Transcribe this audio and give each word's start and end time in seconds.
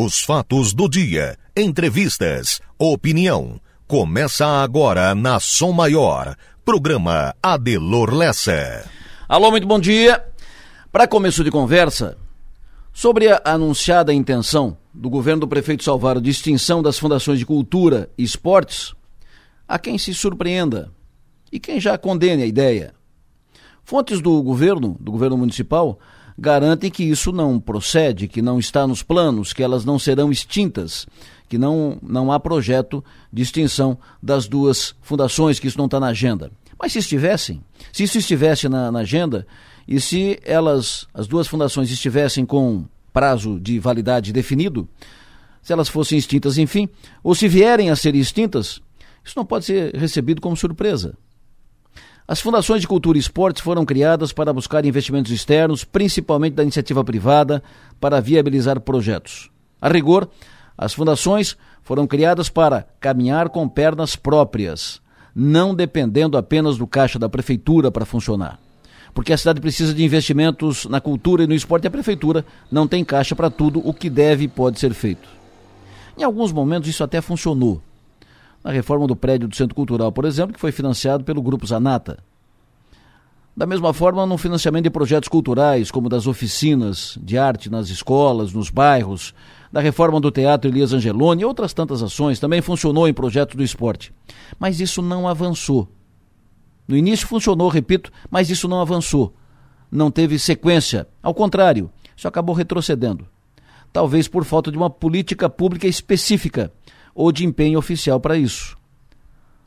Os 0.00 0.22
fatos 0.22 0.72
do 0.72 0.88
dia, 0.88 1.36
entrevistas, 1.56 2.60
opinião. 2.78 3.60
Começa 3.84 4.46
agora 4.46 5.12
na 5.12 5.40
Som 5.40 5.72
Maior. 5.72 6.36
Programa 6.64 7.34
Adelor 7.42 8.14
Lessa. 8.14 8.88
Alô, 9.28 9.50
muito 9.50 9.66
bom 9.66 9.80
dia. 9.80 10.24
Para 10.92 11.08
começo 11.08 11.42
de 11.42 11.50
conversa, 11.50 12.16
sobre 12.92 13.26
a 13.26 13.42
anunciada 13.44 14.14
intenção 14.14 14.76
do 14.94 15.10
governo 15.10 15.40
do 15.40 15.48
prefeito 15.48 15.82
Salvaro 15.82 16.20
de 16.20 16.30
extinção 16.30 16.80
das 16.80 16.96
fundações 16.96 17.40
de 17.40 17.44
cultura 17.44 18.08
e 18.16 18.22
esportes, 18.22 18.94
há 19.66 19.80
quem 19.80 19.98
se 19.98 20.14
surpreenda 20.14 20.92
e 21.50 21.58
quem 21.58 21.80
já 21.80 21.98
condene 21.98 22.44
a 22.44 22.46
ideia. 22.46 22.94
Fontes 23.82 24.20
do 24.20 24.40
governo, 24.44 24.96
do 25.00 25.10
governo 25.10 25.36
municipal, 25.36 25.98
garantem 26.38 26.90
que 26.90 27.02
isso 27.02 27.32
não 27.32 27.58
procede, 27.58 28.28
que 28.28 28.40
não 28.40 28.60
está 28.60 28.86
nos 28.86 29.02
planos, 29.02 29.52
que 29.52 29.62
elas 29.62 29.84
não 29.84 29.98
serão 29.98 30.30
extintas, 30.30 31.04
que 31.48 31.58
não, 31.58 31.98
não 32.00 32.30
há 32.30 32.38
projeto 32.38 33.04
de 33.32 33.42
extinção 33.42 33.98
das 34.22 34.46
duas 34.46 34.94
fundações, 35.02 35.58
que 35.58 35.66
isso 35.66 35.78
não 35.78 35.86
está 35.86 35.98
na 35.98 36.08
agenda. 36.08 36.52
Mas 36.78 36.92
se 36.92 37.00
estivessem, 37.00 37.60
se 37.92 38.04
isso 38.04 38.18
estivesse 38.18 38.68
na, 38.68 38.92
na 38.92 39.00
agenda, 39.00 39.44
e 39.86 40.00
se 40.00 40.38
elas, 40.44 41.08
as 41.12 41.26
duas 41.26 41.48
fundações 41.48 41.90
estivessem 41.90 42.46
com 42.46 42.84
prazo 43.12 43.58
de 43.58 43.80
validade 43.80 44.32
definido, 44.32 44.88
se 45.60 45.72
elas 45.72 45.88
fossem 45.88 46.16
extintas, 46.16 46.56
enfim, 46.56 46.88
ou 47.22 47.34
se 47.34 47.48
vierem 47.48 47.90
a 47.90 47.96
ser 47.96 48.14
extintas, 48.14 48.80
isso 49.24 49.34
não 49.36 49.44
pode 49.44 49.64
ser 49.64 49.94
recebido 49.96 50.40
como 50.40 50.56
surpresa. 50.56 51.16
As 52.30 52.42
fundações 52.42 52.82
de 52.82 52.86
cultura 52.86 53.16
e 53.16 53.20
esportes 53.22 53.62
foram 53.62 53.86
criadas 53.86 54.34
para 54.34 54.52
buscar 54.52 54.84
investimentos 54.84 55.32
externos, 55.32 55.82
principalmente 55.82 56.52
da 56.52 56.62
iniciativa 56.62 57.02
privada, 57.02 57.62
para 57.98 58.20
viabilizar 58.20 58.78
projetos. 58.80 59.50
A 59.80 59.88
rigor, 59.88 60.28
as 60.76 60.92
fundações 60.92 61.56
foram 61.82 62.06
criadas 62.06 62.50
para 62.50 62.86
caminhar 63.00 63.48
com 63.48 63.66
pernas 63.66 64.14
próprias, 64.14 65.00
não 65.34 65.74
dependendo 65.74 66.36
apenas 66.36 66.76
do 66.76 66.86
caixa 66.86 67.18
da 67.18 67.30
prefeitura 67.30 67.90
para 67.90 68.04
funcionar. 68.04 68.60
Porque 69.14 69.32
a 69.32 69.38
cidade 69.38 69.58
precisa 69.58 69.94
de 69.94 70.04
investimentos 70.04 70.84
na 70.84 71.00
cultura 71.00 71.44
e 71.44 71.46
no 71.46 71.54
esporte 71.54 71.84
e 71.84 71.88
a 71.88 71.90
prefeitura 71.90 72.44
não 72.70 72.86
tem 72.86 73.02
caixa 73.06 73.34
para 73.34 73.48
tudo 73.48 73.80
o 73.82 73.94
que 73.94 74.10
deve 74.10 74.44
e 74.44 74.48
pode 74.48 74.78
ser 74.78 74.92
feito. 74.92 75.26
Em 76.14 76.24
alguns 76.24 76.52
momentos 76.52 76.90
isso 76.90 77.02
até 77.02 77.22
funcionou 77.22 77.80
na 78.62 78.70
reforma 78.70 79.06
do 79.06 79.16
prédio 79.16 79.48
do 79.48 79.56
Centro 79.56 79.74
Cultural, 79.74 80.12
por 80.12 80.24
exemplo, 80.24 80.52
que 80.52 80.60
foi 80.60 80.72
financiado 80.72 81.24
pelo 81.24 81.42
Grupo 81.42 81.66
Zanata. 81.66 82.18
Da 83.56 83.66
mesma 83.66 83.92
forma, 83.92 84.24
no 84.24 84.38
financiamento 84.38 84.84
de 84.84 84.90
projetos 84.90 85.28
culturais, 85.28 85.90
como 85.90 86.08
das 86.08 86.28
oficinas 86.28 87.18
de 87.20 87.36
arte 87.36 87.68
nas 87.68 87.88
escolas, 87.88 88.52
nos 88.52 88.70
bairros, 88.70 89.34
da 89.72 89.80
reforma 89.80 90.20
do 90.20 90.30
Teatro 90.30 90.70
Elias 90.70 90.92
Angeloni 90.92 91.42
e 91.42 91.44
outras 91.44 91.72
tantas 91.72 92.00
ações, 92.00 92.38
também 92.38 92.62
funcionou 92.62 93.08
em 93.08 93.12
projetos 93.12 93.56
do 93.56 93.64
esporte. 93.64 94.12
Mas 94.60 94.78
isso 94.78 95.02
não 95.02 95.26
avançou. 95.26 95.88
No 96.86 96.96
início 96.96 97.26
funcionou, 97.26 97.68
repito, 97.68 98.12
mas 98.30 98.48
isso 98.48 98.68
não 98.68 98.80
avançou. 98.80 99.34
Não 99.90 100.10
teve 100.10 100.38
sequência. 100.38 101.08
Ao 101.20 101.34
contrário, 101.34 101.90
isso 102.16 102.28
acabou 102.28 102.54
retrocedendo. 102.54 103.26
Talvez 103.92 104.28
por 104.28 104.44
falta 104.44 104.70
de 104.70 104.76
uma 104.76 104.88
política 104.88 105.48
pública 105.48 105.88
específica 105.88 106.72
ou 107.18 107.32
de 107.32 107.44
empenho 107.44 107.80
oficial 107.80 108.20
para 108.20 108.36
isso. 108.36 108.78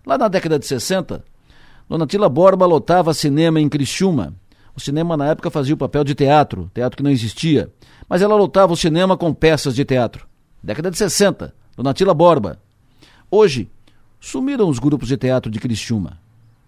Lá 0.05 0.17
na 0.17 0.29
década 0.29 0.57
de 0.57 0.65
60, 0.65 1.21
Dona 1.89 2.07
Tila 2.07 2.29
Borba 2.29 2.65
lotava 2.65 3.13
cinema 3.13 3.59
em 3.59 3.67
Criciúma. 3.67 4.33
O 4.73 4.79
cinema 4.79 5.17
na 5.17 5.27
época 5.27 5.51
fazia 5.51 5.73
o 5.73 5.77
papel 5.77 6.05
de 6.05 6.15
teatro, 6.15 6.71
teatro 6.73 6.95
que 6.95 7.03
não 7.03 7.11
existia. 7.11 7.69
Mas 8.07 8.21
ela 8.21 8.37
lotava 8.37 8.71
o 8.71 8.77
cinema 8.77 9.17
com 9.17 9.33
peças 9.33 9.75
de 9.75 9.83
teatro. 9.83 10.25
Década 10.63 10.89
de 10.89 10.97
60, 10.97 11.53
Dona 11.75 11.93
Tila 11.93 12.13
Borba. 12.13 12.57
Hoje, 13.29 13.69
sumiram 14.17 14.69
os 14.69 14.79
grupos 14.79 15.09
de 15.09 15.17
teatro 15.17 15.51
de 15.51 15.59
Criciúma. 15.59 16.17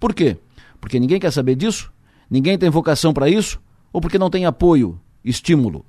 Por 0.02 0.14
quê? 0.14 0.36
Porque 0.82 1.00
ninguém 1.00 1.18
quer 1.18 1.32
saber 1.32 1.56
disso? 1.56 1.94
Ninguém 2.30 2.58
tem 2.58 2.70
vocação 2.70 3.14
para 3.14 3.30
isso? 3.30 3.58
Ou 3.94 4.02
porque 4.02 4.20
não 4.20 4.30
tem 4.30 4.46
apoio, 4.46 5.00
estímulo? 5.24 5.86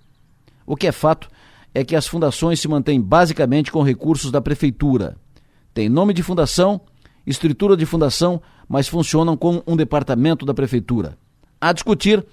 O 0.65 0.77
que 0.77 0.87
é 0.87 0.93
fato 0.93 1.29
é 1.75 1.85
que 1.85 1.97
as 1.97 2.07
fundações 2.07 2.61
se 2.61 2.69
mantêm 2.69 3.01
basicamente 3.01 3.73
com 3.73 3.83
recursos 3.83 4.31
da 4.31 4.41
prefeitura. 4.41 5.17
Tem 5.75 5.89
nome 5.89 6.15
de 6.15 6.23
fundação, 6.23 6.81
estrutura 7.27 7.77
de 7.77 7.85
fundação, 7.85 8.41
mas 8.69 8.87
funcionam 8.87 9.37
como 9.37 9.63
um 9.67 9.77
departamento 9.77 10.47
da 10.47 10.55
prefeitura. 10.55 11.19
A 11.61 11.73
discutir 11.73 12.25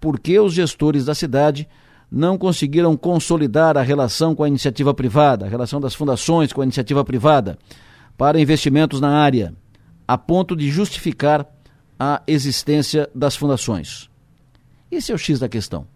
por 0.00 0.20
que 0.20 0.38
os 0.38 0.54
gestores 0.54 1.04
da 1.04 1.14
cidade 1.14 1.68
não 2.08 2.38
conseguiram 2.38 2.96
consolidar 2.96 3.76
a 3.76 3.82
relação 3.82 4.34
com 4.34 4.44
a 4.44 4.48
iniciativa 4.48 4.94
privada, 4.94 5.44
a 5.44 5.48
relação 5.48 5.80
das 5.80 5.94
fundações 5.94 6.52
com 6.52 6.60
a 6.60 6.64
iniciativa 6.64 7.04
privada, 7.04 7.58
para 8.16 8.40
investimentos 8.40 9.00
na 9.00 9.10
área, 9.10 9.52
a 10.06 10.16
ponto 10.16 10.54
de 10.54 10.70
justificar 10.70 11.44
a 11.98 12.22
existência 12.26 13.10
das 13.12 13.34
fundações. 13.34 14.08
Esse 14.90 15.10
é 15.10 15.14
o 15.14 15.18
X 15.18 15.40
da 15.40 15.48
questão. 15.48 15.86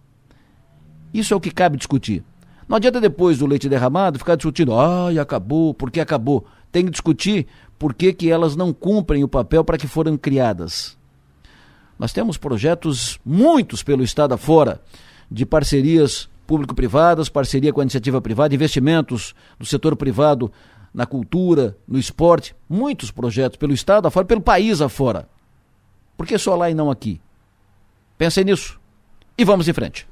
Isso 1.15 1.33
é 1.33 1.37
o 1.37 1.41
que 1.41 1.51
cabe 1.51 1.77
discutir. 1.77 2.25
Não 2.71 2.77
adianta 2.77 3.01
depois 3.01 3.37
do 3.37 3.47
leite 3.47 3.69
derramado 3.69 4.17
ficar 4.17 4.37
discutindo, 4.37 4.79
ai, 4.79 5.19
acabou, 5.19 5.75
por 5.75 5.91
que 5.91 5.99
acabou? 5.99 6.47
Tem 6.71 6.85
que 6.85 6.93
discutir 6.93 7.49
por 7.77 7.93
que, 7.93 8.13
que 8.13 8.31
elas 8.31 8.55
não 8.55 8.73
cumprem 8.73 9.25
o 9.25 9.29
papel 9.29 9.65
para 9.65 9.77
que 9.77 9.89
foram 9.89 10.17
criadas. 10.17 10.97
Nós 11.99 12.13
temos 12.13 12.37
projetos, 12.37 13.19
muitos 13.27 13.83
pelo 13.83 14.05
Estado 14.05 14.35
afora, 14.35 14.81
de 15.29 15.45
parcerias 15.45 16.31
público-privadas, 16.47 17.29
parceria 17.29 17.73
com 17.73 17.81
a 17.81 17.83
iniciativa 17.83 18.21
privada, 18.21 18.55
investimentos 18.55 19.35
do 19.59 19.67
setor 19.67 19.97
privado 19.97 20.53
na 20.95 21.07
cultura, 21.07 21.77
no 21.89 21.99
esporte, 21.99 22.55
muitos 22.69 23.11
projetos 23.11 23.57
pelo 23.57 23.73
Estado 23.73 24.07
afora, 24.07 24.27
pelo 24.27 24.41
país 24.41 24.81
afora. 24.81 25.29
Por 26.17 26.25
que 26.25 26.39
só 26.39 26.55
lá 26.55 26.71
e 26.71 26.75
não 26.75 26.89
aqui? 26.89 27.21
Pensem 28.17 28.45
nisso 28.45 28.81
e 29.37 29.45
vamos 29.45 29.67
em 29.67 29.73
frente. 29.73 30.10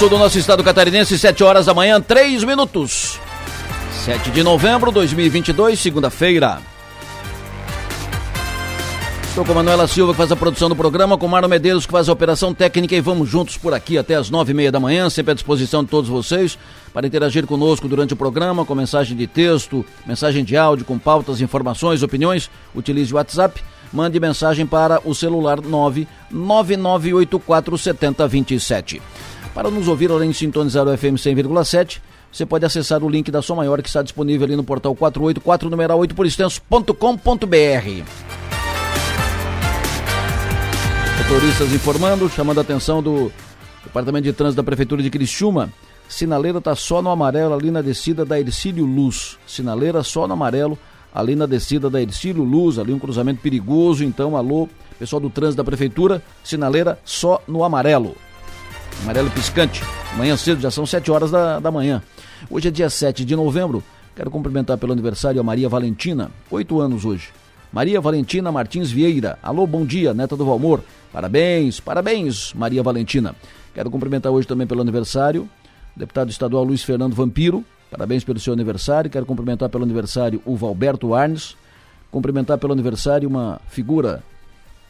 Sul 0.00 0.08
do 0.08 0.16
nosso 0.16 0.38
estado 0.38 0.64
catarinense, 0.64 1.18
7 1.18 1.44
horas 1.44 1.66
da 1.66 1.74
manhã, 1.74 2.00
3 2.00 2.42
minutos. 2.44 3.20
7 4.02 4.30
de 4.30 4.42
novembro 4.42 4.90
de 4.90 4.94
2022, 4.94 5.78
segunda-feira. 5.78 6.62
Estou 9.28 9.44
com 9.44 9.52
a 9.52 9.56
Manuela 9.56 9.86
Silva, 9.86 10.12
que 10.12 10.16
faz 10.16 10.32
a 10.32 10.36
produção 10.36 10.70
do 10.70 10.74
programa, 10.74 11.18
com 11.18 11.28
Mário 11.28 11.50
Medeiros, 11.50 11.84
que 11.84 11.92
faz 11.92 12.08
a 12.08 12.14
operação 12.14 12.54
técnica, 12.54 12.96
e 12.96 13.00
vamos 13.02 13.28
juntos 13.28 13.58
por 13.58 13.74
aqui 13.74 13.98
até 13.98 14.14
as 14.14 14.30
nove 14.30 14.52
e 14.52 14.54
meia 14.54 14.72
da 14.72 14.80
manhã, 14.80 15.10
sempre 15.10 15.32
à 15.32 15.34
disposição 15.34 15.84
de 15.84 15.90
todos 15.90 16.08
vocês, 16.08 16.56
para 16.94 17.06
interagir 17.06 17.46
conosco 17.46 17.86
durante 17.86 18.14
o 18.14 18.16
programa, 18.16 18.64
com 18.64 18.74
mensagem 18.74 19.14
de 19.14 19.26
texto, 19.26 19.84
mensagem 20.06 20.42
de 20.42 20.56
áudio, 20.56 20.86
com 20.86 20.98
pautas, 20.98 21.42
informações, 21.42 22.02
opiniões. 22.02 22.48
Utilize 22.74 23.12
o 23.12 23.16
WhatsApp, 23.16 23.62
mande 23.92 24.18
mensagem 24.18 24.66
para 24.66 24.98
o 25.04 25.14
celular 25.14 25.60
99984 25.60 27.76
7027. 27.76 29.02
Para 29.54 29.70
nos 29.70 29.88
ouvir, 29.88 30.10
além 30.10 30.30
de 30.30 30.36
sintonizar 30.36 30.86
o 30.86 30.96
FM 30.96 31.14
100,7, 31.14 32.00
você 32.32 32.46
pode 32.46 32.64
acessar 32.64 33.02
o 33.02 33.08
link 33.08 33.30
da 33.30 33.42
Som 33.42 33.56
Maior 33.56 33.82
que 33.82 33.88
está 33.88 34.02
disponível 34.02 34.46
ali 34.46 34.54
no 34.54 34.62
portal 34.62 34.94
484 34.94 35.68
numeral 35.68 35.98
8 35.98 36.14
por 36.14 36.24
extenso.com.br. 36.24 36.94
Motoristas 41.18 41.72
informando, 41.72 42.28
chamando 42.28 42.58
a 42.58 42.60
atenção 42.60 43.02
do 43.02 43.32
Departamento 43.84 44.24
de 44.24 44.32
Trânsito 44.32 44.56
da 44.56 44.64
Prefeitura 44.64 45.02
de 45.02 45.10
Criciúma. 45.10 45.72
Sinaleira 46.08 46.58
está 46.58 46.74
só 46.76 47.02
no 47.02 47.10
amarelo 47.10 47.54
ali 47.54 47.70
na 47.70 47.82
descida 47.82 48.24
da 48.24 48.38
Ercílio 48.38 48.84
Luz. 48.84 49.36
Sinaleira 49.46 50.02
só 50.04 50.26
no 50.28 50.34
amarelo 50.34 50.78
ali 51.12 51.34
na 51.34 51.46
descida 51.46 51.90
da 51.90 52.00
Ercílio 52.00 52.44
Luz, 52.44 52.78
ali 52.78 52.92
um 52.92 52.98
cruzamento 52.98 53.40
perigoso. 53.40 54.04
Então, 54.04 54.36
alô, 54.36 54.68
pessoal 54.98 55.20
do 55.20 55.30
trânsito 55.30 55.56
da 55.56 55.64
Prefeitura, 55.64 56.22
sinaleira 56.44 56.98
só 57.04 57.42
no 57.48 57.64
amarelo 57.64 58.16
amarelo 59.02 59.30
piscante. 59.30 59.82
Amanhã 60.12 60.36
cedo, 60.36 60.60
já 60.60 60.70
são 60.70 60.84
7 60.84 61.10
horas 61.10 61.30
da, 61.30 61.60
da 61.60 61.70
manhã. 61.70 62.02
Hoje 62.50 62.68
é 62.68 62.70
dia 62.70 62.90
7 62.90 63.24
de 63.24 63.36
novembro. 63.36 63.82
Quero 64.14 64.30
cumprimentar 64.30 64.76
pelo 64.76 64.92
aniversário 64.92 65.40
a 65.40 65.44
Maria 65.44 65.68
Valentina, 65.68 66.30
oito 66.50 66.80
anos 66.80 67.04
hoje. 67.04 67.28
Maria 67.72 68.00
Valentina 68.00 68.50
Martins 68.50 68.90
Vieira. 68.90 69.38
Alô, 69.42 69.66
bom 69.66 69.84
dia, 69.84 70.12
neta 70.12 70.36
do 70.36 70.44
Valmor. 70.44 70.82
Parabéns, 71.12 71.78
parabéns, 71.78 72.52
Maria 72.54 72.82
Valentina. 72.82 73.34
Quero 73.72 73.90
cumprimentar 73.90 74.32
hoje 74.32 74.46
também 74.46 74.66
pelo 74.66 74.80
aniversário 74.80 75.48
o 75.94 75.98
deputado 75.98 76.30
estadual 76.30 76.64
Luiz 76.64 76.82
Fernando 76.82 77.14
Vampiro. 77.14 77.64
Parabéns 77.90 78.24
pelo 78.24 78.38
seu 78.38 78.52
aniversário. 78.52 79.10
Quero 79.10 79.26
cumprimentar 79.26 79.68
pelo 79.68 79.84
aniversário 79.84 80.40
o 80.44 80.56
Valberto 80.56 81.14
Arnes. 81.14 81.56
Cumprimentar 82.10 82.58
pelo 82.58 82.72
aniversário 82.72 83.28
uma 83.28 83.60
figura, 83.68 84.22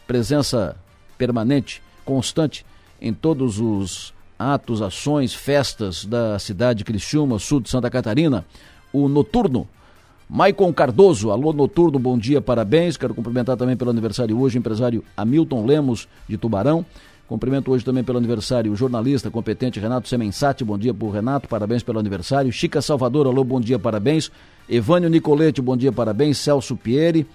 presença 0.07 0.75
permanente, 1.17 1.81
constante 2.03 2.65
em 3.01 3.13
todos 3.13 3.59
os 3.59 4.13
atos, 4.37 4.81
ações, 4.81 5.33
festas 5.33 6.05
da 6.05 6.37
cidade 6.37 6.79
de 6.79 6.83
Criciúma, 6.83 7.39
sul 7.39 7.59
de 7.59 7.69
Santa 7.69 7.89
Catarina, 7.89 8.45
o 8.93 9.07
Noturno, 9.07 9.67
Maicon 10.29 10.71
Cardoso, 10.71 11.29
alô 11.29 11.51
Noturno, 11.51 11.99
bom 11.99 12.17
dia, 12.17 12.41
parabéns. 12.41 12.95
Quero 12.95 13.13
cumprimentar 13.13 13.57
também 13.57 13.75
pelo 13.75 13.91
aniversário 13.91 14.39
hoje 14.39 14.57
o 14.57 14.59
empresário 14.59 15.03
Hamilton 15.17 15.65
Lemos, 15.65 16.07
de 16.27 16.37
Tubarão. 16.37 16.85
Cumprimento 17.27 17.71
hoje 17.71 17.83
também 17.83 18.03
pelo 18.03 18.17
aniversário 18.17 18.71
o 18.71 18.75
jornalista 18.75 19.29
competente 19.29 19.79
Renato 19.79 20.07
Semensati, 20.07 20.63
bom 20.63 20.77
dia 20.77 20.93
para 20.93 21.05
o 21.05 21.11
Renato, 21.11 21.47
parabéns 21.49 21.83
pelo 21.83 21.99
aniversário. 21.99 22.51
Chica 22.51 22.81
Salvador, 22.81 23.27
alô, 23.27 23.43
bom 23.43 23.59
dia, 23.59 23.77
parabéns. 23.77 24.31
Evânio 24.69 25.09
Nicolete, 25.09 25.61
bom 25.61 25.75
dia, 25.75 25.91
parabéns. 25.91 26.37
Celso 26.37 26.77
Pieri. 26.77 27.27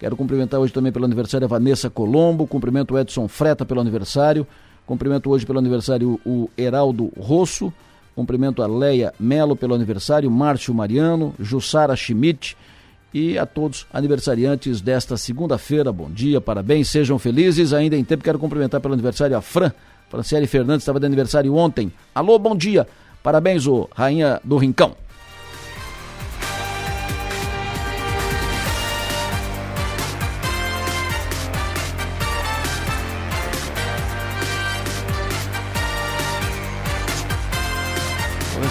Quero 0.00 0.16
cumprimentar 0.16 0.58
hoje 0.58 0.72
também 0.72 0.90
pelo 0.90 1.04
aniversário 1.04 1.44
a 1.44 1.48
Vanessa 1.48 1.88
Colombo. 1.88 2.44
Cumprimento 2.44 2.94
o 2.94 2.98
Edson 2.98 3.28
Freta 3.28 3.64
pelo 3.64 3.80
aniversário. 3.80 4.44
Cumprimento 4.92 5.30
hoje 5.30 5.46
pelo 5.46 5.58
aniversário 5.58 6.20
o 6.22 6.50
Heraldo 6.54 7.10
Rosso. 7.18 7.72
Cumprimento 8.14 8.62
a 8.62 8.66
Leia 8.66 9.14
Melo 9.18 9.56
pelo 9.56 9.74
aniversário, 9.74 10.30
Márcio 10.30 10.74
Mariano, 10.74 11.34
Jussara 11.40 11.96
Schmidt 11.96 12.54
e 13.14 13.38
a 13.38 13.46
todos 13.46 13.86
aniversariantes 13.90 14.82
desta 14.82 15.16
segunda-feira. 15.16 15.90
Bom 15.90 16.10
dia, 16.10 16.42
parabéns, 16.42 16.90
sejam 16.90 17.18
felizes. 17.18 17.72
Ainda 17.72 17.96
em 17.96 18.04
tempo, 18.04 18.22
quero 18.22 18.38
cumprimentar 18.38 18.82
pelo 18.82 18.92
aniversário 18.92 19.34
a 19.34 19.40
Fran. 19.40 19.72
Franciele 20.10 20.46
Fernandes 20.46 20.82
estava 20.82 21.00
de 21.00 21.06
aniversário 21.06 21.54
ontem. 21.54 21.90
Alô, 22.14 22.38
bom 22.38 22.54
dia. 22.54 22.86
Parabéns, 23.22 23.66
ô 23.66 23.88
Rainha 23.94 24.42
do 24.44 24.58
Rincão. 24.58 24.94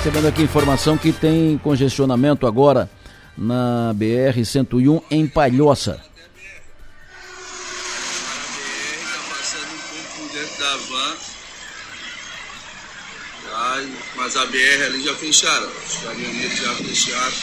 Recebendo 0.03 0.27
aqui 0.27 0.41
informação 0.41 0.97
que 0.97 1.13
tem 1.13 1.59
congestionamento 1.59 2.47
agora 2.47 2.89
na 3.37 3.93
BR-101 3.95 5.03
em 5.11 5.27
Palhoça. 5.27 6.01
mas 14.15 14.35
a 14.35 14.45
BR 14.47 14.85
ali 14.85 15.03
já 15.03 15.13
fecharam, 15.13 15.67
os 15.67 15.97
caminhoneiros 15.97 16.57
já 16.57 16.73
fecharam. 16.75 17.33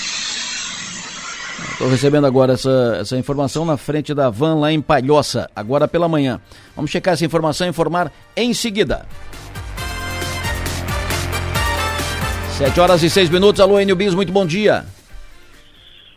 Estou 1.72 1.88
recebendo 1.88 2.26
agora 2.26 2.54
essa, 2.54 2.98
essa 3.00 3.16
informação 3.16 3.64
na 3.64 3.76
frente 3.76 4.12
da 4.12 4.30
van 4.30 4.56
lá 4.56 4.72
em 4.72 4.80
Palhoça, 4.80 5.48
agora 5.54 5.86
pela 5.86 6.08
manhã. 6.08 6.40
Vamos 6.74 6.90
checar 6.90 7.14
essa 7.14 7.24
informação 7.24 7.68
e 7.68 7.70
informar 7.70 8.12
em 8.36 8.52
seguida. 8.52 9.06
Sete 12.58 12.80
horas 12.80 13.04
e 13.04 13.08
seis 13.08 13.30
minutos. 13.30 13.60
Alô, 13.60 13.78
Enio 13.78 13.94
Bis, 13.94 14.16
muito 14.16 14.32
bom 14.32 14.44
dia. 14.44 14.82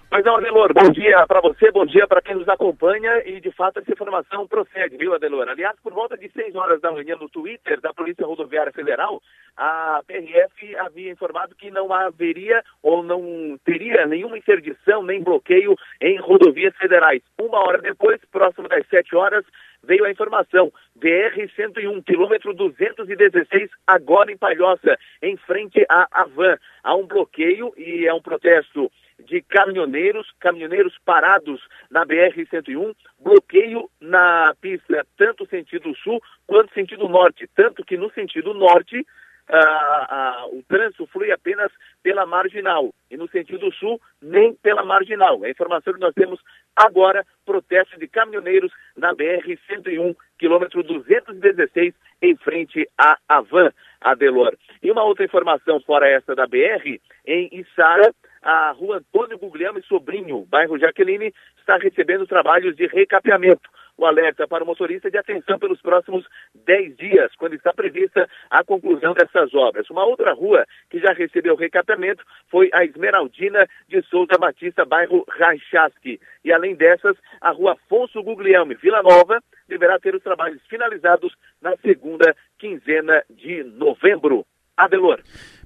Pois 0.09 0.25
não, 0.25 0.37
Adelor, 0.37 0.73
bom 0.73 0.89
dia 0.89 1.23
para 1.27 1.39
você, 1.39 1.71
bom 1.71 1.85
dia 1.85 2.07
para 2.07 2.19
quem 2.19 2.35
nos 2.35 2.49
acompanha 2.49 3.21
e 3.27 3.39
de 3.39 3.51
fato 3.51 3.79
essa 3.79 3.93
informação 3.93 4.47
procede, 4.47 4.97
viu, 4.97 5.13
Adelor? 5.13 5.47
Aliás, 5.47 5.75
por 5.83 5.93
volta 5.93 6.17
de 6.17 6.29
6 6.31 6.55
horas 6.55 6.81
da 6.81 6.91
manhã 6.91 7.15
no 7.15 7.29
Twitter 7.29 7.79
da 7.79 7.93
Polícia 7.93 8.25
Rodoviária 8.25 8.73
Federal, 8.73 9.21
a 9.55 10.01
PRF 10.07 10.75
havia 10.77 11.11
informado 11.11 11.53
que 11.55 11.69
não 11.69 11.93
haveria 11.93 12.63
ou 12.81 13.03
não 13.03 13.55
teria 13.63 14.07
nenhuma 14.07 14.35
interdição 14.35 15.03
nem 15.03 15.21
bloqueio 15.21 15.75
em 16.01 16.19
rodovias 16.19 16.75
federais. 16.75 17.21
Uma 17.39 17.59
hora 17.59 17.77
depois, 17.77 18.19
próximo 18.31 18.67
das 18.67 18.85
7 18.87 19.15
horas, 19.15 19.45
veio 19.83 20.05
a 20.05 20.11
informação. 20.11 20.71
BR-101, 20.99 22.03
quilômetro 22.03 22.53
216, 22.53 23.69
agora 23.85 24.31
em 24.31 24.37
Palhoça, 24.37 24.97
em 25.21 25.35
frente 25.37 25.85
à 25.89 26.07
Avan. 26.11 26.57
Há 26.83 26.95
um 26.95 27.05
bloqueio 27.05 27.73
e 27.77 28.07
é 28.07 28.13
um 28.13 28.21
protesto 28.21 28.91
de 29.25 29.41
caminhoneiros, 29.41 30.31
caminhoneiros 30.39 30.97
parados 31.05 31.61
na 31.89 32.05
BR-101, 32.05 32.95
bloqueio 33.19 33.89
na 33.99 34.53
pista 34.59 35.05
tanto 35.17 35.47
sentido 35.47 35.95
sul 35.95 36.21
quanto 36.47 36.73
sentido 36.73 37.07
norte, 37.07 37.47
tanto 37.55 37.85
que 37.85 37.97
no 37.97 38.11
sentido 38.11 38.53
norte 38.53 39.05
ah, 39.51 40.07
ah, 40.09 40.45
o 40.47 40.63
trânsito 40.63 41.05
flui 41.07 41.31
apenas 41.31 41.71
pela 42.01 42.25
marginal 42.25 42.93
e 43.09 43.17
no 43.17 43.27
sentido 43.29 43.71
sul 43.73 43.99
nem 44.21 44.53
pela 44.55 44.83
marginal. 44.83 45.43
É 45.43 45.47
a 45.47 45.51
informação 45.51 45.93
que 45.93 45.99
nós 45.99 46.13
temos 46.13 46.39
agora, 46.75 47.25
protesto 47.45 47.99
de 47.99 48.07
caminhoneiros 48.07 48.71
na 48.95 49.13
BR-101, 49.13 50.15
quilômetro 50.39 50.81
216, 50.83 51.93
em 52.21 52.35
frente 52.37 52.89
à 52.97 53.17
Avan, 53.27 53.71
Adelor. 53.99 54.55
E 54.81 54.89
uma 54.89 55.03
outra 55.03 55.25
informação 55.25 55.81
fora 55.81 56.07
essa 56.07 56.33
da 56.33 56.47
BR, 56.47 56.99
em 57.25 57.49
Içara, 57.51 58.13
a 58.41 58.71
rua 58.71 58.97
Antônio 58.97 59.37
Guglielmo 59.37 59.83
Sobrinho, 59.83 60.45
bairro 60.49 60.79
Jaqueline, 60.79 61.33
está 61.59 61.77
recebendo 61.77 62.25
trabalhos 62.25 62.75
de 62.75 62.87
recapeamento. 62.87 63.69
O 63.97 64.05
alerta 64.05 64.47
para 64.47 64.63
o 64.63 64.67
motorista 64.67 65.11
de 65.11 65.17
atenção 65.17 65.59
pelos 65.59 65.79
próximos 65.81 66.25
10 66.65 66.97
dias, 66.97 67.35
quando 67.37 67.53
está 67.53 67.71
prevista 67.71 68.27
a 68.49 68.63
conclusão 68.63 69.13
dessas 69.13 69.53
obras. 69.53 69.89
Uma 69.89 70.05
outra 70.05 70.33
rua 70.33 70.65
que 70.89 70.99
já 70.99 71.13
recebeu 71.13 71.55
recapeamento 71.55 72.23
foi 72.49 72.69
a 72.73 72.83
Esmeraldina 72.83 73.67
de 73.87 74.01
Souza 74.03 74.37
Batista, 74.39 74.85
bairro 74.85 75.23
Rachaski. 75.29 76.19
E 76.43 76.51
além 76.51 76.73
dessas, 76.73 77.15
a 77.39 77.51
rua 77.51 77.73
Afonso 77.73 78.23
Guglielmo, 78.23 78.75
Vila 78.81 79.03
Nova, 79.03 79.39
deverá 79.67 79.99
ter 79.99 80.15
os 80.15 80.23
trabalhos 80.23 80.61
finalizados 80.67 81.35
na 81.61 81.75
segunda 81.77 82.35
quinzena 82.57 83.23
de 83.29 83.63
novembro. 83.63 84.45
Adelor. 84.75 85.21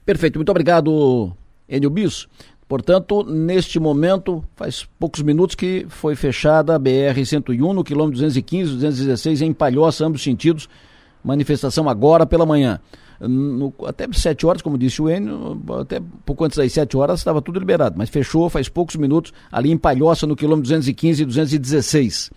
Perfeito, 0.05 0.37
muito 0.37 0.49
obrigado, 0.49 1.31
Enio 1.69 1.89
Bis. 1.89 2.27
Portanto, 2.67 3.23
neste 3.23 3.79
momento, 3.79 4.43
faz 4.55 4.87
poucos 4.99 5.21
minutos 5.21 5.55
que 5.55 5.85
foi 5.87 6.15
fechada 6.15 6.75
a 6.75 6.79
BR-101 6.79 7.73
no 7.73 7.83
quilômetro 7.83 8.13
215, 8.13 8.73
216 8.73 9.41
em 9.41 9.53
Palhoça, 9.53 10.05
ambos 10.05 10.23
sentidos. 10.23 10.67
Manifestação 11.23 11.87
agora 11.87 12.25
pela 12.25 12.45
manhã. 12.45 12.79
No, 13.19 13.73
até 13.85 14.07
7 14.11 14.45
horas, 14.45 14.61
como 14.61 14.77
disse 14.77 15.01
o 15.01 15.09
Enio, 15.09 15.61
até 15.79 16.01
pouco 16.25 16.43
antes 16.43 16.57
das 16.57 16.71
7 16.73 16.97
horas 16.97 17.19
estava 17.19 17.41
tudo 17.41 17.59
liberado, 17.59 17.95
mas 17.97 18.09
fechou 18.09 18.49
faz 18.49 18.67
poucos 18.67 18.95
minutos 18.95 19.31
ali 19.51 19.71
em 19.71 19.77
Palhoça, 19.77 20.27
no 20.27 20.35
quilômetro 20.35 20.63
215 20.63 21.21
e 21.21 21.25
216. 21.25 22.31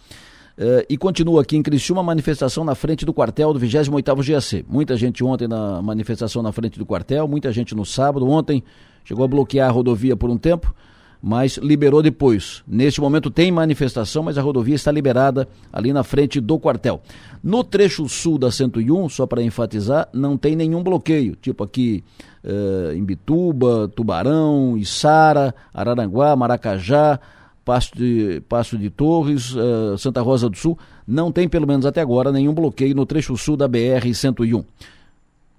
Uh, 0.58 0.82
e 0.90 0.96
continua 0.96 1.42
aqui 1.42 1.56
em 1.56 1.62
Criciúma 1.62 2.02
manifestação 2.02 2.64
na 2.64 2.74
frente 2.74 3.06
do 3.06 3.14
quartel 3.14 3.52
do 3.52 3.60
28º 3.60 4.26
GAC. 4.26 4.66
Muita 4.68 4.96
gente 4.96 5.22
ontem 5.22 5.46
na 5.46 5.80
manifestação 5.80 6.42
na 6.42 6.50
frente 6.50 6.80
do 6.80 6.84
quartel, 6.84 7.28
muita 7.28 7.52
gente 7.52 7.76
no 7.76 7.84
sábado. 7.84 8.28
Ontem 8.28 8.64
chegou 9.04 9.24
a 9.24 9.28
bloquear 9.28 9.68
a 9.68 9.72
rodovia 9.72 10.16
por 10.16 10.28
um 10.28 10.36
tempo, 10.36 10.74
mas 11.22 11.58
liberou 11.58 12.02
depois. 12.02 12.64
Neste 12.66 13.00
momento 13.00 13.30
tem 13.30 13.52
manifestação, 13.52 14.24
mas 14.24 14.36
a 14.36 14.42
rodovia 14.42 14.74
está 14.74 14.90
liberada 14.90 15.46
ali 15.72 15.92
na 15.92 16.02
frente 16.02 16.40
do 16.40 16.58
quartel. 16.58 17.00
No 17.40 17.62
trecho 17.62 18.08
sul 18.08 18.36
da 18.36 18.50
101, 18.50 19.08
só 19.10 19.28
para 19.28 19.40
enfatizar, 19.40 20.08
não 20.12 20.36
tem 20.36 20.56
nenhum 20.56 20.82
bloqueio, 20.82 21.36
tipo 21.36 21.62
aqui 21.62 22.02
uh, 22.42 22.92
em 22.96 23.04
Bituba, 23.04 23.88
Tubarão, 23.94 24.76
Içara, 24.76 25.54
Araranguá, 25.72 26.34
Maracajá, 26.34 27.20
Passo 27.68 27.94
de, 27.94 28.40
Passo 28.48 28.78
de 28.78 28.88
Torres, 28.88 29.54
uh, 29.54 29.98
Santa 29.98 30.22
Rosa 30.22 30.48
do 30.48 30.56
Sul, 30.56 30.78
não 31.06 31.30
tem, 31.30 31.46
pelo 31.46 31.66
menos 31.66 31.84
até 31.84 32.00
agora, 32.00 32.32
nenhum 32.32 32.54
bloqueio 32.54 32.96
no 32.96 33.04
trecho 33.04 33.36
sul 33.36 33.58
da 33.58 33.68
BR-101. 33.68 34.64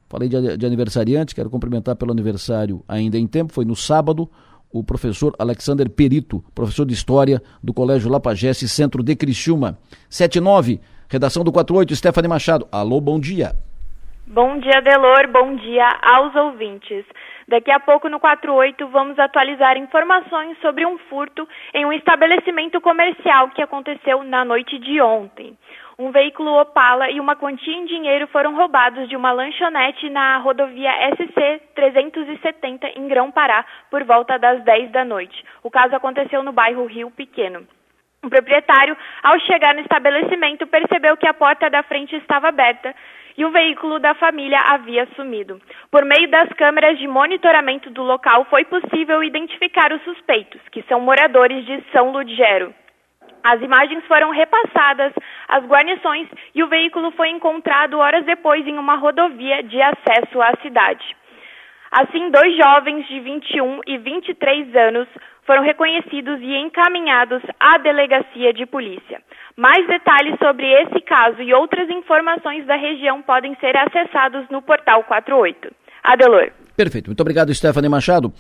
Falei 0.10 0.28
de, 0.28 0.58
de 0.58 0.66
aniversariante, 0.66 1.36
quero 1.36 1.52
cumprimentar 1.52 1.96
pelo 1.96 2.12
aniversário 2.12 2.84
ainda 2.88 3.16
em 3.16 3.28
tempo, 3.28 3.54
foi 3.54 3.64
no 3.64 3.76
sábado, 3.76 4.28
o 4.74 4.84
professor 4.84 5.36
Alexander 5.38 5.88
Perito, 5.88 6.44
professor 6.56 6.84
de 6.84 6.96
História 6.96 7.44
do 7.64 7.76
Colégio 7.76 8.10
Lapagesse, 8.10 8.68
Centro 8.68 9.04
de 9.04 9.16
Criciúma. 9.16 9.78
79, 10.10 10.82
redação 11.08 11.44
do 11.44 11.52
48, 11.52 11.96
Stephanie 11.96 12.28
Machado. 12.28 12.68
Alô, 12.72 13.00
bom 13.00 13.20
dia. 13.20 13.54
Bom 14.26 14.60
dia, 14.60 14.82
Delor, 14.82 15.32
bom 15.32 15.56
dia 15.58 15.88
aos 16.02 16.36
ouvintes. 16.36 17.06
Daqui 17.50 17.72
a 17.72 17.80
pouco 17.80 18.08
no 18.08 18.20
48 18.20 18.88
vamos 18.90 19.18
atualizar 19.18 19.76
informações 19.76 20.56
sobre 20.60 20.86
um 20.86 21.00
furto 21.10 21.50
em 21.74 21.84
um 21.84 21.92
estabelecimento 21.92 22.80
comercial 22.80 23.50
que 23.50 23.62
aconteceu 23.64 24.22
na 24.22 24.46
noite 24.46 24.78
de 24.78 25.02
ontem. 25.02 25.58
um 25.98 26.12
veículo 26.12 26.62
Opala 26.62 27.10
e 27.10 27.20
uma 27.20 27.36
quantia 27.36 27.76
em 27.76 27.86
dinheiro 27.86 28.28
foram 28.28 28.56
roubados 28.56 29.10
de 29.10 29.16
uma 29.16 29.32
lanchonete 29.32 30.12
na 30.12 30.38
rodovia 30.38 30.92
SC 31.16 31.60
370 31.74 32.88
em 32.96 33.08
Grão-Pará 33.08 33.66
por 33.90 34.04
volta 34.04 34.38
das 34.38 34.64
10 34.64 34.92
da 34.92 35.04
noite. 35.04 35.44
O 35.64 35.72
caso 35.72 35.96
aconteceu 35.96 36.44
no 36.44 36.52
bairro 36.52 36.86
Rio 36.86 37.10
Pequeno. 37.10 37.66
O 38.24 38.30
proprietário, 38.30 38.96
ao 39.24 39.40
chegar 39.40 39.74
no 39.74 39.82
estabelecimento, 39.82 40.68
percebeu 40.68 41.18
que 41.18 41.28
a 41.28 41.34
porta 41.34 41.68
da 41.70 41.82
frente 41.82 42.16
estava 42.16 42.50
aberta 42.50 42.94
e 43.40 43.46
o 43.46 43.52
veículo 43.52 44.00
da 44.00 44.14
família 44.16 44.60
havia 44.60 45.08
sumido. 45.16 45.62
Por 45.90 46.04
meio 46.04 46.30
das 46.30 46.50
câmeras 46.58 47.00
de 47.00 47.08
monitoramento 47.08 47.90
do 47.90 48.04
local, 48.04 48.46
foi 48.50 48.66
possível 48.66 49.24
identificar 49.24 49.94
os 49.94 50.04
suspeitos, 50.04 50.60
que 50.74 50.84
são 50.90 51.00
moradores 51.00 51.66
de 51.66 51.82
São 51.94 52.12
Ludgero. 52.12 52.76
As 53.42 53.62
imagens 53.62 54.04
foram 54.08 54.32
repassadas 54.32 55.14
às 55.48 55.64
guarnições 55.64 56.28
e 56.54 56.62
o 56.62 56.68
veículo 56.68 57.12
foi 57.12 57.30
encontrado 57.30 57.98
horas 57.98 58.26
depois 58.26 58.68
em 58.68 58.78
uma 58.78 58.96
rodovia 58.96 59.64
de 59.64 59.82
acesso 59.82 60.42
à 60.42 60.52
cidade. 60.62 61.16
Assim, 61.92 62.30
dois 62.32 62.58
jovens 62.58 63.08
de 63.08 63.22
21 63.22 63.80
e 63.88 63.98
23 64.00 64.76
anos 64.76 65.08
foram 65.46 65.64
reconhecidos 65.64 66.40
e 66.42 66.56
encaminhados 66.58 67.42
à 67.60 67.78
delegacia 67.78 68.54
de 68.54 68.66
polícia. 68.66 69.22
Mais 69.60 69.86
detalhes 69.88 70.38
sobre 70.40 70.66
esse 70.84 71.02
caso 71.02 71.42
e 71.42 71.54
outras 71.54 71.90
informações 71.90 72.66
da 72.66 72.78
região 72.78 73.22
podem 73.22 73.54
ser 73.60 73.76
acessados 73.76 74.48
no 74.50 74.62
portal 74.62 75.04
48. 75.04 75.70
Adelor. 76.02 76.50
Perfeito. 76.78 77.08
Muito 77.08 77.20
obrigado, 77.20 77.54
Stephanie 77.54 77.90
Machado. 77.90 78.32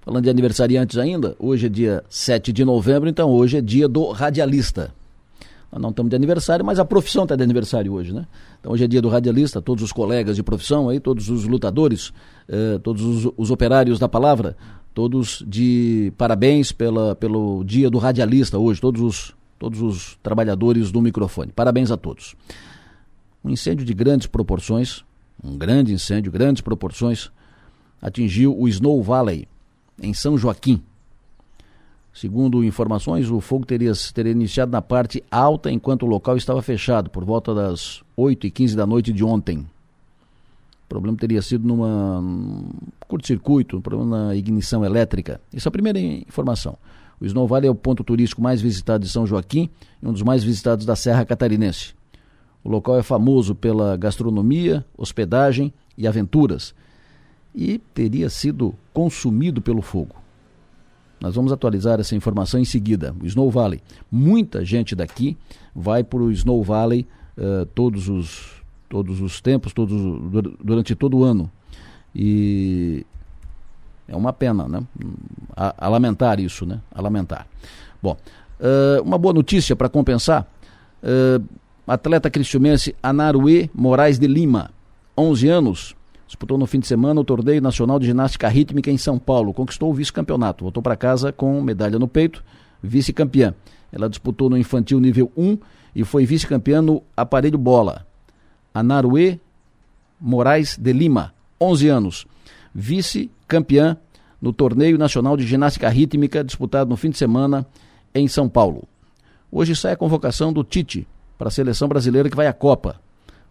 Falando 0.00 0.24
de 0.24 0.30
aniversariantes 0.30 0.96
ainda, 0.96 1.36
hoje 1.38 1.66
é 1.66 1.68
dia 1.68 2.02
7 2.08 2.54
de 2.54 2.64
novembro, 2.64 3.06
então 3.06 3.28
hoje 3.28 3.58
é 3.58 3.60
dia 3.60 3.86
do 3.86 4.12
radialista. 4.12 4.94
Nós 5.70 5.82
não 5.82 5.90
estamos 5.90 6.08
de 6.08 6.16
aniversário, 6.16 6.64
mas 6.64 6.78
a 6.78 6.86
profissão 6.86 7.24
está 7.24 7.36
de 7.36 7.42
aniversário 7.42 7.92
hoje, 7.92 8.14
né? 8.14 8.24
Então 8.60 8.72
hoje 8.72 8.84
é 8.84 8.88
dia 8.88 9.02
do 9.02 9.10
radialista, 9.10 9.60
todos 9.60 9.84
os 9.84 9.92
colegas 9.92 10.36
de 10.36 10.42
profissão 10.42 10.88
aí, 10.88 11.00
todos 11.00 11.28
os 11.28 11.44
lutadores, 11.44 12.14
eh, 12.48 12.78
todos 12.82 13.02
os, 13.02 13.32
os, 13.36 13.50
operários 13.50 13.98
da 13.98 14.08
palavra, 14.08 14.56
todos 14.94 15.44
de 15.46 16.14
parabéns 16.16 16.72
pela, 16.72 17.14
pelo 17.14 17.62
dia 17.62 17.90
do 17.90 17.98
radialista 17.98 18.58
hoje, 18.58 18.80
todos 18.80 19.02
os, 19.02 19.34
todos 19.58 19.80
os 19.80 20.18
trabalhadores 20.22 20.90
do 20.90 21.00
microfone. 21.00 21.52
Parabéns 21.52 21.90
a 21.90 21.96
todos. 21.96 22.34
Um 23.44 23.50
incêndio 23.50 23.84
de 23.84 23.94
grandes 23.94 24.26
proporções, 24.26 25.04
um 25.42 25.56
grande 25.56 25.92
incêndio, 25.92 26.32
grandes 26.32 26.62
proporções, 26.62 27.30
atingiu 28.00 28.58
o 28.58 28.68
Snow 28.68 29.02
Valley, 29.02 29.48
em 30.00 30.12
São 30.12 30.36
Joaquim. 30.36 30.82
Segundo 32.12 32.62
informações, 32.62 33.28
o 33.28 33.40
fogo 33.40 33.66
teria, 33.66 33.92
teria 34.14 34.32
iniciado 34.32 34.70
na 34.70 34.80
parte 34.80 35.22
alta 35.30 35.70
enquanto 35.70 36.04
o 36.04 36.06
local 36.06 36.36
estava 36.36 36.62
fechado, 36.62 37.10
por 37.10 37.24
volta 37.24 37.52
das 37.52 38.02
8 38.16 38.46
e 38.46 38.50
15 38.50 38.76
da 38.76 38.86
noite 38.86 39.12
de 39.12 39.24
ontem. 39.24 39.66
O 40.84 40.88
problema 40.88 41.16
teria 41.16 41.42
sido 41.42 41.66
numa 41.66 42.20
um 42.20 42.68
curto-circuito, 43.08 43.78
um 43.78 43.80
problema 43.80 44.28
na 44.28 44.36
ignição 44.36 44.84
elétrica. 44.84 45.40
Essa 45.52 45.68
é 45.68 45.70
a 45.70 45.72
primeira 45.72 45.98
informação. 45.98 46.78
O 47.24 47.26
Snow 47.26 47.48
Valley 47.48 47.68
é 47.68 47.70
o 47.70 47.74
ponto 47.74 48.04
turístico 48.04 48.42
mais 48.42 48.60
visitado 48.60 49.02
de 49.02 49.10
São 49.10 49.26
Joaquim 49.26 49.70
e 50.02 50.06
um 50.06 50.12
dos 50.12 50.20
mais 50.20 50.44
visitados 50.44 50.84
da 50.84 50.94
Serra 50.94 51.24
Catarinense. 51.24 51.94
O 52.62 52.68
local 52.68 52.98
é 52.98 53.02
famoso 53.02 53.54
pela 53.54 53.96
gastronomia, 53.96 54.84
hospedagem 54.94 55.72
e 55.96 56.06
aventuras 56.06 56.74
e 57.54 57.78
teria 57.94 58.28
sido 58.28 58.74
consumido 58.92 59.62
pelo 59.62 59.80
fogo. 59.80 60.14
Nós 61.18 61.34
vamos 61.34 61.50
atualizar 61.50 61.98
essa 61.98 62.14
informação 62.14 62.60
em 62.60 62.64
seguida. 62.66 63.16
O 63.18 63.24
Snow 63.24 63.50
Valley. 63.50 63.80
Muita 64.12 64.62
gente 64.62 64.94
daqui 64.94 65.34
vai 65.74 66.04
para 66.04 66.18
o 66.18 66.30
Snow 66.30 66.62
Valley 66.62 67.06
uh, 67.38 67.64
todos 67.74 68.06
os 68.06 68.62
todos 68.86 69.22
os 69.22 69.40
tempos, 69.40 69.72
todos, 69.72 69.98
durante 70.62 70.94
todo 70.94 71.16
o 71.16 71.24
ano. 71.24 71.50
E 72.14 73.06
é 74.06 74.16
uma 74.16 74.32
pena, 74.32 74.68
né? 74.68 74.82
A, 75.56 75.86
a 75.86 75.88
lamentar 75.88 76.40
isso, 76.40 76.66
né? 76.66 76.80
A 76.92 77.00
lamentar. 77.00 77.46
Bom, 78.02 78.16
uh, 78.60 79.02
uma 79.02 79.16
boa 79.16 79.32
notícia 79.32 79.74
para 79.74 79.88
compensar. 79.88 80.46
Uh, 81.02 81.42
atleta 81.86 82.30
cristiumense 82.30 82.94
Anaruê 83.02 83.70
Moraes 83.74 84.18
de 84.18 84.26
Lima, 84.26 84.70
11 85.16 85.48
anos, 85.48 85.96
disputou 86.26 86.58
no 86.58 86.66
fim 86.66 86.80
de 86.80 86.86
semana 86.86 87.20
o 87.20 87.24
torneio 87.24 87.60
nacional 87.60 87.98
de 87.98 88.06
ginástica 88.06 88.48
rítmica 88.48 88.90
em 88.90 88.98
São 88.98 89.18
Paulo, 89.18 89.52
conquistou 89.52 89.90
o 89.90 89.94
vice-campeonato, 89.94 90.64
voltou 90.64 90.82
para 90.82 90.96
casa 90.96 91.32
com 91.32 91.60
medalha 91.62 91.98
no 91.98 92.08
peito, 92.08 92.42
vice-campeã. 92.82 93.54
Ela 93.92 94.08
disputou 94.08 94.50
no 94.50 94.58
infantil 94.58 94.98
nível 94.98 95.30
1 95.36 95.58
e 95.94 96.04
foi 96.04 96.26
vice-campeã 96.26 96.82
no 96.82 97.02
aparelho 97.16 97.56
bola. 97.56 98.06
Anaruê 98.72 99.38
Moraes 100.20 100.76
de 100.76 100.92
Lima, 100.92 101.32
11 101.60 101.88
anos, 101.88 102.26
vice-campeã 103.44 103.96
no 104.40 104.52
Torneio 104.52 104.98
Nacional 104.98 105.36
de 105.36 105.46
Ginástica 105.46 105.88
Rítmica 105.88 106.42
disputado 106.42 106.90
no 106.90 106.96
fim 106.96 107.10
de 107.10 107.18
semana 107.18 107.66
em 108.14 108.26
São 108.26 108.48
Paulo. 108.48 108.84
Hoje 109.50 109.76
sai 109.76 109.92
a 109.92 109.96
convocação 109.96 110.52
do 110.52 110.64
Tite 110.64 111.06
para 111.38 111.48
a 111.48 111.50
seleção 111.50 111.88
brasileira 111.88 112.28
que 112.28 112.36
vai 112.36 112.46
à 112.46 112.52
Copa. 112.52 113.00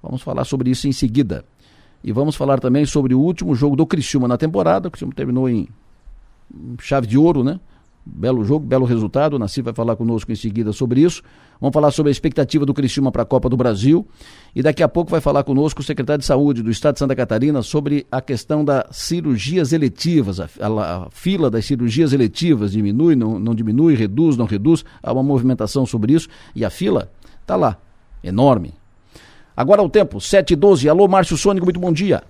Vamos 0.01 0.21
falar 0.21 0.43
sobre 0.43 0.69
isso 0.69 0.87
em 0.87 0.91
seguida. 0.91 1.45
E 2.03 2.11
vamos 2.11 2.35
falar 2.35 2.59
também 2.59 2.85
sobre 2.85 3.15
o 3.15 3.19
último 3.19 3.55
jogo 3.55 3.75
do 3.75 3.85
Criciúma 3.85 4.27
na 4.27 4.37
temporada. 4.37 4.87
O 4.87 4.91
Criciúma 4.91 5.13
terminou 5.15 5.47
em 5.47 5.67
chave 6.79 7.07
de 7.07 7.17
ouro, 7.17 7.43
né? 7.43 7.59
Belo 8.05 8.43
jogo, 8.43 8.65
belo 8.65 8.85
resultado. 8.85 9.35
O 9.35 9.39
Nassi 9.39 9.61
vai 9.61 9.73
falar 9.73 9.95
conosco 9.95 10.29
em 10.31 10.35
seguida 10.35 10.73
sobre 10.73 11.01
isso. 11.01 11.21
Vamos 11.59 11.73
falar 11.73 11.89
sobre 11.91 12.09
a 12.09 12.11
expectativa 12.11 12.65
do 12.65 12.73
Criciúma 12.73 13.11
para 13.13 13.23
a 13.23 13.25
Copa 13.25 13.47
do 13.47 13.55
Brasil. 13.55 14.05
E 14.53 14.61
daqui 14.61 14.83
a 14.83 14.89
pouco 14.89 15.09
vai 15.09 15.21
falar 15.21 15.43
conosco 15.43 15.79
o 15.79 15.83
secretário 15.83 16.19
de 16.19 16.25
Saúde 16.25 16.61
do 16.61 16.69
Estado 16.69 16.95
de 16.95 16.99
Santa 16.99 17.15
Catarina 17.15 17.61
sobre 17.61 18.05
a 18.11 18.19
questão 18.19 18.65
das 18.65 18.83
cirurgias 18.91 19.71
eletivas. 19.71 20.41
A, 20.41 20.49
a, 20.59 21.05
a 21.05 21.09
fila 21.11 21.49
das 21.49 21.65
cirurgias 21.65 22.11
eletivas 22.11 22.73
diminui, 22.73 23.15
não, 23.15 23.39
não 23.39 23.55
diminui, 23.55 23.95
reduz, 23.95 24.35
não 24.35 24.45
reduz. 24.45 24.83
Há 25.01 25.13
uma 25.13 25.23
movimentação 25.23 25.85
sobre 25.85 26.11
isso. 26.13 26.27
E 26.53 26.65
a 26.65 26.69
fila 26.69 27.09
está 27.41 27.55
lá, 27.55 27.77
enorme. 28.21 28.73
Agora 29.55 29.81
o 29.81 29.89
tempo, 29.89 30.19
7 30.19 30.51
e 30.51 30.55
12. 30.57 30.89
Alô, 30.89 31.07
Márcio 31.07 31.37
Sônico, 31.37 31.65
muito 31.65 31.79
bom 31.79 31.93
dia. 31.93 32.23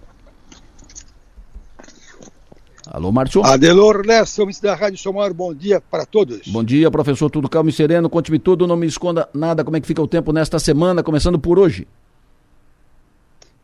Alô, 2.93 3.11
Márcio. 3.11 3.43
Adelor 3.43 4.05
Lessa, 4.05 4.43
da 4.61 4.75
Rádio 4.75 4.99
Somar, 4.99 5.33
bom 5.33 5.51
dia 5.51 5.81
para 5.81 6.05
todos. 6.05 6.47
Bom 6.47 6.63
dia, 6.63 6.91
professor, 6.91 7.27
tudo 7.27 7.49
calmo 7.49 7.71
e 7.71 7.73
sereno, 7.73 8.07
conte-me 8.07 8.37
tudo, 8.37 8.67
não 8.67 8.75
me 8.75 8.85
esconda 8.85 9.27
nada, 9.33 9.63
como 9.63 9.75
é 9.75 9.81
que 9.81 9.87
fica 9.87 9.99
o 9.99 10.07
tempo 10.07 10.31
nesta 10.31 10.59
semana, 10.59 11.01
começando 11.01 11.39
por 11.39 11.57
hoje? 11.57 11.87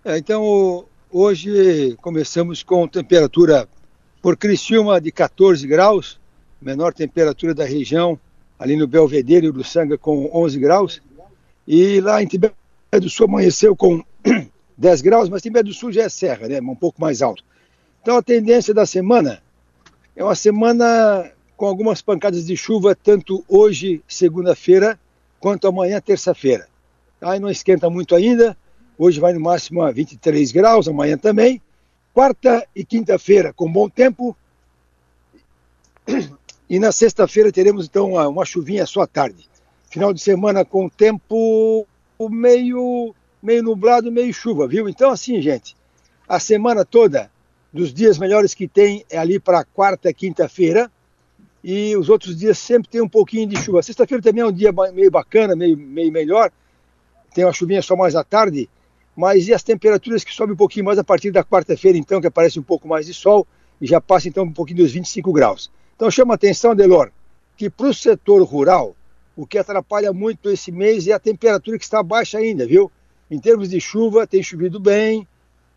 É, 0.03 0.17
então, 0.17 0.83
hoje 1.11 1.95
começamos 2.01 2.63
com 2.63 2.87
temperatura 2.87 3.69
por 4.19 4.35
Criciúma 4.35 4.99
de 4.99 5.11
14 5.11 5.67
graus, 5.67 6.19
menor 6.59 6.91
temperatura 6.91 7.53
da 7.53 7.65
região, 7.65 8.19
ali 8.57 8.75
no 8.75 8.87
Belvedere 8.87 9.45
e 9.45 9.49
Uruçanga 9.49 9.95
com 9.95 10.27
11 10.33 10.59
graus, 10.59 11.03
e 11.67 12.01
lá 12.01 12.23
em 12.23 12.25
Tibete 12.25 12.55
do 12.93 13.07
Sul 13.11 13.27
amanheceu 13.27 13.75
com 13.75 14.03
10 14.75 15.01
graus, 15.01 15.29
mas 15.29 15.43
Tibete 15.43 15.65
do 15.65 15.73
Sul 15.75 15.91
já 15.91 16.01
é 16.01 16.09
serra, 16.09 16.47
né, 16.47 16.59
um 16.59 16.73
pouco 16.73 16.99
mais 16.99 17.21
alto. 17.21 17.43
Então 18.01 18.17
a 18.17 18.21
tendência 18.21 18.73
da 18.73 18.85
semana 18.85 19.41
é 20.15 20.23
uma 20.23 20.35
semana 20.35 21.31
com 21.55 21.65
algumas 21.65 22.01
pancadas 22.01 22.45
de 22.45 22.55
chuva, 22.55 22.95
tanto 22.95 23.43
hoje, 23.47 24.01
segunda-feira, 24.07 24.99
quanto 25.39 25.67
amanhã, 25.67 25.99
terça-feira. 25.99 26.67
Aí 27.21 27.39
não 27.39 27.49
esquenta 27.49 27.89
muito 27.89 28.15
ainda, 28.15 28.55
hoje 28.97 29.19
vai 29.19 29.33
no 29.33 29.41
máximo 29.41 29.81
a 29.81 29.91
23 29.91 30.51
graus, 30.51 30.87
amanhã 30.87 31.17
também. 31.17 31.61
Quarta 32.13 32.65
e 32.75 32.85
quinta-feira 32.85 33.53
com 33.53 33.71
bom 33.71 33.89
tempo. 33.89 34.35
E 36.69 36.77
na 36.79 36.91
sexta-feira 36.91 37.51
teremos 37.51 37.87
então 37.87 38.13
uma, 38.13 38.45
chuvinha 38.45 38.85
só 38.85 39.01
à 39.01 39.07
tarde. 39.07 39.49
Final 39.89 40.13
de 40.13 40.21
semana 40.21 40.63
com 40.63 40.87
tempo 40.87 41.87
meio, 42.29 43.15
meio 43.41 43.63
nublado, 43.63 44.11
meio 44.11 44.31
chuva, 44.31 44.67
viu? 44.67 44.87
Então 44.87 45.09
assim, 45.09 45.41
gente, 45.41 45.75
a 46.27 46.39
semana 46.39 46.85
toda 46.85 47.31
dos 47.71 47.93
dias 47.93 48.17
melhores 48.17 48.53
que 48.53 48.67
tem 48.67 49.05
é 49.09 49.17
ali 49.17 49.39
para 49.39 49.63
quarta, 49.63 50.11
quinta-feira, 50.13 50.91
e 51.63 51.95
os 51.95 52.09
outros 52.09 52.37
dias 52.37 52.57
sempre 52.57 52.89
tem 52.89 53.01
um 53.01 53.09
pouquinho 53.09 53.47
de 53.47 53.57
chuva. 53.57 53.81
Sexta-feira 53.81 54.23
também 54.23 54.41
é 54.41 54.45
um 54.45 54.51
dia 54.51 54.71
meio 54.93 55.11
bacana, 55.11 55.55
meio, 55.55 55.77
meio 55.77 56.11
melhor, 56.11 56.51
tem 57.33 57.45
uma 57.45 57.53
chuvinha 57.53 57.81
só 57.81 57.95
mais 57.95 58.15
à 58.15 58.23
tarde, 58.23 58.69
mas 59.15 59.47
e 59.47 59.53
as 59.53 59.61
temperaturas 59.61 60.23
que 60.23 60.33
sobem 60.33 60.53
um 60.53 60.57
pouquinho 60.57 60.85
mais 60.85 60.97
a 60.97 61.03
partir 61.03 61.31
da 61.31 61.43
quarta-feira, 61.43 61.97
então, 61.97 62.21
que 62.21 62.27
aparece 62.27 62.59
um 62.59 62.63
pouco 62.63 62.87
mais 62.87 63.05
de 63.05 63.13
sol 63.13 63.45
e 63.79 63.85
já 63.85 64.01
passa 64.01 64.27
então 64.27 64.45
um 64.45 64.53
pouquinho 64.53 64.79
dos 64.79 64.91
25 64.91 65.31
graus. 65.31 65.69
Então 65.95 66.09
chama 66.09 66.33
atenção, 66.33 66.75
Delor, 66.75 67.11
que 67.57 67.69
para 67.69 67.87
o 67.87 67.93
setor 67.93 68.41
rural, 68.43 68.95
o 69.35 69.45
que 69.45 69.57
atrapalha 69.57 70.11
muito 70.11 70.49
esse 70.49 70.71
mês 70.71 71.07
é 71.07 71.11
a 71.11 71.19
temperatura 71.19 71.77
que 71.77 71.83
está 71.83 72.01
baixa 72.01 72.37
ainda, 72.37 72.65
viu? 72.65 72.91
Em 73.29 73.39
termos 73.39 73.69
de 73.69 73.79
chuva, 73.79 74.25
tem 74.25 74.41
chovido 74.41 74.79
bem, 74.79 75.27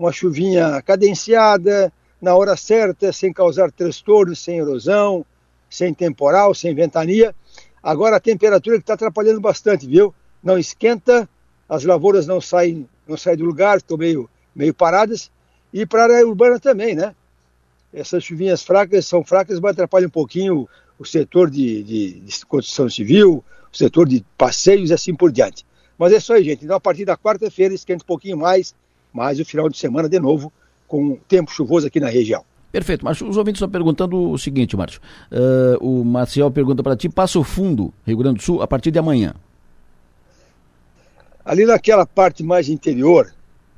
uma 0.02 0.12
chuvinha 0.12 0.82
cadenciada, 0.82 1.92
na 2.20 2.34
hora 2.34 2.56
certa, 2.56 3.12
sem 3.12 3.32
causar 3.32 3.70
transtornos, 3.70 4.40
sem 4.40 4.58
erosão, 4.58 5.24
sem 5.70 5.94
temporal, 5.94 6.54
sem 6.54 6.74
ventania. 6.74 7.34
Agora 7.80 8.16
a 8.16 8.20
temperatura 8.20 8.76
que 8.76 8.82
está 8.82 8.94
atrapalhando 8.94 9.40
bastante, 9.40 9.86
viu? 9.86 10.12
Não 10.42 10.58
esquenta, 10.58 11.28
as 11.68 11.84
lavouras 11.84 12.26
não 12.26 12.40
saem, 12.40 12.88
não 13.06 13.16
saem 13.16 13.36
do 13.36 13.44
lugar, 13.44 13.76
estão 13.76 13.96
meio, 13.96 14.28
meio 14.54 14.74
paradas, 14.74 15.30
e 15.72 15.86
para 15.86 16.02
a 16.02 16.04
área 16.16 16.26
urbana 16.26 16.58
também, 16.58 16.94
né? 16.96 17.14
Essas 17.94 18.24
chuvinhas 18.24 18.62
fracas 18.62 19.06
são 19.06 19.24
fracas, 19.24 19.60
mas 19.60 19.72
atrapalham 19.72 20.08
um 20.08 20.10
pouquinho 20.10 20.68
o 20.98 21.04
setor 21.04 21.48
de, 21.48 21.82
de, 21.82 22.20
de 22.20 22.46
construção 22.46 22.88
civil, 22.88 23.44
o 23.72 23.76
setor 23.76 24.08
de 24.08 24.24
passeios 24.36 24.90
e 24.90 24.94
assim 24.94 25.14
por 25.14 25.30
diante. 25.30 25.64
Mas 25.96 26.12
é 26.12 26.16
isso 26.16 26.32
aí, 26.32 26.42
gente. 26.42 26.64
Então, 26.64 26.76
a 26.76 26.80
partir 26.80 27.04
da 27.04 27.16
quarta-feira, 27.16 27.74
esquenta 27.74 28.02
um 28.02 28.06
pouquinho 28.06 28.36
mais, 28.36 28.74
mas 29.12 29.38
o 29.38 29.44
final 29.44 29.68
de 29.68 29.76
semana, 29.76 30.08
de 30.08 30.18
novo, 30.18 30.52
com 30.88 31.16
tempo 31.28 31.50
chuvoso 31.50 31.86
aqui 31.86 32.00
na 32.00 32.08
região. 32.08 32.44
Perfeito, 32.70 33.04
mas 33.04 33.20
os 33.20 33.36
ouvintes 33.36 33.58
estão 33.58 33.68
perguntando 33.68 34.30
o 34.30 34.38
seguinte, 34.38 34.76
Márcio. 34.76 35.00
Uh, 35.30 36.00
o 36.00 36.04
Marcial 36.04 36.50
pergunta 36.50 36.82
para 36.82 36.96
ti, 36.96 37.08
Passo 37.08 37.44
Fundo, 37.44 37.92
Rio 38.06 38.16
Grande 38.16 38.38
do 38.38 38.42
Sul, 38.42 38.62
a 38.62 38.66
partir 38.66 38.90
de 38.90 38.98
amanhã. 38.98 39.34
Ali 41.44 41.66
naquela 41.66 42.06
parte 42.06 42.42
mais 42.42 42.70
interior, 42.70 43.30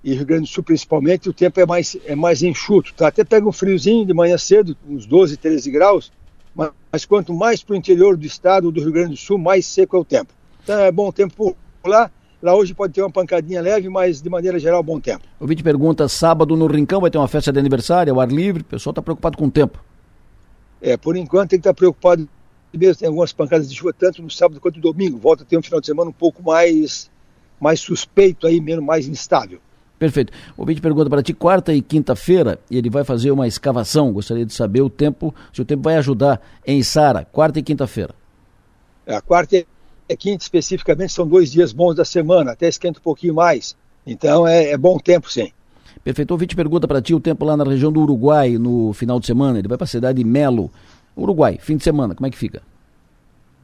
e 0.04 0.14
Rio 0.14 0.26
Grande 0.26 0.42
do 0.42 0.48
Sul 0.48 0.62
principalmente, 0.62 1.28
o 1.28 1.32
tempo 1.32 1.58
é 1.58 1.66
mais, 1.66 1.96
é 2.04 2.14
mais 2.14 2.42
enxuto, 2.42 2.94
tá? 2.94 3.08
Até 3.08 3.24
pega 3.24 3.48
um 3.48 3.52
friozinho 3.52 4.06
de 4.06 4.12
manhã 4.12 4.36
cedo, 4.38 4.76
uns 4.88 5.06
12, 5.06 5.38
13 5.38 5.70
graus, 5.70 6.12
mas, 6.54 6.70
mas 6.92 7.04
quanto 7.04 7.32
mais 7.32 7.64
para 7.64 7.72
o 7.72 7.76
interior 7.76 8.16
do 8.16 8.26
estado 8.26 8.70
do 8.70 8.80
Rio 8.80 8.92
Grande 8.92 9.10
do 9.10 9.16
Sul, 9.16 9.38
mais 9.38 9.66
seco 9.66 9.96
é 9.96 10.00
o 10.00 10.04
tempo. 10.04 10.32
Então 10.62 10.78
é 10.78 10.92
bom 10.92 11.10
tempo 11.10 11.56
lá. 11.84 12.10
Lá 12.44 12.54
hoje 12.54 12.74
pode 12.74 12.92
ter 12.92 13.00
uma 13.00 13.10
pancadinha 13.10 13.62
leve, 13.62 13.88
mas 13.88 14.20
de 14.20 14.28
maneira 14.28 14.58
geral, 14.58 14.82
bom 14.82 15.00
tempo. 15.00 15.24
O 15.40 15.46
vídeo 15.46 15.64
pergunta: 15.64 16.06
sábado 16.08 16.54
no 16.54 16.66
Rincão 16.66 17.00
vai 17.00 17.10
ter 17.10 17.16
uma 17.16 17.26
festa 17.26 17.50
de 17.50 17.58
aniversário, 17.58 18.12
ao 18.12 18.20
ar 18.20 18.30
livre? 18.30 18.60
O 18.60 18.66
pessoal 18.66 18.90
está 18.90 19.00
preocupado 19.00 19.38
com 19.38 19.46
o 19.46 19.50
tempo. 19.50 19.82
É, 20.78 20.94
por 20.94 21.16
enquanto 21.16 21.48
tem 21.48 21.58
que 21.58 21.62
estar 21.62 21.72
tá 21.72 21.74
preocupado 21.74 22.28
mesmo. 22.74 22.96
Tem 22.96 23.08
algumas 23.08 23.32
pancadas 23.32 23.66
de 23.66 23.74
chuva, 23.74 23.94
tanto 23.94 24.22
no 24.22 24.30
sábado 24.30 24.60
quanto 24.60 24.76
no 24.76 24.82
domingo. 24.82 25.16
Volta 25.16 25.42
a 25.42 25.46
ter 25.46 25.56
um 25.56 25.62
final 25.62 25.80
de 25.80 25.86
semana 25.86 26.10
um 26.10 26.12
pouco 26.12 26.42
mais, 26.42 27.10
mais 27.58 27.80
suspeito 27.80 28.46
aí, 28.46 28.60
menos 28.60 28.84
mais 28.84 29.08
instável. 29.08 29.58
Perfeito. 29.98 30.30
O 30.54 30.66
vídeo 30.66 30.82
pergunta 30.82 31.08
para 31.08 31.22
ti, 31.22 31.32
quarta 31.32 31.72
e 31.72 31.80
quinta-feira, 31.80 32.58
e 32.70 32.76
ele 32.76 32.90
vai 32.90 33.04
fazer 33.04 33.30
uma 33.30 33.48
escavação. 33.48 34.12
Gostaria 34.12 34.44
de 34.44 34.52
saber 34.52 34.82
o 34.82 34.90
tempo, 34.90 35.34
se 35.50 35.62
o 35.62 35.64
tempo 35.64 35.84
vai 35.84 35.96
ajudar 35.96 36.42
em 36.66 36.82
Sara, 36.82 37.24
quarta 37.24 37.58
e 37.58 37.62
quinta-feira. 37.62 38.14
É, 39.06 39.16
a 39.16 39.22
quarta 39.22 39.56
e 39.56 39.60
a 39.60 39.73
quinta 40.16 40.42
especificamente 40.42 41.12
são 41.12 41.26
dois 41.26 41.50
dias 41.50 41.72
bons 41.72 41.94
da 41.94 42.04
semana, 42.04 42.52
até 42.52 42.68
esquenta 42.68 42.98
um 42.98 43.02
pouquinho 43.02 43.34
mais. 43.34 43.76
Então 44.06 44.46
é, 44.46 44.70
é 44.70 44.76
bom 44.76 44.98
tempo, 44.98 45.30
sim. 45.30 45.50
Perfeito. 46.02 46.34
O 46.34 46.36
vídeo 46.36 46.56
pergunta 46.56 46.86
para 46.86 47.00
ti 47.00 47.14
o 47.14 47.20
tempo 47.20 47.44
lá 47.44 47.56
na 47.56 47.64
região 47.64 47.90
do 47.90 48.00
Uruguai 48.00 48.58
no 48.58 48.92
final 48.92 49.18
de 49.18 49.26
semana. 49.26 49.58
Ele 49.58 49.68
vai 49.68 49.78
para 49.78 49.84
a 49.84 49.88
cidade 49.88 50.18
de 50.18 50.24
Melo. 50.24 50.70
Uruguai, 51.16 51.58
fim 51.60 51.76
de 51.76 51.84
semana, 51.84 52.14
como 52.14 52.26
é 52.26 52.30
que 52.30 52.36
fica? 52.36 52.62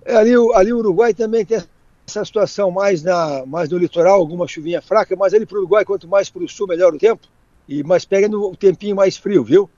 É, 0.04 0.16
ali, 0.16 0.32
ali 0.54 0.72
o 0.72 0.78
Uruguai 0.78 1.12
também 1.12 1.44
tem 1.44 1.60
essa 2.06 2.24
situação 2.24 2.70
mais, 2.70 3.02
na, 3.02 3.44
mais 3.44 3.68
no 3.68 3.76
litoral, 3.76 4.20
alguma 4.20 4.46
chuvinha 4.46 4.80
fraca, 4.80 5.14
mas 5.16 5.34
ali 5.34 5.44
para 5.44 5.56
o 5.56 5.60
Uruguai, 5.60 5.84
quanto 5.84 6.08
mais 6.08 6.30
para 6.30 6.42
o 6.42 6.48
sul, 6.48 6.66
melhor 6.66 6.94
o 6.94 6.98
tempo. 6.98 7.26
E 7.68 7.82
mais 7.82 8.04
pega 8.04 8.28
no 8.28 8.54
tempinho 8.56 8.96
mais 8.96 9.16
frio, 9.16 9.44
viu? 9.44 9.68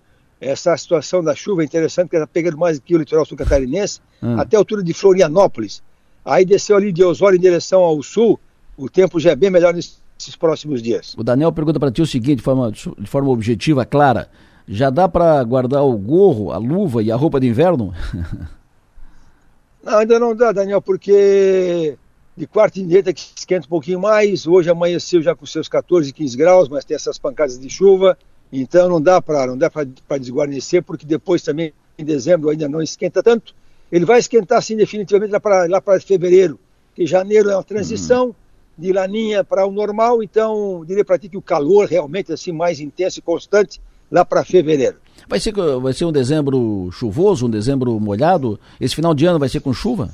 Essa 0.40 0.76
situação 0.76 1.22
da 1.22 1.34
chuva 1.34 1.62
é 1.62 1.64
interessante, 1.64 2.06
porque 2.06 2.16
está 2.16 2.26
pegando 2.26 2.58
mais 2.58 2.78
aqui 2.78 2.94
o 2.94 2.98
litoral 2.98 3.24
sul 3.24 3.36
catarinense, 3.36 4.00
hum. 4.22 4.38
até 4.38 4.56
a 4.56 4.60
altura 4.60 4.82
de 4.82 4.92
Florianópolis. 4.92 5.82
Aí 6.24 6.44
desceu 6.44 6.76
ali 6.76 6.92
de 6.92 7.02
Osório 7.02 7.36
em 7.36 7.40
direção 7.40 7.80
ao 7.82 8.02
sul, 8.02 8.38
o 8.76 8.88
tempo 8.88 9.18
já 9.18 9.30
é 9.32 9.36
bem 9.36 9.50
melhor 9.50 9.74
nesses 9.74 10.36
próximos 10.38 10.82
dias. 10.82 11.14
O 11.16 11.24
Daniel 11.24 11.52
pergunta 11.52 11.80
para 11.80 11.90
ti 11.90 12.00
o 12.00 12.06
seguinte, 12.06 12.36
de 12.36 12.42
forma, 12.42 12.70
de 12.70 13.06
forma 13.06 13.30
objetiva, 13.30 13.84
clara: 13.84 14.28
já 14.66 14.90
dá 14.90 15.08
para 15.08 15.42
guardar 15.42 15.82
o 15.82 15.96
gorro, 15.96 16.52
a 16.52 16.58
luva 16.58 17.02
e 17.02 17.10
a 17.10 17.16
roupa 17.16 17.40
de 17.40 17.48
inverno? 17.48 17.92
não, 19.82 19.98
ainda 19.98 20.18
não 20.18 20.34
dá, 20.34 20.52
Daniel, 20.52 20.80
porque 20.80 21.98
de 22.36 22.46
quarta 22.46 22.78
e 22.78 22.84
direita 22.84 23.12
que 23.12 23.20
esquenta 23.36 23.66
um 23.66 23.70
pouquinho 23.70 24.00
mais. 24.00 24.46
Hoje 24.46 24.70
amanheceu 24.70 25.22
já 25.22 25.34
com 25.34 25.44
seus 25.44 25.68
14, 25.68 26.12
15 26.12 26.36
graus, 26.36 26.68
mas 26.68 26.84
tem 26.84 26.94
essas 26.94 27.18
pancadas 27.18 27.58
de 27.58 27.68
chuva. 27.68 28.16
Então 28.52 28.88
não 28.88 29.00
dá 29.00 29.20
para 29.20 29.46
não 29.46 29.56
dá 29.56 29.70
para 29.70 30.18
desguarnecer, 30.18 30.82
porque 30.82 31.06
depois 31.06 31.42
também 31.42 31.72
em 31.98 32.04
dezembro 32.04 32.50
ainda 32.50 32.68
não 32.68 32.82
esquenta 32.82 33.22
tanto. 33.22 33.54
Ele 33.92 34.06
vai 34.06 34.18
esquentar 34.18 34.58
assim 34.58 34.74
definitivamente 34.74 35.30
lá 35.30 35.38
para 35.38 35.66
lá 35.66 35.82
fevereiro, 36.00 36.58
que 36.94 37.06
janeiro 37.06 37.50
é 37.50 37.54
uma 37.54 37.62
transição 37.62 38.28
uhum. 38.28 38.34
de 38.78 38.90
laninha 38.90 39.44
para 39.44 39.66
o 39.66 39.70
normal. 39.70 40.22
Então 40.22 40.82
diria 40.86 41.04
para 41.04 41.18
ti 41.18 41.28
que 41.28 41.36
o 41.36 41.42
calor 41.42 41.86
realmente 41.86 42.32
assim 42.32 42.52
mais 42.52 42.80
intenso 42.80 43.18
e 43.18 43.22
constante 43.22 43.78
lá 44.10 44.24
para 44.24 44.42
fevereiro. 44.44 44.96
Vai 45.28 45.38
ser, 45.38 45.52
vai 45.52 45.92
ser 45.92 46.06
um 46.06 46.12
dezembro 46.12 46.90
chuvoso, 46.90 47.46
um 47.46 47.50
dezembro 47.50 48.00
molhado? 48.00 48.58
Esse 48.80 48.94
final 48.94 49.14
de 49.14 49.26
ano 49.26 49.38
vai 49.38 49.50
ser 49.50 49.60
com 49.60 49.74
chuva? 49.74 50.10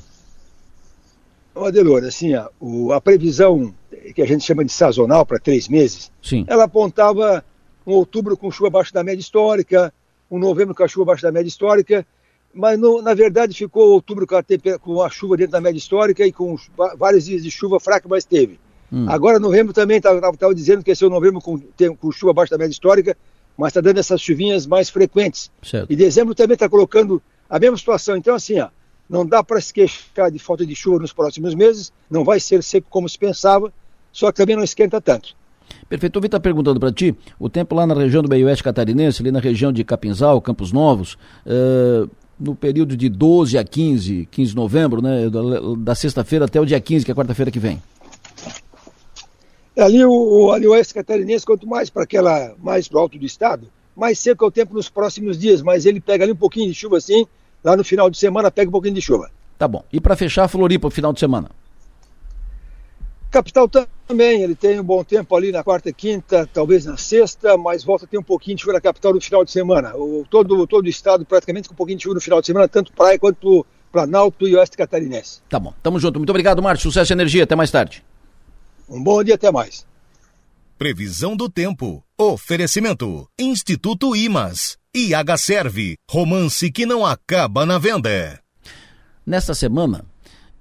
Adelor, 1.54 2.04
assim, 2.04 2.34
a, 2.34 2.48
o, 2.60 2.92
a 2.92 3.00
previsão 3.00 3.74
que 4.14 4.22
a 4.22 4.26
gente 4.26 4.44
chama 4.44 4.64
de 4.64 4.72
sazonal 4.72 5.26
para 5.26 5.40
três 5.40 5.68
meses, 5.68 6.10
Sim. 6.22 6.44
ela 6.46 6.64
apontava 6.64 7.44
um 7.86 7.92
outubro 7.92 8.36
com 8.36 8.50
chuva 8.50 8.68
abaixo 8.68 8.92
da 8.92 9.02
média 9.02 9.20
histórica, 9.20 9.92
um 10.30 10.38
novembro 10.38 10.74
com 10.74 10.84
a 10.84 10.88
chuva 10.88 11.04
abaixo 11.04 11.22
da 11.22 11.32
média 11.32 11.48
histórica, 11.48 12.06
mas 12.54 12.78
no, 12.78 13.02
na 13.02 13.14
verdade 13.14 13.54
ficou 13.54 13.90
outubro 13.90 14.26
com 14.26 14.36
a, 14.36 14.42
com 14.78 15.02
a, 15.02 15.10
chuva 15.10 15.36
dentro 15.36 15.52
da 15.52 15.60
média 15.60 15.78
histórica 15.78 16.26
e 16.26 16.32
com 16.32 16.56
vários 16.96 17.26
dias 17.26 17.42
de 17.42 17.50
chuva 17.50 17.78
fraca, 17.78 18.08
mas 18.08 18.24
teve. 18.24 18.58
Hum. 18.92 19.06
Agora 19.08 19.38
novembro 19.38 19.72
também 19.72 19.98
estava 19.98 20.20
dizendo 20.54 20.82
que 20.82 20.90
esse 20.90 21.04
é 21.04 21.06
o 21.06 21.10
novembro 21.10 21.40
com, 21.40 21.58
tem, 21.58 21.94
com 21.94 22.10
chuva 22.10 22.30
abaixo 22.30 22.50
da 22.50 22.58
média 22.58 22.72
histórica, 22.72 23.16
mas 23.56 23.68
está 23.68 23.80
dando 23.80 23.98
essas 23.98 24.20
chuvinhas 24.20 24.66
mais 24.66 24.88
frequentes. 24.88 25.50
Certo. 25.62 25.92
E 25.92 25.96
dezembro 25.96 26.34
também 26.34 26.54
está 26.54 26.68
colocando 26.68 27.22
a 27.50 27.58
mesma 27.58 27.76
situação. 27.76 28.16
Então, 28.16 28.34
assim, 28.34 28.58
ó, 28.60 28.68
não 29.08 29.26
dá 29.26 29.42
para 29.42 29.60
se 29.60 29.72
queixar 29.72 30.30
de 30.30 30.38
falta 30.38 30.64
de 30.64 30.74
chuva 30.74 31.00
nos 31.00 31.12
próximos 31.12 31.54
meses, 31.54 31.92
não 32.10 32.24
vai 32.24 32.40
ser 32.40 32.62
seco 32.62 32.86
como 32.88 33.08
se 33.08 33.18
pensava, 33.18 33.72
só 34.12 34.30
que 34.30 34.38
também 34.38 34.56
não 34.56 34.64
esquenta 34.64 35.00
tanto. 35.00 35.36
Perfeito. 35.88 36.18
O 36.18 36.20
Vitor 36.20 36.38
está 36.38 36.40
perguntando 36.40 36.78
para 36.78 36.92
ti, 36.92 37.16
o 37.38 37.48
tempo 37.48 37.74
lá 37.74 37.86
na 37.86 37.94
região 37.94 38.22
do 38.22 38.28
meio 38.28 38.46
oeste 38.46 38.62
catarinense, 38.62 39.22
ali 39.22 39.30
na 39.30 39.40
região 39.40 39.72
de 39.72 39.82
Capinzal, 39.84 40.40
Campos 40.40 40.72
Novos, 40.72 41.14
uh, 41.46 42.08
no 42.38 42.54
período 42.54 42.96
de 42.96 43.08
12 43.08 43.58
a 43.58 43.64
15, 43.64 44.28
15 44.30 44.50
de 44.50 44.56
novembro, 44.56 45.02
né, 45.02 45.28
da, 45.78 45.94
sexta-feira 45.94 46.44
até 46.44 46.60
o 46.60 46.64
dia 46.64 46.80
15, 46.80 47.04
que 47.04 47.10
é 47.10 47.14
quarta-feira 47.14 47.50
que 47.50 47.58
vem. 47.58 47.82
Ali 49.76 50.04
o, 50.04 50.50
ali 50.52 50.66
o 50.66 50.72
oeste 50.72 50.94
catarinense, 50.94 51.46
quanto 51.46 51.66
mais 51.66 51.88
para 51.88 52.02
aquela, 52.02 52.54
mais 52.58 52.88
para 52.88 52.98
o 52.98 53.00
alto 53.00 53.18
do 53.18 53.24
estado, 53.24 53.68
mais 53.94 54.18
seco 54.18 54.44
é 54.44 54.48
o 54.48 54.50
tempo 54.50 54.74
nos 54.74 54.88
próximos 54.88 55.38
dias, 55.38 55.62
mas 55.62 55.86
ele 55.86 56.00
pega 56.00 56.24
ali 56.24 56.32
um 56.32 56.36
pouquinho 56.36 56.68
de 56.68 56.74
chuva 56.74 56.98
assim, 56.98 57.26
lá 57.62 57.76
no 57.76 57.84
final 57.84 58.10
de 58.10 58.18
semana 58.18 58.50
pega 58.50 58.68
um 58.68 58.72
pouquinho 58.72 58.94
de 58.94 59.02
chuva. 59.02 59.30
Tá 59.56 59.66
bom. 59.66 59.84
E 59.92 60.00
para 60.00 60.16
fechar, 60.16 60.46
Floripa, 60.48 60.90
final 60.90 61.12
de 61.12 61.20
semana? 61.20 61.50
Capital 63.30 63.68
também, 64.08 64.42
ele 64.42 64.54
tem 64.54 64.80
um 64.80 64.84
bom 64.84 65.04
tempo 65.04 65.36
ali 65.36 65.52
na 65.52 65.62
quarta 65.62 65.90
e 65.90 65.92
quinta, 65.92 66.48
talvez 66.52 66.86
na 66.86 66.96
sexta, 66.96 67.58
mas 67.58 67.84
volta 67.84 68.06
a 68.06 68.08
ter 68.08 68.18
um 68.18 68.22
pouquinho 68.22 68.56
de 68.56 68.62
chuva 68.62 68.72
na 68.72 68.80
capital 68.80 69.12
no 69.12 69.20
final 69.20 69.44
de 69.44 69.52
semana. 69.52 69.94
O, 69.94 70.24
todo, 70.28 70.66
todo 70.66 70.86
o 70.86 70.88
estado 70.88 71.26
praticamente 71.26 71.68
com 71.68 71.74
um 71.74 71.76
pouquinho 71.76 71.98
de 71.98 72.04
chuva 72.04 72.14
no 72.14 72.20
final 72.20 72.40
de 72.40 72.46
semana, 72.46 72.66
tanto 72.66 72.92
praia 72.92 73.18
quanto 73.18 73.66
Planalto 73.92 74.48
e 74.48 74.56
Oeste 74.56 74.76
Catarinense. 74.76 75.40
Tá 75.48 75.60
bom, 75.60 75.74
tamo 75.82 76.00
junto. 76.00 76.18
Muito 76.18 76.30
obrigado, 76.30 76.62
Márcio. 76.62 76.90
Sucesso 76.90 77.12
e 77.12 77.14
energia. 77.14 77.44
Até 77.44 77.54
mais 77.54 77.70
tarde. 77.70 78.04
Um 78.88 79.02
bom 79.02 79.22
dia, 79.22 79.34
até 79.34 79.50
mais. 79.50 79.86
Previsão 80.78 81.36
do 81.36 81.48
tempo. 81.48 82.02
Oferecimento. 82.18 83.28
Instituto 83.38 84.16
Imas. 84.16 84.78
IH 84.94 85.36
Serve. 85.36 85.96
Romance 86.10 86.70
que 86.70 86.86
não 86.86 87.04
acaba 87.04 87.66
na 87.66 87.78
venda. 87.78 88.40
Nesta 89.26 89.54
semana, 89.54 90.04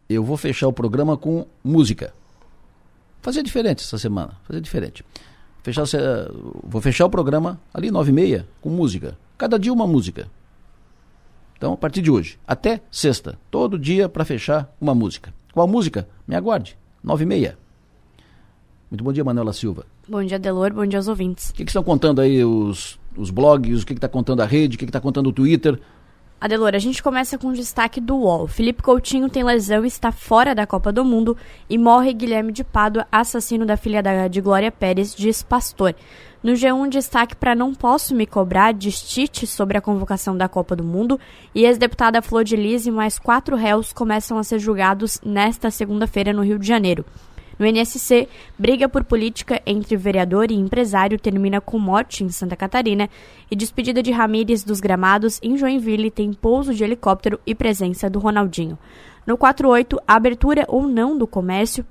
eu 0.10 0.24
vou 0.24 0.36
fechar 0.36 0.68
o 0.68 0.74
programa 0.74 1.16
com 1.16 1.46
música. 1.64 2.14
Fazer 3.28 3.44
diferente 3.44 3.84
essa 3.84 3.98
semana. 3.98 4.38
Fazer 4.46 4.62
diferente. 4.62 5.04
Fechar, 5.62 5.84
vou 6.64 6.80
fechar 6.80 7.06
o 7.06 7.10
programa 7.10 7.60
ali 7.74 7.92
nove 7.92 8.10
e 8.10 8.14
meia 8.14 8.48
com 8.62 8.70
música. 8.70 9.18
Cada 9.38 9.60
dia 9.60 9.74
uma 9.74 9.86
música. 9.86 10.30
Então, 11.58 11.74
a 11.74 11.76
partir 11.76 12.02
de 12.02 12.10
hoje, 12.10 12.40
até 12.48 12.80
sexta, 12.90 13.38
todo 13.52 13.78
dia 13.78 14.08
para 14.08 14.24
fechar 14.24 14.74
uma 14.80 14.96
música. 14.96 15.34
Qual 15.54 15.68
música? 15.68 16.08
Me 16.26 16.38
aguarde. 16.38 16.78
Nove 17.04 17.26
e 17.26 17.28
meia. 17.28 17.58
Muito 18.90 19.04
bom 19.04 19.12
dia, 19.12 19.26
Manuela 19.26 19.52
Silva. 19.52 19.86
Bom 20.08 20.24
dia, 20.24 20.40
Delor. 20.40 20.72
Bom 20.72 20.86
dia 20.86 21.00
aos 21.00 21.10
ouvintes. 21.10 21.50
O 21.50 21.54
que, 21.54 21.66
que 21.66 21.70
estão 21.70 21.84
contando 21.84 22.22
aí 22.22 22.46
os, 22.46 22.98
os 23.18 23.30
blogs? 23.30 23.84
O 23.84 23.86
que 23.86 23.92
está 23.92 24.08
contando 24.08 24.40
a 24.40 24.46
rede? 24.46 24.78
O 24.78 24.80
que 24.80 24.86
está 24.86 25.02
contando 25.02 25.28
o 25.28 25.34
Twitter? 25.34 25.78
Adelor, 26.40 26.76
a 26.76 26.80
gente 26.80 27.02
começa 27.02 27.36
com 27.36 27.48
o 27.48 27.54
destaque 27.54 28.00
do 28.00 28.16
UOL. 28.16 28.48
Felipe 28.48 28.84
Coutinho 28.84 29.28
tem 29.28 29.44
lesão 29.44 29.84
e 29.84 29.88
está 29.88 30.12
fora 30.12 30.54
da 30.54 30.68
Copa 30.68 30.92
do 30.92 31.04
Mundo 31.04 31.36
e 31.68 31.80
morre 31.80 32.14
Guilherme 32.14 32.52
de 32.52 32.64
Pádua, 32.64 33.08
assassino 33.12 33.66
da 33.66 33.76
filha 33.76 34.04
da, 34.04 34.28
de 34.28 34.40
Glória 34.40 34.72
Pérez, 34.72 35.16
diz 35.16 35.42
pastor. 35.42 35.96
No 36.44 36.52
G1, 36.54 36.90
destaque 36.90 37.36
para 37.36 37.56
Não 37.56 37.74
Posso 37.74 38.14
Me 38.14 38.28
Cobrar, 38.28 38.72
de 38.72 38.92
Stitch 38.92 39.46
sobre 39.46 39.80
a 39.80 39.82
convocação 39.82 40.38
da 40.38 40.48
Copa 40.48 40.76
do 40.76 40.84
Mundo. 40.84 41.20
E 41.56 41.66
ex-deputada 41.66 42.22
Flor 42.22 42.44
de 42.44 42.56
Lis 42.56 42.86
e 42.86 42.92
mais 42.92 43.18
quatro 43.18 43.56
réus 43.56 43.92
começam 43.92 44.38
a 44.38 44.44
ser 44.44 44.60
julgados 44.60 45.20
nesta 45.26 45.72
segunda-feira 45.72 46.32
no 46.32 46.44
Rio 46.44 46.60
de 46.60 46.68
Janeiro. 46.68 47.04
No 47.60 47.66
NSC, 47.66 48.28
briga 48.58 48.88
por 48.88 49.04
política 49.04 49.62
entre 49.66 49.98
vereador 49.98 50.52
e 50.52 50.56
empresário 50.56 51.18
termina 51.18 51.60
com 51.60 51.80
morte 51.80 52.24
em 52.24 52.30
Santa 52.30 52.56
Catarina 52.56 53.10
e 53.50 53.56
despedida 53.56 54.04
de 54.04 54.12
Ramírez 54.12 54.64
dos 54.64 54.80
Gramados 54.80 55.40
em 55.42 55.58
Joinville 55.58 56.12
tem 56.12 56.32
pouso 56.34 56.74
de 56.74 56.84
helicóptero 56.84 57.40
e 57.48 57.56
presença 57.56 58.10
do 58.10 58.20
Ronaldinho. 58.20 58.78
No 59.26 59.38
48, 59.38 60.00
a 60.08 60.16
abertura 60.16 60.66
ou 60.68 60.88
não 60.88 61.18
do 61.18 61.26
comércio 61.26 61.84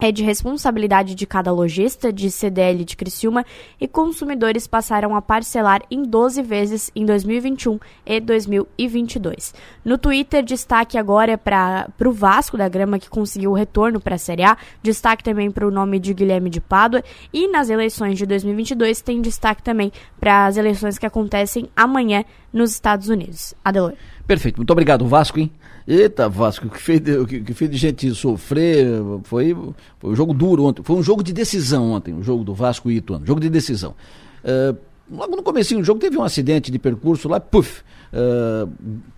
é 0.00 0.12
de 0.12 0.22
responsabilidade 0.22 1.14
de 1.14 1.26
cada 1.26 1.52
lojista 1.52 2.12
de 2.12 2.30
CDL 2.30 2.84
de 2.84 2.96
Criciúma 2.96 3.44
e 3.80 3.88
consumidores 3.88 4.66
passaram 4.66 5.14
a 5.16 5.22
parcelar 5.22 5.82
em 5.90 6.02
12 6.02 6.42
vezes 6.42 6.90
em 6.94 7.04
2021 7.04 7.78
e 8.04 8.20
2022. 8.20 9.54
No 9.84 9.98
Twitter, 9.98 10.44
destaque 10.44 10.98
agora 10.98 11.32
é 11.32 11.36
para 11.36 11.88
o 12.04 12.12
Vasco 12.12 12.56
da 12.56 12.68
Grama, 12.68 12.98
que 12.98 13.08
conseguiu 13.08 13.50
o 13.52 13.54
retorno 13.54 14.00
para 14.00 14.16
a 14.16 14.18
Série 14.18 14.44
A, 14.44 14.56
destaque 14.82 15.24
também 15.24 15.50
para 15.50 15.66
o 15.66 15.70
nome 15.70 15.98
de 15.98 16.12
Guilherme 16.12 16.50
de 16.50 16.60
Pádua, 16.60 17.02
e 17.32 17.48
nas 17.48 17.70
eleições 17.70 18.18
de 18.18 18.26
2022 18.26 19.00
tem 19.00 19.20
destaque 19.20 19.62
também 19.62 19.92
para 20.20 20.46
as 20.46 20.56
eleições 20.56 20.98
que 20.98 21.06
acontecem 21.06 21.68
amanhã 21.74 22.24
nos 22.52 22.72
Estados 22.72 23.08
Unidos. 23.08 23.54
Adelor. 23.64 23.94
Perfeito, 24.26 24.56
muito 24.56 24.70
obrigado, 24.70 25.06
Vasco, 25.06 25.38
hein? 25.38 25.50
Eita, 25.86 26.28
Vasco, 26.28 26.66
o 26.66 26.70
que 26.70 26.82
fez 26.82 27.00
de, 27.00 27.24
que, 27.42 27.54
fez 27.54 27.70
de 27.70 27.76
gente 27.76 28.12
sofrer 28.12 28.88
foi, 29.22 29.56
foi 30.00 30.10
um 30.10 30.16
jogo 30.16 30.34
duro 30.34 30.64
ontem. 30.64 30.82
Foi 30.82 30.96
um 30.96 31.02
jogo 31.02 31.22
de 31.22 31.32
decisão 31.32 31.92
ontem, 31.92 32.12
o 32.12 32.24
jogo 32.24 32.42
do 32.42 32.52
Vasco 32.52 32.90
e 32.90 32.96
Ituano. 32.96 33.24
Jogo 33.24 33.40
de 33.40 33.48
decisão. 33.48 33.94
Uh, 34.44 34.76
logo 35.08 35.36
no 35.36 35.44
começo 35.44 35.76
do 35.76 35.84
jogo 35.84 36.00
teve 36.00 36.18
um 36.18 36.24
acidente 36.24 36.72
de 36.72 36.78
percurso 36.78 37.28
lá, 37.28 37.38
puf, 37.38 37.82
uh, 38.12 38.68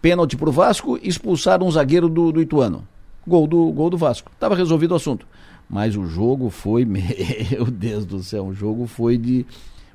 pênalti 0.03 0.37
pro 0.37 0.53
Vasco, 0.53 0.99
expulsaram 1.03 1.67
um 1.67 1.71
zagueiro 1.71 2.07
do, 2.07 2.33
do 2.33 2.43
Ituano. 2.43 2.87
Gol 3.27 3.47
do, 3.47 3.73
gol 3.73 3.89
do 3.89 3.97
Vasco. 3.97 4.31
Tava 4.39 4.55
resolvido 4.55 4.93
o 4.93 4.97
assunto. 4.97 5.27
Mas 5.71 5.97
o 5.97 6.07
jogo 6.07 6.51
foi, 6.51 6.85
meu 6.85 7.65
Deus 7.71 8.05
do 8.05 8.23
céu, 8.23 8.47
o 8.47 8.55
jogo 8.55 8.87
foi 8.87 9.17
de 9.17 9.47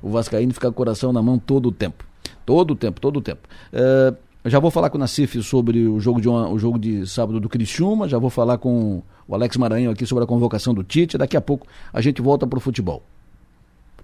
o 0.02 0.10
Vascaíno 0.10 0.52
ficar 0.52 0.68
com 0.68 0.72
o 0.72 0.76
coração 0.76 1.12
na 1.12 1.22
mão 1.22 1.38
todo 1.38 1.66
o 1.66 1.72
tempo. 1.72 2.04
Todo 2.44 2.72
o 2.72 2.76
tempo, 2.76 3.00
todo 3.00 3.18
o 3.18 3.22
tempo. 3.22 3.48
Uh, 3.72 4.16
já 4.50 4.58
vou 4.58 4.70
falar 4.70 4.90
com 4.90 4.98
o 4.98 5.00
Nacife 5.00 5.42
sobre 5.42 5.86
o 5.86 5.98
jogo 5.98 6.20
de, 6.20 6.28
uma, 6.28 6.48
o 6.48 6.58
jogo 6.58 6.78
de 6.78 7.06
sábado 7.06 7.40
do 7.40 7.48
Criciúma, 7.48 8.08
já 8.08 8.18
vou 8.18 8.28
falar 8.28 8.58
com 8.58 9.02
o 9.26 9.34
Alex 9.34 9.56
Maranhão 9.56 9.92
aqui 9.92 10.04
sobre 10.04 10.24
a 10.24 10.26
convocação 10.26 10.74
do 10.74 10.84
Tite. 10.84 11.16
Daqui 11.16 11.36
a 11.36 11.40
pouco 11.40 11.66
a 11.92 12.00
gente 12.00 12.20
volta 12.20 12.46
para 12.46 12.58
o 12.58 12.60
futebol. 12.60 13.02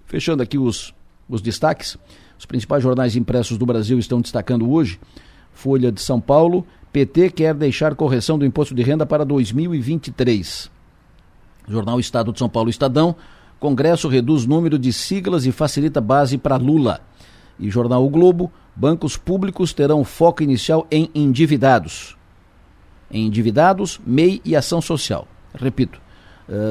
Fechando 0.05 0.41
aqui 0.41 0.57
os, 0.57 0.93
os 1.29 1.41
destaques, 1.41 1.95
os 2.39 2.45
principais 2.45 2.81
jornais 2.81 3.15
impressos 3.15 3.57
do 3.57 3.65
Brasil 3.65 3.99
estão 3.99 4.19
destacando 4.19 4.69
hoje. 4.69 4.99
Folha 5.53 5.91
de 5.91 6.01
São 6.01 6.19
Paulo, 6.19 6.65
PT 6.91 7.29
quer 7.29 7.53
deixar 7.53 7.93
correção 7.93 8.39
do 8.39 8.45
imposto 8.45 8.73
de 8.73 8.81
renda 8.81 9.05
para 9.05 9.23
2023. 9.23 10.71
Jornal 11.67 11.99
Estado 11.99 12.33
de 12.33 12.39
São 12.39 12.49
Paulo 12.49 12.69
Estadão, 12.69 13.15
Congresso 13.59 14.07
reduz 14.07 14.47
número 14.47 14.79
de 14.79 14.91
siglas 14.91 15.45
e 15.45 15.51
facilita 15.51 16.01
base 16.01 16.35
para 16.35 16.57
Lula. 16.57 16.99
E 17.59 17.69
Jornal 17.69 18.03
o 18.03 18.09
Globo, 18.09 18.51
bancos 18.75 19.17
públicos 19.17 19.73
terão 19.73 20.03
foco 20.03 20.43
inicial 20.43 20.87
em 20.89 21.09
endividados. 21.13 22.17
Em 23.09 23.25
endividados, 23.25 23.99
MEI 24.05 24.41
e 24.45 24.55
ação 24.55 24.81
social. 24.81 25.27
Repito, 25.53 26.01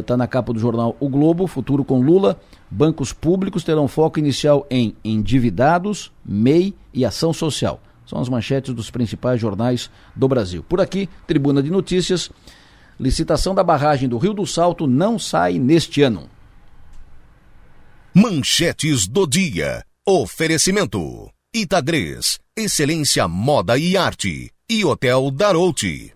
está 0.00 0.14
uh, 0.14 0.16
na 0.16 0.26
capa 0.26 0.52
do 0.52 0.58
jornal 0.58 0.96
O 0.98 1.08
Globo, 1.08 1.46
Futuro 1.46 1.84
com 1.84 2.00
Lula. 2.00 2.40
Bancos 2.70 3.12
públicos 3.12 3.64
terão 3.64 3.88
foco 3.88 4.18
inicial 4.18 4.66
em 4.70 4.94
endividados, 5.04 6.12
MEI 6.24 6.74
e 6.94 7.04
ação 7.04 7.32
social. 7.32 7.80
São 8.06 8.20
as 8.20 8.28
manchetes 8.28 8.74
dos 8.74 8.90
principais 8.90 9.40
jornais 9.40 9.90
do 10.16 10.26
Brasil. 10.26 10.64
Por 10.68 10.80
aqui, 10.80 11.08
Tribuna 11.26 11.62
de 11.62 11.70
Notícias. 11.70 12.30
Licitação 12.98 13.54
da 13.54 13.62
barragem 13.62 14.08
do 14.08 14.18
Rio 14.18 14.34
do 14.34 14.46
Salto 14.46 14.86
não 14.86 15.18
sai 15.18 15.58
neste 15.58 16.02
ano. 16.02 16.28
Manchetes 18.12 19.06
do 19.06 19.26
dia. 19.26 19.84
Oferecimento. 20.06 21.30
Itagres, 21.52 22.38
excelência 22.56 23.26
moda 23.26 23.76
e 23.76 23.96
arte. 23.96 24.52
E 24.68 24.84
Hotel 24.84 25.32
Darouti. 25.32 26.14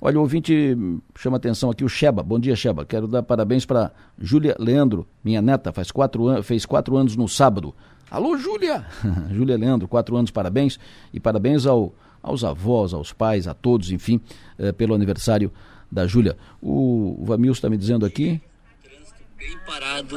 Olha, 0.00 0.16
o 0.16 0.22
ouvinte 0.22 0.74
chama 1.18 1.36
atenção 1.36 1.70
aqui, 1.70 1.84
o 1.84 1.88
Sheba. 1.88 2.22
Bom 2.22 2.40
dia, 2.40 2.56
Sheba. 2.56 2.86
Quero 2.86 3.06
dar 3.06 3.22
parabéns 3.22 3.66
para 3.66 3.92
Júlia 4.18 4.56
Leandro, 4.58 5.06
minha 5.22 5.42
neta, 5.42 5.70
faz 5.70 5.90
quatro 5.90 6.28
an 6.28 6.42
fez 6.42 6.64
quatro 6.64 6.96
anos 6.96 7.14
no 7.14 7.28
sábado. 7.28 7.74
Alô, 8.10 8.38
Júlia! 8.38 8.86
Júlia 9.30 9.58
Leandro, 9.58 9.86
quatro 9.86 10.16
anos, 10.16 10.30
parabéns. 10.30 10.80
E 11.12 11.20
parabéns 11.20 11.66
ao, 11.66 11.94
aos 12.22 12.42
avós, 12.42 12.94
aos 12.94 13.12
pais, 13.12 13.46
a 13.46 13.52
todos, 13.52 13.92
enfim, 13.92 14.18
eh, 14.58 14.72
pelo 14.72 14.94
aniversário 14.94 15.52
da 15.92 16.06
Júlia. 16.06 16.38
O, 16.58 17.22
o 17.22 17.52
está 17.52 17.68
me 17.68 17.76
dizendo 17.76 18.06
aqui 18.06 18.40
bem 19.40 19.58
parado. 19.66 20.16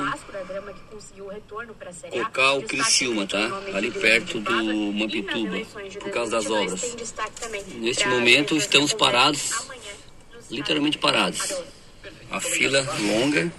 Cocal 2.11 2.61
Criciúma, 2.63 3.25
tá? 3.25 3.39
Ali 3.73 3.89
perto 3.89 4.41
do 4.41 4.93
Mampituba, 4.93 5.57
por 6.01 6.11
causa 6.11 6.31
das 6.31 6.51
obras. 6.51 6.97
Neste 7.79 8.07
momento 8.07 8.57
estamos 8.57 8.93
parados, 8.93 9.69
literalmente 10.51 10.97
parados. 10.97 11.63
A 12.29 12.39
fila 12.41 12.81
longa. 12.99 13.51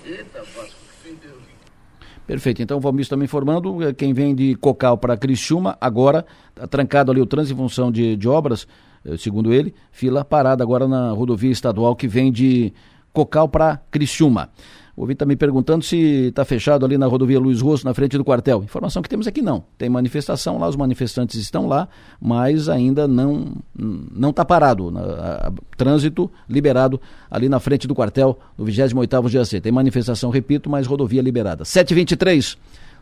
Perfeito. 2.27 2.63
Então 2.63 2.79
o 2.79 2.81
Valmir 2.81 3.03
está 3.03 3.17
me 3.17 3.25
informando, 3.25 3.83
eh, 3.83 3.93
quem 3.93 4.13
vem 4.13 4.35
de 4.35 4.55
Cocal 4.57 4.97
para 4.97 5.17
Criciúma, 5.17 5.77
agora 5.79 6.27
está 6.49 6.67
trancado 6.67 7.13
ali 7.13 7.21
o 7.21 7.27
trânsito 7.27 7.55
em 7.55 7.63
função 7.63 7.93
de, 7.93 8.17
de 8.17 8.27
obras, 8.27 8.67
eh, 9.05 9.17
segundo 9.19 9.53
ele, 9.53 9.75
fila 9.93 10.25
parada 10.25 10.65
agora 10.65 10.89
na 10.89 11.11
rodovia 11.11 11.53
estadual 11.53 11.95
que 11.95 12.09
vem 12.09 12.33
de 12.33 12.73
Cocal 13.13 13.49
para 13.49 13.77
Criciúma. 13.91 14.51
O 14.97 15.01
ouvinte 15.01 15.17
está 15.17 15.27
me 15.27 15.35
perguntando 15.35 15.85
se 15.85 16.29
está 16.29 16.45
fechado 16.45 16.87
ali 16.87 16.97
na 16.97 17.07
rodovia 17.07 17.41
Luiz 17.41 17.61
Rosso, 17.61 17.85
na 17.85 17.93
frente 17.93 18.17
do 18.17 18.25
quartel. 18.25 18.63
Informação 18.63 19.03
que 19.03 19.09
temos 19.09 19.27
aqui 19.27 19.43
não. 19.43 19.65
Tem 19.77 19.89
manifestação 19.89 20.57
lá, 20.57 20.69
os 20.69 20.77
manifestantes 20.77 21.41
estão 21.41 21.67
lá, 21.67 21.89
mas 22.21 22.69
ainda 22.69 23.09
não 23.09 23.57
não 23.77 24.31
está 24.31 24.45
parado. 24.45 24.93
A, 24.97 25.49
a, 25.49 25.53
trânsito 25.77 26.31
liberado 26.49 27.01
ali 27.29 27.49
na 27.49 27.59
frente 27.59 27.89
do 27.89 27.95
quartel, 27.95 28.39
no 28.57 28.65
28º 28.65 29.33
GAC. 29.33 29.61
Tem 29.61 29.73
manifestação, 29.73 30.31
repito, 30.31 30.71
mas 30.71 30.87
rodovia 30.87 31.21
liberada. 31.21 31.65
723. 31.65 32.57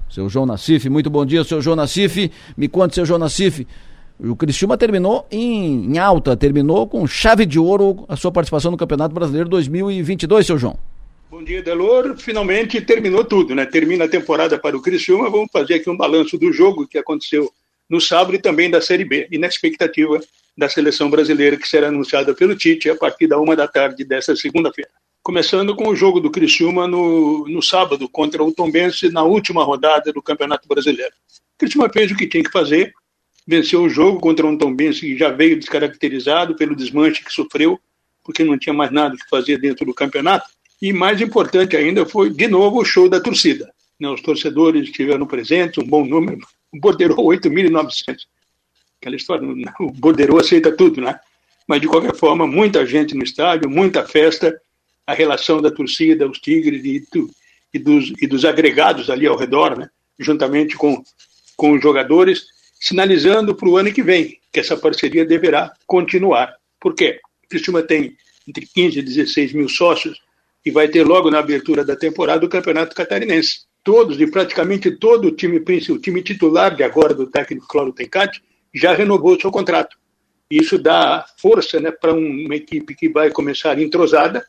Seu 0.08 0.28
João 0.28 0.46
Nassif, 0.46 0.88
muito 0.88 1.10
bom 1.10 1.24
dia, 1.26 1.44
seu 1.44 1.60
João 1.60 1.76
Nassif. 1.76 2.30
Me 2.56 2.68
conte, 2.68 2.94
seu 2.94 3.04
João 3.04 3.18
Nassif. 3.18 3.66
O 4.18 4.36
Cristiúma 4.36 4.78
terminou 4.78 5.26
em, 5.30 5.92
em 5.92 5.98
alta, 5.98 6.36
terminou 6.36 6.86
com 6.86 7.06
chave 7.06 7.44
de 7.44 7.58
ouro 7.58 8.04
a 8.08 8.16
sua 8.16 8.30
participação 8.30 8.70
no 8.70 8.76
Campeonato 8.76 9.14
Brasileiro 9.14 9.48
2022, 9.48 10.46
seu 10.46 10.56
João. 10.56 10.76
Bom 11.32 11.42
dia, 11.42 11.62
Delor. 11.62 12.14
Finalmente 12.18 12.78
terminou 12.82 13.24
tudo, 13.24 13.54
né? 13.54 13.64
Termina 13.64 14.04
a 14.04 14.08
temporada 14.08 14.58
para 14.58 14.76
o 14.76 14.82
Criciúma. 14.82 15.30
Vamos 15.30 15.48
fazer 15.50 15.76
aqui 15.76 15.88
um 15.88 15.96
balanço 15.96 16.36
do 16.36 16.52
jogo 16.52 16.86
que 16.86 16.98
aconteceu 16.98 17.50
no 17.88 18.02
sábado 18.02 18.34
e 18.34 18.38
também 18.38 18.68
da 18.68 18.82
Série 18.82 19.02
B. 19.02 19.28
E 19.30 19.38
na 19.38 19.46
expectativa 19.46 20.20
da 20.54 20.68
seleção 20.68 21.08
brasileira 21.08 21.56
que 21.56 21.66
será 21.66 21.88
anunciada 21.88 22.34
pelo 22.34 22.54
Tite 22.54 22.90
a 22.90 22.94
partir 22.94 23.28
da 23.28 23.40
uma 23.40 23.56
da 23.56 23.66
tarde 23.66 24.04
desta 24.04 24.36
segunda-feira. 24.36 24.90
Começando 25.22 25.74
com 25.74 25.88
o 25.88 25.96
jogo 25.96 26.20
do 26.20 26.30
Criciúma 26.30 26.86
no, 26.86 27.48
no 27.48 27.62
sábado 27.62 28.06
contra 28.10 28.44
o 28.44 28.52
Tombense 28.52 29.08
na 29.10 29.22
última 29.22 29.64
rodada 29.64 30.12
do 30.12 30.20
Campeonato 30.20 30.68
Brasileiro. 30.68 31.14
O 31.54 31.58
Criciúma 31.60 31.88
fez 31.88 32.10
o 32.10 32.14
que 32.14 32.26
tinha 32.26 32.44
que 32.44 32.52
fazer, 32.52 32.92
venceu 33.46 33.82
o 33.82 33.88
jogo 33.88 34.20
contra 34.20 34.46
um 34.46 34.58
Tombense 34.58 35.00
que 35.00 35.16
já 35.16 35.30
veio 35.30 35.58
descaracterizado 35.58 36.54
pelo 36.56 36.76
desmanche 36.76 37.24
que 37.24 37.32
sofreu, 37.32 37.80
porque 38.22 38.44
não 38.44 38.58
tinha 38.58 38.74
mais 38.74 38.92
nada 38.92 39.16
que 39.16 39.26
fazer 39.30 39.56
dentro 39.56 39.86
do 39.86 39.94
campeonato 39.94 40.44
e 40.82 40.92
mais 40.92 41.20
importante 41.20 41.76
ainda 41.76 42.04
foi, 42.04 42.28
de 42.28 42.48
novo, 42.48 42.80
o 42.80 42.84
show 42.84 43.08
da 43.08 43.20
torcida. 43.20 43.72
Né, 44.00 44.08
os 44.08 44.20
torcedores 44.20 44.82
estiveram 44.82 45.24
presentes, 45.24 45.78
um 45.78 45.86
bom 45.86 46.04
número, 46.04 46.40
borderou 46.74 47.18
8.900. 47.18 48.26
Aquela 49.00 49.14
história, 49.14 49.46
o 49.78 49.92
borderou 49.92 50.40
aceita 50.40 50.76
tudo, 50.76 51.00
né? 51.00 51.18
Mas, 51.68 51.80
de 51.80 51.86
qualquer 51.86 52.16
forma, 52.16 52.48
muita 52.48 52.84
gente 52.84 53.14
no 53.14 53.22
estádio, 53.22 53.70
muita 53.70 54.04
festa, 54.04 54.60
a 55.06 55.14
relação 55.14 55.62
da 55.62 55.70
torcida, 55.70 56.28
os 56.28 56.40
Tigres 56.40 56.84
e, 56.84 57.06
e, 57.72 57.78
dos, 57.78 58.12
e 58.20 58.26
dos 58.26 58.44
agregados 58.44 59.08
ali 59.08 59.26
ao 59.26 59.36
redor, 59.36 59.78
né? 59.78 59.88
juntamente 60.18 60.76
com, 60.76 61.02
com 61.56 61.72
os 61.72 61.82
jogadores, 61.82 62.44
sinalizando 62.80 63.54
para 63.54 63.68
o 63.68 63.76
ano 63.76 63.92
que 63.92 64.02
vem 64.02 64.38
que 64.52 64.58
essa 64.58 64.76
parceria 64.76 65.24
deverá 65.24 65.72
continuar. 65.86 66.54
Por 66.80 66.94
quê? 66.94 67.20
Cristina 67.48 67.82
tem 67.82 68.16
entre 68.46 68.66
15 68.66 68.98
e 68.98 69.02
16 69.02 69.52
mil 69.52 69.68
sócios, 69.68 70.20
e 70.64 70.70
vai 70.70 70.88
ter 70.88 71.04
logo 71.04 71.30
na 71.30 71.38
abertura 71.38 71.84
da 71.84 71.96
temporada 71.96 72.44
o 72.46 72.48
Campeonato 72.48 72.94
Catarinense. 72.94 73.62
Todos 73.82 74.20
e 74.20 74.30
praticamente 74.30 74.92
todo 74.92 75.26
o 75.26 75.32
time 75.32 75.58
principal, 75.58 75.96
o 75.96 76.00
time 76.00 76.22
titular 76.22 76.74
de 76.74 76.84
agora 76.84 77.12
do 77.12 77.26
técnico 77.26 77.66
Cláudio 77.66 77.94
Tencati 77.94 78.42
já 78.72 78.94
renovou 78.94 79.38
seu 79.40 79.50
contrato. 79.50 79.96
Isso 80.50 80.78
dá 80.78 81.24
força 81.38 81.80
né, 81.80 81.90
para 81.90 82.12
uma 82.12 82.54
equipe 82.54 82.94
que 82.94 83.08
vai 83.08 83.30
começar 83.30 83.78
entrosada, 83.80 84.44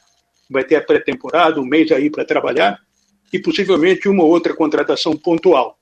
vai 0.49 0.63
ter 0.63 0.75
a 0.75 0.81
pré-temporada, 0.81 1.59
um 1.59 1.65
mês 1.65 1.91
aí 1.91 2.09
para 2.09 2.25
trabalhar, 2.25 2.79
e 3.31 3.39
possivelmente 3.39 4.07
uma 4.07 4.23
ou 4.23 4.29
outra 4.29 4.53
contratação 4.53 5.17
pontual. 5.17 5.79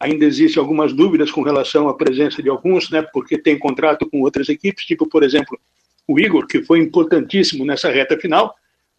Ainda 0.00 0.24
existem 0.24 0.60
algumas 0.60 0.92
dúvidas 0.92 1.30
com 1.30 1.42
relação 1.42 1.88
à 1.88 1.94
presença 1.94 2.42
de 2.42 2.48
alguns, 2.48 2.88
né, 2.90 3.02
porque 3.12 3.36
tem 3.36 3.58
contrato 3.58 4.08
com 4.08 4.22
outras 4.22 4.48
equipes, 4.48 4.86
tipo, 4.86 5.08
por 5.08 5.22
exemplo, 5.22 5.58
o 6.06 6.18
Igor, 6.18 6.46
que 6.46 6.62
foi 6.62 6.78
importantíssimo 6.78 7.64
nessa 7.64 7.90
reta 7.90 8.16
final, 8.18 8.54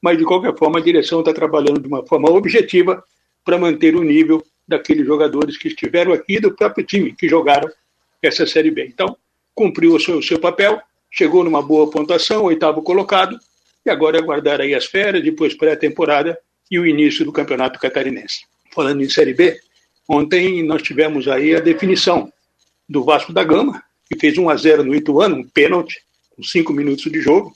mas 0.05 0.19
de 0.19 0.23
qualquer 0.23 0.55
forma 0.55 0.77
a 0.77 0.83
direção 0.83 1.21
está 1.21 1.33
trabalhando 1.33 1.79
de 1.79 1.87
uma 1.87 2.05
forma 2.05 2.29
objetiva 2.29 3.03
para 3.43 3.57
manter 3.57 3.95
o 3.95 4.03
nível 4.03 4.45
daqueles 4.67 5.03
jogadores 5.03 5.57
que 5.57 5.67
estiveram 5.67 6.13
aqui 6.13 6.39
do 6.39 6.55
próprio 6.55 6.85
time 6.85 7.11
que 7.11 7.27
jogaram 7.27 7.67
essa 8.21 8.45
Série 8.45 8.69
B. 8.69 8.85
Então, 8.85 9.17
cumpriu 9.55 9.95
o 9.95 9.99
seu, 9.99 10.19
o 10.19 10.21
seu 10.21 10.39
papel, 10.39 10.79
chegou 11.09 11.43
numa 11.43 11.59
boa 11.59 11.89
pontuação, 11.89 12.43
oitavo 12.43 12.83
colocado, 12.83 13.35
e 13.83 13.89
agora 13.89 14.17
é 14.17 14.21
aguardar 14.21 14.61
aí 14.61 14.75
as 14.75 14.85
férias, 14.85 15.23
depois 15.23 15.55
pré-temporada, 15.55 16.37
e 16.69 16.77
o 16.77 16.85
início 16.85 17.25
do 17.25 17.31
Campeonato 17.31 17.79
Catarinense. 17.79 18.45
Falando 18.75 19.01
em 19.01 19.09
Série 19.09 19.33
B, 19.33 19.59
ontem 20.07 20.61
nós 20.61 20.83
tivemos 20.83 21.27
aí 21.27 21.55
a 21.55 21.59
definição 21.59 22.31
do 22.87 23.03
Vasco 23.03 23.33
da 23.33 23.43
Gama, 23.43 23.81
que 24.07 24.19
fez 24.19 24.37
1 24.37 24.49
a 24.51 24.55
0 24.55 24.83
no 24.83 24.93
Ituano, 24.93 25.37
um 25.37 25.43
pênalti, 25.47 25.99
com 26.35 26.43
cinco 26.43 26.71
minutos 26.73 27.11
de 27.11 27.19
jogo. 27.19 27.51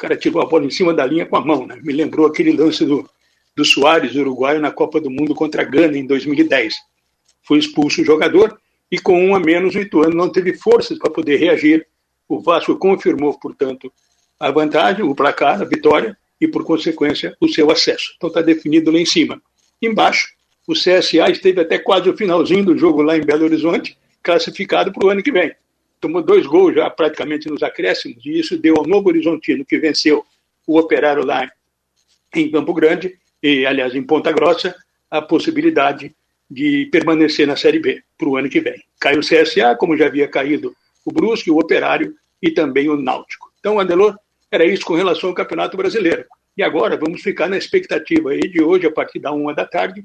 Cara 0.00 0.16
tirou 0.16 0.40
a 0.40 0.46
bola 0.46 0.64
em 0.64 0.70
cima 0.70 0.94
da 0.94 1.04
linha 1.04 1.26
com 1.26 1.36
a 1.36 1.44
mão, 1.44 1.66
né? 1.66 1.78
Me 1.82 1.92
lembrou 1.92 2.26
aquele 2.26 2.52
lance 2.52 2.86
do, 2.86 3.06
do 3.54 3.62
Soares, 3.66 4.14
uruguaio, 4.14 4.58
na 4.58 4.70
Copa 4.70 4.98
do 4.98 5.10
Mundo 5.10 5.34
contra 5.34 5.60
a 5.60 5.64
Gana 5.64 5.98
em 5.98 6.06
2010. 6.06 6.72
Foi 7.42 7.58
expulso 7.58 8.00
o 8.00 8.04
jogador 8.04 8.58
e 8.90 8.98
com 8.98 9.22
um 9.22 9.34
a 9.34 9.38
menos 9.38 9.74
o 9.74 9.78
Ituano 9.78 10.16
não 10.16 10.32
teve 10.32 10.54
forças 10.54 10.98
para 10.98 11.10
poder 11.10 11.36
reagir. 11.36 11.86
O 12.26 12.40
Vasco 12.40 12.74
confirmou, 12.76 13.38
portanto, 13.38 13.92
a 14.38 14.50
vantagem, 14.50 15.04
o 15.04 15.14
placar, 15.14 15.60
a 15.60 15.66
vitória 15.66 16.16
e, 16.40 16.48
por 16.48 16.64
consequência, 16.64 17.36
o 17.38 17.46
seu 17.46 17.70
acesso. 17.70 18.14
Então 18.16 18.28
está 18.28 18.40
definido 18.40 18.90
lá 18.90 18.98
em 18.98 19.04
cima. 19.04 19.38
Embaixo, 19.82 20.28
o 20.66 20.72
CSA 20.72 21.30
esteve 21.30 21.60
até 21.60 21.78
quase 21.78 22.08
o 22.08 22.16
finalzinho 22.16 22.64
do 22.64 22.78
jogo 22.78 23.02
lá 23.02 23.18
em 23.18 23.20
Belo 23.20 23.44
Horizonte, 23.44 23.98
classificado 24.22 24.94
para 24.94 25.06
o 25.06 25.10
ano 25.10 25.22
que 25.22 25.30
vem. 25.30 25.54
Tomou 26.00 26.22
dois 26.22 26.46
gols 26.46 26.74
já 26.74 26.88
praticamente 26.88 27.48
nos 27.48 27.62
acréscimos, 27.62 28.24
e 28.24 28.40
isso 28.40 28.56
deu 28.56 28.76
ao 28.76 28.86
Novo 28.86 29.08
Horizontino, 29.08 29.64
que 29.64 29.78
venceu 29.78 30.24
o 30.66 30.78
Operário 30.78 31.24
lá 31.24 31.50
em 32.34 32.50
Campo 32.50 32.72
Grande, 32.72 33.18
e 33.42 33.66
aliás 33.66 33.94
em 33.94 34.02
Ponta 34.02 34.32
Grossa, 34.32 34.74
a 35.10 35.20
possibilidade 35.20 36.14
de 36.50 36.86
permanecer 36.86 37.46
na 37.46 37.56
Série 37.56 37.78
B 37.78 38.02
para 38.16 38.28
o 38.28 38.36
ano 38.36 38.48
que 38.48 38.60
vem. 38.60 38.82
Caiu 38.98 39.20
o 39.20 39.22
CSA, 39.22 39.76
como 39.76 39.96
já 39.96 40.06
havia 40.06 40.26
caído 40.26 40.74
o 41.04 41.12
Brusque, 41.12 41.50
o 41.50 41.58
Operário 41.58 42.14
e 42.42 42.50
também 42.50 42.88
o 42.88 42.96
Náutico. 42.96 43.52
Então, 43.60 43.78
Andelor, 43.78 44.16
era 44.50 44.64
isso 44.64 44.84
com 44.84 44.94
relação 44.94 45.28
ao 45.28 45.34
Campeonato 45.34 45.76
Brasileiro. 45.76 46.24
E 46.56 46.62
agora 46.62 46.96
vamos 46.96 47.22
ficar 47.22 47.48
na 47.48 47.56
expectativa 47.56 48.30
aí 48.30 48.40
de 48.40 48.62
hoje, 48.62 48.86
a 48.86 48.92
partir 48.92 49.18
da 49.18 49.32
uma 49.32 49.54
da 49.54 49.64
tarde, 49.64 50.04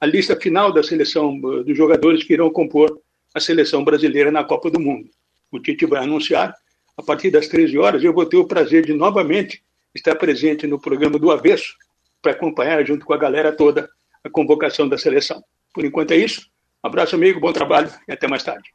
a 0.00 0.06
lista 0.06 0.36
final 0.36 0.72
da 0.72 0.82
seleção 0.82 1.34
eh, 1.34 1.62
dos 1.62 1.76
jogadores 1.76 2.24
que 2.24 2.32
irão 2.32 2.50
compor 2.50 3.00
a 3.32 3.40
seleção 3.40 3.84
brasileira 3.84 4.30
na 4.30 4.44
Copa 4.44 4.70
do 4.70 4.80
Mundo. 4.80 5.08
O 5.54 5.60
Tite 5.60 5.86
vai 5.86 6.02
anunciar 6.02 6.52
a 6.96 7.02
partir 7.02 7.30
das 7.30 7.46
13 7.46 7.78
horas. 7.78 8.02
Eu 8.02 8.12
vou 8.12 8.26
ter 8.26 8.36
o 8.36 8.44
prazer 8.44 8.84
de 8.84 8.92
novamente 8.92 9.62
estar 9.94 10.16
presente 10.16 10.66
no 10.66 10.80
programa 10.80 11.16
do 11.16 11.30
Avesso 11.30 11.74
para 12.20 12.32
acompanhar 12.32 12.84
junto 12.84 13.06
com 13.06 13.14
a 13.14 13.16
galera 13.16 13.52
toda 13.52 13.88
a 14.24 14.28
convocação 14.28 14.88
da 14.88 14.98
seleção. 14.98 15.40
Por 15.72 15.84
enquanto 15.84 16.10
é 16.10 16.16
isso. 16.16 16.48
Um 16.82 16.88
abraço, 16.88 17.14
amigo, 17.14 17.38
bom 17.38 17.52
trabalho 17.52 17.88
e 18.08 18.12
até 18.12 18.26
mais 18.26 18.42
tarde. 18.42 18.68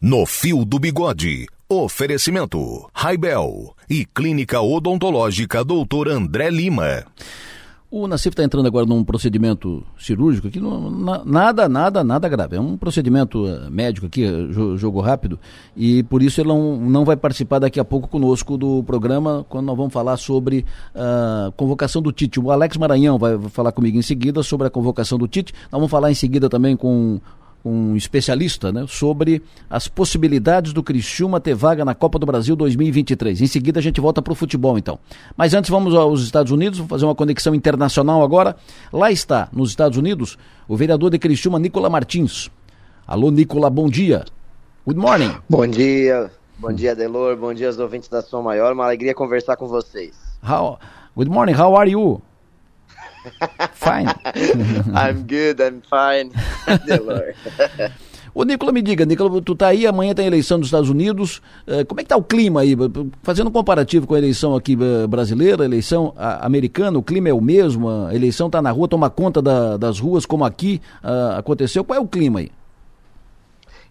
No 0.00 0.26
Fio 0.26 0.64
do 0.64 0.80
Bigode, 0.80 1.46
oferecimento 1.68 2.90
Raibel 2.92 3.76
e 3.88 4.04
Clínica 4.04 4.60
Odontológica 4.60 5.64
Dr. 5.64 6.08
André 6.08 6.50
Lima. 6.50 7.06
O 7.94 8.08
Nassif 8.08 8.32
está 8.32 8.42
entrando 8.42 8.66
agora 8.66 8.86
num 8.86 9.04
procedimento 9.04 9.84
cirúrgico 9.98 10.48
aqui, 10.48 10.58
não, 10.58 10.90
nada, 11.26 11.68
nada, 11.68 12.02
nada 12.02 12.26
grave. 12.26 12.56
É 12.56 12.60
um 12.60 12.74
procedimento 12.74 13.46
eh, 13.46 13.68
médico 13.68 14.06
aqui, 14.06 14.24
eh, 14.24 14.46
jogo 14.78 14.98
rápido, 15.02 15.38
e 15.76 16.02
por 16.04 16.22
isso 16.22 16.40
ele 16.40 16.48
não, 16.48 16.78
não 16.78 17.04
vai 17.04 17.16
participar 17.16 17.58
daqui 17.58 17.78
a 17.78 17.84
pouco 17.84 18.08
conosco 18.08 18.56
do 18.56 18.82
programa, 18.82 19.44
quando 19.46 19.66
nós 19.66 19.76
vamos 19.76 19.92
falar 19.92 20.16
sobre 20.16 20.64
a 20.94 21.50
uh, 21.50 21.52
convocação 21.52 22.00
do 22.00 22.10
Tite. 22.10 22.40
O 22.40 22.50
Alex 22.50 22.78
Maranhão 22.78 23.18
vai 23.18 23.38
falar 23.50 23.72
comigo 23.72 23.98
em 23.98 24.02
seguida 24.02 24.42
sobre 24.42 24.68
a 24.68 24.70
convocação 24.70 25.18
do 25.18 25.28
Tite. 25.28 25.52
Nós 25.64 25.78
vamos 25.78 25.90
falar 25.90 26.10
em 26.10 26.14
seguida 26.14 26.48
também 26.48 26.74
com 26.74 27.20
um 27.64 27.96
especialista 27.96 28.72
né, 28.72 28.84
sobre 28.88 29.42
as 29.70 29.86
possibilidades 29.88 30.72
do 30.72 30.82
Criciúma 30.82 31.40
ter 31.40 31.54
vaga 31.54 31.84
na 31.84 31.94
Copa 31.94 32.18
do 32.18 32.26
Brasil 32.26 32.56
2023. 32.56 33.40
Em 33.40 33.46
seguida 33.46 33.78
a 33.78 33.82
gente 33.82 34.00
volta 34.00 34.20
para 34.20 34.32
o 34.32 34.36
futebol 34.36 34.76
então. 34.76 34.98
Mas 35.36 35.54
antes 35.54 35.70
vamos 35.70 35.94
aos 35.94 36.22
Estados 36.22 36.50
Unidos, 36.50 36.78
vamos 36.78 36.90
fazer 36.90 37.04
uma 37.04 37.14
conexão 37.14 37.54
internacional 37.54 38.22
agora. 38.22 38.56
Lá 38.92 39.10
está, 39.10 39.48
nos 39.52 39.70
Estados 39.70 39.96
Unidos, 39.96 40.38
o 40.68 40.76
vereador 40.76 41.10
de 41.10 41.18
Criciúma, 41.18 41.58
Nicola 41.58 41.88
Martins. 41.88 42.50
Alô, 43.06 43.30
Nicola, 43.30 43.70
bom 43.70 43.88
dia. 43.88 44.24
Good 44.86 44.98
morning. 44.98 45.32
Bom 45.48 45.66
dia. 45.66 46.30
Bom 46.58 46.72
dia, 46.72 46.94
Delor. 46.94 47.36
Bom 47.36 47.54
dia 47.54 47.68
aos 47.68 47.78
ouvintes 47.78 48.08
da 48.08 48.22
Som 48.22 48.42
Maior. 48.42 48.72
Uma 48.72 48.84
alegria 48.84 49.14
conversar 49.14 49.56
com 49.56 49.66
vocês. 49.66 50.14
How... 50.42 50.78
Good 51.14 51.30
morning, 51.30 51.52
how 51.52 51.76
are 51.76 51.90
you? 51.90 52.22
Fine. 53.74 54.08
I'm 54.94 55.26
good, 55.26 55.60
I'm 55.60 55.82
fine. 55.82 56.32
Ô, 58.34 58.44
Nicola, 58.44 58.72
me 58.72 58.80
diga, 58.80 59.04
Nicola, 59.04 59.42
tu 59.42 59.54
tá 59.54 59.68
aí, 59.68 59.86
amanhã 59.86 60.14
tem 60.14 60.26
eleição 60.26 60.58
dos 60.58 60.68
Estados 60.68 60.88
Unidos, 60.88 61.42
uh, 61.66 61.84
como 61.86 62.00
é 62.00 62.02
que 62.02 62.08
tá 62.08 62.16
o 62.16 62.22
clima 62.22 62.62
aí? 62.62 62.74
Fazendo 63.22 63.48
um 63.48 63.52
comparativo 63.52 64.06
com 64.06 64.14
a 64.14 64.18
eleição 64.18 64.56
aqui 64.56 64.74
uh, 64.74 65.06
brasileira, 65.06 65.64
a 65.64 65.66
eleição 65.66 66.08
uh, 66.08 66.14
americana, 66.40 66.98
o 66.98 67.02
clima 67.02 67.28
é 67.28 67.34
o 67.34 67.42
mesmo, 67.42 67.90
a 67.90 68.14
eleição 68.14 68.48
tá 68.48 68.62
na 68.62 68.70
rua, 68.70 68.88
toma 68.88 69.10
conta 69.10 69.42
da, 69.42 69.76
das 69.76 70.00
ruas 70.00 70.24
como 70.24 70.46
aqui 70.46 70.80
aconteceu, 71.36 71.84
qual 71.84 71.98
é 71.98 72.00
o 72.00 72.08
clima 72.08 72.40
aí? 72.40 72.50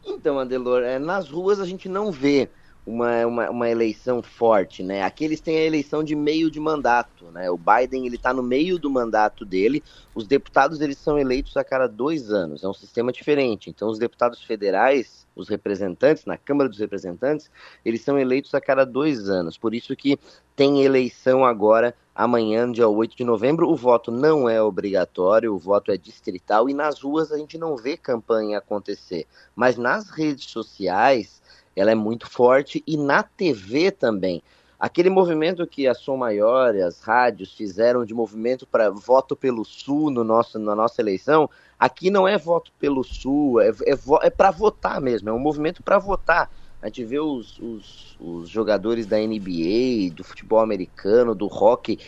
Então, 0.04 0.40
Adelor, 0.40 0.82
é, 0.82 0.98
nas 0.98 1.30
ruas 1.30 1.60
a 1.60 1.66
gente 1.66 1.88
não 1.88 2.12
vê 2.12 2.50
uma, 2.86 3.26
uma, 3.28 3.50
uma, 3.50 3.70
eleição 3.70 4.24
forte, 4.24 4.82
né? 4.82 5.04
Aqui 5.04 5.24
eles 5.24 5.40
têm 5.40 5.58
a 5.58 5.66
eleição 5.66 6.04
de 6.04 6.16
meio 6.16 6.50
de 6.50 6.60
mandato, 6.60 7.26
né? 7.26 7.50
O 7.52 7.58
Biden 7.58 8.08
ele 8.08 8.16
está 8.16 8.34
no 8.34 8.42
meio 8.42 8.80
do 8.80 8.90
mandato 8.90 9.46
dele. 9.46 9.84
Os 10.16 10.26
deputados 10.26 10.82
eles 10.82 10.98
são 10.98 11.18
eleitos 11.18 11.56
a 11.56 11.64
cada 11.64 11.88
dois 11.88 12.32
anos. 12.32 12.64
É 12.64 12.68
um 12.68 12.74
sistema 12.74 13.12
diferente. 13.12 13.70
Então 13.70 13.88
os 13.88 14.00
deputados 14.00 14.42
federais, 14.42 15.28
os 15.36 15.48
representantes 15.48 16.26
na 16.26 16.38
Câmara 16.38 16.68
dos 16.68 16.80
Representantes, 16.80 17.52
eles 17.86 18.02
são 18.02 18.18
eleitos 18.18 18.54
a 18.56 18.62
cada 18.62 18.84
dois 18.84 19.30
anos. 19.30 19.58
Por 19.58 19.76
isso 19.76 19.96
que 19.96 20.18
tem 20.56 20.84
eleição 20.84 21.46
agora 21.46 21.96
amanhã, 22.16 22.72
dia 22.72 22.88
8 22.88 23.16
de 23.16 23.24
novembro. 23.24 23.70
O 23.70 23.76
voto 23.76 24.12
não 24.12 24.50
é 24.50 24.62
obrigatório, 24.62 25.54
o 25.54 25.60
voto 25.60 25.92
é 25.92 25.98
distrital 25.98 26.68
e 26.68 26.74
nas 26.74 27.00
ruas 27.00 27.32
a 27.32 27.38
gente 27.38 27.60
não 27.60 27.78
vê 27.78 27.96
campanha 27.96 28.58
acontecer. 28.58 29.28
Mas 29.56 29.78
nas 29.78 30.10
redes 30.10 30.46
sociais 30.50 31.41
ela 31.76 31.92
é 31.92 31.96
muito 31.96 32.30
forte 32.30 32.84
e 32.86 32.98
na 32.98 33.24
TV 33.24 33.92
também. 33.92 34.42
Aquele 34.80 35.12
movimento 35.12 35.68
que 35.68 35.88
a 35.88 35.94
Som 35.94 36.18
Maior 36.18 36.74
e 36.74 36.82
as 36.82 37.02
rádios 37.02 37.54
fizeram 37.54 38.04
de 38.04 38.16
movimento 38.16 38.66
para 38.66 38.90
voto 38.90 39.36
pelo 39.36 39.64
Sul 39.64 40.10
no 40.10 40.24
nosso, 40.24 40.58
na 40.58 40.76
nossa 40.76 41.02
eleição, 41.02 41.48
aqui 41.78 42.10
não 42.10 42.28
é 42.28 42.36
voto 42.36 42.72
pelo 42.80 43.04
Sul, 43.04 43.62
é, 43.62 43.70
é, 43.70 43.96
é 44.24 44.30
para 44.32 44.50
votar 44.50 45.00
mesmo, 45.00 45.30
é 45.30 45.32
um 45.32 45.40
movimento 45.40 45.84
para 45.84 46.00
votar. 46.00 46.50
A 46.82 46.88
gente 46.88 47.06
vê 47.06 47.20
os, 47.20 47.60
os, 47.60 48.18
os 48.20 48.50
jogadores 48.50 49.06
da 49.06 49.18
NBA, 49.20 50.16
do 50.16 50.24
futebol 50.24 50.60
americano, 50.60 51.36
do 51.36 51.46
rock, 51.46 52.00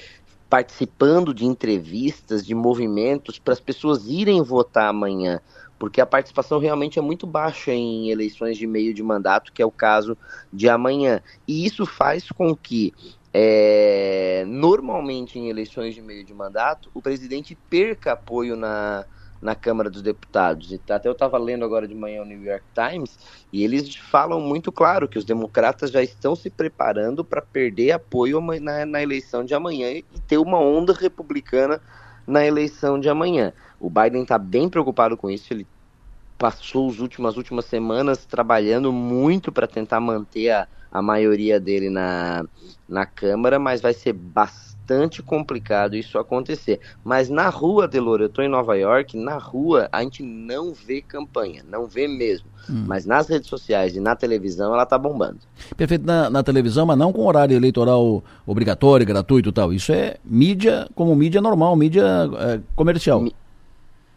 participando 0.49 1.31
de 1.31 1.45
entrevistas, 1.45 2.43
de 2.43 2.55
movimentos 2.55 3.37
para 3.37 3.53
as 3.53 3.59
pessoas 3.59 4.07
irem 4.07 4.41
votar 4.41 4.87
amanhã 4.87 5.39
porque 5.77 5.99
a 5.99 6.05
participação 6.05 6.59
realmente 6.59 6.99
é 6.99 7.01
muito 7.01 7.27
baixa 7.27 7.71
em 7.71 8.09
eleições 8.09 8.57
de 8.57 8.65
meio 8.65 8.93
de 8.93 9.03
mandato, 9.03 9.51
que 9.51 9.61
é 9.61 9.65
o 9.65 9.71
caso 9.71 10.17
de 10.51 10.69
amanhã. 10.69 11.21
E 11.47 11.65
isso 11.65 11.85
faz 11.85 12.29
com 12.29 12.55
que, 12.55 12.93
é, 13.33 14.45
normalmente 14.47 15.37
em 15.37 15.49
eleições 15.49 15.93
de 15.95 16.01
meio 16.01 16.23
de 16.23 16.33
mandato, 16.33 16.89
o 16.93 17.01
presidente 17.01 17.57
perca 17.69 18.13
apoio 18.13 18.55
na, 18.55 19.05
na 19.43 19.53
Câmara 19.53 19.89
dos 19.89 20.01
Deputados. 20.01 20.71
E 20.71 20.81
até 20.89 21.07
eu 21.07 21.11
estava 21.11 21.37
lendo 21.37 21.65
agora 21.65 21.85
de 21.85 21.93
manhã 21.93 22.21
o 22.21 22.25
New 22.25 22.41
York 22.41 22.63
Times 22.73 23.19
e 23.51 23.63
eles 23.63 23.93
falam 23.93 24.39
muito 24.39 24.71
claro 24.71 25.07
que 25.07 25.19
os 25.19 25.25
democratas 25.25 25.91
já 25.91 26.01
estão 26.01 26.33
se 26.33 26.49
preparando 26.49 27.25
para 27.25 27.41
perder 27.41 27.91
apoio 27.91 28.39
na, 28.61 28.85
na, 28.85 29.03
eleição 29.03 29.43
de 29.43 29.53
amanhã 29.53 29.91
e 29.91 30.05
ter 30.27 30.37
uma 30.37 30.59
onda 30.59 30.93
republicana 30.93 31.81
na 32.25 32.45
eleição 32.45 32.97
de 32.97 33.09
amanhã. 33.09 33.53
O 33.83 33.89
Biden 33.89 34.21
está 34.21 34.37
bem 34.37 34.69
preocupado 34.69 35.17
com 35.17 35.29
isso, 35.29 35.51
ele 35.51 35.67
passou 36.37 36.89
as 36.89 36.99
últimas, 36.99 37.35
últimas 37.35 37.65
semanas 37.65 38.25
trabalhando 38.25 38.93
muito 38.93 39.51
para 39.51 39.67
tentar 39.67 39.99
manter 39.99 40.51
a, 40.51 40.67
a 40.89 41.01
maioria 41.01 41.59
dele 41.59 41.89
na, 41.89 42.45
na 42.87 43.05
Câmara, 43.05 43.59
mas 43.59 43.81
vai 43.81 43.93
ser 43.93 44.13
bastante 44.13 45.21
complicado 45.21 45.97
isso 45.97 46.17
acontecer. 46.17 46.79
Mas 47.03 47.29
na 47.29 47.49
rua, 47.49 47.85
Delor, 47.85 48.21
eu 48.21 48.27
estou 48.27 48.41
em 48.41 48.47
Nova 48.47 48.77
York, 48.77 49.17
na 49.17 49.37
rua 49.37 49.89
a 49.91 50.01
gente 50.01 50.23
não 50.23 50.73
vê 50.73 51.01
campanha, 51.01 51.61
não 51.69 51.85
vê 51.85 52.07
mesmo. 52.07 52.47
Hum. 52.69 52.85
Mas 52.87 53.05
nas 53.05 53.27
redes 53.27 53.49
sociais 53.49 53.97
e 53.97 53.99
na 53.99 54.15
televisão 54.15 54.73
ela 54.73 54.83
está 54.83 54.97
bombando. 54.97 55.39
Perfeito, 55.75 56.05
na, 56.05 56.29
na, 56.29 56.41
televisão, 56.41 56.85
mas 56.85 56.97
não 56.97 57.11
com 57.11 57.25
horário 57.25 57.53
eleitoral 57.53 58.23
obrigatório, 58.45 59.05
gratuito 59.05 59.49
e 59.49 59.51
tal. 59.51 59.73
Isso 59.73 59.91
é 59.91 60.15
mídia 60.23 60.87
como 60.95 61.13
mídia 61.13 61.41
normal, 61.41 61.75
mídia 61.75 62.05
é, 62.39 62.61
comercial. 62.75 63.19
Mi 63.19 63.35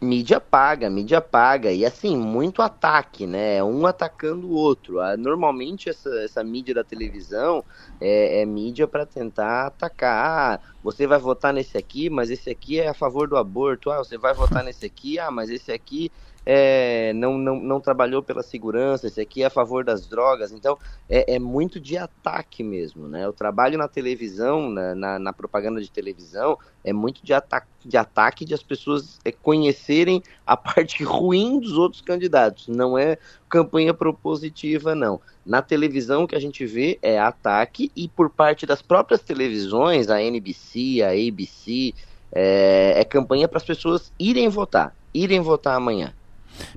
mídia 0.01 0.39
paga, 0.39 0.89
mídia 0.89 1.19
paga, 1.21 1.71
e 1.71 1.83
assim, 1.85 2.15
muito 2.15 2.61
ataque, 2.61 3.25
né? 3.25 3.63
Um 3.63 3.85
atacando 3.87 4.47
o 4.47 4.51
outro. 4.53 4.99
Ah, 4.99 5.17
normalmente 5.17 5.89
essa, 5.89 6.09
essa 6.23 6.43
mídia 6.43 6.73
da 6.75 6.83
televisão 6.83 7.65
é, 7.99 8.41
é 8.41 8.45
mídia 8.45 8.87
para 8.87 9.05
tentar 9.05 9.67
atacar. 9.67 10.59
Ah, 10.59 10.61
você 10.83 11.07
vai 11.07 11.17
votar 11.19 11.51
nesse 11.53 11.77
aqui, 11.77 12.09
mas 12.09 12.29
esse 12.29 12.49
aqui 12.49 12.79
é 12.79 12.87
a 12.89 12.93
favor 12.93 13.27
do 13.27 13.37
aborto. 13.37 13.89
Ah, 13.89 13.97
você 13.97 14.17
vai 14.17 14.33
votar 14.35 14.63
nesse 14.63 14.85
aqui, 14.85 15.17
ah, 15.19 15.31
mas 15.31 15.49
esse 15.49 15.71
aqui 15.71 16.11
é, 16.49 17.11
não, 17.11 17.37
não, 17.37 17.59
não 17.59 17.81
trabalhou 17.81 18.23
pela 18.23 18.41
segurança, 18.41 19.05
esse 19.05 19.19
aqui 19.19 19.43
é 19.43 19.47
a 19.47 19.49
favor 19.49 19.83
das 19.83 20.07
drogas. 20.07 20.53
Então, 20.53 20.77
é, 21.09 21.35
é 21.35 21.39
muito 21.39 21.77
de 21.77 21.97
ataque 21.97 22.63
mesmo, 22.63 23.05
né? 23.05 23.27
O 23.27 23.33
trabalho 23.33 23.77
na 23.77 23.89
televisão, 23.89 24.69
na, 24.69 24.95
na, 24.95 25.19
na 25.19 25.33
propaganda 25.33 25.81
de 25.81 25.91
televisão, 25.91 26.57
é 26.85 26.93
muito 26.93 27.21
de, 27.21 27.33
ata 27.33 27.67
de 27.83 27.97
ataque 27.97 28.45
de 28.45 28.53
as 28.53 28.63
pessoas 28.63 29.19
é, 29.25 29.31
conhecerem 29.33 30.23
a 30.45 30.55
parte 30.55 31.03
ruim 31.03 31.59
dos 31.59 31.73
outros 31.73 31.99
candidatos. 32.01 32.69
Não 32.69 32.97
é 32.97 33.17
campanha 33.49 33.93
propositiva, 33.93 34.95
não. 34.95 35.19
Na 35.45 35.61
televisão 35.61 36.23
o 36.23 36.27
que 36.29 36.35
a 36.35 36.39
gente 36.39 36.65
vê 36.65 36.97
é 37.01 37.19
ataque 37.19 37.91
e 37.93 38.07
por 38.07 38.29
parte 38.29 38.65
das 38.65 38.81
próprias 38.81 39.19
televisões, 39.19 40.09
a 40.09 40.21
NBC, 40.21 41.01
a 41.03 41.09
ABC, 41.09 41.93
é, 42.31 42.93
é 42.95 43.03
campanha 43.03 43.49
para 43.49 43.57
as 43.57 43.65
pessoas 43.65 44.13
irem 44.17 44.47
votar, 44.47 44.95
irem 45.13 45.41
votar 45.41 45.75
amanhã. 45.75 46.13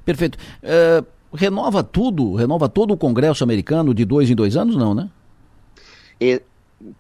Perfeito. 0.05 0.39
Uh, 0.63 1.07
renova 1.33 1.83
tudo, 1.83 2.35
renova 2.35 2.69
todo 2.69 2.93
o 2.93 2.97
Congresso 2.97 3.45
americano 3.45 3.95
de 3.95 4.05
dois 4.05 4.31
em 4.31 4.35
dois 4.35 4.57
anos, 4.57 4.77
não, 4.77 4.95
né? 4.95 5.09
E, 6.21 6.43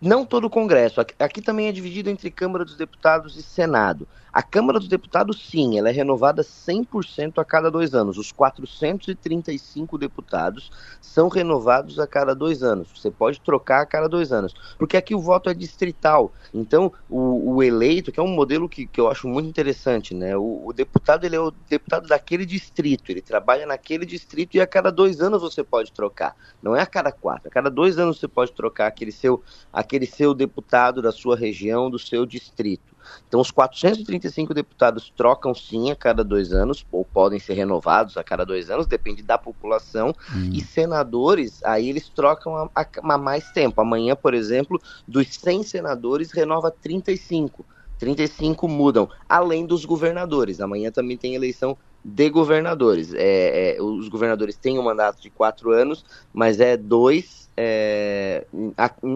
não 0.00 0.24
todo 0.24 0.46
o 0.46 0.50
Congresso. 0.50 1.00
Aqui, 1.00 1.14
aqui, 1.18 1.42
também 1.42 1.66
é 1.66 1.72
dividido 1.72 2.10
entre 2.10 2.30
Câmara 2.30 2.64
dos 2.64 2.76
Deputados 2.76 3.36
e 3.36 3.42
Senado. 3.42 4.06
A 4.32 4.44
Câmara 4.44 4.78
dos 4.78 4.86
Deputados, 4.86 5.48
sim, 5.50 5.76
ela 5.76 5.88
é 5.88 5.92
renovada 5.92 6.42
100% 6.42 7.38
a 7.38 7.44
cada 7.44 7.68
dois 7.68 7.94
anos. 7.94 8.16
Os 8.16 8.30
435 8.30 9.98
deputados 9.98 10.70
são 11.00 11.28
renovados 11.28 11.98
a 11.98 12.06
cada 12.06 12.32
dois 12.32 12.62
anos. 12.62 12.88
Você 12.94 13.10
pode 13.10 13.40
trocar 13.40 13.82
a 13.82 13.86
cada 13.86 14.08
dois 14.08 14.30
anos. 14.30 14.54
Porque 14.78 14.96
aqui 14.96 15.16
o 15.16 15.20
voto 15.20 15.50
é 15.50 15.54
distrital. 15.54 16.32
Então, 16.54 16.92
o, 17.08 17.54
o 17.54 17.62
eleito, 17.62 18.12
que 18.12 18.20
é 18.20 18.22
um 18.22 18.28
modelo 18.28 18.68
que, 18.68 18.86
que 18.86 19.00
eu 19.00 19.08
acho 19.08 19.26
muito 19.26 19.48
interessante, 19.48 20.14
né? 20.14 20.36
O, 20.36 20.62
o, 20.64 20.72
deputado, 20.72 21.24
ele 21.24 21.34
é 21.34 21.40
o 21.40 21.50
deputado 21.68 22.06
daquele 22.06 22.46
distrito. 22.46 23.10
Ele 23.10 23.20
trabalha 23.20 23.66
naquele 23.66 24.06
distrito 24.06 24.56
e 24.56 24.60
a 24.60 24.66
cada 24.66 24.92
dois 24.92 25.20
anos 25.20 25.42
você 25.42 25.64
pode 25.64 25.92
trocar. 25.92 26.36
Não 26.62 26.76
é 26.76 26.80
a 26.80 26.86
cada 26.86 27.10
quatro. 27.10 27.48
A 27.48 27.50
cada 27.50 27.68
dois 27.68 27.98
anos 27.98 28.20
você 28.20 28.28
pode 28.28 28.52
trocar 28.52 28.86
aquele 28.86 29.10
seu, 29.10 29.42
aquele 29.72 30.06
seu 30.06 30.32
deputado 30.34 31.02
da 31.02 31.10
sua 31.10 31.36
região, 31.36 31.90
do 31.90 31.98
seu 31.98 32.24
distrito. 32.24 32.89
Então, 33.28 33.40
os 33.40 33.50
435 33.50 34.52
deputados 34.54 35.12
trocam 35.16 35.54
sim 35.54 35.90
a 35.90 35.96
cada 35.96 36.24
dois 36.24 36.52
anos, 36.52 36.84
ou 36.90 37.04
podem 37.04 37.38
ser 37.38 37.54
renovados 37.54 38.16
a 38.16 38.24
cada 38.24 38.44
dois 38.44 38.70
anos, 38.70 38.86
depende 38.86 39.22
da 39.22 39.38
população. 39.38 40.14
Hum. 40.34 40.50
E 40.52 40.60
senadores, 40.60 41.62
aí 41.64 41.88
eles 41.88 42.08
trocam 42.08 42.56
a, 42.56 42.70
a, 42.74 42.86
a 43.14 43.18
mais 43.18 43.50
tempo. 43.52 43.80
Amanhã, 43.80 44.16
por 44.16 44.34
exemplo, 44.34 44.80
dos 45.06 45.28
100 45.34 45.62
senadores, 45.62 46.32
renova 46.32 46.70
35. 46.70 47.64
35 47.98 48.66
mudam, 48.66 49.08
além 49.28 49.66
dos 49.66 49.84
governadores. 49.84 50.60
Amanhã 50.60 50.90
também 50.90 51.18
tem 51.18 51.34
eleição 51.34 51.76
de 52.02 52.30
governadores. 52.30 53.12
É, 53.14 53.76
é, 53.76 53.82
os 53.82 54.08
governadores 54.08 54.56
têm 54.56 54.78
um 54.78 54.82
mandato 54.82 55.20
de 55.20 55.28
quatro 55.28 55.70
anos, 55.70 56.04
mas 56.32 56.58
é 56.60 56.76
dois. 56.76 57.50
É, 57.56 58.46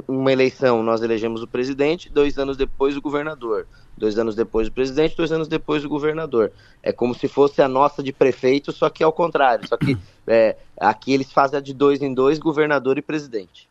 uma 0.06 0.30
eleição 0.30 0.82
nós 0.82 1.00
elegemos 1.00 1.42
o 1.42 1.48
presidente, 1.48 2.10
dois 2.10 2.36
anos 2.38 2.58
depois 2.58 2.94
o 2.94 3.00
governador. 3.00 3.66
Dois 3.96 4.18
anos 4.18 4.34
depois 4.34 4.68
o 4.68 4.72
presidente, 4.72 5.16
dois 5.16 5.32
anos 5.32 5.48
depois 5.48 5.84
o 5.84 5.88
governador. 5.88 6.52
É 6.82 6.92
como 6.92 7.14
se 7.14 7.28
fosse 7.28 7.62
a 7.62 7.68
nossa 7.68 8.02
de 8.02 8.12
prefeito, 8.12 8.72
só 8.72 8.90
que 8.90 9.02
ao 9.02 9.12
contrário. 9.12 9.66
Só 9.68 9.76
que 9.76 9.96
é, 10.26 10.56
aqui 10.78 11.12
eles 11.12 11.32
fazem 11.32 11.58
a 11.58 11.62
de 11.62 11.72
dois 11.72 12.02
em 12.02 12.12
dois, 12.12 12.38
governador 12.38 12.98
e 12.98 13.02
presidente. 13.02 13.68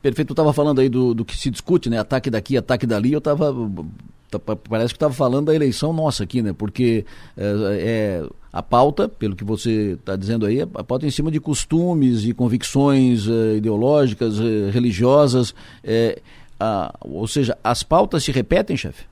Perfeito, 0.00 0.28
tu 0.28 0.32
estava 0.32 0.52
falando 0.52 0.80
aí 0.80 0.88
do, 0.88 1.14
do 1.14 1.24
que 1.24 1.36
se 1.36 1.48
discute, 1.48 1.88
né? 1.88 1.98
Ataque 1.98 2.28
daqui, 2.28 2.56
ataque 2.56 2.86
dali. 2.86 3.12
Eu 3.12 3.18
estava 3.18 3.54
Tá, 4.38 4.56
parece 4.56 4.94
que 4.94 4.96
estava 4.96 5.12
falando 5.12 5.46
da 5.46 5.54
eleição 5.54 5.92
nossa 5.92 6.24
aqui, 6.24 6.40
né? 6.40 6.54
Porque 6.54 7.04
é, 7.36 8.22
é 8.22 8.28
a 8.52 8.62
pauta, 8.62 9.08
pelo 9.08 9.36
que 9.36 9.44
você 9.44 9.96
está 9.98 10.16
dizendo 10.16 10.46
aí, 10.46 10.62
a 10.62 10.84
pauta 10.84 11.04
é 11.04 11.08
em 11.08 11.10
cima 11.10 11.30
de 11.30 11.38
costumes 11.38 12.24
e 12.24 12.32
convicções 12.32 13.28
é, 13.28 13.56
ideológicas, 13.56 14.40
é, 14.40 14.70
religiosas. 14.70 15.54
É, 15.84 16.20
a, 16.58 16.94
ou 17.00 17.26
seja, 17.26 17.58
as 17.62 17.82
pautas 17.82 18.24
se 18.24 18.32
repetem, 18.32 18.76
chefe? 18.76 19.04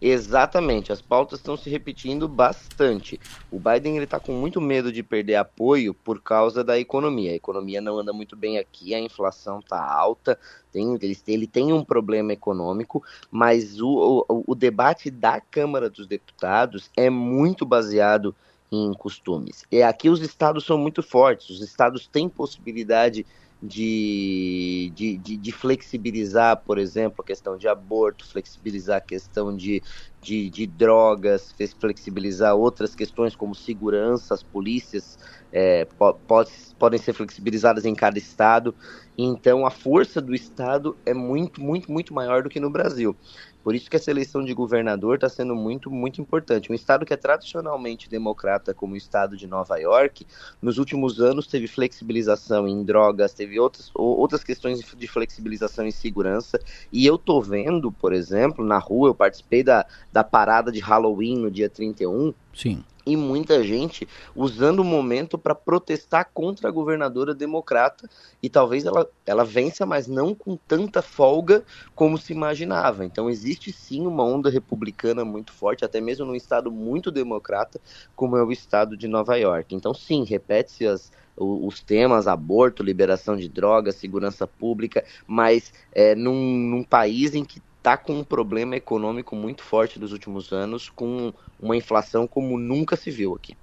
Exatamente, 0.00 0.90
as 0.90 1.02
pautas 1.02 1.38
estão 1.38 1.58
se 1.58 1.68
repetindo 1.68 2.26
bastante. 2.26 3.20
O 3.50 3.58
Biden 3.58 3.98
está 3.98 4.18
com 4.18 4.32
muito 4.32 4.58
medo 4.58 4.90
de 4.90 5.02
perder 5.02 5.34
apoio 5.34 5.92
por 5.92 6.22
causa 6.22 6.64
da 6.64 6.78
economia. 6.78 7.32
A 7.32 7.34
economia 7.34 7.82
não 7.82 7.98
anda 7.98 8.10
muito 8.12 8.34
bem 8.34 8.56
aqui, 8.56 8.94
a 8.94 8.98
inflação 8.98 9.58
está 9.58 9.78
alta, 9.78 10.38
tem, 10.72 10.94
ele, 10.94 11.18
ele, 11.26 11.46
tem 11.46 11.72
um 11.72 11.84
problema 11.84 12.32
econômico, 12.32 13.02
mas 13.30 13.78
o, 13.80 14.24
o, 14.26 14.44
o 14.46 14.54
debate 14.54 15.10
da 15.10 15.38
Câmara 15.38 15.90
dos 15.90 16.06
Deputados 16.06 16.90
é 16.96 17.10
muito 17.10 17.66
baseado 17.66 18.34
em 18.72 18.94
costumes. 18.94 19.64
E 19.70 19.82
aqui 19.82 20.08
os 20.08 20.22
estados 20.22 20.64
são 20.64 20.78
muito 20.78 21.02
fortes, 21.02 21.50
os 21.50 21.60
estados 21.60 22.06
têm 22.06 22.28
possibilidade 22.28 23.24
de, 23.24 23.26
de, 23.62 24.90
de, 24.94 25.18
de, 25.18 25.52
flexibilizar, 25.52 26.62
por 26.64 26.78
exemplo, 26.78 27.16
a 27.20 27.24
questão 27.24 27.58
de 27.58 27.68
aborto, 27.68 28.26
flexibilizar 28.26 28.96
a 28.96 29.00
questão 29.00 29.54
de, 29.54 29.82
de, 30.22 30.48
de 30.48 30.66
drogas, 30.66 31.52
flexibilizar 31.78 32.56
outras 32.56 32.94
questões 32.94 33.36
como 33.36 33.54
segurança, 33.54 34.32
as 34.32 34.42
polícias 34.42 35.18
é, 35.52 35.86
pode, 36.26 36.50
podem 36.78 36.98
ser 36.98 37.12
flexibilizadas 37.12 37.84
em 37.84 37.94
cada 37.94 38.18
estado. 38.18 38.74
Então 39.16 39.66
a 39.66 39.70
força 39.70 40.22
do 40.22 40.34
estado 40.34 40.98
é 41.04 41.12
muito, 41.12 41.60
muito, 41.60 41.92
muito 41.92 42.14
maior 42.14 42.42
do 42.42 42.48
que 42.48 42.60
no 42.60 42.70
Brasil. 42.70 43.14
Por 43.62 43.74
isso 43.74 43.90
que 43.90 43.96
essa 43.96 44.10
eleição 44.10 44.44
de 44.44 44.54
governador 44.54 45.16
está 45.16 45.28
sendo 45.28 45.54
muito, 45.54 45.90
muito 45.90 46.20
importante. 46.20 46.70
Um 46.70 46.74
estado 46.74 47.04
que 47.04 47.12
é 47.12 47.16
tradicionalmente 47.16 48.08
democrata, 48.08 48.72
como 48.72 48.94
o 48.94 48.96
estado 48.96 49.36
de 49.36 49.46
Nova 49.46 49.76
York, 49.78 50.26
nos 50.60 50.78
últimos 50.78 51.20
anos 51.20 51.46
teve 51.46 51.66
flexibilização 51.66 52.66
em 52.66 52.82
drogas, 52.82 53.34
teve 53.34 53.58
outras, 53.60 53.90
outras 53.94 54.42
questões 54.42 54.80
de 54.80 55.08
flexibilização 55.08 55.86
em 55.86 55.90
segurança. 55.90 56.60
E 56.92 57.06
eu 57.06 57.18
tô 57.18 57.40
vendo, 57.40 57.92
por 57.92 58.12
exemplo, 58.12 58.64
na 58.64 58.78
rua, 58.78 59.10
eu 59.10 59.14
participei 59.14 59.62
da, 59.62 59.86
da 60.12 60.24
parada 60.24 60.72
de 60.72 60.80
Halloween 60.80 61.38
no 61.38 61.50
dia 61.50 61.68
31. 61.68 62.32
Sim 62.54 62.84
e 63.06 63.16
muita 63.16 63.62
gente 63.62 64.06
usando 64.34 64.80
o 64.80 64.84
momento 64.84 65.38
para 65.38 65.54
protestar 65.54 66.30
contra 66.32 66.68
a 66.68 66.72
governadora 66.72 67.34
democrata 67.34 68.08
e 68.42 68.48
talvez 68.48 68.84
ela, 68.84 69.08
ela 69.26 69.44
vença, 69.44 69.86
mas 69.86 70.06
não 70.06 70.34
com 70.34 70.56
tanta 70.56 71.02
folga 71.02 71.64
como 71.94 72.18
se 72.18 72.32
imaginava. 72.32 73.04
Então 73.04 73.30
existe 73.30 73.72
sim 73.72 74.06
uma 74.06 74.24
onda 74.24 74.50
republicana 74.50 75.24
muito 75.24 75.52
forte, 75.52 75.84
até 75.84 76.00
mesmo 76.00 76.26
num 76.26 76.34
estado 76.34 76.70
muito 76.70 77.10
democrata 77.10 77.80
como 78.14 78.36
é 78.36 78.42
o 78.42 78.52
estado 78.52 78.96
de 78.96 79.08
Nova 79.08 79.36
York. 79.36 79.74
Então 79.74 79.94
sim, 79.94 80.24
repete-se 80.24 80.86
as, 80.86 81.10
os 81.36 81.80
temas 81.80 82.26
aborto, 82.26 82.82
liberação 82.82 83.36
de 83.36 83.48
drogas, 83.48 83.96
segurança 83.96 84.46
pública, 84.46 85.04
mas 85.26 85.72
é, 85.92 86.14
num, 86.14 86.34
num 86.34 86.84
país 86.84 87.34
em 87.34 87.44
que 87.44 87.62
está 87.80 87.96
com 87.96 88.12
um 88.12 88.24
problema 88.24 88.76
econômico 88.76 89.34
muito 89.34 89.62
forte 89.62 89.98
nos 89.98 90.12
últimos 90.12 90.52
anos, 90.52 90.90
com 90.90 91.32
uma 91.58 91.76
inflação 91.76 92.26
como 92.26 92.58
nunca 92.58 92.94
se 92.94 93.10
viu 93.10 93.34
aqui. 93.34 93.56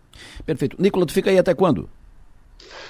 Perfeito. 0.45 0.75
Nicolas, 0.81 1.07
tu 1.07 1.13
fica 1.13 1.29
aí 1.29 1.37
até 1.37 1.53
quando? 1.53 1.87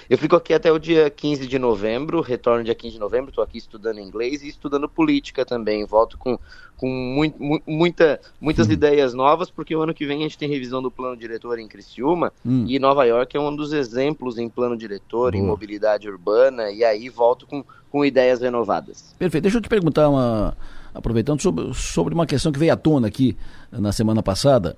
Eu 0.09 0.17
fico 0.17 0.37
aqui 0.37 0.53
até 0.53 0.71
o 0.71 0.79
dia 0.79 1.09
15 1.09 1.45
de 1.45 1.59
novembro, 1.59 2.21
retorno 2.21 2.63
dia 2.63 2.73
15 2.73 2.93
de 2.93 2.99
novembro, 2.99 3.29
estou 3.29 3.43
aqui 3.43 3.57
estudando 3.57 3.99
inglês 3.99 4.41
e 4.41 4.47
estudando 4.47 4.87
política 4.87 5.45
também. 5.45 5.85
Volto 5.85 6.17
com, 6.17 6.39
com 6.77 6.87
muito, 6.87 7.37
muita, 7.67 8.19
muitas 8.39 8.69
hum. 8.69 8.71
ideias 8.71 9.13
novas, 9.13 9.51
porque 9.51 9.75
o 9.75 9.81
ano 9.81 9.93
que 9.93 10.05
vem 10.05 10.19
a 10.19 10.23
gente 10.23 10.37
tem 10.37 10.47
revisão 10.47 10.81
do 10.81 10.89
plano 10.89 11.17
diretor 11.17 11.59
em 11.59 11.67
Criciúma 11.67 12.31
hum. 12.45 12.65
e 12.69 12.79
Nova 12.79 13.03
York 13.03 13.35
é 13.35 13.39
um 13.39 13.53
dos 13.53 13.73
exemplos 13.73 14.37
em 14.37 14.47
plano 14.47 14.77
diretor, 14.77 15.33
Boa. 15.33 15.43
em 15.43 15.45
mobilidade 15.45 16.09
urbana, 16.09 16.71
e 16.71 16.85
aí 16.85 17.09
volto 17.09 17.45
com, 17.45 17.65
com 17.91 18.05
ideias 18.05 18.39
renovadas. 18.39 19.13
Perfeito. 19.19 19.43
Deixa 19.43 19.57
eu 19.57 19.61
te 19.61 19.67
perguntar 19.69 20.07
uma 20.07 20.55
aproveitando 20.93 21.41
sobre, 21.41 21.73
sobre 21.73 22.13
uma 22.13 22.25
questão 22.25 22.51
que 22.51 22.59
veio 22.59 22.73
à 22.73 22.75
tona 22.75 23.07
aqui 23.07 23.37
na 23.71 23.91
semana 23.91 24.21
passada, 24.23 24.75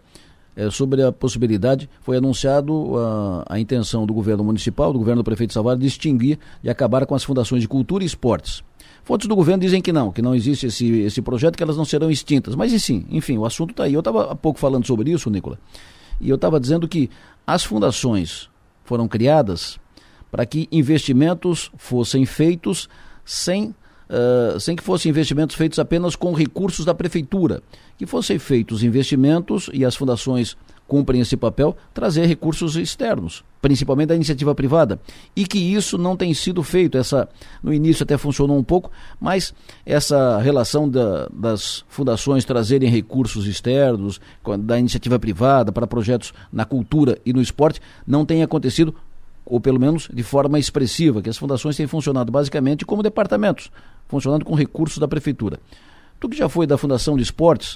é, 0.56 0.70
sobre 0.70 1.02
a 1.02 1.12
possibilidade, 1.12 1.90
foi 2.02 2.18
anunciado 2.18 2.98
a, 2.98 3.46
a, 3.56 3.60
intenção 3.60 4.06
do 4.06 4.14
governo 4.14 4.44
municipal, 4.44 4.92
do 4.92 5.00
governo 5.00 5.22
do 5.22 5.26
prefeito 5.26 5.54
Salvador, 5.54 5.80
de 5.80 5.88
extinguir 5.88 6.38
e 6.64 6.70
acabar 6.70 7.06
com 7.06 7.16
as 7.16 7.24
fundações 7.24 7.62
de 7.62 7.68
cultura 7.68 8.04
e 8.04 8.08
esportes. 8.08 8.62
Fontes 9.04 9.28
do 9.28 9.36
governo 9.36 9.62
dizem 9.62 9.82
que 9.82 9.94
não, 9.94 10.12
que 10.12 10.22
não 10.22 10.36
existe 10.36 10.68
esse, 10.68 11.00
esse 11.00 11.22
projeto, 11.22 11.56
que 11.56 11.64
elas 11.64 11.78
não 11.78 11.86
serão 11.86 12.12
extintas. 12.12 12.56
Mas 12.56 12.72
sim, 12.84 13.06
enfim, 13.10 13.38
o 13.38 13.46
assunto 13.46 13.72
está 13.72 13.86
aí. 13.86 13.94
Eu 13.94 14.00
estava 14.00 14.32
há 14.32 14.36
pouco 14.36 14.60
falando 14.60 14.86
sobre 14.86 15.12
isso, 15.12 15.30
Nicola, 15.30 15.58
e 16.20 16.30
eu 16.30 16.36
estava 16.36 16.60
dizendo 16.60 16.88
que 16.88 17.10
as 17.48 17.64
fundações 17.64 18.50
foram 18.84 19.08
criadas 19.08 19.80
para 20.30 20.46
que 20.46 20.68
investimentos 20.72 21.72
fossem 21.78 22.26
feitos 22.26 22.90
sem 23.24 23.74
uh, 24.10 24.60
sem 24.60 24.76
que 24.76 24.84
fossem 24.84 25.10
investimentos 25.10 25.56
feitos 25.56 25.80
apenas 25.80 26.16
com 26.16 26.34
recursos 26.34 26.86
da 26.86 26.94
prefeitura, 26.94 27.62
que 27.98 28.06
fossem 28.06 28.40
feitos 28.40 28.84
investimentos 28.84 29.70
e 29.74 29.86
as 29.86 29.96
fundações 29.96 30.58
cumprem 30.88 31.22
esse 31.22 31.38
papel, 31.38 31.78
trazer 31.94 32.26
recursos 32.26 32.76
externos, 32.76 33.44
principalmente 33.62 34.08
da 34.08 34.16
iniciativa 34.16 34.56
privada, 34.56 35.00
e 35.36 35.46
que 35.46 35.60
isso 35.60 36.00
não 36.00 36.18
tem 36.18 36.34
sido 36.34 36.64
feito. 36.64 36.98
Essa 36.98 37.30
no 37.62 37.72
início 37.72 38.04
até 38.04 38.18
funcionou 38.18 38.58
um 38.58 38.64
pouco, 38.64 38.90
mas 39.22 39.54
essa 39.86 40.40
relação 40.40 40.90
da, 40.90 41.30
das 41.32 41.86
fundações 41.88 42.44
trazerem 42.44 42.90
recursos 42.90 43.46
externos 43.46 44.20
da 44.62 44.80
iniciativa 44.80 45.20
privada 45.20 45.72
para 45.72 45.86
projetos 45.86 46.34
na 46.52 46.66
cultura 46.66 47.20
e 47.24 47.32
no 47.32 47.42
esporte 47.42 47.80
não 48.08 48.26
tem 48.26 48.42
acontecido 48.42 48.96
ou 49.46 49.60
pelo 49.60 49.80
menos 49.80 50.08
de 50.14 50.22
forma 50.22 50.60
expressiva, 50.60 51.22
que 51.22 51.30
as 51.30 51.38
fundações 51.38 51.76
têm 51.76 51.88
funcionado 51.88 52.32
basicamente 52.32 52.86
como 52.86 53.02
departamentos, 53.02 53.72
funcionando 54.10 54.44
com 54.44 54.54
recursos 54.56 54.98
da 54.98 55.08
prefeitura. 55.08 55.60
Tu 56.20 56.28
que 56.28 56.36
já 56.36 56.50
foi 56.50 56.68
da 56.68 56.78
Fundação 56.78 57.16
de 57.16 57.24
Esportes, 57.24 57.76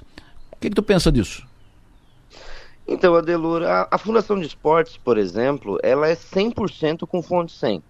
o 0.51 0.57
que, 0.59 0.69
que 0.69 0.75
tu 0.75 0.83
pensa 0.83 1.09
disso? 1.09 1.47
Então, 2.85 3.15
Adelur, 3.15 3.63
a, 3.63 3.87
a 3.89 3.97
Fundação 3.97 4.37
de 4.37 4.45
Esportes, 4.45 4.97
por 4.97 5.17
exemplo, 5.17 5.79
ela 5.81 6.09
é 6.09 6.15
100% 6.15 7.07
com 7.07 7.21
fonte 7.21 7.53
100. 7.53 7.81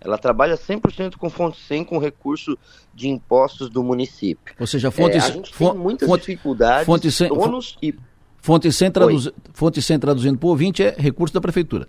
Ela 0.00 0.16
trabalha 0.16 0.56
100% 0.56 1.16
com 1.16 1.28
fonte 1.28 1.58
100 1.60 1.84
com 1.84 1.98
recurso 1.98 2.58
de 2.92 3.08
impostos 3.08 3.68
do 3.68 3.84
município. 3.84 4.54
Ou 4.58 4.66
seja, 4.66 4.90
fonte, 4.90 5.16
é, 5.16 5.20
a 5.20 5.30
gente 5.30 5.52
tem 5.52 5.74
muitas 5.74 6.08
fonte, 6.08 6.20
dificuldades, 6.22 6.86
fonte 6.86 7.12
100, 7.12 7.30
ônus 7.30 7.76
e... 7.82 7.94
Fonte 8.38 8.72
100, 8.72 8.90
traduz, 8.90 9.30
fonte 9.52 9.82
100 9.82 9.98
traduzindo 9.98 10.38
por 10.38 10.48
ouvinte 10.48 10.82
é 10.82 10.94
recurso 10.98 11.34
da 11.34 11.42
prefeitura. 11.42 11.86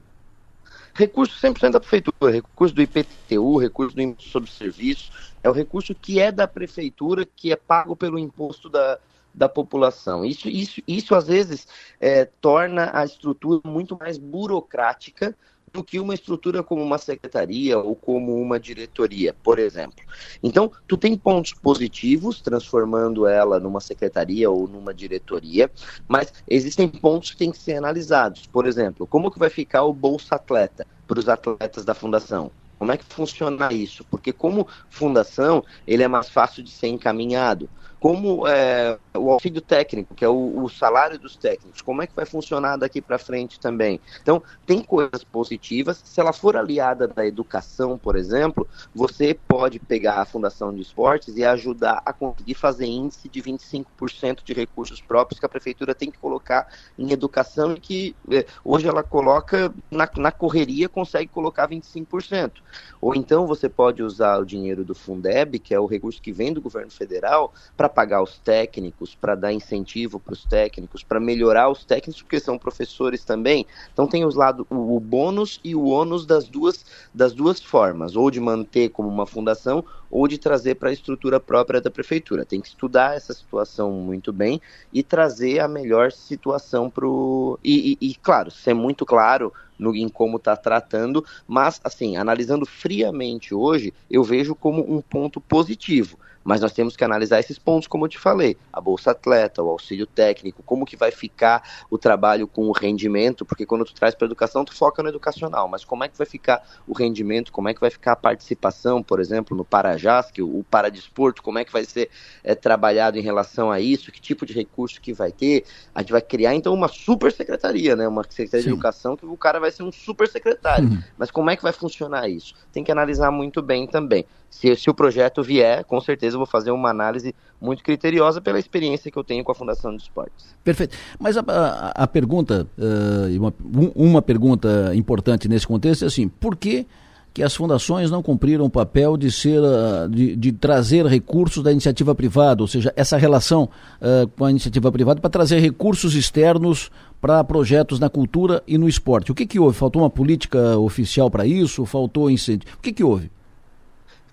Recurso 0.94 1.34
100% 1.42 1.72
da 1.72 1.80
prefeitura, 1.80 2.34
recurso 2.34 2.76
do 2.76 2.82
IPTU, 2.82 3.58
recurso 3.58 3.96
do 3.96 4.02
imposto 4.02 4.30
sobre 4.30 4.52
serviços, 4.52 5.10
é 5.44 5.50
o 5.50 5.54
recurso 5.54 5.94
que 5.96 6.20
é 6.20 6.32
da 6.32 6.48
prefeitura, 6.48 7.26
que 7.26 7.52
é 7.52 7.56
pago 7.56 7.96
pelo 7.96 8.20
imposto 8.20 8.70
da, 8.70 9.00
da 9.34 9.50
população. 9.50 10.26
Isso, 10.26 10.48
isso, 10.50 10.82
isso 10.88 11.16
às 11.16 11.28
vezes 11.28 11.68
é, 12.00 12.26
torna 12.26 12.92
a 12.94 13.06
estrutura 13.06 13.62
muito 13.66 13.98
mais 13.98 14.18
burocrática 14.18 15.36
do 15.74 15.84
que 15.84 16.00
uma 16.00 16.14
estrutura 16.14 16.62
como 16.62 16.84
uma 16.84 16.98
secretaria 16.98 17.80
ou 17.80 17.96
como 17.96 18.36
uma 18.42 18.60
diretoria, 18.60 19.34
por 19.42 19.58
exemplo. 19.58 20.04
Então, 20.44 20.72
tu 20.88 20.98
tem 20.98 21.18
pontos 21.18 21.54
positivos, 21.54 22.42
transformando 22.42 23.26
ela 23.26 23.60
numa 23.60 23.80
secretaria 23.80 24.50
ou 24.50 24.68
numa 24.68 24.94
diretoria, 24.94 25.72
mas 26.08 26.34
existem 26.48 26.90
pontos 26.90 27.32
que 27.32 27.38
têm 27.38 27.52
que 27.52 27.58
ser 27.58 27.76
analisados. 27.76 28.48
Por 28.48 28.68
exemplo, 28.68 29.08
como 29.08 29.32
que 29.32 29.40
vai 29.40 29.50
ficar 29.50 29.84
o 29.84 29.94
Bolsa 29.94 30.36
Atleta 30.36 30.86
para 31.08 31.20
os 31.20 31.30
atletas 31.30 31.86
da 31.86 31.94
fundação? 31.94 32.52
Como 32.82 32.92
é 32.92 32.98
que 32.98 33.06
funciona 33.06 33.72
isso? 33.72 34.04
Porque 34.10 34.34
como 34.34 34.68
fundação, 34.90 35.64
ele 35.86 36.02
é 36.02 36.08
mais 36.08 36.32
fácil 36.32 36.64
de 36.64 36.72
ser 36.72 36.88
encaminhado 36.88 37.70
como 38.02 38.48
é, 38.48 38.98
o 39.16 39.30
auxílio 39.30 39.62
técnico, 39.62 40.16
que 40.16 40.26
é 40.26 40.28
o, 40.28 40.64
o, 40.64 40.68
salário 40.68 41.20
dos 41.20 41.36
técnicos, 41.36 41.84
como 41.84 42.02
é 42.02 42.08
que 42.08 42.16
vai 42.16 42.26
funcionar 42.26 42.76
daqui 42.76 43.00
para 43.00 43.20
frente 43.20 43.60
também. 43.60 44.02
Então, 44.24 44.42
tem 44.66 44.82
coisas 44.82 45.24
positivas. 45.24 46.02
Se 46.04 46.20
ela 46.20 46.34
for 46.34 46.58
aliada 46.58 47.08
da 47.08 47.24
educação, 47.28 48.00
por 48.00 48.16
exemplo, 48.16 48.68
você 48.94 49.36
pode 49.36 49.78
pegar 49.78 50.16
a 50.16 50.26
Fundação 50.26 50.74
de 50.74 50.82
Esportes 50.82 51.38
e 51.38 51.46
ajudar 51.46 52.02
a 52.04 52.12
conseguir 52.12 52.56
fazer 52.56 52.88
índice 52.88 53.30
de 53.30 53.40
25% 53.40 54.44
de 54.44 54.54
recursos 54.54 55.00
próprios 55.00 55.40
que 55.40 55.46
a 55.46 55.50
prefeitura 55.50 55.94
tem 55.94 56.10
que 56.10 56.18
colocar 56.18 56.74
em 56.98 57.12
educação 57.12 57.74
e 57.74 57.80
que 57.80 58.16
é, 58.32 58.48
hoje 58.66 58.88
ela 58.88 59.04
coloca 59.04 59.72
na, 59.92 60.10
na 60.18 60.32
correria, 60.32 60.90
consegue 60.90 61.28
colocar 61.28 61.70
25%. 61.70 62.54
Ou 63.00 63.14
então 63.14 63.46
você 63.46 63.70
pode 63.70 64.02
usar 64.02 64.40
o 64.40 64.46
dinheiro 64.46 64.84
do 64.84 64.96
Fundeb, 64.96 65.60
que 65.60 65.76
é 65.76 65.80
o 65.80 65.86
recurso 65.86 66.20
que 66.20 66.32
vem 66.32 66.52
do 66.52 66.62
governo 66.62 66.90
federal, 66.90 67.54
para 67.78 67.91
pagar 67.92 68.24
os 68.24 68.40
técnicos, 68.40 69.14
para 69.14 69.36
dar 69.36 69.54
incentivo 69.54 70.20
para 70.20 70.34
os 70.34 70.44
técnicos, 70.46 71.04
para 71.04 71.20
melhorar 71.20 71.70
os 71.70 71.86
técnicos, 71.86 72.22
porque 72.22 72.40
são 72.40 72.58
professores 72.58 73.24
também. 73.24 73.66
Então 73.94 74.08
tem 74.08 74.26
os 74.26 74.36
lados, 74.36 74.66
o, 74.70 74.96
o 74.96 75.00
bônus 75.00 75.60
e 75.64 75.76
o 75.76 75.86
ônus 75.86 76.26
das 76.26 76.48
duas, 76.48 76.86
das 77.14 77.34
duas 77.34 77.62
formas, 77.62 78.16
ou 78.16 78.32
de 78.32 78.40
manter 78.40 78.90
como 78.90 79.10
uma 79.10 79.28
fundação, 79.28 79.84
ou 80.10 80.28
de 80.28 80.38
trazer 80.38 80.76
para 80.76 80.90
a 80.90 80.94
estrutura 80.94 81.40
própria 81.40 81.80
da 81.80 81.90
prefeitura. 81.90 82.46
Tem 82.46 82.60
que 82.60 82.68
estudar 82.68 83.16
essa 83.16 83.34
situação 83.34 83.92
muito 83.92 84.34
bem 84.34 84.62
e 84.92 85.04
trazer 85.04 85.60
a 85.60 85.68
melhor 85.68 86.12
situação 86.12 86.90
para 86.90 87.08
o. 87.08 87.58
E, 87.64 87.98
e, 88.02 88.10
e, 88.10 88.16
claro, 88.16 88.52
ser 88.52 88.74
muito 88.74 89.06
claro 89.06 89.54
no, 89.82 89.96
em 89.96 90.08
como 90.08 90.38
está 90.38 90.56
tratando, 90.56 91.26
mas, 91.48 91.82
assim, 91.84 92.16
analisando 92.16 92.66
friamente 92.66 93.54
hoje, 93.54 93.94
eu 94.10 94.24
vejo 94.24 94.54
como 94.54 94.82
um 94.82 95.02
ponto 95.02 95.42
positivo. 95.42 96.20
Mas 96.44 96.62
nós 96.62 96.72
temos 96.72 96.96
que 96.96 97.04
analisar 97.04 97.40
esses 97.40 97.60
pontos, 97.60 97.88
como 97.88 98.06
eu 98.06 98.10
te 98.10 98.18
falei, 98.18 98.58
a 98.74 98.82
bolsa 98.82 99.12
atleta, 99.12 99.62
o 99.62 99.70
auxílio 99.70 100.08
técnico, 100.08 100.64
como 100.64 100.86
que 100.86 100.96
vai 100.96 101.12
ficar 101.12 101.64
o 101.90 101.98
trabalho 101.98 102.48
com 102.48 102.68
o 102.68 102.72
rendimento, 102.72 103.46
porque 103.46 103.66
quando 103.66 103.86
tu 103.86 103.94
traz 103.94 104.16
para 104.16 104.26
educação, 104.26 104.66
tu 104.66 104.74
foca 104.74 105.04
no 105.04 105.10
educacional, 105.10 105.68
mas 105.68 105.86
como 105.86 106.04
é 106.04 106.08
que 106.08 106.18
vai 106.18 106.26
ficar 106.26 106.64
o 106.88 106.94
rendimento, 106.94 107.52
como 107.52 107.70
é 107.70 107.74
que 107.74 107.80
vai 107.80 107.90
ficar 107.90 108.14
a 108.14 108.16
participação, 108.16 109.04
por 109.04 109.20
exemplo, 109.20 109.56
no 109.56 109.64
Parajás, 109.64 110.32
que 110.32 110.42
o 110.42 110.64
Paradesporto, 110.70 111.44
como 111.44 111.60
é 111.60 111.66
que 111.66 111.72
vai 111.72 111.86
ser 111.86 112.10
é, 112.44 112.56
trabalhado 112.56 113.18
em 113.18 113.22
relação 113.22 113.72
a 113.72 113.80
isso, 113.80 114.12
que 114.12 114.20
tipo 114.20 114.46
de 114.46 114.54
recurso 114.54 115.00
que 115.00 115.14
vai 115.14 115.32
ter, 115.32 115.66
a 115.94 116.02
gente 116.02 116.12
vai 116.12 116.22
criar 116.22 116.56
então 116.56 116.74
uma 116.74 116.88
super 116.88 117.32
secretaria, 117.32 117.96
né, 117.96 118.08
uma 118.08 118.24
secretaria 118.24 118.64
Sim. 118.64 118.70
de 118.70 118.74
educação 118.74 119.16
que 119.16 119.26
o 119.26 119.38
cara 119.38 119.60
vai 119.60 119.72
ser 119.72 119.84
um 119.84 119.92
super 119.92 120.28
secretário, 120.28 120.90
uhum. 120.90 121.04
mas 121.18 121.30
como 121.30 121.50
é 121.50 121.56
que 121.56 121.64
vai 121.64 121.74
funcionar 121.74 122.28
isso? 122.28 122.56
Tem 122.72 122.84
que 122.84 122.92
analisar 122.92 123.32
muito 123.32 123.62
bem 123.62 123.88
também. 123.88 124.26
Se, 124.50 124.76
se 124.76 124.90
o 124.90 124.94
projeto 124.94 125.42
vier, 125.42 125.86
com 125.86 126.02
certeza 126.02 126.31
eu 126.34 126.40
vou 126.40 126.48
fazer 126.48 126.72
uma 126.72 126.90
análise 126.90 127.34
muito 127.60 127.84
criteriosa 127.84 128.42
pela 128.42 128.60
experiência 128.60 129.12
que 129.12 129.18
eu 129.18 129.24
tenho 129.24 129.44
com 129.44 129.52
a 129.52 129.56
Fundação 129.56 129.96
de 129.96 130.04
Esportes. 130.04 130.56
Perfeito. 130.64 130.98
Mas 131.20 131.38
a, 131.38 131.44
a, 131.48 132.04
a 132.04 132.08
pergunta, 132.08 132.68
uh, 132.78 133.38
uma, 133.40 133.54
uma 133.96 134.22
pergunta 134.22 134.92
importante 134.96 135.48
nesse 135.48 135.68
contexto 135.68 136.04
é 136.04 136.08
assim, 136.08 136.28
por 136.28 136.56
que 136.56 136.88
que 137.34 137.42
as 137.42 137.56
fundações 137.56 138.12
não 138.12 138.22
cumpriram 138.22 138.66
o 138.66 138.70
papel 138.70 139.16
de 139.16 139.32
ser 139.32 139.60
uh, 139.60 140.10
de, 140.10 140.36
de, 140.36 140.52
trazer 140.52 141.06
recursos 141.06 141.64
da 141.64 141.72
iniciativa 141.72 142.14
privada, 142.14 142.62
ou 142.62 142.68
seja, 142.68 142.92
essa 142.96 143.18
relação 143.18 143.70
uh, 144.02 144.28
com 144.38 144.46
a 144.46 144.50
iniciativa 144.50 144.92
privada 144.92 145.22
para 145.22 145.30
trazer 145.30 145.60
recursos 145.60 146.14
externos 146.14 146.92
para 147.22 147.44
projetos 147.44 148.00
na 148.00 148.10
cultura 148.10 148.62
e 148.68 148.78
no 148.78 148.90
esporte. 148.90 149.32
O 149.32 149.36
que, 149.36 149.46
que 149.46 149.60
houve? 149.60 149.78
Faltou 149.78 150.02
uma 150.02 150.10
política 150.10 150.78
oficial 150.78 151.30
para 151.32 151.46
isso? 151.46 151.86
Faltou 151.86 152.30
incentivo? 152.30 152.74
O 152.78 152.82
que, 152.82 152.92
que 152.92 153.04
houve? 153.04 153.32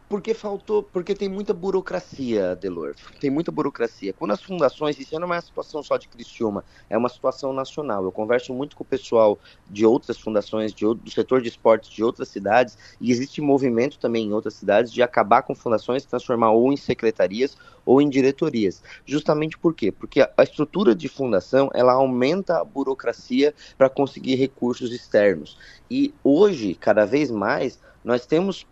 Porque 0.08 0.32
faltou, 0.32 0.82
porque 0.82 1.14
tem 1.14 1.28
muita 1.28 1.52
burocracia, 1.52 2.56
Delor. 2.56 2.94
Tem 3.20 3.28
muita 3.28 3.52
burocracia. 3.52 4.14
Quando 4.14 4.30
as 4.30 4.42
fundações, 4.42 4.98
isso 4.98 5.14
não 5.16 5.24
é 5.24 5.26
uma 5.26 5.40
situação 5.42 5.82
só 5.82 5.98
de 5.98 6.08
Criciúma, 6.08 6.64
é 6.88 6.96
uma 6.96 7.10
situação 7.10 7.52
nacional. 7.52 8.02
Eu 8.02 8.10
converso 8.10 8.54
muito 8.54 8.74
com 8.74 8.82
o 8.82 8.86
pessoal 8.86 9.38
de 9.68 9.84
outras 9.84 10.18
fundações, 10.18 10.72
de, 10.72 10.86
do 10.86 11.10
setor 11.10 11.42
de 11.42 11.48
esportes 11.48 11.90
de 11.90 12.02
outras 12.02 12.28
cidades, 12.28 12.78
e 12.98 13.10
existe 13.10 13.42
movimento 13.42 13.98
também 13.98 14.28
em 14.28 14.32
outras 14.32 14.54
cidades 14.54 14.90
de 14.90 15.02
acabar 15.02 15.42
com 15.42 15.54
fundações, 15.54 16.06
transformar 16.06 16.52
ou 16.52 16.72
em 16.72 16.76
secretarias 16.78 17.54
ou 17.84 18.00
em 18.00 18.08
diretorias. 18.08 18.82
Justamente 19.04 19.58
por 19.58 19.74
quê? 19.74 19.92
Porque 19.92 20.22
a 20.22 20.42
estrutura 20.42 20.94
de 20.94 21.08
fundação, 21.08 21.68
ela 21.74 21.92
aumenta 21.92 22.62
a 22.62 22.64
burocracia 22.64 23.54
para 23.76 23.90
conseguir 23.90 24.36
recursos 24.36 24.90
externos. 24.90 25.58
E 25.90 26.14
hoje, 26.24 26.74
cada 26.74 27.04
vez 27.04 27.30
mais, 27.30 27.78
nós 28.02 28.24
temos 28.24 28.66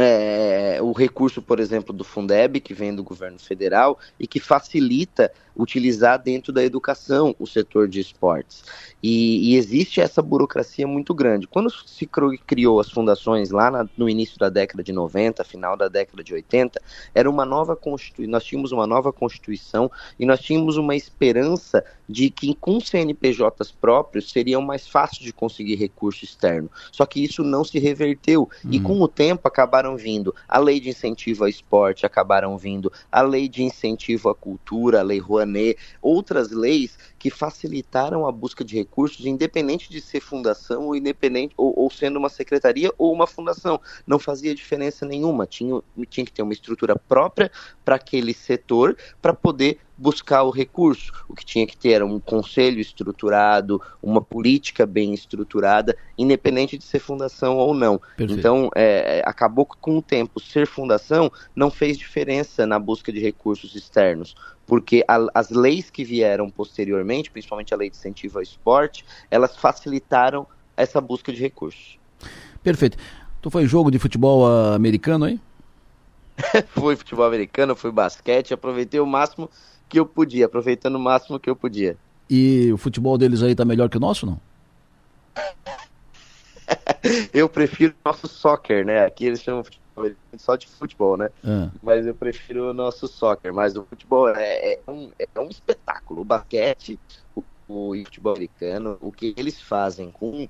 é, 0.00 0.78
o 0.82 0.92
recurso, 0.92 1.40
por 1.40 1.60
exemplo, 1.60 1.92
do 1.92 2.04
Fundeb, 2.04 2.60
que 2.60 2.74
vem 2.74 2.94
do 2.94 3.02
governo 3.02 3.38
federal 3.38 3.98
e 4.18 4.26
que 4.26 4.40
facilita 4.40 5.32
utilizar 5.58 6.22
dentro 6.22 6.52
da 6.52 6.62
educação 6.62 7.34
o 7.38 7.46
setor 7.46 7.88
de 7.88 7.98
esportes. 7.98 8.62
E, 9.02 9.50
e 9.50 9.56
existe 9.56 10.00
essa 10.00 10.22
burocracia 10.22 10.86
muito 10.86 11.12
grande. 11.12 11.48
Quando 11.48 11.70
se 11.70 12.08
criou 12.46 12.78
as 12.78 12.90
fundações 12.90 13.50
lá 13.50 13.70
na, 13.70 13.88
no 13.96 14.08
início 14.08 14.38
da 14.38 14.48
década 14.48 14.82
de 14.82 14.92
90, 14.92 15.42
final 15.44 15.76
da 15.76 15.88
década 15.88 16.22
de 16.22 16.32
80, 16.32 16.80
era 17.14 17.28
uma 17.28 17.44
nova 17.44 17.74
constituição, 17.74 18.30
nós 18.30 18.44
tínhamos 18.44 18.70
uma 18.70 18.86
nova 18.86 19.12
constituição 19.12 19.90
e 20.18 20.24
nós 20.24 20.40
tínhamos 20.40 20.76
uma 20.76 20.94
esperança 20.94 21.84
de 22.08 22.30
que 22.30 22.54
com 22.54 22.80
CNPJs 22.80 23.72
próprios 23.80 24.30
seriam 24.30 24.62
mais 24.62 24.86
fácil 24.88 25.22
de 25.22 25.32
conseguir 25.32 25.74
recurso 25.74 26.24
externo. 26.24 26.70
Só 26.92 27.04
que 27.04 27.22
isso 27.22 27.42
não 27.42 27.64
se 27.64 27.78
reverteu 27.78 28.48
uhum. 28.64 28.70
e 28.72 28.80
com 28.80 29.00
o 29.00 29.08
tempo 29.08 29.46
acabaram 29.46 29.87
vindo. 29.96 30.34
A 30.48 30.58
lei 30.58 30.80
de 30.80 30.90
incentivo 30.90 31.44
ao 31.44 31.48
esporte, 31.48 32.06
acabaram 32.06 32.56
vindo. 32.56 32.92
A 33.10 33.22
lei 33.22 33.48
de 33.48 33.62
incentivo 33.62 34.28
à 34.28 34.34
cultura, 34.34 35.00
a 35.00 35.02
lei 35.02 35.18
Rouanet 35.18 35.78
outras 36.00 36.50
leis 36.50 36.98
que 37.18 37.30
facilitaram 37.30 38.26
a 38.26 38.32
busca 38.32 38.64
de 38.64 38.76
recursos, 38.76 39.26
independente 39.26 39.90
de 39.90 40.00
ser 40.00 40.20
fundação 40.20 40.86
ou 40.86 40.96
independente 40.96 41.52
ou, 41.56 41.72
ou 41.76 41.90
sendo 41.90 42.18
uma 42.18 42.28
secretaria 42.28 42.92
ou 42.96 43.12
uma 43.12 43.26
fundação. 43.26 43.80
Não 44.06 44.18
fazia 44.18 44.54
diferença 44.54 45.04
nenhuma. 45.04 45.46
Tinha, 45.46 45.82
tinha 46.08 46.24
que 46.24 46.32
ter 46.32 46.42
uma 46.42 46.52
estrutura 46.52 46.96
própria 46.96 47.50
para 47.84 47.96
aquele 47.96 48.32
setor 48.32 48.96
para 49.20 49.34
poder 49.34 49.78
buscar 49.98 50.44
o 50.44 50.50
recurso. 50.50 51.12
O 51.28 51.34
que 51.34 51.44
tinha 51.44 51.66
que 51.66 51.76
ter 51.76 51.90
era 51.90 52.06
um 52.06 52.20
conselho 52.20 52.78
estruturado, 52.80 53.82
uma 54.00 54.22
política 54.22 54.86
bem 54.86 55.12
estruturada, 55.12 55.96
independente 56.16 56.78
de 56.78 56.84
ser 56.84 57.00
fundação 57.00 57.56
ou 57.56 57.74
não. 57.74 57.98
Perfeito. 58.16 58.38
Então, 58.38 58.70
é, 58.76 59.22
acabou 59.26 59.66
que 59.66 59.76
com 59.80 59.98
o 59.98 60.02
tempo 60.02 60.38
ser 60.40 60.66
fundação 60.66 61.30
não 61.54 61.70
fez 61.70 61.98
diferença 61.98 62.64
na 62.64 62.78
busca 62.78 63.12
de 63.12 63.18
recursos 63.18 63.74
externos, 63.74 64.36
porque 64.68 65.02
a, 65.08 65.18
as 65.34 65.48
leis 65.48 65.88
que 65.88 66.04
vieram 66.04 66.50
posteriormente, 66.50 67.30
principalmente 67.30 67.72
a 67.72 67.76
lei 67.76 67.88
de 67.88 67.96
incentivo 67.96 68.38
ao 68.38 68.42
esporte, 68.42 69.04
elas 69.30 69.56
facilitaram 69.56 70.46
essa 70.76 71.00
busca 71.00 71.32
de 71.32 71.40
recursos. 71.40 71.98
Perfeito. 72.62 72.98
Tu 73.40 73.50
foi 73.50 73.66
jogo 73.66 73.90
de 73.90 73.98
futebol 73.98 74.42
uh, 74.42 74.74
americano 74.74 75.24
aí? 75.24 75.40
fui 76.68 76.94
futebol 76.96 77.24
americano, 77.24 77.74
fui 77.74 77.90
basquete, 77.90 78.52
aproveitei 78.52 79.00
o 79.00 79.06
máximo 79.06 79.50
que 79.88 79.98
eu 79.98 80.04
podia, 80.04 80.44
aproveitando 80.44 80.96
o 80.96 81.00
máximo 81.00 81.40
que 81.40 81.48
eu 81.48 81.56
podia. 81.56 81.96
E 82.28 82.70
o 82.70 82.76
futebol 82.76 83.16
deles 83.16 83.42
aí 83.42 83.54
tá 83.54 83.64
melhor 83.64 83.88
que 83.88 83.96
o 83.96 84.00
nosso, 84.00 84.26
não? 84.26 84.38
eu 87.32 87.48
prefiro 87.48 87.94
o 88.04 88.08
nosso 88.08 88.28
soccer, 88.28 88.84
né? 88.84 89.06
Aqui 89.06 89.24
eles 89.24 89.40
chamam 89.40 89.64
futebol 89.64 89.87
só 90.36 90.56
de 90.56 90.66
futebol, 90.66 91.16
né? 91.16 91.30
É. 91.44 91.68
Mas 91.82 92.06
eu 92.06 92.14
prefiro 92.14 92.70
o 92.70 92.74
nosso 92.74 93.06
soccer. 93.06 93.52
Mas 93.52 93.76
o 93.76 93.84
futebol 93.84 94.28
é, 94.28 94.74
é, 94.74 94.80
um, 94.88 95.10
é 95.18 95.40
um 95.40 95.48
espetáculo. 95.48 96.22
O 96.22 96.24
basquete, 96.24 96.98
o, 97.34 97.42
o 97.68 97.94
futebol 98.04 98.32
americano, 98.32 98.98
o 99.00 99.12
que 99.12 99.34
eles 99.36 99.60
fazem 99.60 100.10
com 100.10 100.48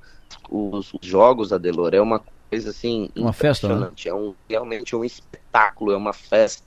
os, 0.51 0.93
os 0.95 1.01
jogos, 1.07 1.53
Adelor, 1.53 1.95
é 1.95 2.01
uma 2.01 2.23
coisa 2.51 2.71
assim. 2.71 3.11
Uma 3.17 3.33
festa, 3.33 3.75
né? 3.79 3.91
É 4.05 4.15
um, 4.15 4.35
realmente 4.49 4.95
um 4.95 5.05
espetáculo, 5.05 5.93
é 5.93 5.97
uma 5.97 6.13
festa. 6.13 6.67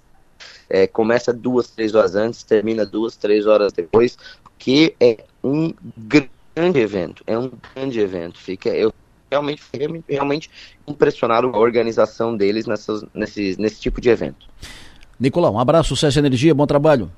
É, 0.69 0.87
começa 0.87 1.31
duas, 1.31 1.69
três 1.69 1.93
horas 1.93 2.15
antes, 2.15 2.43
termina 2.43 2.85
duas, 2.85 3.15
três 3.15 3.45
horas 3.45 3.71
depois, 3.71 4.17
que 4.57 4.95
é 4.99 5.23
um 5.43 5.71
grande 5.95 6.79
evento, 6.79 7.23
é 7.27 7.37
um 7.37 7.51
grande 7.75 7.99
evento. 7.99 8.39
Fica, 8.39 8.69
eu 8.69 8.91
realmente, 9.31 9.63
realmente 10.07 10.51
impressionado 10.87 11.47
a 11.53 11.57
organização 11.57 12.35
deles 12.35 12.65
nessas, 12.65 13.03
nesse, 13.13 13.55
nesse 13.57 13.79
tipo 13.79 14.01
de 14.01 14.09
evento. 14.09 14.45
Nicolau, 15.19 15.53
um 15.53 15.59
abraço, 15.59 15.89
sucesso 15.89 16.17
e 16.17 16.21
energia, 16.21 16.53
bom 16.53 16.67
trabalho. 16.67 17.11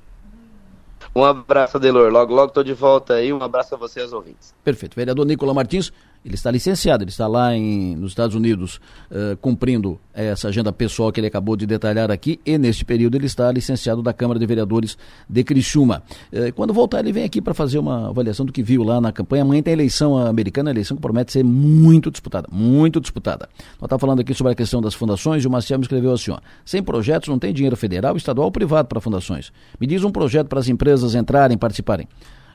Um 1.14 1.24
abraço, 1.24 1.76
Adelor. 1.76 2.10
Logo, 2.10 2.34
logo 2.34 2.48
estou 2.48 2.64
de 2.64 2.72
volta 2.72 3.14
aí. 3.14 3.32
Um 3.32 3.42
abraço 3.42 3.74
a 3.74 3.78
vocês, 3.78 4.12
ouvintes. 4.12 4.52
Perfeito. 4.64 4.96
Vereador 4.96 5.24
Nicolau 5.24 5.54
Martins, 5.54 5.92
ele 6.24 6.34
está 6.34 6.50
licenciado, 6.50 7.04
ele 7.04 7.10
está 7.10 7.26
lá 7.26 7.54
em, 7.54 7.94
nos 7.96 8.12
Estados 8.12 8.34
Unidos 8.34 8.80
uh, 9.10 9.36
cumprindo 9.42 10.00
essa 10.14 10.48
agenda 10.48 10.72
pessoal 10.72 11.12
que 11.12 11.20
ele 11.20 11.26
acabou 11.26 11.54
de 11.54 11.66
detalhar 11.66 12.10
aqui 12.10 12.40
e 12.46 12.56
neste 12.56 12.84
período 12.84 13.16
ele 13.16 13.26
está 13.26 13.52
licenciado 13.52 14.02
da 14.02 14.12
Câmara 14.12 14.40
de 14.40 14.46
Vereadores 14.46 14.96
de 15.28 15.44
Criciúma. 15.44 16.02
Uh, 16.32 16.50
quando 16.54 16.72
voltar 16.72 17.00
ele 17.00 17.12
vem 17.12 17.24
aqui 17.24 17.42
para 17.42 17.52
fazer 17.52 17.78
uma 17.78 18.08
avaliação 18.08 18.46
do 18.46 18.52
que 18.52 18.62
viu 18.62 18.82
lá 18.82 19.00
na 19.00 19.12
campanha. 19.12 19.42
Amanhã 19.42 19.62
tem 19.62 19.74
eleição 19.74 20.16
americana, 20.16 20.70
eleição 20.70 20.96
que 20.96 21.02
promete 21.02 21.30
ser 21.30 21.44
muito 21.44 22.10
disputada, 22.10 22.48
muito 22.50 23.00
disputada. 23.00 23.48
Nós 23.54 23.82
estávamos 23.82 24.00
falando 24.00 24.20
aqui 24.20 24.32
sobre 24.32 24.52
a 24.52 24.56
questão 24.56 24.80
das 24.80 24.94
fundações 24.94 25.44
e 25.44 25.46
o 25.46 25.50
Marcelo 25.50 25.80
me 25.80 25.84
escreveu 25.84 26.12
assim, 26.12 26.30
ó, 26.30 26.38
sem 26.64 26.82
projetos 26.82 27.28
não 27.28 27.38
tem 27.38 27.52
dinheiro 27.52 27.76
federal, 27.76 28.16
estadual 28.16 28.46
ou 28.46 28.52
privado 28.52 28.88
para 28.88 29.00
fundações. 29.00 29.52
Me 29.78 29.86
diz 29.86 30.02
um 30.02 30.10
projeto 30.10 30.48
para 30.48 30.58
as 30.58 30.68
empresas 30.68 31.14
entrarem, 31.14 31.58
participarem. 31.58 32.08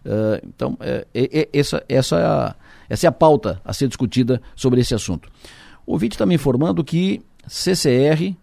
Uh, 0.03 0.47
então, 0.47 0.78
essa, 1.53 1.84
essa 1.88 2.17
é 2.17 2.26
a 2.26 2.55
essa 2.90 3.08
é 3.08 3.10
a 3.10 3.12
pauta 3.12 3.62
a 3.64 3.72
ser 3.72 3.88
discutida 3.88 4.42
sobre 4.56 4.82
esse 4.82 4.96
assunto. 4.96 5.30
O 5.86 5.94
ouvinte 5.94 6.16
está 6.16 6.26
me 6.26 6.36
informando 6.36 6.84
que 6.84 7.22
CCR. 7.48 8.36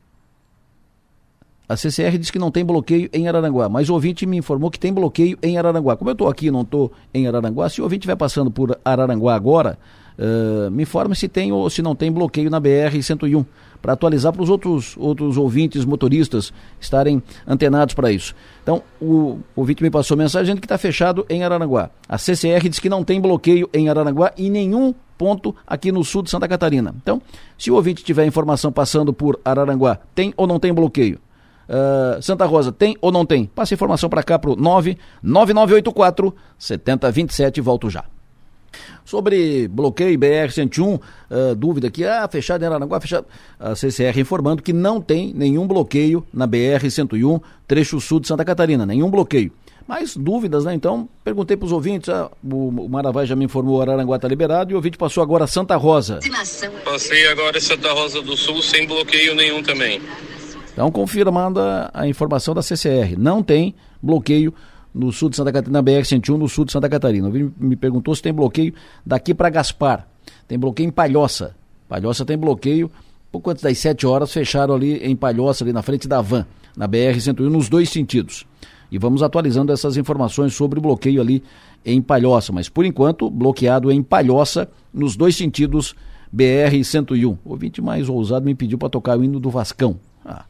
A 1.68 1.76
CCR 1.76 2.16
diz 2.16 2.30
que 2.30 2.38
não 2.38 2.50
tem 2.50 2.64
bloqueio 2.64 3.10
em 3.12 3.26
Araranguá, 3.26 3.68
mas 3.68 3.88
o 3.88 3.94
ouvinte 3.94 4.24
me 4.24 4.36
informou 4.36 4.70
que 4.70 4.78
tem 4.78 4.92
bloqueio 4.92 5.36
em 5.42 5.58
Araranguá. 5.58 5.96
Como 5.96 6.08
eu 6.08 6.12
estou 6.12 6.28
aqui 6.28 6.46
e 6.46 6.50
não 6.50 6.62
estou 6.62 6.92
em 7.12 7.26
Araranguá, 7.26 7.68
se 7.68 7.80
o 7.80 7.84
ouvinte 7.84 8.00
estiver 8.00 8.16
passando 8.16 8.50
por 8.52 8.78
Araranguá 8.84 9.34
agora, 9.34 9.76
uh, 10.18 10.70
me 10.70 10.82
informe 10.82 11.14
se 11.14 11.28
tem 11.28 11.52
ou 11.52 11.68
se 11.70 11.82
não 11.82 11.94
tem 11.94 12.10
bloqueio 12.10 12.50
na 12.50 12.60
BR-101 12.60 13.44
para 13.80 13.92
atualizar 13.92 14.32
para 14.32 14.42
os 14.42 14.50
outros, 14.50 14.96
outros 14.98 15.36
ouvintes 15.36 15.84
motoristas 15.84 16.52
estarem 16.80 17.22
antenados 17.46 17.94
para 17.94 18.10
isso. 18.10 18.34
Então, 18.62 18.82
o, 19.00 19.38
ouvinte 19.54 19.82
me 19.82 19.90
passou 19.90 20.16
mensagem 20.16 20.46
dizendo 20.46 20.60
que 20.60 20.66
está 20.66 20.78
fechado 20.78 21.24
em 21.28 21.44
Araranguá. 21.44 21.90
A 22.08 22.18
CCR 22.18 22.68
diz 22.68 22.78
que 22.78 22.88
não 22.88 23.04
tem 23.04 23.20
bloqueio 23.20 23.68
em 23.72 23.88
Araranguá 23.88 24.32
e 24.36 24.50
nenhum 24.50 24.94
ponto 25.16 25.54
aqui 25.66 25.92
no 25.92 26.04
sul 26.04 26.22
de 26.22 26.30
Santa 26.30 26.48
Catarina. 26.48 26.94
Então, 27.00 27.22
se 27.58 27.70
o 27.70 27.74
ouvinte 27.74 28.04
tiver 28.04 28.26
informação 28.26 28.72
passando 28.72 29.12
por 29.12 29.38
Araranguá, 29.44 29.98
tem 30.14 30.34
ou 30.36 30.46
não 30.46 30.58
tem 30.58 30.72
bloqueio? 30.74 31.20
Uh, 31.68 32.22
Santa 32.22 32.44
Rosa, 32.44 32.70
tem 32.70 32.96
ou 33.00 33.10
não 33.10 33.26
tem? 33.26 33.46
Passe 33.46 33.74
informação 33.74 34.08
para 34.08 34.22
cá 34.22 34.38
para 34.38 34.50
o 34.50 34.56
99984 34.56 36.34
7027 36.58 37.58
e 37.58 37.60
volto 37.60 37.90
já. 37.90 38.04
Sobre 39.04 39.68
bloqueio 39.68 40.18
BR-101, 40.18 40.94
uh, 40.94 41.54
dúvida 41.54 41.88
aqui, 41.88 42.04
ah, 42.04 42.26
fechado 42.28 42.62
em 42.62 42.66
Aranaguá, 42.66 43.00
fechado. 43.00 43.26
A 43.58 43.74
CCR 43.74 44.18
informando 44.18 44.62
que 44.62 44.72
não 44.72 45.00
tem 45.00 45.32
nenhum 45.34 45.66
bloqueio 45.66 46.26
na 46.32 46.46
BR-101, 46.46 47.40
trecho 47.66 48.00
sul 48.00 48.20
de 48.20 48.28
Santa 48.28 48.44
Catarina, 48.44 48.84
nenhum 48.84 49.10
bloqueio. 49.10 49.52
Mas 49.86 50.16
dúvidas, 50.16 50.64
né? 50.64 50.74
Então, 50.74 51.08
perguntei 51.22 51.56
para 51.56 51.66
os 51.66 51.72
ouvintes, 51.72 52.08
ah, 52.08 52.28
o, 52.42 52.68
o 52.68 52.88
Maravai 52.88 53.24
já 53.26 53.36
me 53.36 53.44
informou, 53.44 53.80
Araranguá 53.80 54.16
está 54.16 54.26
liberado, 54.26 54.72
e 54.72 54.74
o 54.74 54.76
ouvinte 54.76 54.98
passou 54.98 55.22
agora 55.22 55.46
Santa 55.46 55.76
Rosa. 55.76 56.18
Passei 56.84 57.28
agora 57.28 57.56
em 57.56 57.60
Santa 57.60 57.92
Rosa 57.92 58.20
do 58.20 58.36
Sul 58.36 58.60
sem 58.62 58.86
bloqueio 58.86 59.36
nenhum 59.36 59.62
também. 59.62 60.00
Então, 60.72 60.90
confirmando 60.90 61.60
a, 61.60 61.90
a 61.94 62.08
informação 62.08 62.52
da 62.52 62.62
CCR, 62.62 63.16
não 63.16 63.42
tem 63.42 63.74
bloqueio 64.02 64.52
no 64.96 65.12
sul 65.12 65.28
de 65.28 65.36
Santa 65.36 65.52
Catarina, 65.52 65.82
na 65.82 65.82
BR-101, 65.82 66.38
no 66.38 66.48
sul 66.48 66.64
de 66.64 66.72
Santa 66.72 66.88
Catarina. 66.88 67.28
O 67.28 67.52
me 67.58 67.76
perguntou 67.76 68.14
se 68.14 68.22
tem 68.22 68.32
bloqueio 68.32 68.72
daqui 69.04 69.34
para 69.34 69.50
Gaspar. 69.50 70.08
Tem 70.48 70.58
bloqueio 70.58 70.88
em 70.88 70.90
Palhoça. 70.90 71.54
Palhoça 71.86 72.24
tem 72.24 72.36
bloqueio, 72.36 72.90
pouco 73.30 73.50
antes 73.50 73.62
das 73.62 73.76
7 73.78 74.06
horas, 74.06 74.32
fecharam 74.32 74.74
ali 74.74 74.96
em 74.96 75.14
Palhoça, 75.14 75.62
ali 75.62 75.72
na 75.72 75.82
frente 75.82 76.08
da 76.08 76.20
van, 76.20 76.46
na 76.76 76.88
BR-101, 76.88 77.38
nos 77.40 77.68
dois 77.68 77.90
sentidos. 77.90 78.46
E 78.90 78.98
vamos 78.98 79.22
atualizando 79.22 79.72
essas 79.72 79.96
informações 79.96 80.54
sobre 80.54 80.78
o 80.78 80.82
bloqueio 80.82 81.20
ali 81.20 81.42
em 81.84 82.00
Palhoça. 82.00 82.52
Mas, 82.52 82.68
por 82.68 82.84
enquanto, 82.84 83.30
bloqueado 83.30 83.92
em 83.92 84.02
Palhoça, 84.02 84.68
nos 84.92 85.14
dois 85.14 85.36
sentidos, 85.36 85.94
BR-101. 86.34 87.38
O 87.44 87.50
ouvinte 87.50 87.82
mais 87.82 88.08
ousado 88.08 88.46
me 88.46 88.54
pediu 88.54 88.78
para 88.78 88.88
tocar 88.88 89.18
o 89.18 89.22
hino 89.22 89.38
do 89.38 89.50
Vascão. 89.50 89.98
Ah, 90.24 90.44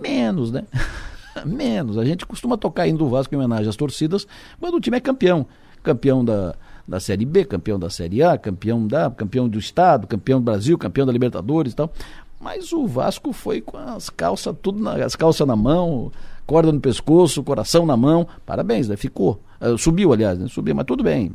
menos, 0.00 0.50
né? 0.50 0.64
Menos. 1.44 1.98
A 1.98 2.04
gente 2.04 2.26
costuma 2.26 2.56
tocar 2.56 2.86
indo 2.88 2.98
do 2.98 3.08
Vasco 3.08 3.34
em 3.34 3.38
homenagem 3.38 3.68
às 3.68 3.76
torcidas 3.76 4.26
quando 4.58 4.74
o 4.74 4.80
time 4.80 4.96
é 4.96 5.00
campeão. 5.00 5.46
Campeão 5.82 6.24
da, 6.24 6.54
da 6.86 7.00
Série 7.00 7.24
B, 7.24 7.44
campeão 7.44 7.78
da 7.78 7.88
Série 7.88 8.22
A, 8.22 8.36
campeão 8.36 8.86
da, 8.86 9.10
campeão 9.10 9.48
do 9.48 9.58
Estado, 9.58 10.06
campeão 10.06 10.40
do 10.40 10.44
Brasil, 10.44 10.76
campeão 10.76 11.06
da 11.06 11.12
Libertadores 11.12 11.72
e 11.72 11.76
tal. 11.76 11.92
Mas 12.40 12.72
o 12.72 12.86
Vasco 12.86 13.32
foi 13.32 13.60
com 13.60 13.76
as 13.76 14.08
calças, 14.08 14.54
tudo 14.62 14.82
na, 14.82 14.94
as 15.04 15.14
calças 15.14 15.46
na 15.46 15.54
mão, 15.54 16.10
corda 16.46 16.72
no 16.72 16.80
pescoço, 16.80 17.42
coração 17.44 17.84
na 17.84 17.96
mão. 17.96 18.26
Parabéns, 18.46 18.88
né? 18.88 18.96
Ficou. 18.96 19.40
Uh, 19.60 19.76
subiu, 19.76 20.12
aliás, 20.12 20.38
né? 20.38 20.48
Subiu, 20.48 20.74
mas 20.74 20.86
tudo 20.86 21.04
bem. 21.04 21.30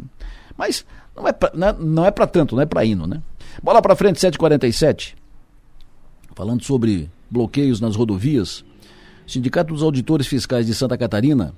Mas 0.58 0.86
não 1.16 1.28
é 1.28 1.32
pra, 1.32 1.52
não 1.54 2.06
é, 2.06 2.08
é 2.08 2.12
pra 2.12 2.26
tanto, 2.26 2.56
não 2.56 2.62
é 2.62 2.66
pra 2.66 2.84
hino, 2.84 3.06
né? 3.06 3.22
Bola 3.62 3.82
pra 3.82 3.96
frente, 3.96 4.20
747. 4.20 5.16
Falando 6.34 6.64
sobre 6.64 7.10
bloqueios 7.30 7.80
nas 7.80 7.96
rodovias. 7.96 8.66
Sindicato 9.28 9.74
dos 9.74 9.84
Auditores 9.84 10.28
Fiscais 10.28 10.66
de 10.66 10.74
Santa 10.74 10.98
Catarina 10.98 11.54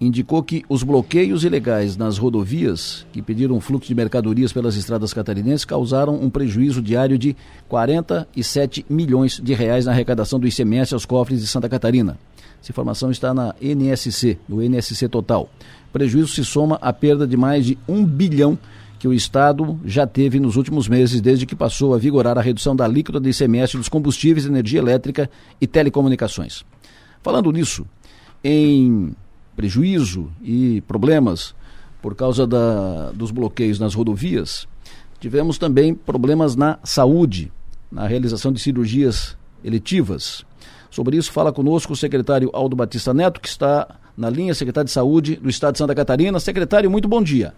indicou 0.00 0.42
que 0.42 0.64
os 0.68 0.82
bloqueios 0.82 1.42
ilegais 1.42 1.96
nas 1.96 2.18
rodovias 2.18 3.04
que 3.12 3.20
pediram 3.20 3.56
o 3.56 3.60
fluxo 3.60 3.88
de 3.88 3.94
mercadorias 3.94 4.52
pelas 4.52 4.76
estradas 4.76 5.12
catarinenses 5.12 5.64
causaram 5.64 6.14
um 6.14 6.30
prejuízo 6.30 6.80
diário 6.80 7.18
de 7.18 7.36
47 7.68 8.86
milhões 8.88 9.40
de 9.42 9.54
reais 9.54 9.86
na 9.86 9.92
arrecadação 9.92 10.38
do 10.38 10.46
ICMS 10.46 10.94
aos 10.94 11.04
cofres 11.04 11.40
de 11.40 11.46
Santa 11.46 11.68
Catarina. 11.68 12.16
Essa 12.62 12.70
informação 12.72 13.10
está 13.10 13.34
na 13.34 13.54
NSC, 13.60 14.38
no 14.48 14.62
NSC 14.62 15.08
Total. 15.08 15.48
O 15.88 15.92
prejuízo 15.92 16.28
se 16.28 16.44
soma 16.44 16.78
à 16.80 16.92
perda 16.92 17.26
de 17.26 17.36
mais 17.36 17.66
de 17.66 17.78
um 17.88 18.04
bilhão 18.04 18.58
que 18.98 19.06
o 19.06 19.14
Estado 19.14 19.78
já 19.84 20.06
teve 20.06 20.40
nos 20.40 20.56
últimos 20.56 20.88
meses, 20.88 21.20
desde 21.20 21.46
que 21.46 21.54
passou 21.54 21.94
a 21.94 21.98
vigorar 21.98 22.36
a 22.36 22.42
redução 22.42 22.74
da 22.74 22.84
alíquota 22.84 23.20
de 23.20 23.30
ICMS 23.30 23.76
dos 23.76 23.88
combustíveis, 23.88 24.46
energia 24.46 24.80
elétrica 24.80 25.30
e 25.60 25.66
telecomunicações. 25.66 26.64
Falando 27.22 27.52
nisso, 27.52 27.86
em 28.42 29.14
prejuízo 29.54 30.30
e 30.42 30.80
problemas 30.82 31.54
por 32.02 32.14
causa 32.14 32.46
da, 32.46 33.10
dos 33.12 33.30
bloqueios 33.30 33.78
nas 33.78 33.94
rodovias, 33.94 34.66
tivemos 35.20 35.58
também 35.58 35.94
problemas 35.94 36.56
na 36.56 36.78
saúde, 36.82 37.52
na 37.90 38.06
realização 38.06 38.52
de 38.52 38.60
cirurgias 38.60 39.36
eletivas. 39.62 40.44
Sobre 40.90 41.16
isso, 41.16 41.30
fala 41.32 41.52
conosco 41.52 41.92
o 41.92 41.96
secretário 41.96 42.50
Aldo 42.52 42.74
Batista 42.74 43.12
Neto, 43.12 43.40
que 43.40 43.48
está 43.48 43.96
na 44.16 44.30
linha, 44.30 44.54
secretário 44.54 44.86
de 44.86 44.92
Saúde 44.92 45.36
do 45.36 45.48
Estado 45.48 45.74
de 45.74 45.78
Santa 45.78 45.94
Catarina. 45.94 46.40
Secretário, 46.40 46.90
muito 46.90 47.06
bom 47.06 47.22
dia. 47.22 47.54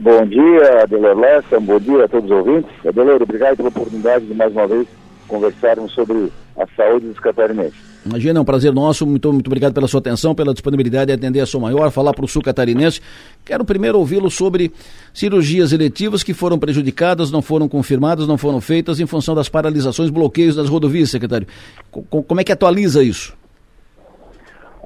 Bom 0.00 0.24
dia, 0.26 0.82
Adelor 0.82 1.18
Lessa, 1.18 1.58
bom 1.58 1.78
dia 1.80 2.04
a 2.04 2.08
todos 2.08 2.30
os 2.30 2.36
ouvintes. 2.36 2.70
Adelor, 2.86 3.20
obrigado 3.20 3.56
pela 3.56 3.68
oportunidade 3.68 4.26
de 4.26 4.34
mais 4.34 4.52
uma 4.52 4.66
vez 4.66 4.86
conversarmos 5.26 5.92
sobre 5.92 6.32
a 6.56 6.66
saúde 6.76 7.08
dos 7.08 7.18
catarinenses. 7.18 7.88
Imagina, 8.06 8.38
é 8.38 8.42
um 8.42 8.44
prazer 8.44 8.72
nosso. 8.72 9.04
Muito, 9.04 9.32
muito 9.32 9.48
obrigado 9.48 9.74
pela 9.74 9.88
sua 9.88 9.98
atenção, 9.98 10.36
pela 10.36 10.52
disponibilidade 10.52 11.06
de 11.06 11.12
atender 11.12 11.40
a 11.40 11.46
Sou 11.46 11.60
Maior, 11.60 11.90
falar 11.90 12.14
para 12.14 12.24
o 12.24 12.28
sul 12.28 12.40
catarinense. 12.40 13.00
Quero 13.44 13.64
primeiro 13.64 13.98
ouvi-lo 13.98 14.30
sobre 14.30 14.72
cirurgias 15.12 15.72
eletivas 15.72 16.22
que 16.22 16.32
foram 16.32 16.60
prejudicadas, 16.60 17.32
não 17.32 17.42
foram 17.42 17.68
confirmadas, 17.68 18.26
não 18.26 18.38
foram 18.38 18.60
feitas 18.60 19.00
em 19.00 19.06
função 19.06 19.34
das 19.34 19.48
paralisações, 19.48 20.10
bloqueios 20.10 20.54
das 20.54 20.68
rodovias, 20.68 21.10
secretário. 21.10 21.46
como 21.90 22.40
é 22.40 22.44
que 22.44 22.52
atualiza 22.52 23.02
isso? 23.02 23.36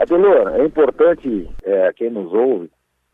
Adelor, 0.01 0.49
é 0.57 0.65
importante 0.65 1.49
é, 1.65 1.93
quem 1.95 2.11
nos 2.11 2.33
ouve 2.33 2.71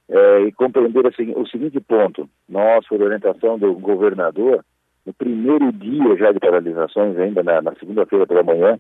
é, 0.09 0.41
e 0.43 0.53
compreender 0.53 1.07
assim, 1.07 1.33
o 1.37 1.47
seguinte 1.47 1.79
ponto. 1.81 2.29
Nós, 2.49 2.87
por 2.87 3.01
orientação 3.03 3.59
do 3.59 3.75
governador, 3.75 4.65
no 5.05 5.13
primeiro 5.13 5.73
dia 5.73 6.17
já 6.17 6.33
de 6.33 6.41
paralisações, 6.41 7.17
ainda 7.19 7.43
na, 7.43 7.63
na 7.63 7.75
segunda-feira 7.75 8.27
pela 8.27 8.43
manhã, 8.43 8.79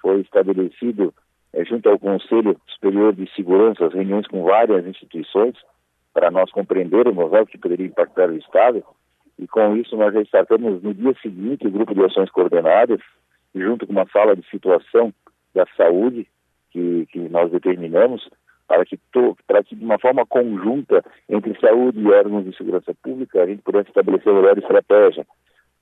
foi 0.00 0.20
estabelecido, 0.20 1.12
é, 1.52 1.64
junto 1.64 1.88
ao 1.88 1.98
Conselho 1.98 2.56
Superior 2.68 3.12
de 3.12 3.28
Segurança, 3.34 3.88
reuniões 3.88 4.26
com 4.26 4.42
várias 4.42 4.86
instituições, 4.86 5.56
para 6.12 6.30
nós 6.30 6.50
compreendermos 6.50 7.32
o 7.32 7.46
que 7.46 7.58
poderia 7.58 7.86
impactar 7.86 8.28
o 8.28 8.36
Estado, 8.36 8.82
e 9.38 9.46
com 9.46 9.76
isso 9.76 9.96
nós 9.96 10.12
já 10.12 10.20
startamos 10.22 10.82
no 10.82 10.92
dia 10.92 11.14
seguinte 11.22 11.66
o 11.66 11.70
grupo 11.70 11.94
de 11.94 12.04
ações 12.04 12.30
coordenadas, 12.30 13.00
junto 13.54 13.86
com 13.86 13.92
uma 13.92 14.06
sala 14.08 14.34
de 14.34 14.44
situação 14.50 15.12
da 15.54 15.64
saúde, 15.76 16.26
que, 16.70 17.06
que 17.06 17.20
nós 17.28 17.50
determinamos, 17.50 18.28
para 18.68 18.84
que, 18.84 18.98
to, 19.10 19.36
para 19.46 19.64
que 19.64 19.74
de 19.74 19.84
uma 19.84 19.98
forma 19.98 20.24
conjunta 20.26 21.02
entre 21.28 21.58
saúde 21.58 21.98
e 21.98 22.06
órgãos 22.06 22.44
de 22.44 22.56
segurança 22.56 22.92
pública 23.02 23.42
a 23.42 23.46
gente 23.46 23.62
pudesse 23.62 23.88
estabelecer 23.88 24.30
a 24.30 24.36
melhor 24.36 24.58
estratégia. 24.58 25.26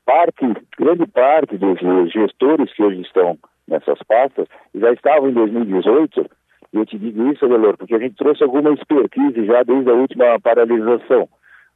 Parte, 0.07 0.55
grande 0.79 1.07
parte 1.09 1.59
dos 1.59 1.81
gestores 2.13 2.73
que 2.73 2.83
hoje 2.83 3.03
estão 3.03 3.37
nessas 3.67 3.99
pastas 4.07 4.47
já 4.73 4.93
estavam 4.93 5.29
em 5.29 5.33
2018, 5.33 6.31
e 6.73 6.77
eu 6.79 6.87
te 6.87 6.97
digo 6.97 7.33
isso, 7.33 7.45
Adelor, 7.45 7.77
porque 7.77 7.95
a 7.95 7.99
gente 7.99 8.17
trouxe 8.17 8.45
alguma 8.45 8.73
expertise 8.73 9.45
já 9.45 9.65
desde 9.65 9.91
a 9.91 9.95
última 9.95 10.39
paralisação, 10.41 11.29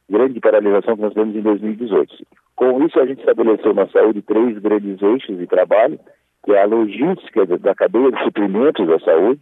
grande 0.09 0.39
paralisação 0.39 0.95
que 0.95 1.01
nós 1.01 1.13
temos 1.13 1.35
em 1.35 1.41
2018. 1.41 2.25
Com 2.55 2.83
isso, 2.85 2.99
a 2.99 3.05
gente 3.05 3.19
estabeleceu 3.19 3.73
na 3.73 3.87
saúde 3.87 4.21
três 4.21 4.57
grandes 4.59 5.01
eixos 5.01 5.37
de 5.37 5.47
trabalho, 5.47 5.99
que 6.45 6.53
é 6.53 6.61
a 6.61 6.65
logística 6.65 7.45
da 7.45 7.75
cadeia 7.75 8.11
de 8.11 8.23
suprimentos 8.23 8.87
da 8.87 8.99
saúde, 8.99 9.41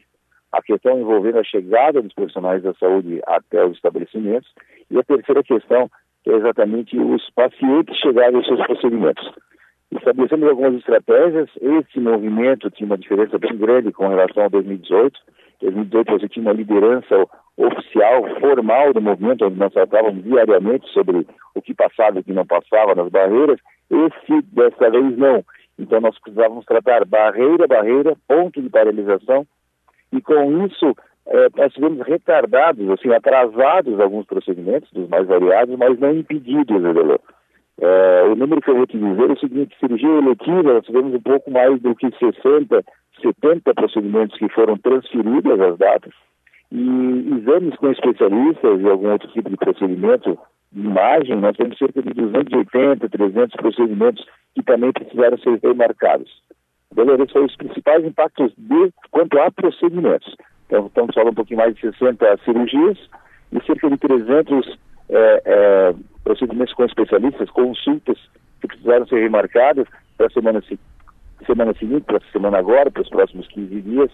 a 0.51 0.61
questão 0.61 0.99
envolvendo 0.99 1.39
a 1.39 1.43
chegada 1.43 2.01
dos 2.01 2.13
profissionais 2.13 2.63
da 2.63 2.73
saúde 2.73 3.21
até 3.25 3.63
os 3.65 3.75
estabelecimentos, 3.75 4.51
e 4.89 4.97
a 4.97 5.03
terceira 5.03 5.43
questão, 5.43 5.89
que 6.23 6.31
é 6.31 6.35
exatamente 6.35 6.97
os 6.97 7.29
pacientes 7.31 7.97
chegarem 7.97 8.35
aos 8.35 8.47
seus 8.47 8.65
procedimentos. 8.65 9.31
Estabelecemos 9.91 10.49
algumas 10.49 10.75
estratégias, 10.75 11.49
esse 11.59 11.99
movimento 11.99 12.69
tinha 12.69 12.85
uma 12.85 12.97
diferença 12.97 13.37
bem 13.39 13.55
grande 13.57 13.91
com 13.91 14.07
relação 14.07 14.43
a 14.43 14.47
2018. 14.47 15.19
Em 15.61 15.71
2018 15.71 16.11
você 16.11 16.29
tinha 16.29 16.43
uma 16.45 16.53
liderança 16.53 17.27
oficial, 17.57 18.23
formal 18.39 18.93
do 18.93 19.01
movimento, 19.01 19.45
onde 19.45 19.57
nós 19.57 19.73
tratávamos 19.73 20.23
diariamente 20.23 20.87
sobre 20.93 21.25
o 21.55 21.61
que 21.61 21.73
passava 21.73 22.17
e 22.17 22.21
o 22.21 22.23
que 22.23 22.33
não 22.33 22.45
passava 22.45 22.93
nas 22.93 23.09
barreiras. 23.09 23.59
Esse, 23.89 24.41
dessa 24.53 24.91
vez, 24.91 25.17
não. 25.17 25.43
Então 25.77 25.99
nós 25.99 26.17
precisávamos 26.19 26.65
tratar 26.65 27.03
barreira, 27.05 27.67
barreira, 27.67 28.15
ponto 28.27 28.61
de 28.61 28.69
paralisação, 28.69 29.45
e 30.11 30.21
com 30.21 30.65
isso 30.65 30.95
é, 31.27 31.47
nós 31.55 31.73
tivemos 31.73 32.05
retardados, 32.07 32.89
assim, 32.89 33.13
atrasados 33.13 33.99
alguns 33.99 34.25
procedimentos, 34.25 34.91
dos 34.91 35.07
mais 35.09 35.27
variados, 35.27 35.77
mas 35.77 35.99
não 35.99 36.13
impedidos, 36.15 36.83
Edelô. 36.83 37.19
É, 37.81 38.23
o 38.23 38.35
número 38.35 38.61
que 38.61 38.69
eu 38.69 38.75
vou 38.75 38.87
te 38.87 38.97
dizer 38.97 39.29
é 39.29 39.33
o 39.33 39.39
seguinte, 39.39 39.77
cirurgia 39.79 40.09
eletiva, 40.09 40.73
nós 40.73 40.85
tivemos 40.85 41.13
um 41.13 41.21
pouco 41.21 41.49
mais 41.51 41.79
do 41.81 41.95
que 41.95 42.09
60, 42.17 42.83
70 43.21 43.73
procedimentos 43.73 44.37
que 44.37 44.49
foram 44.49 44.77
transferidos 44.77 45.59
às 45.61 45.77
datas, 45.77 46.13
e 46.71 47.39
exames 47.39 47.75
com 47.77 47.91
especialistas 47.91 48.81
e 48.81 48.89
algum 48.89 49.11
outro 49.11 49.27
tipo 49.29 49.49
de 49.49 49.57
procedimento 49.57 50.37
imagem, 50.75 51.35
nós 51.37 51.57
temos 51.57 51.77
cerca 51.77 52.01
de 52.01 52.13
280, 52.13 53.09
300 53.09 53.55
procedimentos 53.55 54.25
que 54.53 54.63
também 54.63 54.91
precisaram 54.91 55.37
ser 55.39 55.59
remarcados. 55.63 56.29
Esses 56.97 57.31
são 57.31 57.45
os 57.45 57.55
principais 57.55 58.03
impactos 58.03 58.51
de 58.57 58.91
quanto 59.11 59.39
a 59.39 59.51
procedimentos. 59.51 60.35
Então, 60.65 60.87
estamos 60.87 61.13
falando 61.13 61.31
um 61.31 61.35
pouquinho 61.35 61.59
mais 61.59 61.75
de 61.75 61.81
60 61.81 62.39
cirurgias 62.43 62.97
e 63.51 63.63
cerca 63.65 63.89
de 63.89 63.97
300 63.97 64.79
é, 65.09 65.41
é, 65.45 65.95
procedimentos 66.23 66.73
com 66.73 66.85
especialistas, 66.85 67.49
consultas 67.51 68.17
que 68.61 68.67
precisaram 68.67 69.07
ser 69.07 69.21
remarcadas 69.21 69.87
para 70.17 70.27
a 70.27 70.29
semana, 70.31 70.61
semana 71.45 71.73
seguinte, 71.73 72.03
para 72.03 72.17
a 72.17 72.31
semana 72.31 72.57
agora, 72.57 72.91
para 72.91 73.01
os 73.01 73.09
próximos 73.09 73.47
15 73.47 73.81
dias. 73.81 74.11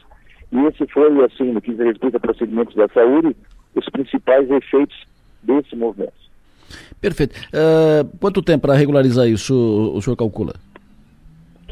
E 0.51 0.59
esse 0.67 0.85
foi, 0.87 1.25
assim, 1.25 1.51
no 1.51 1.61
que 1.61 1.71
diz 1.71 1.79
respeito 1.79 2.17
a 2.17 2.19
procedimentos 2.19 2.75
da 2.75 2.87
saúde, 2.89 3.35
os 3.73 3.89
principais 3.89 4.49
efeitos 4.51 4.95
desse 5.43 5.75
movimento. 5.75 6.13
Perfeito. 7.01 7.35
Uh, 7.53 8.17
quanto 8.19 8.41
tempo 8.41 8.67
para 8.67 8.75
regularizar 8.75 9.27
isso 9.27 9.53
o 9.93 10.01
senhor 10.01 10.15
calcula? 10.15 10.53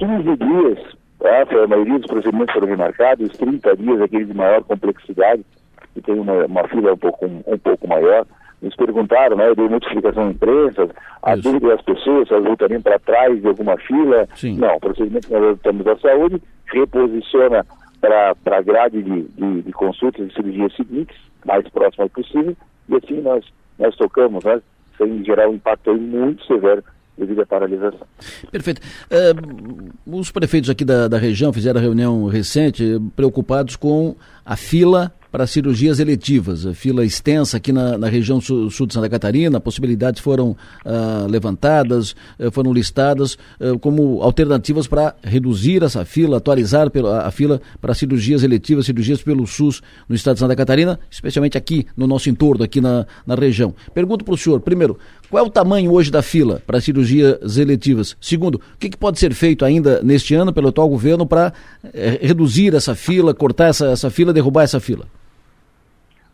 15 0.06 0.38
dias, 0.38 0.80
tá? 1.20 1.64
a 1.64 1.68
maioria 1.68 2.00
dos 2.00 2.08
procedimentos 2.08 2.54
foram 2.54 2.68
remarcados, 2.68 3.30
30 3.38 3.78
dias 3.78 4.02
aqueles 4.02 4.28
de 4.28 4.34
maior 4.34 4.64
complexidade, 4.64 5.46
que 5.94 6.02
tem 6.02 6.20
uma, 6.20 6.46
uma 6.46 6.68
fila 6.68 6.94
um 6.94 6.98
pouco, 6.98 7.26
um, 7.26 7.44
um 7.48 7.58
pouco 7.58 7.88
maior. 7.88 8.26
Nos 8.62 8.76
perguntaram, 8.76 9.36
né, 9.36 9.50
eu 9.50 9.56
dei 9.56 9.68
muita 9.68 9.88
explicação 9.88 10.28
em 10.28 10.32
imprensa, 10.32 10.90
a 11.22 11.34
Isso. 11.34 11.44
dúvida 11.44 11.70
das 11.70 11.82
pessoas, 11.82 12.28
se 12.28 12.34
elas 12.34 12.46
voltariam 12.46 12.82
para 12.82 13.00
trás 13.00 13.42
de 13.42 13.48
alguma 13.48 13.78
fila. 13.78 14.28
Sim. 14.36 14.58
Não, 14.58 14.76
o 14.76 14.80
procedimento 14.80 15.28
que 15.28 15.34
nós 15.34 15.44
adotamos 15.44 15.86
da 15.86 15.98
saúde 15.98 16.42
reposiciona 16.68 17.66
para 18.00 18.36
a 18.46 18.62
grade 18.62 19.02
de, 19.02 19.24
de, 19.24 19.62
de 19.62 19.72
consultas 19.74 20.28
e 20.28 20.34
cirurgias 20.34 20.76
seguintes, 20.76 21.18
mais 21.46 21.68
próximas 21.70 22.12
possível, 22.12 22.56
e 22.90 22.96
assim 22.96 23.22
nós, 23.22 23.46
nós 23.80 23.96
tocamos, 23.96 24.44
né, 24.44 24.62
sem 24.98 25.24
gerar 25.24 25.50
um 25.50 25.56
impacto 25.56 25.94
muito 25.94 26.46
severo 26.46 26.84
devido 27.18 27.42
à 27.42 27.46
paralisação. 27.46 28.08
Perfeito. 28.52 28.82
Uh, 29.10 30.20
os 30.20 30.32
prefeitos 30.32 30.70
aqui 30.70 30.84
da, 30.84 31.08
da 31.08 31.18
região 31.18 31.54
fizeram 31.54 31.80
reunião 31.80 32.26
recente 32.28 33.00
preocupados 33.16 33.76
com 33.76 34.16
a 34.46 34.56
fila 34.56 35.14
para 35.34 35.48
cirurgias 35.48 36.00
eletivas. 36.00 36.64
A 36.64 36.76
fila 36.76 37.04
extensa 37.04 37.58
aqui 37.58 37.72
na, 37.72 37.98
na 37.98 38.08
região 38.08 38.40
sul, 38.40 38.70
sul, 38.70 38.86
de 38.86 38.94
Santa 38.94 39.10
Catarina, 39.10 39.60
possibilidades 39.60 40.22
foram 40.22 40.52
uh, 40.52 41.28
levantadas, 41.28 42.16
uh, 42.40 42.52
foram 42.52 42.72
listadas 42.72 43.36
uh, 43.60 43.80
como 43.80 44.22
alternativas 44.22 44.86
para 44.86 45.16
reduzir 45.24 45.82
essa 45.82 46.06
fila, 46.06 46.38
atualizar 46.38 46.88
a, 46.88 47.28
a 47.28 47.32
fila 47.32 47.60
para 47.82 47.96
cirurgias 47.96 48.44
eletivas, 48.44 48.86
cirurgias 48.86 49.24
pelo 49.24 49.48
SUS 49.48 49.82
no 50.08 50.14
estado 50.16 50.36
de 50.36 50.42
Santa 50.42 50.56
Catarina, 50.56 51.00
especialmente 51.10 51.58
aqui 51.58 51.88
no 51.98 52.06
nosso 52.06 52.30
entorno, 52.30 52.64
aqui 52.64 52.80
na, 52.80 53.08
na 53.26 53.34
região. 53.34 53.74
Pergunto 53.92 54.24
para 54.24 54.36
o 54.36 54.38
senhor, 54.38 54.60
primeiro, 54.62 55.00
qual 55.34 55.44
é 55.44 55.48
o 55.48 55.50
tamanho 55.50 55.92
hoje 55.92 56.12
da 56.12 56.22
fila 56.22 56.62
para 56.68 56.80
cirurgias 56.80 57.58
eletivas? 57.58 58.16
Segundo, 58.22 58.58
o 58.58 58.78
que, 58.78 58.88
que, 58.88 58.96
pode 58.96 59.18
ser 59.18 59.34
feito 59.34 59.66
ainda 59.66 60.00
neste 60.04 60.36
ano 60.36 60.54
pelo 60.54 60.68
atual 60.68 60.88
governo 60.88 61.26
para 61.26 61.52
eh, 61.92 62.20
reduzir 62.22 62.76
essa 62.76 62.94
fila, 62.94 63.34
cortar 63.34 63.70
essa, 63.70 63.88
essa 63.88 64.12
fila, 64.12 64.32
derrubar 64.32 64.62
essa 64.62 64.80
fila? 64.80 65.06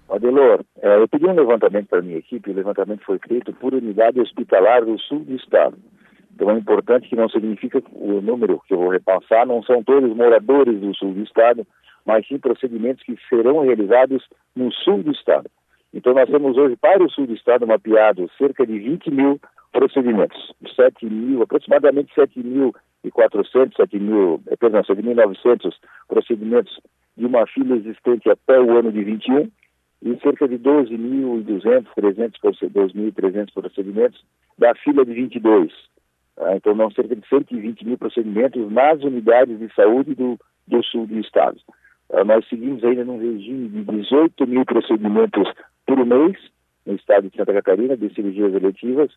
Adelor, 0.09 0.65
é, 0.81 0.97
eu 0.97 1.07
pedi 1.07 1.25
um 1.25 1.33
levantamento 1.33 1.87
para 1.87 1.99
a 1.99 2.01
minha 2.01 2.17
equipe, 2.17 2.51
o 2.51 2.53
levantamento 2.53 3.05
foi 3.05 3.17
feito 3.25 3.53
por 3.53 3.73
unidade 3.73 4.19
hospitalar 4.19 4.83
do 4.83 4.99
sul 4.99 5.19
do 5.19 5.33
estado. 5.33 5.77
Então 6.35 6.51
é 6.51 6.57
importante 6.57 7.07
que 7.07 7.15
não 7.15 7.29
significa 7.29 7.81
o 7.93 8.19
número 8.19 8.59
que 8.67 8.73
eu 8.73 8.79
vou 8.79 8.89
repassar, 8.89 9.47
não 9.47 9.63
são 9.63 9.81
todos 9.81 10.13
moradores 10.13 10.77
do 10.77 10.93
sul 10.93 11.13
do 11.13 11.23
estado, 11.23 11.65
mas 12.05 12.27
sim 12.27 12.37
procedimentos 12.37 13.01
que 13.05 13.15
serão 13.29 13.61
realizados 13.61 14.21
no 14.53 14.69
sul 14.73 15.01
do 15.01 15.11
estado. 15.11 15.49
Então 15.93 16.13
nós 16.13 16.29
temos 16.29 16.55
hoje 16.57 16.75
para 16.75 17.03
o 17.03 17.09
sul 17.09 17.25
do 17.25 17.33
estado 17.33 17.65
mapeado 17.65 18.29
cerca 18.37 18.65
de 18.65 18.77
20 18.77 19.11
mil 19.11 19.39
procedimentos, 19.71 20.53
7 20.75 21.05
mil, 21.05 21.41
aproximadamente 21.41 22.13
7.400, 22.15 23.75
7 23.75 23.99
mil, 23.99 24.41
eh, 24.47 24.55
perdão, 24.55 24.81
7.900 24.81 25.73
procedimentos 26.07 26.79
de 27.17 27.25
uma 27.25 27.45
fila 27.47 27.75
existente 27.75 28.29
até 28.29 28.59
o 28.59 28.77
ano 28.77 28.91
de 28.91 29.03
21 29.03 29.49
e 30.01 30.17
cerca 30.21 30.47
de 30.47 30.57
12.200, 30.57 31.85
300, 31.95 32.39
12.300 32.39 33.53
procedimentos 33.53 34.23
da 34.57 34.73
fila 34.75 35.05
de 35.05 35.13
22. 35.13 35.71
Tá? 36.35 36.55
Então, 36.55 36.73
não 36.73 36.89
cerca 36.91 37.15
de 37.15 37.27
120 37.27 37.85
mil 37.85 37.97
procedimentos 37.97 38.71
nas 38.71 39.01
unidades 39.03 39.59
de 39.59 39.73
saúde 39.73 40.15
do, 40.15 40.39
do 40.67 40.83
sul 40.83 41.05
do 41.05 41.19
estado. 41.19 41.59
Tá? 42.09 42.23
Nós 42.23 42.47
seguimos 42.49 42.83
ainda 42.83 43.05
num 43.05 43.19
regime 43.19 43.69
de 43.69 43.83
18 43.83 44.47
mil 44.47 44.65
procedimentos 44.65 45.47
por 45.85 46.05
mês 46.05 46.37
no 46.85 46.95
estado 46.95 47.29
de 47.29 47.37
Santa 47.37 47.53
Catarina, 47.53 47.95
de 47.95 48.13
cirurgias 48.13 48.53
eletivas, 48.53 49.11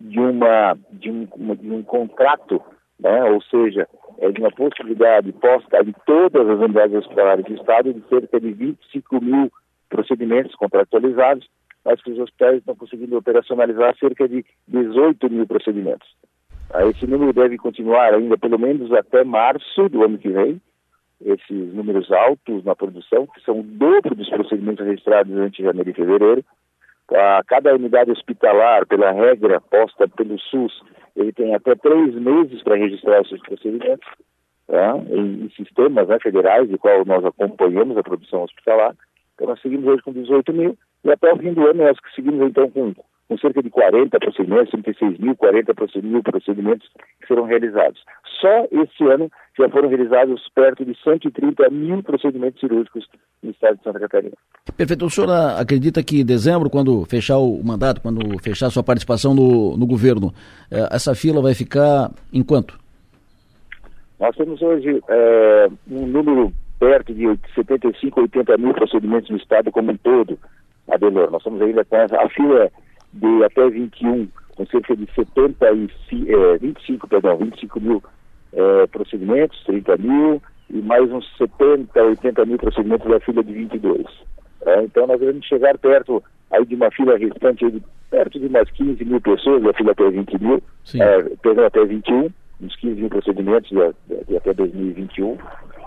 de, 0.00 0.18
uma, 0.18 0.76
de, 0.92 1.10
um, 1.10 1.26
de 1.54 1.70
um 1.70 1.82
contrato, 1.82 2.60
né? 2.98 3.24
ou 3.24 3.42
seja, 3.42 3.86
é 4.18 4.30
de 4.30 4.40
uma 4.40 4.50
possibilidade 4.50 5.30
posta 5.32 5.80
em 5.82 5.94
todas 6.06 6.48
as 6.48 6.58
unidades 6.58 6.96
hospitalares 6.96 7.44
do 7.44 7.54
estado 7.54 7.92
de 7.92 8.02
cerca 8.08 8.40
de 8.40 8.52
25 8.52 9.22
mil 9.22 9.52
procedimentos 9.88 10.54
contratualizados, 10.54 11.46
mas 11.84 12.02
que 12.02 12.10
os 12.10 12.18
hospitais 12.18 12.58
estão 12.58 12.74
conseguindo 12.74 13.16
operacionalizar 13.16 13.96
cerca 13.98 14.28
de 14.28 14.44
18 14.66 15.30
mil 15.30 15.46
procedimentos. 15.46 16.08
Esse 16.90 17.06
número 17.06 17.32
deve 17.32 17.56
continuar 17.56 18.12
ainda 18.12 18.36
pelo 18.36 18.58
menos 18.58 18.92
até 18.92 19.24
março 19.24 19.88
do 19.88 20.04
ano 20.04 20.18
que 20.18 20.28
vem, 20.28 20.60
esses 21.24 21.74
números 21.74 22.10
altos 22.12 22.64
na 22.64 22.74
produção, 22.74 23.26
que 23.26 23.40
são 23.42 23.60
o 23.60 23.62
dobro 23.62 24.14
dos 24.14 24.28
procedimentos 24.28 24.86
registrados 24.86 25.36
entre 25.36 25.64
janeiro 25.64 25.90
e 25.90 25.94
fevereiro. 25.94 26.44
A 27.10 27.42
cada 27.46 27.74
unidade 27.74 28.10
hospitalar, 28.10 28.86
pela 28.86 29.10
regra 29.10 29.60
posta 29.60 30.06
pelo 30.08 30.38
SUS, 30.38 30.82
ele 31.16 31.32
tem 31.32 31.54
até 31.54 31.74
três 31.74 32.14
meses 32.14 32.62
para 32.62 32.76
registrar 32.76 33.22
esses 33.22 33.40
procedimentos 33.40 34.08
tá? 34.66 34.96
em, 35.10 35.44
em, 35.44 35.50
sistemas 35.56 36.06
né, 36.06 36.18
federais, 36.20 36.68
de 36.68 36.78
qual 36.78 37.04
nós 37.04 37.24
acompanhamos 37.24 37.96
a 37.96 38.02
produção 38.02 38.42
hospitalar. 38.42 38.94
Então, 39.34 39.48
nós 39.48 39.60
seguimos 39.60 39.86
hoje 39.86 40.02
com 40.02 40.12
18 40.12 40.52
mil, 40.52 40.78
e 41.04 41.10
até 41.10 41.32
o 41.32 41.38
fim 41.38 41.52
do 41.52 41.66
ano 41.66 41.84
nós 41.84 41.96
seguimos 42.14 42.46
então 42.46 42.70
com, 42.70 42.94
com 43.28 43.36
cerca 43.38 43.62
de 43.62 43.68
40 43.68 44.18
procedimentos, 44.18 44.70
36 44.70 45.18
mil, 45.18 45.36
40 45.36 45.72
mil 46.02 46.22
procedimentos 46.22 46.88
que 47.20 47.26
serão 47.26 47.44
realizados. 47.44 48.02
Só 48.40 48.66
esse 48.70 49.04
ano 49.04 49.30
já 49.56 49.68
foram 49.68 49.88
realizados 49.88 50.48
perto 50.54 50.84
de 50.84 50.96
130 51.02 51.68
mil 51.70 52.02
procedimentos 52.02 52.58
cirúrgicos 52.58 53.06
no 53.42 53.50
estado 53.50 53.76
de 53.76 53.84
Santa 53.84 54.00
Catarina. 54.00 54.34
Perfeito. 54.76 55.04
O 55.04 55.10
senhor 55.10 55.30
acredita 55.30 56.02
que 56.02 56.20
em 56.20 56.24
dezembro, 56.24 56.70
quando 56.70 57.04
fechar 57.04 57.38
o 57.38 57.62
mandato, 57.62 58.00
quando 58.00 58.20
fechar 58.42 58.70
sua 58.70 58.82
participação 58.82 59.34
no, 59.34 59.76
no 59.76 59.86
governo, 59.86 60.32
eh, 60.70 60.88
essa 60.90 61.14
fila 61.14 61.42
vai 61.42 61.54
ficar 61.54 62.10
em 62.32 62.42
quanto? 62.42 62.78
Nós 64.18 64.34
temos 64.36 64.60
hoje 64.62 65.00
é, 65.08 65.68
um 65.90 66.06
número 66.06 66.52
perto 66.80 67.12
de 67.12 67.24
75, 67.54 68.20
80 68.22 68.56
mil 68.56 68.72
procedimentos 68.72 69.28
no 69.30 69.36
estado 69.36 69.70
como 69.70 69.92
um 69.92 69.96
todo, 69.96 70.38
Adelor. 70.88 71.30
Nós 71.30 71.40
estamos 71.40 71.60
ainda 71.60 71.84
com 71.84 71.96
a 71.96 72.28
fila 72.30 72.70
de 73.12 73.44
até 73.44 73.68
21, 73.68 74.28
com 74.56 74.66
cerca 74.66 74.96
de 74.96 75.06
70 75.14 75.72
e, 75.72 76.32
é, 76.32 76.58
25, 76.58 77.08
perdão, 77.08 77.36
25 77.36 77.80
mil 77.80 78.02
é, 78.52 78.86
procedimentos, 78.86 79.62
30 79.64 79.96
mil, 79.98 80.42
e 80.70 80.78
mais 80.82 81.10
uns 81.10 81.26
70, 81.38 82.00
80 82.00 82.44
mil 82.44 82.58
procedimentos 82.58 83.08
da 83.08 83.20
fila 83.20 83.42
de 83.42 83.52
22. 83.52 84.06
É, 84.66 84.82
então 84.82 85.06
nós 85.06 85.20
devemos 85.20 85.46
chegar 85.46 85.78
perto 85.78 86.22
aí 86.50 86.64
de 86.64 86.74
uma 86.74 86.90
fila 86.90 87.16
restante 87.16 87.70
de 87.70 87.82
perto 88.10 88.38
de 88.38 88.46
umas 88.46 88.70
15 88.70 89.04
mil 89.04 89.20
pessoas, 89.20 89.62
da 89.62 89.72
fila 89.72 89.92
até 89.92 90.10
20 90.10 90.42
mil, 90.42 90.62
é, 90.94 91.22
perdão, 91.42 91.66
até 91.66 91.84
21, 91.84 92.30
uns 92.60 92.76
15 92.76 93.00
mil 93.00 93.08
procedimentos 93.08 93.70
de, 93.70 93.76
de, 94.08 94.24
de 94.24 94.36
até 94.36 94.52
2021. 94.54 95.36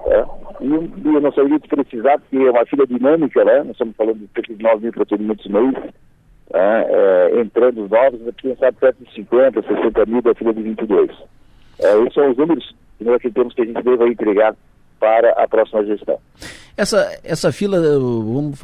É, 0.05 0.25
e, 0.61 0.67
e 0.67 1.13
eu 1.13 1.21
não 1.21 1.31
saberia 1.31 1.59
precisar, 1.59 2.19
porque 2.19 2.37
é 2.37 2.51
uma 2.51 2.65
fila 2.65 2.87
dinâmica, 2.87 3.43
né? 3.43 3.59
Nós 3.59 3.71
estamos 3.71 3.95
falando 3.95 4.19
de 4.19 4.27
cerca 4.33 4.53
de 4.53 4.63
9 4.63 4.83
mil 4.83 4.91
procedimentos 4.91 5.45
mês, 5.47 5.73
é, 6.53 7.31
é, 7.33 7.41
entrando 7.41 7.83
os 7.83 7.89
novos, 7.89 8.19
quem 8.37 8.55
sabe 8.57 8.77
perto 8.79 9.03
de 9.03 9.13
50, 9.13 9.61
60 9.61 10.05
mil 10.05 10.21
da 10.21 10.33
fila 10.33 10.53
de 10.53 10.61
22. 10.61 11.11
É, 11.79 11.97
esses 11.99 12.13
são 12.13 12.29
os 12.29 12.37
números 12.37 12.75
que 12.97 13.03
nós 13.03 13.15
acreditamos 13.15 13.53
que 13.53 13.61
a 13.61 13.65
gente 13.65 13.81
deva 13.81 14.07
entregar 14.07 14.55
para 14.99 15.31
a 15.31 15.47
próxima 15.47 15.83
gestão. 15.85 16.19
Essa, 16.77 17.19
essa 17.23 17.51
fila, 17.51 17.79
vamos 17.79 18.61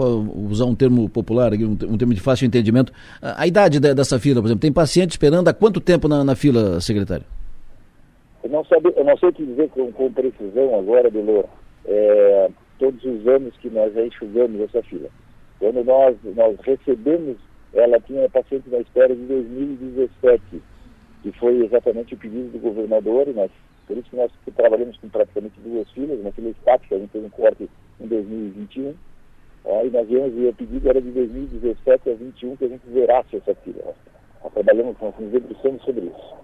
usar 0.52 0.66
um 0.66 0.76
termo 0.76 1.10
popular, 1.10 1.54
aqui, 1.54 1.66
um, 1.66 1.98
termo 1.98 2.14
de 2.14 2.22
fácil 2.22 2.46
entendimento, 2.46 2.94
a, 3.22 3.44
a 3.44 3.48
idade 3.48 3.80
de, 3.80 3.94
dessa 3.94 4.20
fila, 4.20 4.42
por 4.42 4.48
exemplo, 4.48 4.62
tem 4.62 4.72
paciente 4.72 5.12
esperando 5.12 5.48
há 5.48 5.54
quanto 5.54 5.82
tempo 5.82 6.08
na, 6.08 6.24
na 6.24 6.36
fila, 6.36 6.80
secretário? 6.80 7.26
Eu 8.44 8.50
não, 8.50 8.64
sabe, 8.66 8.94
eu 8.96 9.04
não 9.04 9.18
sei 9.18 9.32
te 9.32 9.46
dizer 9.46 9.70
com, 9.70 9.92
com 9.92 10.12
precisão 10.12 10.80
agora, 10.80 11.10
Delor, 11.10 11.46
é, 11.86 12.50
todos 12.80 13.04
os 13.04 13.28
anos 13.28 13.54
que 13.58 13.70
nós 13.70 13.96
enxugamos 13.98 14.62
essa 14.62 14.82
fila. 14.84 15.10
Quando 15.60 15.84
nós, 15.84 16.16
nós 16.36 16.56
recebemos, 16.62 17.38
ela 17.74 18.00
tinha 18.02 18.30
paciente 18.30 18.70
na 18.70 18.80
espera 18.80 19.16
de 19.16 19.22
2017, 19.24 20.42
que 21.24 21.32
foi 21.34 21.66
exatamente 21.66 22.14
o 22.14 22.18
pedido 22.18 22.52
do 22.52 22.60
governador, 22.60 23.28
e 23.28 23.34
nós, 23.34 23.52
por 23.86 23.98
isso 23.98 24.10
que 24.10 24.16
nós 24.16 24.32
trabalhamos 24.56 24.98
com 24.98 25.10
praticamente 25.10 25.60
duas 25.60 25.90
filas, 25.92 26.20
uma 26.20 26.32
fila 26.32 26.50
estática, 26.50 26.96
a 26.96 27.00
gente 27.00 27.12
fez 27.12 27.26
um 27.26 27.30
corte 27.30 27.70
em 28.00 28.08
2021, 28.08 28.94
ó, 29.66 29.84
e 29.84 29.90
nós 29.90 30.08
viemos, 30.08 30.34
e 30.38 30.48
o 30.48 30.54
pedido 30.54 30.90
era 30.90 31.02
de 31.02 31.12
2017 31.12 32.10
a 32.10 32.14
2021 32.14 32.56
que 32.56 32.66
a 32.66 32.70
gente 32.70 32.90
zerasse 32.92 33.36
essa 33.36 33.56
fila. 33.56 33.94
Nós 34.44 34.54
trabalhamos, 34.54 34.96
nós 35.02 35.14
nos 35.20 35.32
debruçamos 35.32 35.82
sobre 35.84 36.06
isso. 36.06 36.38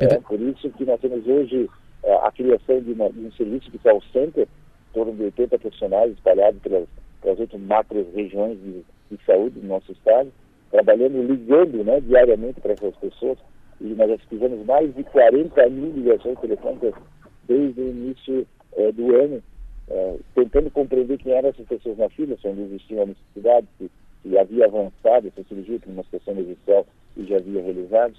É, 0.00 0.18
por 0.20 0.40
isso 0.40 0.70
que 0.70 0.84
nós 0.84 1.00
temos 1.00 1.26
hoje 1.26 1.68
a, 2.04 2.06
é, 2.06 2.14
a 2.26 2.30
criação 2.30 2.80
de, 2.80 2.92
uma, 2.92 3.10
de, 3.10 3.20
um 3.20 3.32
serviço 3.32 3.70
de 3.70 3.78
call 3.78 4.00
center, 4.12 4.46
em 4.46 4.94
torno 4.94 5.12
de 5.12 5.24
80 5.24 5.58
profissionais 5.58 6.12
espalhados 6.12 6.60
pelas, 6.62 6.88
pelas 7.20 7.38
oito 7.40 7.58
macro 7.58 8.06
regiões 8.14 8.58
de, 8.60 8.84
de, 9.10 9.24
saúde 9.24 9.58
do 9.58 9.66
nosso 9.66 9.90
estado, 9.92 10.32
trabalhando, 10.70 11.22
ligando 11.22 11.84
né, 11.84 12.00
diariamente 12.00 12.60
para 12.60 12.72
essas 12.72 12.94
pessoas. 12.96 13.38
E 13.80 13.84
nós 13.94 14.10
já 14.10 14.18
fizemos 14.28 14.64
mais 14.66 14.94
de 14.94 15.04
40 15.04 15.68
mil 15.70 15.92
ligações 15.92 16.38
telefônicas 16.40 16.94
desde 17.46 17.80
o 17.80 17.88
início 17.88 18.46
é, 18.76 18.92
do 18.92 19.14
ano, 19.14 19.42
é, 19.88 20.16
tentando 20.34 20.70
compreender 20.70 21.18
quem 21.18 21.32
eram 21.32 21.48
essas 21.48 21.66
pessoas 21.66 21.96
na 21.96 22.08
fila, 22.10 22.36
se 22.36 22.48
onde 22.48 22.62
existia 22.62 23.02
a 23.02 23.06
necessidade, 23.06 23.66
se, 23.78 23.90
se 24.22 24.38
havia 24.38 24.66
avançado 24.66 25.28
essa 25.28 25.42
cirurgia 25.48 25.78
por 25.78 25.90
uma 25.90 26.02
situação 26.04 26.34
emergencial 26.34 26.86
e 27.16 27.24
já 27.24 27.36
havia 27.36 27.62
realizado. 27.62 28.14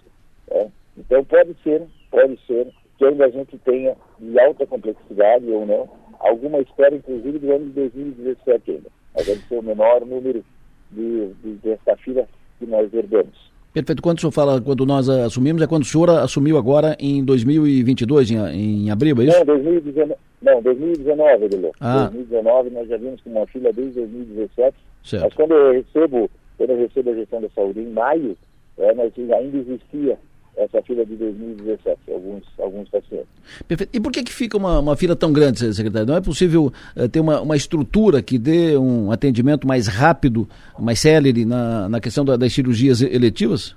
É. 0.52 0.68
Então 0.98 1.24
pode 1.26 1.56
ser, 1.64 1.84
pode 2.10 2.40
ser 2.48 2.68
que 2.98 3.06
ainda 3.06 3.26
a 3.26 3.30
gente 3.30 3.58
tenha 3.60 3.96
de 4.20 4.40
alta 4.40 4.66
complexidade 4.66 5.46
ou 5.50 5.66
não, 5.66 5.90
alguma 6.20 6.60
espera, 6.60 6.96
inclusive, 6.96 7.40
do 7.40 7.54
ano 7.54 7.66
de 7.68 7.72
2017 7.72 8.72
ainda. 8.72 8.90
Mas 9.16 9.26
deve 9.26 9.42
ser 9.48 9.58
o 9.58 9.64
menor 9.64 10.06
número 10.06 10.44
de, 10.92 11.34
de, 11.36 11.54
dessa 11.64 11.96
fila 11.98 12.28
que 12.60 12.66
nós 12.66 12.94
herdamos. 12.94 13.50
Perfeito. 13.74 14.02
Quando 14.02 14.18
o 14.18 14.22
senhor 14.22 14.32
fala 14.32 14.62
quando 14.62 14.86
nós 14.86 15.08
assumimos, 15.08 15.62
é 15.62 15.68
quando 15.68 15.84
o 15.84 15.86
senhor 15.86 16.10
assumiu 16.10 16.58
agora 16.58 16.98
em 17.00 17.24
2022, 17.24 18.32
em, 18.32 18.86
em 18.86 18.92
abril, 18.92 19.16
é 19.22 19.26
isso? 19.26 19.38
Não, 19.38 19.46
2019, 19.46 20.16
não 20.42 20.62
2019, 20.62 21.46
Edilô. 21.46 21.72
Ah. 21.80 22.10
2019 22.12 22.70
nós 22.72 22.90
já 22.90 22.98
vimos 22.98 23.22
com 23.22 23.30
uma 23.30 23.46
fila 23.48 23.72
desde 23.72 24.00
2017. 24.00 24.76
Certo. 25.04 25.24
Mas 25.24 25.34
quando 25.34 25.54
eu 25.54 25.72
recebo, 25.74 26.30
quando 26.58 26.72
eu 26.72 26.78
recebo 26.78 27.12
a 27.12 27.16
gestão 27.16 27.42
da 27.42 27.50
saúde 27.50 27.80
em 27.80 27.90
maio, 27.90 28.36
é, 28.78 28.94
nós 28.94 29.14
ainda 29.18 29.58
existia 29.58 30.18
essa 30.60 30.82
fila 30.82 31.06
de 31.06 31.16
2017, 31.16 32.12
alguns, 32.12 32.44
alguns 32.60 32.90
pacientes. 32.90 33.30
Perfeito. 33.66 33.90
E 33.96 34.00
por 34.00 34.12
que, 34.12 34.24
que 34.24 34.34
fica 34.34 34.58
uma, 34.58 34.80
uma 34.80 34.96
fila 34.98 35.16
tão 35.16 35.32
grande, 35.32 35.74
secretário? 35.74 36.08
Não 36.08 36.18
é 36.18 36.22
possível 36.22 36.72
uh, 36.96 37.08
ter 37.08 37.22
uma, 37.22 37.42
uma 37.42 37.56
estrutura 37.56 38.22
que 38.22 38.38
dê 38.38 38.76
um 38.78 39.10
atendimento 39.10 39.66
mais 39.66 39.88
rápido, 39.88 40.48
mais 40.78 41.00
célere 41.00 41.46
na, 41.46 41.88
na 41.88 42.02
questão 42.02 42.26
da, 42.26 42.36
das 42.36 42.52
cirurgias 42.52 43.02
eletivas? 43.02 43.76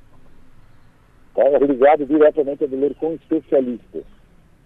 Está 1.29 1.59
ligado 1.59 2.05
diretamente 2.05 2.65
a 2.65 2.67
doler 2.67 2.95
com 2.97 3.15
especialistas. 3.15 4.03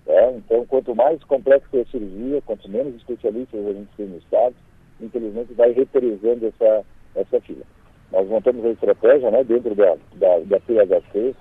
Tá? 0.07 0.33
Então, 0.33 0.65
quanto 0.67 0.95
mais 0.95 1.23
complexa 1.25 1.67
é 1.75 1.81
a 1.81 1.87
cirurgia, 1.87 2.43
quanto 2.47 2.69
menos 2.71 2.95
especialistas 2.97 3.67
a 3.67 3.73
gente 3.73 3.89
tem 3.97 4.07
no 4.07 4.17
Estado, 4.19 4.55
infelizmente 5.01 5.53
vai 5.53 5.73
represando 5.73 6.47
essa, 6.47 6.83
essa 7.15 7.41
fila. 7.43 7.65
Nós 8.11 8.27
montamos 8.27 8.65
a 8.65 8.71
estratégia 8.71 9.31
né, 9.31 9.45
dentro 9.45 9.75
da, 9.75 9.97
da, 10.15 10.39
da 10.47 10.61
PHC, 10.61 11.35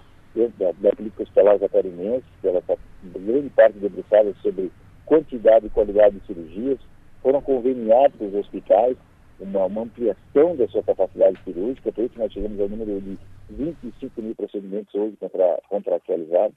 da, 0.58 0.72
da 0.78 0.96
política 0.96 1.24
hospitalar 1.24 1.60
catarinense, 1.60 2.26
que 2.42 2.48
ela 2.48 2.60
está 2.60 2.76
grande 3.04 3.50
parte 3.50 3.80
debruçada 3.80 4.34
sobre 4.42 4.72
quantidade 5.06 5.68
e 5.68 5.70
qualidade 5.70 6.20
de 6.20 6.26
cirurgias, 6.26 6.80
foram 7.22 7.42
conveniados 7.42 8.20
os 8.20 8.34
hospitais 8.36 8.98
uma, 9.40 9.66
uma, 9.66 9.82
ampliação 9.82 10.56
da 10.56 10.68
sua 10.68 10.84
capacidade 10.84 11.38
cirúrgica, 11.44 11.92
por 11.92 12.06
isso 12.06 12.18
nós 12.18 12.32
chegamos 12.32 12.60
ao 12.60 12.70
número 12.70 13.02
de 13.02 13.18
25 13.50 14.22
mil 14.22 14.36
procedimentos 14.36 14.94
hoje 14.96 15.18
contra, 15.20 15.60
contratualizados, 15.68 16.56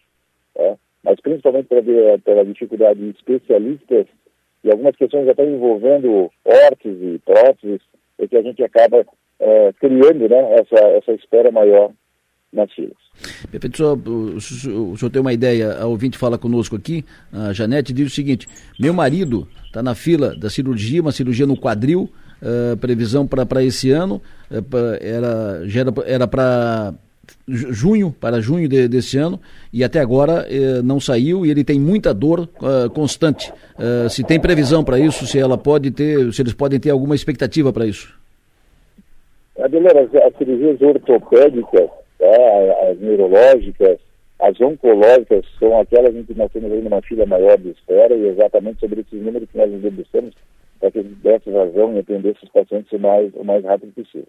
é, 0.57 0.77
mas 1.03 1.21
principalmente 1.21 1.67
pela, 1.67 2.19
pela 2.19 2.45
dificuldade 2.45 3.01
de 3.01 3.11
especialistas 3.11 4.07
e 4.63 4.71
algumas 4.71 4.97
questões 4.97 5.27
estão 5.27 5.45
envolvendo 5.45 6.31
órteses 6.45 7.17
e 7.17 7.19
próteses, 7.21 7.81
é 8.19 8.27
que 8.27 8.37
a 8.37 8.43
gente 8.43 8.63
acaba 8.63 9.05
é, 9.41 9.73
criando 9.75 10.29
né, 10.29 10.55
essa, 10.55 10.87
essa 10.89 11.13
espera 11.13 11.51
maior 11.51 11.93
nas 12.53 12.73
filas. 12.73 12.97
Perfeito, 13.51 13.85
o, 13.85 14.41
senhor 14.41 15.11
tem 15.11 15.21
uma 15.21 15.33
ideia, 15.33 15.77
a 15.79 15.87
ouvinte 15.87 16.17
fala 16.17 16.39
conosco 16.39 16.77
aqui, 16.77 17.05
a 17.33 17.53
Janete 17.53 17.93
diz 17.93 18.13
o 18.13 18.15
seguinte, 18.15 18.47
meu 18.79 18.95
marido 18.95 19.49
está 19.67 19.83
na 19.83 19.95
fila 19.95 20.35
da 20.37 20.49
cirurgia, 20.49 21.01
uma 21.01 21.13
cirurgia 21.13 21.47
no 21.47 21.57
quadril, 21.57 22.09
uh, 22.43 22.77
previsão 22.77 23.27
para 23.27 23.63
esse 23.63 23.91
ano, 23.91 24.23
uh, 24.51 24.63
pra, 24.63 24.99
era, 26.07 26.27
para 26.27 26.95
junho, 27.47 28.15
para 28.19 28.41
junho 28.41 28.69
de, 28.69 28.89
desse 28.89 29.19
ano, 29.19 29.41
e 29.73 29.85
até 29.85 30.01
agora 30.01 30.47
uh, 30.47 30.83
não 30.83 31.01
saiu 31.01 31.45
e 31.45 31.51
ele 31.51 31.65
tem 31.65 31.79
muita 31.79 32.15
dor 32.15 32.49
constante. 32.95 33.53
se 34.11 34.25
tem 34.25 34.41
previsão 34.41 34.83
para 34.83 34.99
isso, 34.99 35.27
se 35.27 35.39
ela 35.39 35.59
pode 35.59 35.91
ter, 35.91 36.33
se 36.33 36.41
eles 36.41 36.55
podem 36.55 36.81
ter 36.81 36.91
alguma 36.91 37.15
expectativa 37.15 37.73
para 37.73 37.87
isso? 37.87 38.17
Adelera, 39.59 40.03
as, 40.03 40.15
as 40.15 40.37
cirurgias 40.37 40.81
ortopédicas 40.81 41.91
tá? 42.19 42.91
as 42.91 42.99
neurológicas, 42.99 43.99
as 44.39 44.61
oncológicas 44.61 45.45
são 45.59 45.81
aquelas 45.81 46.15
em 46.15 46.25
que 46.25 46.35
nós 46.35 46.51
temos 46.53 46.73
ainda 46.73 46.89
uma 46.89 47.03
fila 47.03 47.27
maior 47.27 47.59
de 47.59 47.71
espera 47.71 48.15
e 48.15 48.29
exatamente 48.29 48.81
sobre 48.81 49.01
esses 49.01 49.21
números 49.21 49.49
que 49.51 49.59
nós 49.59 49.71
nos 49.71 49.83
debruçamos 49.83 50.35
para 50.79 50.91
que 50.91 50.99
a 50.99 51.03
gente 51.03 51.15
desse 51.17 51.51
razão 51.51 51.95
e 51.95 51.99
atender 51.99 52.37
esses 52.37 52.49
pacientes 52.51 52.93
o 52.93 52.99
mais, 52.99 53.33
o 53.35 53.45
mais 53.45 53.65
rápido 53.65 53.93
possível. 53.93 54.29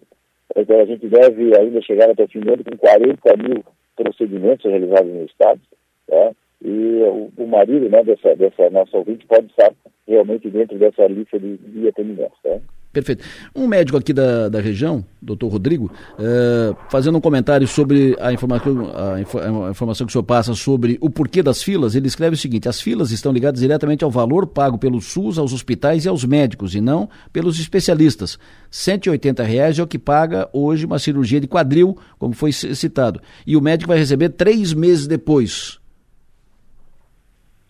Então 0.56 0.80
a 0.80 0.84
gente 0.84 1.06
deve 1.06 1.56
ainda 1.56 1.80
chegar 1.82 2.10
até 2.10 2.24
o 2.24 2.28
fim 2.28 2.40
do 2.40 2.52
ano 2.52 2.64
com 2.64 2.76
40 2.76 3.36
mil 3.36 3.64
procedimentos 3.96 4.64
realizados 4.64 5.12
no 5.12 5.24
Estado, 5.24 5.60
tá? 6.06 6.32
E 6.62 7.02
o, 7.04 7.30
o 7.36 7.46
marido 7.46 7.88
né, 7.88 8.02
dessa, 8.02 8.34
dessa 8.34 8.68
nossa 8.70 8.96
ouvinte 8.96 9.26
pode 9.26 9.46
estar 9.46 9.72
realmente 10.06 10.50
dentro 10.50 10.76
dessa 10.78 11.06
lista 11.06 11.38
de, 11.38 11.56
de 11.56 11.88
atendimentos. 11.88 12.38
Tá? 12.42 12.58
Perfeito. 12.92 13.24
Um 13.54 13.68
médico 13.68 13.96
aqui 13.96 14.12
da, 14.12 14.48
da 14.48 14.60
região, 14.60 15.04
doutor 15.22 15.46
Rodrigo, 15.46 15.92
uh, 16.14 16.76
fazendo 16.90 17.18
um 17.18 17.20
comentário 17.20 17.64
sobre 17.68 18.16
a 18.18 18.32
informação, 18.32 18.90
a, 18.92 19.20
inf 19.20 19.36
a, 19.36 19.70
informação 19.70 20.04
que 20.04 20.10
o 20.10 20.12
senhor 20.12 20.24
passa 20.24 20.54
sobre 20.54 20.98
o 21.00 21.08
porquê 21.08 21.40
das 21.40 21.62
filas, 21.62 21.94
ele 21.94 22.08
escreve 22.08 22.34
o 22.34 22.38
seguinte: 22.38 22.68
as 22.68 22.80
filas 22.80 23.12
estão 23.12 23.32
ligadas 23.32 23.60
diretamente 23.60 24.02
ao 24.02 24.10
valor 24.10 24.44
pago 24.44 24.76
pelo 24.76 25.00
SUS 25.00 25.38
aos 25.38 25.52
hospitais 25.52 26.04
e 26.04 26.08
aos 26.08 26.24
médicos, 26.24 26.74
e 26.74 26.80
não 26.80 27.08
pelos 27.32 27.60
especialistas. 27.60 28.36
180 28.72 29.40
reais 29.44 29.78
é 29.78 29.82
o 29.84 29.86
que 29.86 29.98
paga 29.98 30.48
hoje 30.52 30.84
uma 30.84 30.98
cirurgia 30.98 31.40
de 31.40 31.46
quadril, 31.46 31.96
como 32.18 32.34
foi 32.34 32.50
citado. 32.50 33.20
E 33.46 33.56
o 33.56 33.60
médico 33.60 33.90
vai 33.90 33.98
receber 33.98 34.30
três 34.30 34.72
meses 34.74 35.06
depois. 35.06 35.78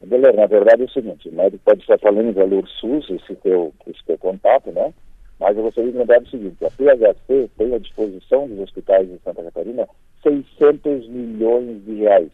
Beleza, 0.02 0.32
na 0.32 0.46
verdade 0.46 0.80
é 0.80 0.86
o 0.86 0.90
seguinte, 0.90 1.28
o 1.28 1.34
médico 1.34 1.62
pode 1.62 1.82
estar 1.82 1.98
falando 1.98 2.26
em 2.26 2.32
valor 2.32 2.66
SUS, 2.66 3.10
esse 3.10 3.34
teu, 3.36 3.70
esse 3.86 4.02
teu 4.06 4.16
contato, 4.16 4.72
né? 4.72 4.94
Mas 5.40 5.56
eu 5.56 5.62
gostaria 5.62 5.90
de 5.90 5.96
lembrar 5.96 6.22
o 6.22 6.28
seguinte, 6.28 6.62
a 6.62 6.70
PHC 6.70 7.48
tem 7.56 7.74
à 7.74 7.78
disposição 7.78 8.46
dos 8.46 8.60
hospitais 8.60 9.08
de 9.08 9.18
Santa 9.24 9.42
Catarina 9.42 9.88
600 10.22 11.08
milhões 11.08 11.82
de 11.86 11.94
reais. 11.94 12.30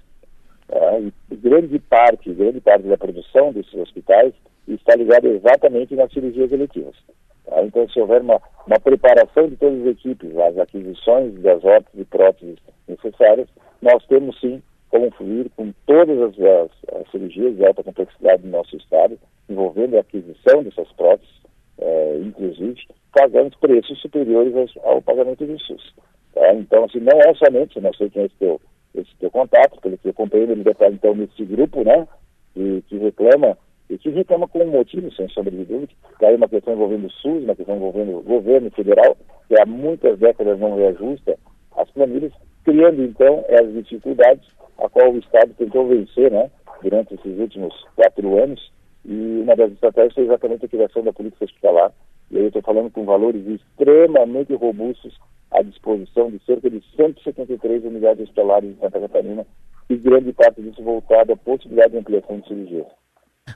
É, 0.69 1.01
e 1.31 1.37
grande 1.37 1.79
parte, 1.79 2.35
grande 2.35 2.61
parte 2.61 2.89
da 2.89 2.99
produção 2.99 3.53
desses 3.53 3.75
hospitais 3.75 4.35
está 4.67 4.97
ligada 4.97 5.29
exatamente 5.29 5.95
nas 5.95 6.13
cirurgias 6.13 6.51
eletivas. 6.51 6.97
Tá? 7.45 7.63
Então, 7.63 7.89
se 7.89 8.01
houver 8.01 8.21
uma, 8.23 8.43
uma 8.67 8.81
preparação 8.81 9.49
de 9.49 9.57
todas 9.57 9.81
as 9.83 9.87
equipes, 9.87 10.37
as 10.37 10.59
aquisições 10.59 11.41
das 11.41 11.65
órteses 11.65 12.01
e 12.01 12.05
próteses 12.05 12.59
necessárias, 12.89 13.49
nós 13.81 14.05
temos 14.07 14.39
sim 14.41 14.61
como 14.91 15.13
fluir 15.13 15.49
com 15.57 15.73
todas 15.87 16.21
as, 16.21 16.35
as, 16.41 17.01
as 17.01 17.11
cirurgias 17.13 17.55
de 17.57 17.65
alta 17.65 17.85
complexidade 17.85 18.43
do 18.43 18.49
nosso 18.49 18.77
estado, 18.77 19.17
envolvendo 19.49 19.97
a 19.97 20.01
aquisição 20.01 20.65
dessas 20.65 20.91
próteses, 20.93 21.37
é, 21.79 22.19
inclusive, 22.23 22.81
pagando 23.13 23.57
preços 23.59 24.01
superiores 24.01 24.55
ao, 24.83 25.03
pagamento 25.03 25.45
do 25.45 25.59
SUS. 25.59 25.95
Tá? 26.35 26.55
Então, 26.55 26.85
assim, 26.85 27.01
não 27.01 27.19
é 27.19 27.35
somente, 27.35 27.81
não 27.81 27.93
sei 27.95 28.11
quem 28.11 28.23
é 28.23 28.27
esse 28.27 28.37
teu, 28.37 28.61
esse 28.95 29.11
teu 29.19 29.31
contato, 29.31 29.81
pelo 29.81 29.99
que 29.99 30.09
eu 30.09 30.11
acompanhei, 30.11 30.51
ele 30.51 30.65
deve 30.65 30.87
então 30.89 31.15
nesse 31.15 31.45
grupo, 31.45 31.83
né, 31.85 32.07
que, 32.55 32.83
que 32.89 32.97
reclama, 32.99 33.57
e 33.89 33.99
que 33.99 34.11
reclama 34.11 34.49
com 34.49 34.61
um 34.61 34.71
motivo, 34.71 35.13
sem 35.13 35.29
sombra 35.29 35.53
de 35.53 35.65
dúvida, 35.65 35.93
que 36.19 36.25
aí 36.25 36.35
uma 36.35 36.49
questão 36.49 36.75
envolvendo 36.75 37.07
o 37.07 37.11
SUS, 37.11 37.45
uma 37.45 37.55
questão 37.55 37.77
envolvendo 37.77 38.19
o 38.19 38.23
governo 38.23 38.71
federal, 38.71 39.17
que 39.49 39.61
há 39.61 39.67
muitas 39.67 40.19
décadas 40.19 40.59
não 40.59 40.77
reajusta 40.77 41.39
as 41.77 41.91
planilhas, 41.91 42.33
criando 42.65 43.03
então 43.03 43.45
as 43.49 43.73
dificuldades 43.73 44.49
a 44.79 44.89
qual 44.89 45.13
o 45.13 45.19
Estado 45.19 45.55
tentou 45.57 45.87
vencer, 45.87 46.31
né, 46.31 46.51
durante 46.83 47.15
esses 47.15 47.39
últimos 47.39 47.75
quatro 47.95 48.43
anos, 48.43 48.73
e 49.07 49.41
uma 49.43 49.55
das 49.55 49.73
estratégias 49.73 50.15
foi 50.15 50.25
exatamente 50.25 50.65
a 50.65 50.69
criação 50.69 51.03
da 51.03 51.13
política 51.13 51.45
hospitalar. 51.45 51.93
E 52.31 52.37
aí 52.37 52.43
eu 52.43 52.49
estou 52.49 52.63
falando 52.63 52.91
com 52.91 53.05
valores 53.05 53.47
extremamente 53.47 54.53
robustos 54.55 55.17
à 55.53 55.63
disposição 55.63 56.29
de 56.29 56.41
cerca 56.45 56.69
de 56.69 56.83
173 56.97 57.85
unidades 57.85 58.25
hospitalares 58.25 58.71
em 58.71 58.81
Santa 58.81 59.01
Catarina 59.01 59.47
e 59.89 59.97
grande 59.97 60.33
parte 60.33 60.61
disso 60.61 60.83
voltado 60.83 61.33
à 61.33 61.37
possibilidade 61.37 61.93
de 61.93 61.99
ampliação 61.99 62.41
de 62.41 62.49
cirurgias. 62.49 62.87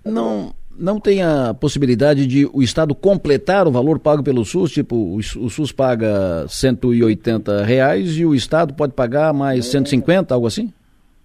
Não, 0.04 0.52
não 0.78 1.00
tem 1.00 1.20
a 1.20 1.52
possibilidade 1.52 2.28
de 2.28 2.46
o 2.54 2.62
Estado 2.62 2.94
completar 2.94 3.66
o 3.66 3.72
valor 3.72 3.98
pago 3.98 4.22
pelo 4.22 4.44
SUS? 4.44 4.70
Tipo, 4.70 4.94
o, 4.94 5.16
o 5.16 5.50
SUS 5.50 5.72
paga 5.72 6.46
180 6.46 7.64
reais 7.64 8.16
e 8.16 8.24
o 8.24 8.36
Estado 8.36 8.72
pode 8.72 8.92
pagar 8.92 9.34
mais 9.34 9.66
150, 9.66 10.32
algo 10.32 10.46
assim? 10.46 10.72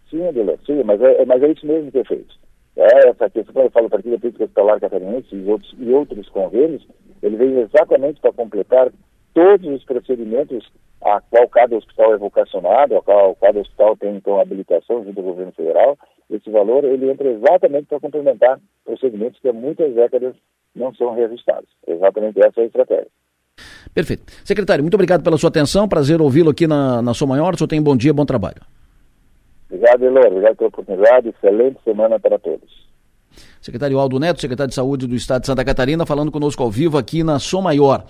Sim, 0.09 0.27
Adela, 0.27 0.57
sim, 0.65 0.81
mas 0.83 0.99
é, 0.99 1.23
mas 1.25 1.43
é 1.43 1.51
isso 1.51 1.67
mesmo 1.67 1.91
que 1.91 1.99
é 1.99 2.03
feito. 2.03 2.44
É, 2.77 3.09
essa 3.09 3.29
questão, 3.29 3.53
quando 3.53 3.65
eu 3.65 3.71
falo 3.71 3.89
Partido 3.89 4.19
Política 4.19 4.43
Hospitalar 4.43 4.79
Catarinense 4.79 5.33
e 5.33 5.49
outros, 5.49 5.75
e 5.79 5.89
outros 5.91 6.29
convênios, 6.29 6.85
ele 7.23 7.37
vem 7.37 7.59
exatamente 7.59 8.19
para 8.19 8.33
completar 8.33 8.91
todos 9.33 9.67
os 9.67 9.83
procedimentos 9.83 10.69
a 11.01 11.21
qual 11.21 11.47
cada 11.49 11.75
hospital 11.75 12.13
é 12.13 12.17
vocacionado, 12.17 12.97
a 12.97 13.01
qual 13.01 13.35
cada 13.35 13.59
hospital 13.59 13.95
tem 13.95 14.15
então 14.15 14.39
habilitação 14.39 15.03
junto 15.03 15.19
ao 15.19 15.25
governo 15.25 15.51
federal, 15.51 15.97
esse 16.29 16.49
valor 16.49 16.83
ele 16.83 17.09
entra 17.09 17.29
exatamente 17.29 17.85
para 17.87 17.99
complementar 17.99 18.59
procedimentos 18.83 19.39
que 19.39 19.47
há 19.47 19.53
muitas 19.53 19.93
décadas 19.93 20.35
não 20.75 20.93
são 20.95 21.13
reajustados. 21.13 21.69
Exatamente 21.87 22.39
essa 22.39 22.59
é 22.59 22.63
a 22.63 22.67
estratégia. 22.67 23.07
Perfeito. 23.93 24.23
Secretário, 24.43 24.83
muito 24.83 24.95
obrigado 24.95 25.23
pela 25.23 25.37
sua 25.37 25.49
atenção, 25.49 25.87
prazer 25.87 26.21
ouvi-lo 26.21 26.49
aqui 26.49 26.67
na, 26.67 27.01
na 27.01 27.13
Sua 27.13 27.27
Maior, 27.27 27.53
o 27.53 27.57
senhor 27.57 27.67
tem 27.67 27.81
bom 27.81 27.95
dia, 27.95 28.13
bom 28.13 28.25
trabalho. 28.25 28.61
Obrigado, 29.75 30.05
Elor. 30.05 30.27
Obrigado 30.27 30.55
pela 30.55 30.67
oportunidade. 30.69 31.29
Excelente 31.29 31.79
semana 31.83 32.17
para 32.17 32.39
todos. 32.39 32.85
Secretário 33.61 33.99
Aldo 33.99 34.19
Neto, 34.19 34.39
secretário 34.39 34.69
de 34.69 34.75
Saúde 34.75 35.07
do 35.07 35.15
Estado 35.15 35.41
de 35.41 35.47
Santa 35.47 35.65
Catarina, 35.65 36.05
falando 36.05 36.31
conosco 36.31 36.63
ao 36.63 36.71
vivo 36.71 36.97
aqui 36.97 37.23
na 37.23 37.39
Som 37.39 37.61
Maior. 37.61 38.05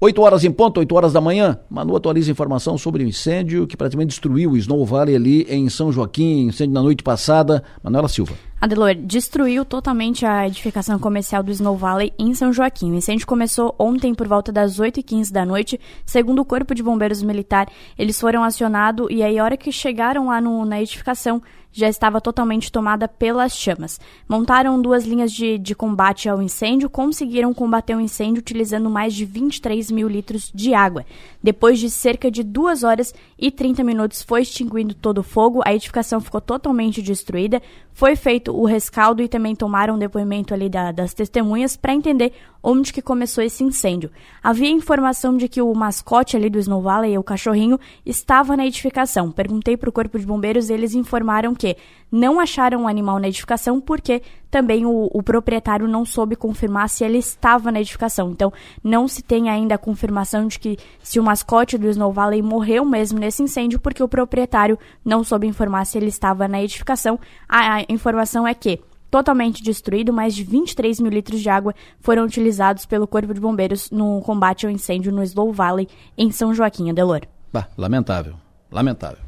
8 0.00 0.22
horas 0.22 0.44
em 0.44 0.52
ponto, 0.52 0.78
8 0.78 0.94
horas 0.94 1.12
da 1.12 1.20
manhã. 1.20 1.58
Manu 1.68 1.96
atualiza 1.96 2.30
informação 2.30 2.78
sobre 2.78 3.02
o 3.02 3.06
incêndio 3.08 3.66
que 3.66 3.76
praticamente 3.76 4.10
destruiu 4.10 4.52
o 4.52 4.56
Snow 4.56 4.86
Valley 4.86 5.16
ali 5.16 5.42
em 5.50 5.68
São 5.68 5.90
Joaquim, 5.90 6.46
incêndio 6.46 6.72
na 6.72 6.82
noite 6.82 7.02
passada. 7.02 7.64
Manuela 7.82 8.06
Silva. 8.06 8.32
Adelor, 8.60 8.94
destruiu 8.94 9.64
totalmente 9.64 10.24
a 10.24 10.46
edificação 10.46 11.00
comercial 11.00 11.42
do 11.42 11.50
Snow 11.50 11.76
Valley 11.76 12.12
em 12.16 12.32
São 12.32 12.52
Joaquim. 12.52 12.92
O 12.92 12.94
incêndio 12.94 13.26
começou 13.26 13.74
ontem 13.76 14.14
por 14.14 14.28
volta 14.28 14.52
das 14.52 14.78
8h15 14.78 15.32
da 15.32 15.44
noite. 15.44 15.80
Segundo 16.06 16.42
o 16.42 16.44
Corpo 16.44 16.76
de 16.76 16.82
Bombeiros 16.82 17.20
Militar, 17.20 17.66
eles 17.98 18.20
foram 18.20 18.44
acionados 18.44 19.08
e 19.10 19.20
aí, 19.20 19.36
a 19.36 19.42
hora 19.42 19.56
que 19.56 19.72
chegaram 19.72 20.28
lá 20.28 20.40
no, 20.40 20.64
na 20.64 20.80
edificação, 20.80 21.42
já 21.72 21.88
estava 21.88 22.20
totalmente 22.20 22.72
tomada 22.72 23.06
pelas 23.06 23.56
chamas. 23.56 24.00
Montaram 24.28 24.80
duas 24.80 25.04
linhas 25.04 25.32
de, 25.32 25.58
de 25.58 25.74
combate 25.74 26.28
ao 26.28 26.42
incêndio, 26.42 26.90
conseguiram 26.90 27.54
combater 27.54 27.94
o 27.94 28.00
incêndio 28.00 28.40
utilizando 28.40 28.90
mais 28.90 29.14
de 29.14 29.24
23 29.24 29.90
mil 29.90 30.08
litros 30.08 30.50
de 30.54 30.74
água. 30.74 31.04
Depois 31.42 31.78
de 31.78 31.88
cerca 31.90 32.30
de 32.30 32.42
duas 32.42 32.82
horas 32.82 33.14
e 33.38 33.50
30 33.50 33.84
minutos 33.84 34.22
foi 34.22 34.42
extinguido 34.42 34.94
todo 34.94 35.18
o 35.18 35.22
fogo, 35.22 35.62
a 35.64 35.74
edificação 35.74 36.20
ficou 36.20 36.40
totalmente 36.40 37.00
destruída. 37.00 37.62
Foi 37.92 38.14
feito 38.14 38.56
o 38.56 38.64
rescaldo 38.64 39.22
e 39.22 39.28
também 39.28 39.56
tomaram 39.56 39.94
um 39.94 39.98
depoimento 39.98 40.54
ali 40.54 40.68
da, 40.68 40.92
das 40.92 41.12
testemunhas 41.14 41.76
para 41.76 41.94
entender 41.94 42.32
onde 42.62 42.92
que 42.92 43.02
começou 43.02 43.42
esse 43.42 43.64
incêndio. 43.64 44.10
Havia 44.42 44.70
informação 44.70 45.36
de 45.36 45.48
que 45.48 45.60
o 45.62 45.74
mascote 45.74 46.36
ali 46.36 46.50
do 46.50 46.58
Snow 46.58 46.82
Valley, 46.82 47.16
o 47.18 47.22
cachorrinho, 47.22 47.78
estava 48.04 48.56
na 48.56 48.66
edificação. 48.66 49.30
Perguntei 49.32 49.76
para 49.76 49.88
o 49.88 49.92
corpo 49.92 50.18
de 50.18 50.26
bombeiros 50.26 50.68
e 50.68 50.72
eles 50.72 50.94
informaram 50.94 51.54
que 51.58 51.76
não 52.10 52.40
acharam 52.40 52.84
o 52.84 52.88
animal 52.88 53.18
na 53.18 53.28
edificação 53.28 53.80
porque 53.80 54.22
também 54.50 54.86
o, 54.86 55.10
o, 55.12 55.22
proprietário 55.22 55.86
não 55.86 56.06
soube 56.06 56.34
confirmar 56.34 56.88
se 56.88 57.04
ele 57.04 57.18
estava 57.18 57.70
na 57.70 57.80
edificação. 57.80 58.30
Então, 58.30 58.50
não 58.82 59.06
se 59.06 59.22
tem 59.22 59.50
ainda 59.50 59.74
a 59.74 59.78
confirmação 59.78 60.46
de 60.46 60.58
que 60.58 60.78
se 61.02 61.20
o 61.20 61.22
mascote 61.22 61.76
do 61.76 61.88
Snow 61.88 62.12
Valley 62.12 62.40
morreu 62.40 62.84
mesmo 62.84 63.18
nesse 63.18 63.42
incêndio, 63.42 63.78
porque 63.78 64.02
o 64.02 64.08
proprietário 64.08 64.78
não 65.04 65.22
soube 65.22 65.46
informar 65.46 65.84
se 65.84 65.98
ele 65.98 66.08
estava 66.08 66.48
na 66.48 66.62
edificação. 66.62 67.20
A, 67.46 67.76
a 67.76 67.84
informação 67.90 68.46
é 68.46 68.54
que 68.54 68.80
totalmente 69.10 69.62
destruído, 69.62 70.12
mais 70.12 70.34
de 70.34 70.44
23 70.44 71.00
mil 71.00 71.10
litros 71.10 71.40
de 71.40 71.48
água 71.48 71.74
foram 72.00 72.24
utilizados 72.24 72.86
pelo 72.86 73.06
Corpo 73.06 73.34
de 73.34 73.40
Bombeiros 73.40 73.90
no 73.90 74.20
combate 74.22 74.66
ao 74.66 74.72
incêndio 74.72 75.12
no 75.12 75.22
Slow 75.22 75.52
Valley, 75.52 75.88
em 76.16 76.30
São 76.30 76.54
Joaquim, 76.54 76.90
Adelor. 76.90 77.22
Bah, 77.52 77.68
lamentável, 77.76 78.34
lamentável. 78.70 79.27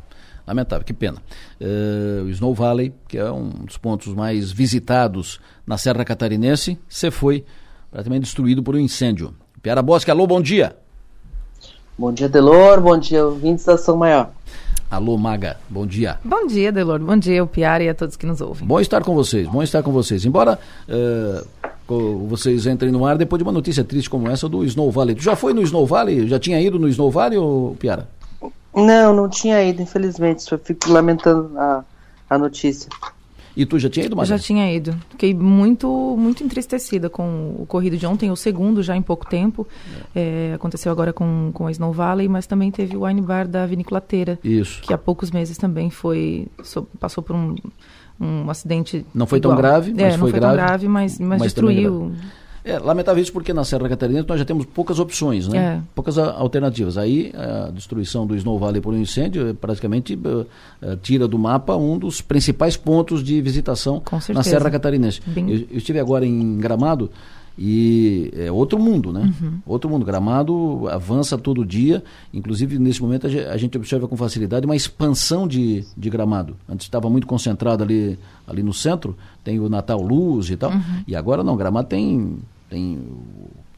Lamentável, 0.51 0.85
que 0.85 0.93
pena. 0.93 1.19
Uh, 1.61 2.25
o 2.25 2.29
Snow 2.31 2.53
Valley, 2.53 2.93
que 3.07 3.17
é 3.17 3.31
um 3.31 3.51
dos 3.51 3.79
pontos 3.79 4.13
mais 4.15 4.51
visitados 4.51 5.41
na 5.65 5.79
Serra 5.79 6.05
Catarinense, 6.05 6.77
você 6.89 7.11
foi 7.11 7.45
praticamente 7.91 8.25
destruído 8.25 8.61
por 8.63 8.75
um 8.75 8.79
incêndio. 8.79 9.33
Piara 9.63 9.81
Bosque, 9.81 10.11
alô, 10.11 10.27
bom 10.27 10.41
dia. 10.41 10.75
Bom 11.97 12.13
dia, 12.13 12.29
Delor, 12.29 12.81
bom 12.81 12.99
dia, 12.99 13.25
ouvintes 13.25 13.65
da 13.65 13.75
Ação 13.75 13.97
Maior. 13.97 14.31
Alô, 14.91 15.17
Maga, 15.17 15.57
bom 15.69 15.87
dia. 15.87 16.19
Bom 16.25 16.45
dia, 16.47 16.73
Delor, 16.73 16.99
bom 16.99 17.17
dia, 17.17 17.45
o 17.45 17.47
Piara 17.47 17.85
e 17.85 17.89
a 17.89 17.95
todos 17.95 18.17
que 18.17 18.27
nos 18.27 18.41
ouvem. 18.41 18.67
Bom 18.67 18.81
estar 18.81 19.05
com 19.05 19.15
vocês, 19.15 19.47
bom 19.47 19.63
estar 19.63 19.85
com 19.85 19.93
vocês. 19.93 20.25
Embora 20.25 20.59
uh, 20.89 22.27
vocês 22.27 22.67
entrem 22.67 22.91
no 22.91 23.07
ar 23.07 23.17
depois 23.17 23.39
de 23.39 23.45
uma 23.45 23.53
notícia 23.53 23.85
triste 23.85 24.11
como 24.11 24.29
essa 24.29 24.49
do 24.49 24.65
Snow 24.65 24.91
Valley. 24.91 25.15
Tu 25.15 25.23
já 25.23 25.37
foi 25.37 25.55
no 25.55 25.63
Snow 25.63 25.87
Valley? 25.87 26.27
Já 26.27 26.41
tinha 26.41 26.61
ido 26.61 26.77
no 26.77 26.89
Snow 26.89 27.09
Valley, 27.09 27.39
ou 27.39 27.77
Piara? 27.77 28.09
Não, 28.75 29.15
não 29.15 29.29
tinha 29.29 29.63
ido, 29.63 29.83
infelizmente. 29.83 30.43
Só 30.43 30.57
fico 30.59 30.91
lamentando 30.91 31.59
a, 31.59 31.85
a 32.29 32.39
notícia. 32.39 32.89
E 33.57 33.67
tu 33.67 33.79
já 33.79 33.91
tinha 33.91 34.07
ido, 34.07 34.17
Maria? 34.17 34.37
Já 34.37 34.39
tinha 34.39 34.73
ido. 34.73 34.97
Fiquei 35.11 35.35
muito, 35.35 36.17
muito 36.17 36.43
entristecida 36.45 37.11
com 37.11 37.57
o 37.59 37.67
corrido 37.67 37.97
de 37.97 38.07
ontem, 38.07 38.31
o 38.31 38.37
segundo 38.37 38.83
já 38.83 38.97
em 38.97 39.03
pouco 39.03 39.29
tempo. 39.29 39.67
É. 40.15 40.51
É, 40.51 40.55
aconteceu 40.55 40.91
agora 40.93 41.13
com, 41.13 41.51
com 41.53 41.67
a 41.67 41.71
Snow 41.71 41.93
Valley, 41.93 42.29
mas 42.29 42.47
também 42.47 42.71
teve 42.71 42.97
o 42.97 43.05
wine 43.05 43.21
bar 43.21 43.49
da 43.49 43.67
Viniculateira. 43.67 44.39
Isso. 44.43 44.81
Que 44.83 44.93
há 44.93 44.99
poucos 44.99 45.31
meses 45.31 45.59
também 45.59 45.91
foi, 45.91 46.47
so, 46.63 46.87
passou 46.99 47.25
por 47.25 47.35
um, 47.35 47.57
um 48.21 48.49
acidente. 48.49 49.05
Não 49.13 49.27
foi 49.27 49.39
igual. 49.39 49.55
tão 49.55 49.61
grave, 49.61 49.93
mas 49.93 50.03
é, 50.03 50.11
foi 50.11 50.19
não 50.19 50.29
foi 50.29 50.41
grave. 50.41 50.57
tão 50.57 50.67
grave, 50.67 50.89
mas, 50.89 51.19
mas, 51.19 51.29
mas 51.29 51.43
destruiu. 51.43 52.13
É, 52.65 52.79
lamentável 52.79 53.23
isso 53.23 53.33
porque 53.33 53.53
na 53.53 53.65
Serra 53.65 53.89
Catarinense 53.89 54.29
nós 54.29 54.39
já 54.39 54.45
temos 54.45 54.67
poucas 54.67 54.99
opções, 54.99 55.49
né? 55.49 55.59
É. 55.59 55.81
Poucas 55.95 56.19
alternativas. 56.19 56.99
Aí 56.99 57.33
a 57.35 57.71
destruição 57.71 58.27
do 58.27 58.37
Snow 58.37 58.59
Valley 58.59 58.81
por 58.81 58.93
um 58.93 58.99
incêndio 58.99 59.49
eh, 59.49 59.53
praticamente 59.53 60.15
uh, 60.15 60.47
uh, 60.83 60.97
tira 60.97 61.27
do 61.27 61.39
mapa 61.39 61.77
um 61.77 61.99
dos 61.99 62.21
principais 62.21 62.77
pontos 62.77 63.25
de 63.25 63.41
visitação 63.41 64.03
na 64.29 64.43
Serra 64.43 64.71
Catarinense. 64.71 65.21
Eu, 65.35 65.67
eu 65.71 65.79
estive 65.79 65.99
agora 65.99 66.27
em 66.27 66.59
Gramado 66.59 67.11
e 67.63 68.33
é 68.35 68.51
outro 68.51 68.79
mundo, 68.79 69.13
né? 69.13 69.35
Uhum. 69.39 69.59
Outro 69.67 69.91
mundo. 69.91 70.03
Gramado 70.03 70.89
avança 70.89 71.37
todo 71.37 71.63
dia. 71.63 72.03
Inclusive, 72.33 72.79
nesse 72.79 73.03
momento, 73.03 73.27
a 73.27 73.57
gente 73.59 73.77
observa 73.77 74.09
com 74.09 74.17
facilidade 74.17 74.65
uma 74.65 74.75
expansão 74.75 75.47
de, 75.47 75.85
de 75.95 76.09
Gramado. 76.09 76.57
Antes 76.67 76.87
estava 76.87 77.11
muito 77.11 77.27
concentrado 77.27 77.83
ali, 77.83 78.19
ali 78.49 78.63
no 78.63 78.73
centro, 78.73 79.15
tem 79.45 79.61
o 79.61 79.69
Natal 79.69 80.01
Luz 80.01 80.49
e 80.49 80.57
tal. 80.57 80.71
Uhum. 80.71 81.05
E 81.07 81.15
agora 81.15 81.45
não, 81.45 81.55
Gramado 81.55 81.87
tem, 81.87 82.39
tem 82.71 82.99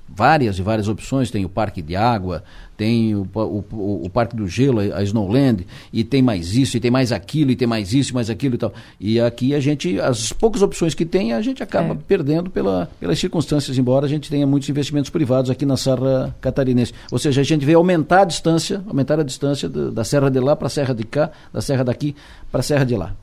várias 0.09 0.61
e 0.61 0.63
várias 0.63 0.87
opções. 0.87 1.33
Tem 1.33 1.45
o 1.45 1.49
Parque 1.49 1.83
de 1.83 1.97
Água, 1.97 2.45
tem 2.83 3.15
o, 3.15 3.29
o, 3.33 4.01
o, 4.07 4.11
Parque 4.11 4.35
do 4.35 4.49
Gelo, 4.49 4.81
a 4.81 5.05
Snowland, 5.05 5.65
e 5.93 6.03
tem 6.03 6.21
mais 6.21 6.57
isso, 6.57 6.77
e 6.77 6.81
tem 6.81 6.91
mais 6.91 7.13
aquilo, 7.13 7.53
e 7.53 7.57
tem 7.57 7.69
mais 7.69 7.95
isso, 7.95 8.13
mais 8.13 8.29
aquilo 8.29 8.57
e 8.57 8.59
tal. 8.59 8.73
E 8.99 9.21
aqui 9.21 9.55
a 9.55 9.61
gente, 9.61 10.01
as 10.01 10.33
poucas 10.33 10.63
opções 10.63 10.93
que 10.93 11.07
tem, 11.07 11.33
a 11.33 11.41
gente 11.41 11.63
acaba 11.63 11.95
é. 11.95 11.99
perdendo 12.09 12.51
pela, 12.51 12.91
pelas 12.99 13.21
circunstâncias, 13.21 13.79
embora 13.79 14.07
a 14.07 14.09
gente 14.09 14.29
tenha 14.29 14.45
muitos 14.49 14.69
investimentos 14.69 15.11
privados 15.11 15.49
aqui 15.49 15.65
na 15.65 15.77
Serra 15.77 16.35
Catarinense. 16.41 16.93
Ou 17.13 17.21
seja, 17.21 17.41
a 17.41 17.45
gente 17.45 17.65
vê 17.65 17.75
aumentar 17.75 18.23
a 18.23 18.25
distância, 18.25 18.83
aumentar 18.89 19.21
a 19.21 19.23
distância 19.23 19.69
da, 19.69 19.91
da 19.91 20.03
Serra 20.03 20.29
de 20.29 20.41
lá 20.41 20.57
para 20.57 20.67
a 20.67 20.71
Serra 20.71 20.93
de 20.93 21.05
cá, 21.05 21.31
da 21.53 21.61
Serra 21.61 21.85
daqui 21.85 22.17
para 22.51 22.59
a 22.59 22.65
Serra 22.65 22.85
de 22.85 22.97
lá. 22.97 23.15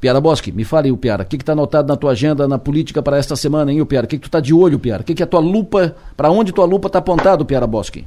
Piara 0.00 0.20
Bosque, 0.20 0.52
me 0.52 0.62
fale, 0.62 0.92
o 0.92 0.96
Piara, 0.96 1.24
o 1.24 1.26
que 1.26 1.34
está 1.34 1.54
anotado 1.54 1.88
na 1.88 1.96
tua 1.96 2.12
agenda 2.12 2.46
na 2.46 2.56
política 2.56 3.02
para 3.02 3.18
esta 3.18 3.34
semana, 3.34 3.72
hein, 3.72 3.80
o 3.80 3.86
Piara? 3.86 4.06
O 4.06 4.08
que, 4.08 4.16
que 4.16 4.22
tu 4.22 4.28
está 4.28 4.38
de 4.38 4.54
olho, 4.54 4.78
Piara? 4.78 5.02
O 5.02 5.04
que, 5.04 5.12
que 5.12 5.24
a 5.24 5.26
tua 5.26 5.40
lupa, 5.40 5.96
para 6.16 6.30
onde 6.30 6.52
tua 6.52 6.64
lupa 6.64 6.86
está 6.86 7.00
apontada, 7.00 7.44
Piara 7.44 7.66
Bosque? 7.66 8.06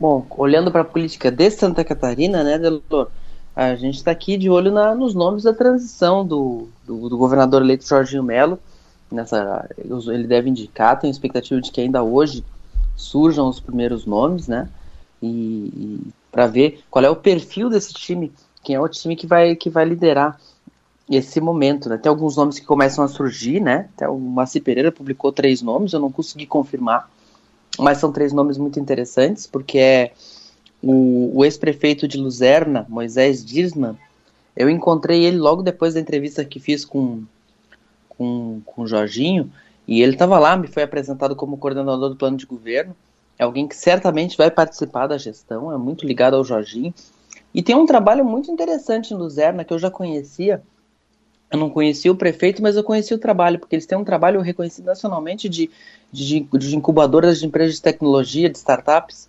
Bom, 0.00 0.26
olhando 0.30 0.72
para 0.72 0.80
a 0.80 0.84
política 0.84 1.30
de 1.30 1.50
Santa 1.50 1.84
Catarina, 1.84 2.42
né, 2.42 2.58
Delor, 2.58 3.10
a 3.54 3.74
gente 3.74 3.96
está 3.96 4.10
aqui 4.10 4.38
de 4.38 4.48
olho 4.48 4.72
na, 4.72 4.94
nos 4.94 5.14
nomes 5.14 5.42
da 5.42 5.52
transição 5.52 6.26
do, 6.26 6.68
do, 6.86 7.10
do 7.10 7.18
governador 7.18 7.60
eleito 7.60 7.86
Jorginho 7.86 8.22
Melo. 8.22 8.58
Nessa, 9.12 9.68
ele 9.78 10.26
deve 10.26 10.48
indicar, 10.48 10.98
tem 10.98 11.10
expectativa 11.10 11.60
de 11.60 11.70
que 11.70 11.82
ainda 11.82 12.02
hoje 12.02 12.42
surjam 12.96 13.46
os 13.46 13.60
primeiros 13.60 14.06
nomes, 14.06 14.48
né? 14.48 14.70
E, 15.20 15.26
e 15.26 16.00
para 16.32 16.46
ver 16.46 16.82
qual 16.90 17.04
é 17.04 17.10
o 17.10 17.16
perfil 17.16 17.68
desse 17.68 17.92
time, 17.92 18.32
quem 18.62 18.76
é 18.76 18.80
o 18.80 18.88
time 18.88 19.14
que 19.14 19.26
vai, 19.26 19.54
que 19.54 19.68
vai 19.68 19.84
liderar 19.84 20.40
esse 21.10 21.42
momento, 21.42 21.90
né? 21.90 21.98
Tem 21.98 22.08
alguns 22.08 22.38
nomes 22.38 22.58
que 22.58 22.64
começam 22.64 23.04
a 23.04 23.08
surgir, 23.08 23.60
né? 23.60 23.90
Até 23.94 24.08
o 24.08 24.18
Maci 24.18 24.60
Pereira 24.60 24.90
publicou 24.90 25.30
três 25.30 25.60
nomes, 25.60 25.92
eu 25.92 26.00
não 26.00 26.10
consegui 26.10 26.46
confirmar, 26.46 27.10
mas 27.80 27.98
são 27.98 28.12
três 28.12 28.32
nomes 28.32 28.58
muito 28.58 28.78
interessantes, 28.78 29.46
porque 29.46 29.78
é 29.78 30.12
o, 30.82 31.38
o 31.38 31.44
ex-prefeito 31.44 32.06
de 32.06 32.18
Luzerna, 32.18 32.86
Moisés 32.88 33.44
Dirsman, 33.44 33.96
eu 34.56 34.68
encontrei 34.68 35.24
ele 35.24 35.38
logo 35.38 35.62
depois 35.62 35.94
da 35.94 36.00
entrevista 36.00 36.44
que 36.44 36.60
fiz 36.60 36.84
com, 36.84 37.22
com, 38.08 38.60
com 38.64 38.82
o 38.82 38.86
Jorginho, 38.86 39.50
e 39.86 40.02
ele 40.02 40.12
estava 40.12 40.38
lá, 40.38 40.56
me 40.56 40.68
foi 40.68 40.82
apresentado 40.82 41.34
como 41.34 41.58
coordenador 41.58 42.10
do 42.10 42.16
plano 42.16 42.36
de 42.36 42.46
governo, 42.46 42.94
é 43.38 43.44
alguém 43.44 43.66
que 43.66 43.76
certamente 43.76 44.36
vai 44.36 44.50
participar 44.50 45.06
da 45.06 45.16
gestão, 45.16 45.72
é 45.72 45.78
muito 45.78 46.06
ligado 46.06 46.36
ao 46.36 46.44
Jorginho, 46.44 46.92
e 47.54 47.62
tem 47.62 47.74
um 47.74 47.86
trabalho 47.86 48.24
muito 48.24 48.50
interessante 48.50 49.12
em 49.12 49.16
Luzerna, 49.16 49.64
que 49.64 49.72
eu 49.72 49.78
já 49.78 49.90
conhecia, 49.90 50.62
eu 51.50 51.58
não 51.58 51.68
conhecia 51.68 52.12
o 52.12 52.16
prefeito, 52.16 52.62
mas 52.62 52.76
eu 52.76 52.84
conheci 52.84 53.12
o 53.12 53.18
trabalho, 53.18 53.58
porque 53.58 53.74
eles 53.74 53.86
têm 53.86 53.98
um 53.98 54.04
trabalho 54.04 54.40
reconhecido 54.40 54.84
nacionalmente 54.84 55.48
de, 55.48 55.68
de, 56.12 56.40
de 56.40 56.76
incubadoras 56.76 57.38
de 57.38 57.46
empresas 57.46 57.76
de 57.76 57.82
tecnologia, 57.82 58.48
de 58.48 58.58
startups, 58.58 59.28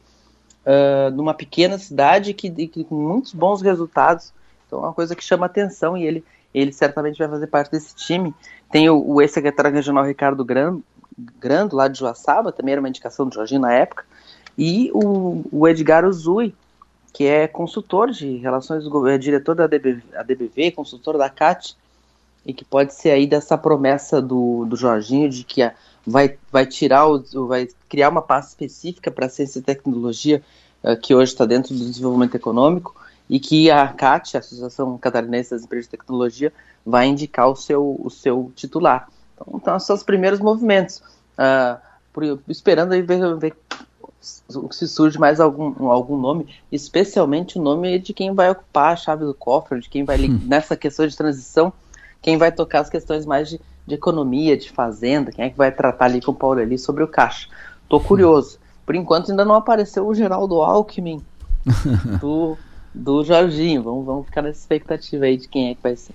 uh, 0.65 1.11
numa 1.15 1.33
pequena 1.33 1.77
cidade 1.77 2.33
que, 2.33 2.49
que, 2.67 2.83
com 2.83 2.95
muitos 2.95 3.33
bons 3.33 3.61
resultados. 3.61 4.33
Então 4.67 4.79
é 4.79 4.83
uma 4.83 4.93
coisa 4.93 5.15
que 5.15 5.23
chama 5.23 5.45
atenção 5.45 5.97
e 5.97 6.05
ele, 6.05 6.23
ele 6.53 6.71
certamente 6.71 7.17
vai 7.17 7.27
fazer 7.27 7.47
parte 7.47 7.71
desse 7.71 7.95
time. 7.95 8.33
Tem 8.71 8.89
o, 8.89 9.03
o 9.05 9.21
ex-secretário 9.21 9.71
regional 9.71 10.05
Ricardo 10.05 10.43
Grando, 10.43 10.83
Grando, 11.39 11.75
lá 11.75 11.87
de 11.87 11.99
Joaçaba, 11.99 12.51
também 12.51 12.71
era 12.71 12.81
uma 12.81 12.89
indicação 12.89 13.27
do 13.27 13.33
Jorginho 13.33 13.61
na 13.61 13.73
época, 13.73 14.05
e 14.57 14.89
o, 14.93 15.43
o 15.51 15.67
Edgar 15.67 16.05
Uzui, 16.05 16.55
que 17.13 17.25
é 17.25 17.47
consultor 17.47 18.11
de 18.11 18.37
relações, 18.37 18.83
é 19.07 19.17
diretor 19.17 19.55
da 19.55 19.67
DBV, 19.67 20.01
DBV 20.25 20.71
consultor 20.71 21.17
da 21.17 21.29
CAT, 21.29 21.75
e 22.45 22.53
que 22.53 22.65
pode 22.65 22.93
ser 22.93 23.11
aí 23.11 23.27
dessa 23.27 23.57
promessa 23.57 24.21
do, 24.21 24.65
do 24.65 24.75
Jorginho 24.75 25.29
de 25.29 25.43
que 25.43 25.61
a, 25.61 25.73
vai, 26.05 26.37
vai 26.51 26.65
tirar 26.65 27.07
o, 27.07 27.47
vai 27.47 27.67
criar 27.87 28.09
uma 28.09 28.21
pasta 28.21 28.49
específica 28.49 29.11
para 29.11 29.29
ciência 29.29 29.59
e 29.59 29.61
tecnologia 29.61 30.41
uh, 30.83 30.97
que 30.97 31.13
hoje 31.13 31.31
está 31.31 31.45
dentro 31.45 31.73
do 31.73 31.85
desenvolvimento 31.85 32.35
econômico 32.35 32.95
e 33.29 33.39
que 33.39 33.71
a 33.71 33.87
CAT, 33.87 34.35
a 34.35 34.39
Associação 34.39 34.97
Catarinense 34.97 35.51
das 35.51 35.63
Empresas 35.63 35.85
de 35.85 35.91
Tecnologia, 35.91 36.51
vai 36.85 37.07
indicar 37.07 37.49
o 37.49 37.55
seu, 37.55 37.97
o 38.03 38.09
seu 38.09 38.51
titular. 38.55 39.07
Então, 39.35 39.53
então 39.55 39.79
são 39.79 39.95
os 39.95 40.03
primeiros 40.03 40.39
movimentos. 40.39 41.01
Uh, 41.37 41.79
por, 42.11 42.39
esperando 42.49 42.91
aí 42.91 43.01
ver, 43.01 43.37
ver 43.37 43.55
se 44.19 44.87
surge 44.87 45.17
mais 45.17 45.39
algum, 45.39 45.89
algum 45.89 46.17
nome, 46.17 46.47
especialmente 46.71 47.57
o 47.57 47.61
nome 47.61 47.97
de 47.99 48.13
quem 48.13 48.33
vai 48.33 48.51
ocupar 48.51 48.93
a 48.93 48.95
chave 48.95 49.25
do 49.25 49.33
cofre, 49.33 49.79
de 49.79 49.89
quem 49.89 50.03
vai 50.03 50.19
hum. 50.29 50.39
nessa 50.45 50.75
questão 50.75 51.07
de 51.07 51.15
transição 51.15 51.73
quem 52.21 52.37
vai 52.37 52.51
tocar 52.51 52.81
as 52.81 52.89
questões 52.89 53.25
mais 53.25 53.49
de, 53.49 53.59
de 53.85 53.95
economia, 53.95 54.57
de 54.57 54.69
fazenda, 54.71 55.31
quem 55.31 55.45
é 55.45 55.49
que 55.49 55.57
vai 55.57 55.71
tratar 55.71 56.05
ali 56.05 56.21
com 56.21 56.31
o 56.31 56.35
Paulo 56.35 56.59
ali 56.59 56.77
sobre 56.77 57.03
o 57.03 57.07
caixa. 57.07 57.47
Tô 57.89 57.99
curioso. 57.99 58.59
Por 58.85 58.95
enquanto 58.95 59.31
ainda 59.31 59.45
não 59.45 59.55
apareceu 59.55 60.07
o 60.07 60.13
Geraldo 60.13 60.61
Alckmin 60.61 61.21
do, 62.19 62.57
do 62.93 63.23
Jorginho. 63.23 63.83
Vamos, 63.83 64.05
vamos 64.05 64.25
ficar 64.25 64.41
nessa 64.41 64.59
expectativa 64.59 65.25
aí 65.25 65.37
de 65.37 65.47
quem 65.47 65.69
é 65.69 65.75
que 65.75 65.81
vai 65.81 65.95
ser. 65.95 66.13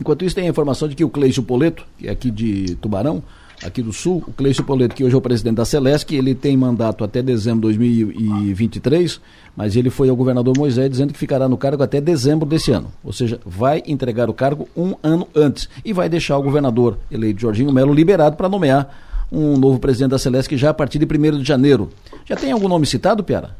Enquanto 0.00 0.24
isso, 0.24 0.34
tem 0.34 0.46
a 0.46 0.50
informação 0.50 0.88
de 0.88 0.94
que 0.94 1.04
o 1.04 1.08
Cleison 1.08 1.42
Poleto, 1.42 1.86
que 1.98 2.08
é 2.08 2.10
aqui 2.10 2.30
de 2.30 2.76
Tubarão, 2.76 3.22
aqui 3.64 3.82
do 3.82 3.92
Sul, 3.92 4.22
o 4.26 4.32
Cleison 4.32 4.62
Poleto, 4.62 4.94
que 4.94 5.04
hoje 5.04 5.14
é 5.14 5.18
o 5.18 5.20
presidente 5.20 5.56
da 5.56 5.64
Celesc, 5.64 6.12
ele 6.12 6.34
tem 6.34 6.56
mandato 6.56 7.02
até 7.04 7.22
dezembro 7.22 7.70
de 7.72 7.78
2023, 7.78 9.20
mas 9.56 9.76
ele 9.76 9.90
foi 9.90 10.08
ao 10.08 10.16
governador 10.16 10.56
Moisés 10.56 10.90
dizendo 10.90 11.12
que 11.12 11.18
ficará 11.18 11.48
no 11.48 11.56
cargo 11.56 11.82
até 11.82 12.00
dezembro 12.00 12.46
desse 12.46 12.70
ano. 12.72 12.92
Ou 13.02 13.12
seja, 13.12 13.40
vai 13.44 13.82
entregar 13.86 14.28
o 14.28 14.34
cargo 14.34 14.68
um 14.76 14.94
ano 15.02 15.26
antes 15.34 15.68
e 15.84 15.92
vai 15.92 16.08
deixar 16.08 16.36
o 16.38 16.42
governador 16.42 16.98
eleito 17.10 17.40
Jorginho 17.40 17.72
Melo 17.72 17.94
liberado 17.94 18.36
para 18.36 18.48
nomear 18.48 18.88
um 19.30 19.56
novo 19.56 19.78
presidente 19.78 20.10
da 20.10 20.18
Celesc 20.18 20.56
já 20.56 20.70
a 20.70 20.74
partir 20.74 20.98
de 20.98 21.06
1 21.06 21.38
de 21.38 21.44
janeiro. 21.44 21.90
Já 22.24 22.36
tem 22.36 22.52
algum 22.52 22.68
nome 22.68 22.86
citado, 22.86 23.24
Piara? 23.24 23.56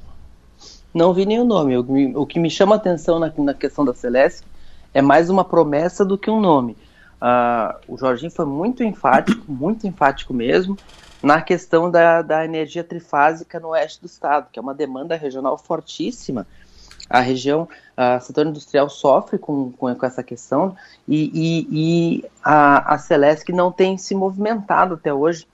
Não 0.92 1.12
vi 1.12 1.26
nenhum 1.26 1.44
nome. 1.44 1.76
O, 1.76 2.22
o 2.22 2.26
que 2.26 2.38
me 2.38 2.51
chama 2.51 2.74
a 2.74 2.78
atenção 2.78 3.18
na, 3.18 3.32
na 3.38 3.55
questão 3.55 3.84
da 3.84 3.92
Celesc 3.92 4.44
é 4.94 5.03
mais 5.03 5.28
uma 5.28 5.44
promessa 5.44 6.05
do 6.05 6.16
que 6.16 6.30
um 6.30 6.40
nome 6.40 6.76
Uh, 7.21 7.95
o 7.95 7.97
Jorginho 7.97 8.31
foi 8.31 8.45
muito 8.45 8.83
enfático, 8.83 9.45
muito 9.51 9.87
enfático 9.87 10.35
mesmo, 10.35 10.77
na 11.23 11.41
questão 11.41 11.91
da, 11.91 12.23
da 12.23 12.45
energia 12.45 12.85
trifásica 12.85 13.59
no 13.59 13.69
oeste 13.69 14.01
do 14.01 14.07
estado, 14.07 14.49
que 14.53 14.59
é 14.59 14.62
uma 14.62 14.75
demanda 14.75 15.17
regional 15.17 15.57
fortíssima. 15.57 16.47
A 17.09 17.21
região, 17.21 17.69
a 17.97 18.19
setor 18.19 18.47
industrial 18.47 18.89
sofre 18.89 19.39
com, 19.39 19.73
com, 19.73 19.95
com 19.95 20.07
essa 20.07 20.23
questão 20.23 20.77
e, 21.07 21.31
e, 21.33 21.67
e 21.71 22.25
a, 22.45 22.95
a 22.95 22.99
Celesc 22.99 23.49
não 23.53 23.71
tem 23.71 23.97
se 23.97 24.14
movimentado 24.14 24.95
até 24.95 25.14
hoje 25.14 25.47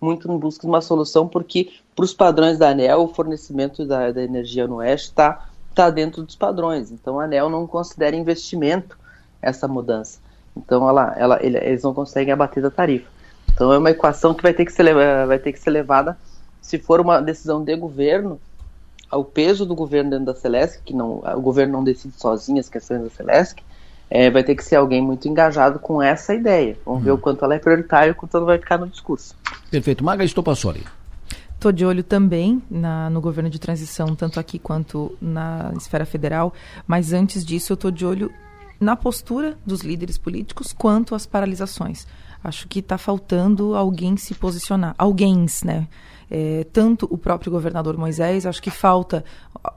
muito 0.00 0.30
em 0.30 0.38
busca 0.38 0.62
de 0.62 0.68
uma 0.68 0.80
solução, 0.80 1.26
porque 1.26 1.72
para 1.96 2.04
os 2.04 2.14
padrões 2.14 2.58
da 2.58 2.68
ANEL, 2.68 3.02
o 3.02 3.08
fornecimento 3.08 3.84
da, 3.84 4.12
da 4.12 4.22
energia 4.22 4.66
no 4.66 4.76
oeste 4.76 5.08
está 5.08 5.48
tá 5.74 5.90
dentro 5.90 6.22
dos 6.22 6.36
padrões. 6.36 6.90
Então 6.90 7.18
a 7.18 7.24
ANEL 7.24 7.48
não 7.48 7.66
considera 7.66 8.14
investimento 8.14 8.98
essa 9.42 9.66
mudança. 9.66 10.20
Então 10.58 10.88
ela, 10.88 11.14
ela, 11.16 11.38
eles 11.42 11.82
não 11.82 11.94
conseguem 11.94 12.32
abater 12.32 12.62
da 12.62 12.70
tarifa. 12.70 13.06
Então 13.52 13.72
é 13.72 13.78
uma 13.78 13.90
equação 13.90 14.34
que 14.34 14.42
vai 14.42 14.52
ter 14.52 14.64
que 14.64 14.72
ser, 14.72 14.92
vai 15.26 15.38
ter 15.38 15.52
que 15.52 15.60
ser 15.60 15.70
levada, 15.70 16.16
se 16.60 16.78
for 16.78 17.00
uma 17.00 17.20
decisão 17.20 17.64
de 17.64 17.74
governo, 17.76 18.38
ao 19.10 19.24
peso 19.24 19.64
do 19.64 19.74
governo 19.74 20.10
dentro 20.10 20.26
da 20.26 20.34
Celesc, 20.34 20.82
que 20.84 20.92
não, 20.94 21.22
o 21.34 21.40
governo 21.40 21.72
não 21.72 21.84
decide 21.84 22.14
sozinho 22.18 22.60
as 22.60 22.68
questões 22.68 23.02
da 23.02 23.10
Celesc, 23.10 23.62
é, 24.10 24.30
vai 24.30 24.42
ter 24.42 24.54
que 24.54 24.64
ser 24.64 24.76
alguém 24.76 25.02
muito 25.02 25.28
engajado 25.28 25.78
com 25.78 26.02
essa 26.02 26.34
ideia. 26.34 26.76
Vamos 26.84 27.00
uhum. 27.00 27.04
ver 27.04 27.10
o 27.12 27.18
quanto 27.18 27.44
ela 27.44 27.54
é 27.54 27.58
prioritária 27.58 28.08
e 28.08 28.12
o 28.12 28.14
quanto 28.14 28.36
ela 28.36 28.46
vai 28.46 28.58
ficar 28.58 28.78
no 28.78 28.86
discurso. 28.86 29.34
Perfeito. 29.70 30.04
Maga 30.04 30.24
Estopassoli. 30.24 30.84
Estou 31.54 31.72
de 31.72 31.84
olho 31.84 32.04
também 32.04 32.62
na, 32.70 33.10
no 33.10 33.20
governo 33.20 33.50
de 33.50 33.58
transição, 33.58 34.14
tanto 34.14 34.38
aqui 34.38 34.58
quanto 34.58 35.16
na 35.20 35.72
esfera 35.76 36.06
federal, 36.06 36.54
mas 36.86 37.12
antes 37.12 37.44
disso 37.44 37.72
eu 37.72 37.74
estou 37.74 37.90
de 37.90 38.06
olho 38.06 38.32
na 38.80 38.96
postura 38.96 39.58
dos 39.66 39.80
líderes 39.80 40.18
políticos 40.18 40.72
quanto 40.72 41.14
às 41.14 41.26
paralisações. 41.26 42.06
Acho 42.42 42.68
que 42.68 42.78
está 42.78 42.96
faltando 42.96 43.74
alguém 43.74 44.16
se 44.16 44.34
posicionar, 44.34 44.94
alguém, 44.96 45.46
né? 45.64 45.88
é, 46.30 46.66
tanto 46.72 47.06
o 47.10 47.16
próprio 47.16 47.50
governador 47.50 47.96
Moisés, 47.96 48.44
acho 48.44 48.62
que 48.62 48.70
falta 48.70 49.24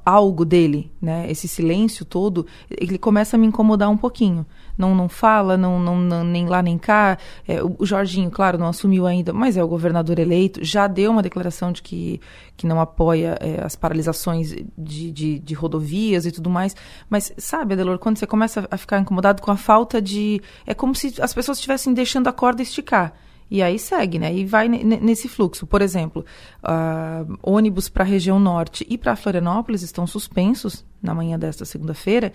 algo 0.05 0.43
dele, 0.43 0.91
né? 1.01 1.29
Esse 1.29 1.47
silêncio 1.47 2.05
todo, 2.05 2.45
ele 2.69 2.97
começa 2.97 3.35
a 3.35 3.39
me 3.39 3.47
incomodar 3.47 3.89
um 3.89 3.97
pouquinho. 3.97 4.45
Não, 4.81 4.95
não 4.95 5.07
fala, 5.07 5.55
não, 5.55 5.79
não, 5.79 5.95
não 5.95 6.23
nem 6.23 6.47
lá 6.47 6.63
nem 6.63 6.75
cá. 6.75 7.19
É, 7.47 7.61
o, 7.63 7.85
Jorginho, 7.85 8.31
claro, 8.31 8.57
não 8.57 8.65
assumiu 8.65 9.05
ainda, 9.05 9.31
mas 9.31 9.55
é 9.55 9.63
o 9.63 9.67
governador 9.67 10.17
eleito. 10.17 10.65
Já 10.65 10.87
deu 10.87 11.11
uma 11.11 11.21
declaração 11.21 11.71
de 11.71 11.83
que, 11.83 12.19
que 12.57 12.65
não 12.65 12.81
apoia 12.81 13.37
é, 13.39 13.63
as 13.63 13.75
paralisações 13.75 14.55
de, 14.75 15.11
de, 15.11 15.37
de, 15.37 15.53
rodovias 15.53 16.25
e 16.25 16.31
tudo 16.31 16.49
mais. 16.49 16.75
Mas 17.07 17.31
sabe, 17.37 17.75
Adelor, 17.75 17.99
quando 17.99 18.17
você 18.17 18.25
começa 18.25 18.67
a 18.71 18.75
ficar 18.75 18.97
incomodado 18.97 19.39
com 19.39 19.51
a 19.51 19.55
falta 19.55 20.01
de, 20.01 20.41
é 20.65 20.73
como 20.73 20.95
se 20.95 21.13
as 21.21 21.31
pessoas 21.31 21.59
estivessem 21.59 21.93
deixando 21.93 22.27
a 22.27 22.33
corda 22.33 22.63
esticar. 22.63 23.13
E 23.51 23.61
aí 23.61 23.77
segue, 23.77 24.17
né? 24.17 24.33
E 24.33 24.45
vai 24.45 24.69
nesse 24.69 25.27
fluxo. 25.27 25.67
Por 25.67 25.81
exemplo, 25.81 26.25
uh, 26.63 27.37
ônibus 27.43 27.89
para 27.89 28.05
a 28.05 28.07
região 28.07 28.39
norte 28.39 28.87
e 28.89 28.97
para 28.97 29.13
Florianópolis 29.17 29.81
estão 29.81 30.07
suspensos 30.07 30.85
na 31.03 31.13
manhã 31.13 31.37
desta 31.37 31.65
segunda-feira 31.65 32.31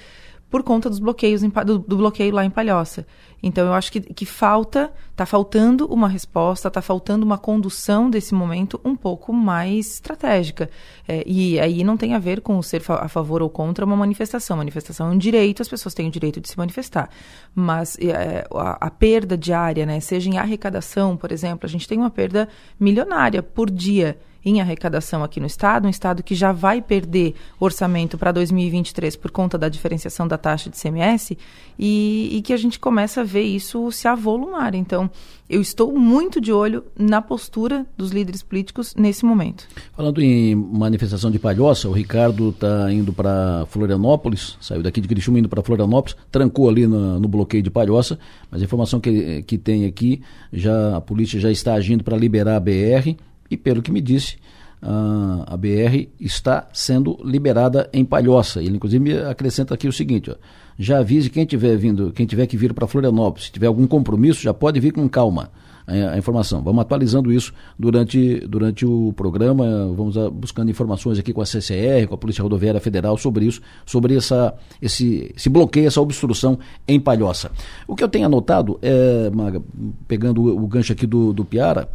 por 0.50 0.62
conta 0.62 0.88
dos 0.88 0.98
bloqueios 0.98 1.42
do, 1.42 1.78
do, 1.78 1.96
bloqueio 1.96 2.34
lá 2.34 2.44
em 2.44 2.50
Palhoça. 2.50 3.06
Então 3.42 3.66
eu 3.66 3.74
acho 3.74 3.92
que, 3.92 4.00
que 4.00 4.26
falta, 4.26 4.92
está 5.10 5.26
faltando 5.26 5.86
uma 5.86 6.08
resposta, 6.08 6.68
está 6.68 6.82
faltando 6.82 7.24
uma 7.24 7.38
condução 7.38 8.10
desse 8.10 8.34
momento 8.34 8.80
um 8.84 8.96
pouco 8.96 9.32
mais 9.32 9.94
estratégica. 9.94 10.70
É, 11.06 11.22
e 11.26 11.60
aí 11.60 11.84
não 11.84 11.96
tem 11.96 12.14
a 12.14 12.18
ver 12.18 12.40
com 12.40 12.60
ser 12.62 12.82
a 12.88 13.08
favor 13.08 13.42
ou 13.42 13.50
contra 13.50 13.84
uma 13.84 13.96
manifestação. 13.96 14.56
Manifestação 14.56 15.08
é 15.08 15.10
um 15.10 15.18
direito, 15.18 15.62
as 15.62 15.68
pessoas 15.68 15.94
têm 15.94 16.08
o 16.08 16.10
direito 16.10 16.40
de 16.40 16.48
se 16.48 16.56
manifestar. 16.58 17.08
Mas 17.54 17.96
é, 17.98 18.46
a, 18.52 18.86
a 18.86 18.90
perda 18.90 19.36
diária, 19.36 19.86
né, 19.86 20.00
seja 20.00 20.28
em 20.28 20.38
arrecadação, 20.38 21.16
por 21.16 21.30
exemplo, 21.30 21.66
a 21.66 21.68
gente 21.68 21.86
tem 21.86 21.98
uma 21.98 22.10
perda 22.10 22.48
milionária 22.80 23.42
por 23.42 23.70
dia 23.70 24.18
em 24.46 24.60
arrecadação 24.60 25.24
aqui 25.24 25.40
no 25.40 25.46
Estado, 25.46 25.86
um 25.86 25.90
Estado 25.90 26.22
que 26.22 26.32
já 26.32 26.52
vai 26.52 26.80
perder 26.80 27.34
orçamento 27.58 28.16
para 28.16 28.30
2023 28.30 29.16
por 29.16 29.32
conta 29.32 29.58
da 29.58 29.68
diferenciação 29.68 30.28
da 30.28 30.38
taxa 30.38 30.70
de 30.70 30.80
CMS 30.80 31.36
e, 31.76 32.28
e 32.30 32.42
que 32.42 32.52
a 32.52 32.56
gente 32.56 32.78
começa 32.78 33.22
a 33.22 33.24
ver 33.26 33.42
isso 33.42 33.90
se 33.90 34.08
avolumar. 34.08 34.74
Então, 34.74 35.10
eu 35.48 35.60
estou 35.60 35.96
muito 35.96 36.40
de 36.40 36.52
olho 36.52 36.84
na 36.98 37.20
postura 37.22 37.86
dos 37.96 38.10
líderes 38.10 38.42
políticos 38.42 38.94
nesse 38.96 39.24
momento. 39.24 39.66
Falando 39.92 40.20
em 40.20 40.54
manifestação 40.54 41.30
de 41.30 41.38
palhoça, 41.38 41.88
o 41.88 41.92
Ricardo 41.92 42.50
está 42.50 42.92
indo 42.92 43.12
para 43.12 43.66
Florianópolis, 43.68 44.56
saiu 44.60 44.82
daqui 44.82 45.00
de 45.00 45.08
Criciúma 45.08 45.38
indo 45.38 45.48
para 45.48 45.62
Florianópolis, 45.62 46.16
trancou 46.30 46.68
ali 46.68 46.86
no, 46.86 47.20
no, 47.20 47.28
bloqueio 47.28 47.62
de 47.62 47.70
palhoça, 47.70 48.18
mas 48.50 48.60
a 48.60 48.64
informação 48.64 48.98
que, 48.98 49.42
que 49.42 49.58
tem 49.58 49.84
aqui, 49.84 50.22
já 50.52 50.96
a 50.96 51.00
polícia 51.00 51.38
já 51.38 51.50
está 51.50 51.74
agindo 51.74 52.02
para 52.02 52.16
liberar 52.16 52.56
a 52.56 52.60
BR, 52.60 53.16
e 53.50 53.56
pelo 53.56 53.82
que 53.82 53.92
me 53.92 54.00
disse, 54.00 54.36
a, 54.82 55.54
a 55.54 55.56
BR 55.56 56.08
está 56.20 56.68
sendo 56.72 57.18
liberada 57.24 57.88
em 57.92 58.04
Palhoça. 58.04 58.60
Ele 58.60 58.76
inclusive 58.76 59.20
acrescenta 59.22 59.74
aqui 59.74 59.88
o 59.88 59.92
seguinte, 59.92 60.30
ó, 60.30 60.34
já 60.78 60.98
avise 60.98 61.30
quem 61.30 61.44
tiver 61.44 61.76
vindo, 61.76 62.12
quem 62.12 62.26
tiver 62.26 62.46
que 62.46 62.56
vir 62.56 62.72
para 62.72 62.86
Florianópolis, 62.86 63.46
se 63.46 63.52
tiver 63.52 63.66
algum 63.66 63.86
compromisso, 63.86 64.42
já 64.42 64.52
pode 64.52 64.80
vir 64.80 64.92
com 64.92 65.08
calma. 65.08 65.50
A, 65.86 66.18
informação. 66.18 66.64
Vamos 66.64 66.82
atualizando 66.82 67.32
isso 67.32 67.54
durante, 67.78 68.40
durante 68.48 68.84
o 68.84 69.12
programa. 69.12 69.64
Vamos 69.96 70.18
a, 70.18 70.28
buscando 70.28 70.68
informações 70.68 71.16
aqui 71.16 71.32
com 71.32 71.40
a 71.40 71.46
CCR, 71.46 72.08
com 72.08 72.14
a 72.16 72.18
Polícia 72.18 72.42
Rodoviária 72.42 72.80
Federal 72.80 73.16
sobre 73.16 73.44
isso, 73.44 73.60
sobre 73.84 74.16
essa, 74.16 74.52
esse, 74.82 75.32
esse 75.36 75.48
bloqueio, 75.48 75.86
essa 75.86 76.00
obstrução 76.00 76.58
em 76.88 76.98
Palhoça. 76.98 77.52
O 77.86 77.94
que 77.94 78.02
eu 78.02 78.08
tenho 78.08 78.26
anotado, 78.26 78.80
é, 78.82 79.30
Maga, 79.32 79.62
pegando 80.08 80.42
o, 80.42 80.64
o 80.64 80.66
gancho 80.66 80.92
aqui 80.92 81.06
do, 81.06 81.32
do 81.32 81.44
Piara, 81.44 81.88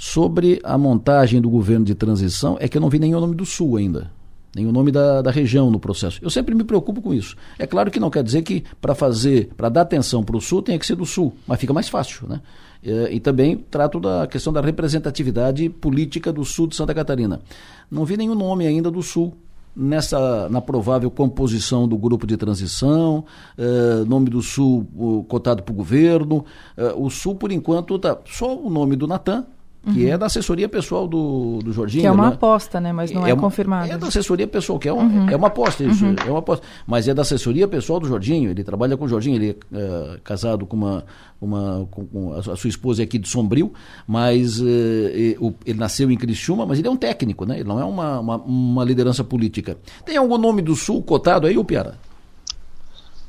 Sobre 0.00 0.60
a 0.62 0.78
montagem 0.78 1.40
do 1.40 1.50
governo 1.50 1.84
de 1.84 1.92
transição, 1.92 2.56
é 2.60 2.68
que 2.68 2.76
eu 2.76 2.80
não 2.80 2.88
vi 2.88 3.00
nenhum 3.00 3.18
nome 3.18 3.34
do 3.34 3.44
Sul 3.44 3.76
ainda. 3.76 4.12
Nem 4.58 4.66
o 4.66 4.72
nome 4.72 4.90
da, 4.90 5.22
da 5.22 5.30
região 5.30 5.70
no 5.70 5.78
processo. 5.78 6.18
Eu 6.20 6.28
sempre 6.28 6.52
me 6.52 6.64
preocupo 6.64 7.00
com 7.00 7.14
isso. 7.14 7.36
É 7.60 7.64
claro 7.64 7.92
que 7.92 8.00
não 8.00 8.10
quer 8.10 8.24
dizer 8.24 8.42
que 8.42 8.64
para 8.80 8.92
fazer, 8.92 9.50
para 9.56 9.68
dar 9.68 9.82
atenção 9.82 10.24
para 10.24 10.36
o 10.36 10.40
Sul, 10.40 10.62
tenha 10.62 10.76
que 10.76 10.84
ser 10.84 10.96
do 10.96 11.06
Sul, 11.06 11.32
mas 11.46 11.60
fica 11.60 11.72
mais 11.72 11.88
fácil, 11.88 12.26
né? 12.26 12.40
É, 12.82 13.12
e 13.12 13.20
também 13.20 13.56
trato 13.56 14.00
da 14.00 14.26
questão 14.26 14.52
da 14.52 14.60
representatividade 14.60 15.68
política 15.68 16.32
do 16.32 16.44
Sul 16.44 16.66
de 16.66 16.74
Santa 16.74 16.92
Catarina. 16.92 17.40
Não 17.88 18.04
vi 18.04 18.16
nenhum 18.16 18.34
nome 18.34 18.66
ainda 18.66 18.90
do 18.90 19.00
Sul 19.00 19.32
nessa 19.76 20.48
na 20.48 20.60
provável 20.60 21.08
composição 21.08 21.86
do 21.86 21.96
grupo 21.96 22.26
de 22.26 22.36
transição, 22.36 23.24
é, 23.56 24.04
nome 24.06 24.28
do 24.28 24.42
Sul 24.42 25.24
cotado 25.28 25.62
para 25.62 25.72
o 25.72 25.76
governo. 25.76 26.44
É, 26.76 26.92
o 26.96 27.08
Sul, 27.10 27.36
por 27.36 27.52
enquanto, 27.52 27.94
está 27.94 28.18
só 28.26 28.58
o 28.58 28.68
nome 28.68 28.96
do 28.96 29.06
Natan, 29.06 29.46
que 29.92 30.04
uhum. 30.04 30.12
é 30.12 30.18
da 30.18 30.26
assessoria 30.26 30.68
pessoal 30.68 31.06
do, 31.06 31.58
do 31.58 31.72
Jorginho. 31.72 32.02
Que 32.02 32.06
é 32.06 32.10
uma 32.10 32.28
né? 32.28 32.34
aposta, 32.34 32.80
né? 32.80 32.92
Mas 32.92 33.10
não 33.10 33.26
é, 33.26 33.30
é 33.30 33.36
confirmado. 33.36 33.90
É 33.90 33.98
da 33.98 34.08
assessoria 34.08 34.46
pessoal, 34.46 34.78
que 34.78 34.88
é, 34.88 34.92
uma, 34.92 35.02
uhum. 35.02 35.30
é 35.30 35.36
uma 35.36 35.48
aposta 35.48 35.84
isso, 35.84 36.04
uhum. 36.04 36.16
é 36.26 36.30
uma 36.30 36.38
aposta. 36.38 36.66
Mas 36.86 37.08
é 37.08 37.14
da 37.14 37.22
assessoria 37.22 37.66
pessoal 37.66 38.00
do 38.00 38.06
Jorginho, 38.06 38.50
ele 38.50 38.62
trabalha 38.62 38.96
com 38.96 39.04
o 39.04 39.08
Jorginho, 39.08 39.36
ele 39.36 39.56
é, 39.72 39.78
é 39.78 40.18
casado 40.22 40.66
com 40.66 40.76
uma, 40.76 41.04
uma 41.40 41.86
com, 41.90 42.06
com 42.06 42.32
a, 42.34 42.56
sua 42.56 42.68
esposa 42.68 43.02
é 43.02 43.04
aqui 43.04 43.18
de 43.18 43.28
Sombrio, 43.28 43.72
mas 44.06 44.60
é, 44.60 45.36
ele 45.64 45.78
nasceu 45.78 46.10
em 46.10 46.16
Criciúma, 46.16 46.66
mas 46.66 46.78
ele 46.78 46.88
é 46.88 46.90
um 46.90 46.96
técnico, 46.96 47.44
né? 47.44 47.60
Ele 47.60 47.68
não 47.68 47.80
é 47.80 47.84
uma, 47.84 48.20
uma, 48.20 48.36
uma 48.36 48.84
liderança 48.84 49.24
política. 49.24 49.76
Tem 50.04 50.16
algum 50.16 50.38
nome 50.38 50.62
do 50.62 50.74
Sul 50.74 51.02
cotado 51.02 51.46
aí, 51.46 51.56
o 51.56 51.64
Piara? 51.64 52.07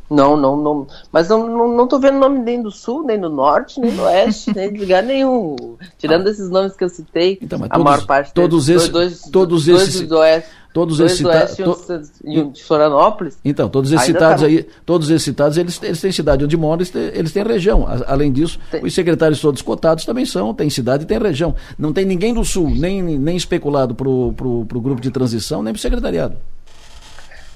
Não, 0.10 0.36
não, 0.36 0.58
não. 0.58 0.88
Mas 1.12 1.30
não, 1.30 1.48
não, 1.48 1.68
não 1.76 1.88
tô 1.88 2.00
vendo 2.00 2.18
nome 2.18 2.40
nem 2.40 2.62
do 2.62 2.72
sul, 2.72 3.04
nem 3.04 3.20
do 3.20 3.30
norte, 3.30 3.80
nem 3.80 3.92
do 3.96 4.02
oeste, 4.02 4.52
nem 4.56 4.74
de 4.74 4.80
lugar 4.80 5.04
nenhum. 5.04 5.56
Tirando 5.98 6.28
ah. 6.28 6.32
esses 6.32 6.50
nomes 6.50 6.76
que 6.76 6.84
eu 6.84 6.90
citei, 6.90 7.38
então, 7.42 7.60
a 7.64 7.70
todos, 7.70 7.84
maior 7.84 8.06
parte 8.06 8.34
todos 8.34 8.66
deles, 8.66 8.82
esses, 8.82 8.92
dois, 8.92 9.22
todos 9.32 9.66
dois 9.66 9.88
esses, 9.88 10.08
do 10.08 10.18
oeste. 10.18 10.60
Todos 10.72 10.98
dois 11.00 11.12
esses 11.12 11.26
citados. 11.26 11.56
To... 11.56 12.02
e 12.24 12.40
um 12.40 12.52
de 12.52 12.64
Florianópolis. 12.64 13.40
Então, 13.44 13.68
todos 13.70 13.92
esses 13.92 14.06
citados 14.06 14.42
tá... 14.42 14.48
aí, 14.48 14.66
todos 14.86 15.10
esses 15.10 15.24
citados, 15.24 15.58
eles, 15.58 15.82
eles 15.82 16.00
têm 16.00 16.12
cidade 16.12 16.46
onde 16.46 16.56
moram, 16.56 16.78
eles 16.78 16.92
têm, 16.92 17.02
eles 17.14 17.32
têm 17.32 17.44
região. 17.44 17.88
Além 18.06 18.32
disso, 18.32 18.60
tem. 18.70 18.84
os 18.84 18.94
secretários 18.94 19.42
todos 19.42 19.64
cotados 19.64 20.06
também 20.06 20.26
são, 20.26 20.54
tem 20.54 20.70
cidade 20.70 21.04
e 21.04 21.08
tem 21.08 21.18
região. 21.18 21.56
Não 21.78 21.92
tem 21.92 22.06
ninguém 22.06 22.34
do 22.34 22.46
sul, 22.46 22.70
nem, 22.70 23.02
nem 23.02 23.36
especulado 23.36 23.96
para 23.96 24.08
o 24.08 24.82
grupo 24.82 25.02
de 25.02 25.10
transição, 25.10 25.64
nem 25.64 25.74
para 25.74 25.80
o 25.80 25.82
secretariado. 25.82 26.38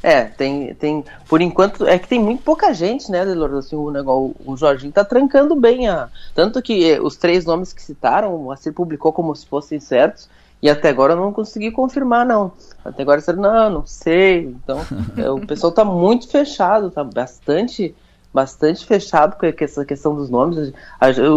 É, 0.03 0.25
tem, 0.25 0.73
tem. 0.75 1.05
Por 1.29 1.41
enquanto, 1.41 1.87
é 1.87 1.97
que 1.97 2.09
tem 2.09 2.19
muito 2.19 2.43
pouca 2.43 2.73
gente, 2.73 3.09
né, 3.09 3.23
Delor? 3.23 3.53
Assim, 3.53 3.77
o, 3.77 3.89
negócio, 3.89 4.35
o 4.45 4.57
Jorginho 4.57 4.91
tá 4.91 5.05
trancando 5.05 5.55
bem 5.55 5.87
a. 5.87 6.09
Tanto 6.35 6.61
que 6.61 6.91
eh, 6.91 7.01
os 7.01 7.15
três 7.15 7.45
nomes 7.45 7.71
que 7.71 7.81
citaram, 7.81 8.35
o 8.35 8.43
Moacir 8.43 8.73
publicou 8.73 9.13
como 9.13 9.33
se 9.33 9.45
fossem 9.45 9.79
certos, 9.79 10.29
e 10.61 10.69
até 10.69 10.89
agora 10.89 11.13
eu 11.13 11.17
não 11.17 11.31
consegui 11.31 11.71
confirmar, 11.71 12.25
não. 12.25 12.51
Até 12.83 13.01
agora 13.01 13.19
disseram, 13.19 13.41
não, 13.41 13.69
não 13.69 13.85
sei. 13.85 14.47
Então, 14.47 14.81
é, 15.15 15.31
o 15.31 15.39
pessoal 15.39 15.71
tá 15.71 15.85
muito 15.85 16.27
fechado, 16.27 16.91
tá 16.91 17.01
bastante 17.01 17.95
bastante 18.33 18.85
fechado 18.85 19.37
com 19.37 19.45
essa 19.45 19.85
questão 19.85 20.15
dos 20.15 20.29
nomes. 20.29 20.73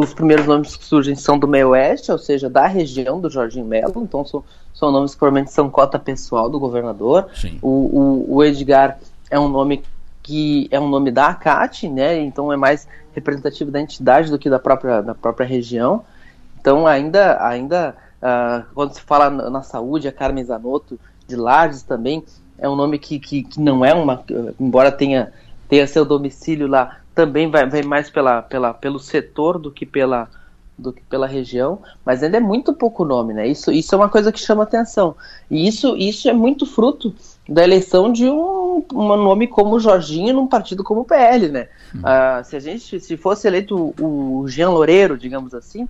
Os 0.01 0.15
primeiros 0.15 0.47
nomes 0.47 0.77
que 0.77 0.85
surgem 0.85 1.15
são 1.15 1.39
do 1.39 1.47
meio 1.47 1.71
oeste, 1.71 2.11
ou 2.11 2.19
seja, 2.19 2.49
da 2.49 2.67
região 2.67 3.21
do 3.21 3.29
Jorginho 3.29 3.67
Melo, 3.67 4.03
então 4.03 4.25
são, 4.25 4.43
são 4.73 4.91
nomes 4.91 5.13
que 5.13 5.19
provavelmente 5.19 5.53
são 5.53 5.69
cota 5.69 5.99
pessoal 5.99 6.49
do 6.49 6.59
governador. 6.59 7.29
O, 7.61 7.69
o, 7.69 8.37
o, 8.37 8.45
Edgar 8.45 8.99
é 9.31 9.39
um 9.39 9.49
nome 9.49 9.85
que 10.23 10.67
é 10.73 10.81
um 10.81 10.89
nome 10.89 11.11
da 11.11 11.29
ACAT, 11.29 11.89
né? 11.89 12.19
Então 12.19 12.53
é 12.53 12.57
mais 12.57 12.89
representativo 13.15 13.71
da 13.71 13.81
entidade 13.81 14.31
do 14.31 14.39
que 14.39 14.49
da 14.49 14.59
própria, 14.59 15.03
da 15.03 15.15
própria 15.15 15.47
região. 15.47 16.03
Então 16.59 16.87
ainda, 16.87 17.47
ainda 17.47 17.95
uh, 18.23 18.65
quando 18.75 18.95
se 18.95 19.03
fala 19.03 19.29
na, 19.29 19.51
na, 19.51 19.63
saúde, 19.63 20.09
a 20.09 20.13
Carmen 20.13 20.45
Zanotto 20.45 20.99
de 21.29 21.37
Lages 21.37 21.83
também 21.83 22.25
é 22.59 22.69
um 22.69 22.75
nome 22.75 22.99
que, 22.99 23.21
que, 23.21 23.43
que 23.43 23.61
não 23.61 23.85
é 23.85 23.93
uma, 23.93 24.25
embora 24.59 24.91
tenha 24.91 25.33
tenha 25.69 25.87
seu 25.87 26.05
domicílio 26.05 26.67
lá, 26.67 26.99
também 27.15 27.51
vai, 27.51 27.69
vai 27.69 27.83
mais 27.83 28.11
pela, 28.11 28.43
pela, 28.43 28.75
pelo 28.75 28.99
setor 28.99 29.59
do 29.59 29.71
que 29.71 29.87
pela, 29.87 30.29
do 30.79 30.93
que 30.93 31.03
pela 31.03 31.27
região, 31.27 31.81
mas 32.05 32.23
ainda 32.23 32.37
é 32.37 32.41
muito 32.41 32.73
pouco 32.73 33.05
nome, 33.05 33.33
né? 33.33 33.49
Isso, 33.49 33.73
isso 33.73 33.95
é 33.95 33.99
uma 33.99 34.09
coisa 34.09 34.31
que 34.31 34.39
chama 34.39 34.63
atenção. 34.63 35.17
E 35.51 35.67
isso, 35.67 35.97
isso 35.97 36.29
é 36.29 36.33
muito 36.33 36.67
fruto 36.67 37.15
da 37.49 37.65
eleição 37.65 38.13
de 38.13 38.29
um, 38.29 38.85
um 38.93 39.17
nome 39.17 39.47
como 39.47 39.81
Jorginho 39.81 40.35
num 40.35 40.47
partido 40.47 40.85
como 40.85 41.01
o 41.01 41.05
PL, 41.05 41.49
né? 41.49 41.69
Hum. 41.95 42.01
Ah, 42.05 42.43
se 42.45 42.57
a 42.57 42.61
gente 42.61 43.01
se 43.01 43.17
fosse 43.17 43.47
eleito 43.47 43.95
o, 43.99 44.41
o 44.41 44.49
Jean 44.49 44.71
Loureiro, 44.71 45.17
digamos 45.17 45.55
assim, 45.55 45.89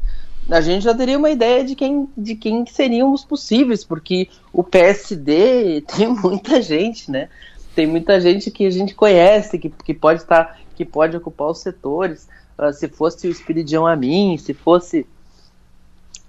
a 0.49 0.61
gente 0.61 0.85
já 0.85 0.95
teria 0.95 1.19
uma 1.19 1.31
ideia 1.31 1.65
de 1.65 1.75
quem, 1.75 2.09
de 2.17 2.37
quem 2.37 2.65
seriam 2.67 3.13
os 3.13 3.25
possíveis, 3.25 3.83
porque 3.85 4.29
o 4.53 4.63
PSD 4.63 5.83
tem 5.97 6.09
muita 6.09 6.63
gente, 6.63 7.11
né? 7.11 7.29
Tem 7.77 7.87
muita 7.87 8.19
gente 8.19 8.51
que 8.51 8.67
a 8.67 8.71
gente 8.71 8.95
conhece, 8.95 9.59
que, 9.59 9.69
que 9.69 9.93
pode 9.93 10.23
estar, 10.23 10.59
que 10.75 10.83
pode 10.83 11.15
ocupar 11.15 11.49
os 11.49 11.59
setores. 11.59 12.27
Uh, 12.59 12.73
se 12.73 12.89
fosse 12.89 13.29
o 13.29 13.31
Espiridião 13.31 13.87
Amin, 13.87 14.39
se 14.39 14.55
fosse 14.55 15.07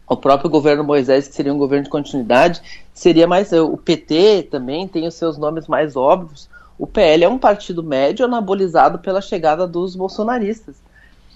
o 0.05 0.17
próprio 0.17 0.49
governo 0.49 0.83
Moisés, 0.83 1.25
que 1.25 1.33
seria 1.33 1.53
um 1.53 1.57
governo 1.57 1.85
de 1.85 1.89
continuidade, 1.89 2.61
seria 2.93 3.25
mais. 3.25 3.53
O 3.53 3.77
PT 3.77 4.49
também 4.51 4.89
tem 4.89 5.07
os 5.07 5.15
seus 5.15 5.37
nomes 5.37 5.67
mais 5.67 5.95
óbvios. 5.95 6.49
O 6.77 6.85
PL 6.85 7.23
é 7.23 7.29
um 7.29 7.39
partido 7.39 7.81
médio 7.81 8.25
anabolizado 8.25 8.99
pela 8.99 9.21
chegada 9.21 9.65
dos 9.65 9.95
bolsonaristas. 9.95 10.75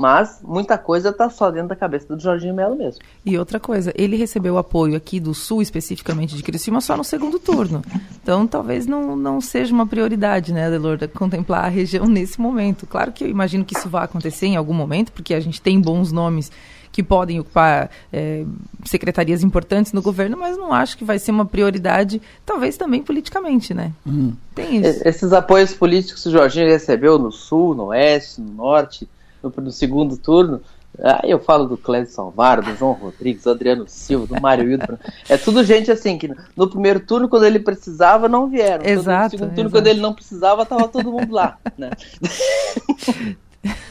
Mas 0.01 0.39
muita 0.41 0.79
coisa 0.79 1.09
está 1.09 1.29
só 1.29 1.51
dentro 1.51 1.67
da 1.67 1.75
cabeça 1.75 2.15
do 2.15 2.19
Jorginho 2.19 2.55
Melo 2.55 2.75
mesmo. 2.75 3.03
E 3.23 3.37
outra 3.37 3.59
coisa, 3.59 3.93
ele 3.95 4.15
recebeu 4.15 4.57
apoio 4.57 4.95
aqui 4.95 5.19
do 5.19 5.31
Sul, 5.31 5.61
especificamente 5.61 6.35
de 6.35 6.41
Criciúma, 6.41 6.81
só 6.81 6.97
no 6.97 7.03
segundo 7.03 7.37
turno. 7.37 7.83
Então 8.19 8.47
talvez 8.47 8.87
não, 8.87 9.15
não 9.15 9.39
seja 9.39 9.71
uma 9.71 9.85
prioridade, 9.85 10.51
né, 10.51 10.65
Adelor, 10.65 10.97
contemplar 11.09 11.65
a 11.65 11.69
região 11.69 12.07
nesse 12.07 12.41
momento. 12.41 12.87
Claro 12.87 13.11
que 13.11 13.23
eu 13.23 13.29
imagino 13.29 13.63
que 13.63 13.77
isso 13.77 13.87
vai 13.87 14.03
acontecer 14.05 14.47
em 14.47 14.55
algum 14.55 14.73
momento, 14.73 15.11
porque 15.11 15.35
a 15.35 15.39
gente 15.39 15.61
tem 15.61 15.79
bons 15.79 16.11
nomes 16.11 16.51
que 16.91 17.03
podem 17.03 17.39
ocupar 17.39 17.91
é, 18.11 18.43
secretarias 18.85 19.43
importantes 19.43 19.93
no 19.93 20.01
governo, 20.01 20.35
mas 20.35 20.57
não 20.57 20.73
acho 20.73 20.97
que 20.97 21.05
vai 21.05 21.19
ser 21.19 21.29
uma 21.29 21.45
prioridade, 21.45 22.19
talvez 22.43 22.75
também 22.75 23.03
politicamente, 23.03 23.71
né? 23.71 23.93
Hum. 24.05 24.33
Tem 24.55 24.77
isso. 24.77 25.07
Esses 25.07 25.31
apoios 25.31 25.73
políticos 25.73 26.23
que 26.23 26.29
o 26.29 26.31
Jorginho 26.31 26.67
recebeu 26.67 27.19
no 27.19 27.31
Sul, 27.31 27.75
no 27.75 27.85
Oeste, 27.85 28.41
no 28.41 28.51
Norte, 28.51 29.07
no, 29.43 29.53
no 29.63 29.71
segundo 29.71 30.17
turno, 30.17 30.61
Aí 30.99 31.31
eu 31.31 31.39
falo 31.39 31.65
do 31.65 31.77
Clésio 31.77 32.13
Salvar, 32.13 32.61
do 32.61 32.75
João 32.75 32.91
Rodrigues, 32.91 33.43
do 33.43 33.51
Adriano 33.51 33.85
Silva, 33.87 34.27
do 34.27 34.41
Mário 34.41 34.69
Hildo. 34.69 34.99
É 35.29 35.37
tudo 35.37 35.63
gente 35.63 35.89
assim 35.89 36.17
que 36.17 36.29
no 36.55 36.69
primeiro 36.69 36.99
turno, 36.99 37.29
quando 37.29 37.45
ele 37.45 37.59
precisava, 37.59 38.27
não 38.27 38.49
vieram. 38.49 38.85
Exato. 38.85 39.23
No 39.23 39.39
segundo 39.39 39.55
turno, 39.55 39.61
exato. 39.61 39.71
quando 39.71 39.87
ele 39.87 40.01
não 40.01 40.13
precisava, 40.13 40.63
estava 40.63 40.87
todo 40.87 41.11
mundo 41.11 41.33
lá. 41.33 41.57
Né? 41.77 41.89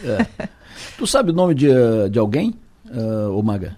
É. 0.05 0.49
Tu 0.99 1.07
sabe 1.07 1.31
o 1.31 1.35
nome 1.35 1.55
de, 1.55 1.69
de 2.11 2.19
alguém, 2.19 2.55
uh, 2.87 3.37
ô 3.37 3.43
Maga? 3.43 3.77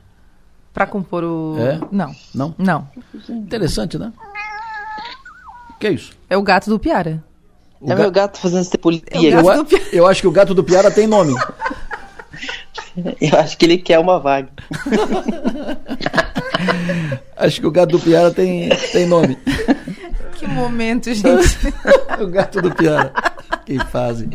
Para 0.75 0.87
compor 0.87 1.23
o. 1.23 1.57
É? 1.59 1.81
Não. 1.91 2.15
Não? 2.35 2.55
Não. 2.59 2.89
Interessante, 3.29 3.97
né? 3.97 4.13
que 5.79 5.87
é 5.87 5.93
isso? 5.93 6.13
É 6.29 6.37
o 6.37 6.43
gato 6.43 6.69
do 6.69 6.79
Piara. 6.79 7.23
O 7.83 7.91
é 7.91 7.97
ga... 7.97 8.03
meu 8.03 8.11
gato 8.13 8.39
fazendo 8.39 8.79
policia. 8.79 9.05
É 9.11 9.19
eu, 9.19 9.67
eu 9.93 10.07
acho 10.07 10.21
que 10.21 10.29
o 10.29 10.31
gato 10.31 10.55
do 10.55 10.63
Piara 10.63 10.91
tem 10.91 11.07
nome. 11.07 11.35
Eu 13.21 13.39
acho 13.39 13.57
que 13.57 13.65
ele 13.65 13.79
quer 13.79 13.99
uma 13.99 14.19
vaga. 14.19 14.51
acho 17.37 17.61
que 17.61 17.67
o 17.67 17.71
gato 17.71 17.91
do 17.91 18.01
Piara 18.01 18.31
tem, 18.31 18.69
tem 18.93 19.07
nome. 19.07 19.39
Que 20.37 20.47
momento, 20.49 21.15
gente. 21.15 21.57
o 22.21 22.27
gato 22.27 22.61
do 22.61 22.75
Piara. 22.75 23.13
Que 23.65 23.79
fazem. 23.85 24.29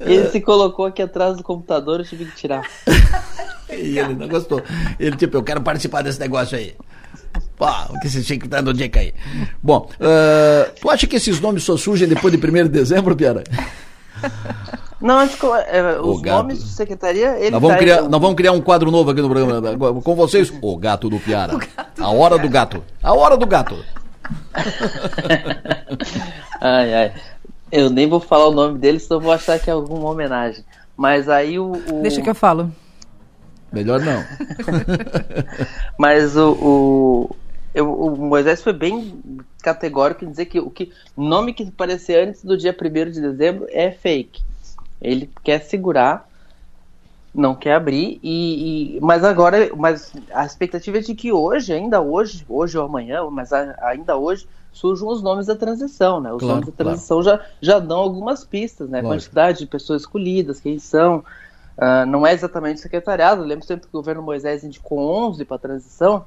Ele 0.00 0.30
se 0.30 0.40
colocou 0.40 0.86
aqui 0.86 1.02
atrás 1.02 1.36
do 1.36 1.42
computador, 1.42 2.00
eu 2.00 2.06
tive 2.06 2.24
que 2.24 2.34
tirar. 2.34 2.62
E 3.70 3.98
ele 3.98 4.14
não 4.14 4.26
gostou. 4.26 4.62
Ele, 4.98 5.14
tipo, 5.14 5.36
eu 5.36 5.42
quero 5.42 5.60
participar 5.60 6.02
desse 6.02 6.18
negócio 6.18 6.56
aí. 6.56 6.74
Pô, 7.56 7.66
o 7.90 8.00
que 8.00 8.08
você 8.08 8.22
tinha 8.22 8.38
que 8.38 8.46
estar 8.46 8.62
no 8.62 8.72
dica 8.72 9.00
aí. 9.00 9.14
Bom, 9.62 9.88
uh, 9.94 10.80
tu 10.80 10.90
acha 10.90 11.06
que 11.06 11.16
esses 11.16 11.40
nomes 11.40 11.62
só 11.62 11.76
surgem 11.76 12.08
depois 12.08 12.32
de 12.32 12.38
1 12.38 12.52
de 12.64 12.68
dezembro, 12.68 13.14
Piara? 13.14 13.44
Não, 15.00 15.18
acho 15.18 15.36
que 15.36 15.46
é, 15.46 16.00
os 16.00 16.22
nomes 16.22 16.64
de 16.64 16.70
secretaria. 16.70 17.36
Ele 17.38 17.50
nós, 17.50 17.60
vamos 17.60 17.76
tá 17.76 17.82
criar, 17.82 18.00
aí, 18.00 18.08
nós 18.08 18.20
vamos 18.20 18.36
criar 18.36 18.52
um 18.52 18.60
quadro 18.60 18.90
novo 18.90 19.10
aqui 19.10 19.20
no 19.20 19.28
programa. 19.28 20.00
Com 20.00 20.14
vocês, 20.14 20.52
o 20.62 20.76
gato 20.76 21.08
do 21.10 21.18
Piara. 21.18 21.58
Gato 21.58 22.02
a 22.02 22.08
hora 22.08 22.38
do 22.38 22.48
gato. 22.48 22.82
A 23.02 23.12
hora 23.12 23.36
do 23.36 23.46
gato. 23.46 23.76
ai, 26.60 26.94
ai. 26.94 27.12
Eu 27.70 27.90
nem 27.90 28.08
vou 28.08 28.20
falar 28.20 28.48
o 28.48 28.52
nome 28.52 28.78
dele, 28.78 28.98
senão 28.98 29.20
vou 29.20 29.32
achar 29.32 29.58
que 29.58 29.68
é 29.68 29.72
alguma 29.72 30.08
homenagem. 30.08 30.64
Mas 30.96 31.28
aí 31.28 31.58
o. 31.58 31.72
o... 31.72 32.02
Deixa 32.02 32.22
que 32.22 32.30
eu 32.30 32.34
falo. 32.34 32.72
Melhor 33.74 34.00
não. 34.00 34.24
Mas 35.98 36.36
o, 36.36 36.52
o, 36.52 37.36
eu, 37.74 37.92
o 37.92 38.16
Moisés 38.16 38.62
foi 38.62 38.72
bem 38.72 39.20
categórico 39.62 40.24
em 40.24 40.30
dizer 40.30 40.46
que 40.46 40.60
o 40.60 40.70
que 40.70 40.92
nome 41.16 41.52
que 41.52 41.64
aparecer 41.64 42.28
antes 42.28 42.44
do 42.44 42.56
dia 42.56 42.74
1 42.74 43.10
de 43.10 43.20
dezembro 43.20 43.66
é 43.70 43.90
fake. 43.90 44.42
Ele 45.02 45.28
quer 45.42 45.60
segurar, 45.60 46.28
não 47.34 47.54
quer 47.54 47.74
abrir, 47.74 48.20
e, 48.22 48.96
e, 48.96 49.00
mas 49.00 49.24
agora 49.24 49.70
mas 49.76 50.12
a 50.32 50.46
expectativa 50.46 50.98
é 50.98 51.00
de 51.00 51.14
que 51.14 51.32
hoje, 51.32 51.72
ainda 51.72 52.00
hoje, 52.00 52.44
hoje 52.48 52.78
ou 52.78 52.84
amanhã, 52.84 53.28
mas 53.30 53.52
a, 53.52 53.76
ainda 53.82 54.16
hoje, 54.16 54.46
surjam 54.72 55.08
os 55.08 55.22
nomes 55.22 55.46
da 55.46 55.56
transição, 55.56 56.20
né? 56.20 56.32
Os 56.32 56.40
claro, 56.40 56.54
nomes 56.54 56.66
da 56.66 56.84
transição 56.84 57.22
claro. 57.22 57.38
já, 57.38 57.46
já 57.60 57.78
dão 57.78 57.98
algumas 57.98 58.44
pistas, 58.44 58.88
né? 58.88 59.00
Lógico. 59.00 59.30
Quantidade 59.30 59.58
de 59.58 59.66
pessoas 59.66 60.02
escolhidas, 60.02 60.60
quem 60.60 60.78
são. 60.78 61.24
Uh, 61.76 62.06
não 62.06 62.26
é 62.26 62.32
exatamente 62.32 62.80
secretariado. 62.80 63.42
Eu 63.42 63.46
lembro 63.46 63.66
sempre 63.66 63.88
que 63.88 63.96
o 63.96 64.00
governo 64.00 64.22
Moisés 64.22 64.62
indicou 64.62 64.98
11 64.98 65.44
para 65.44 65.56
a 65.56 65.58
transição 65.58 66.24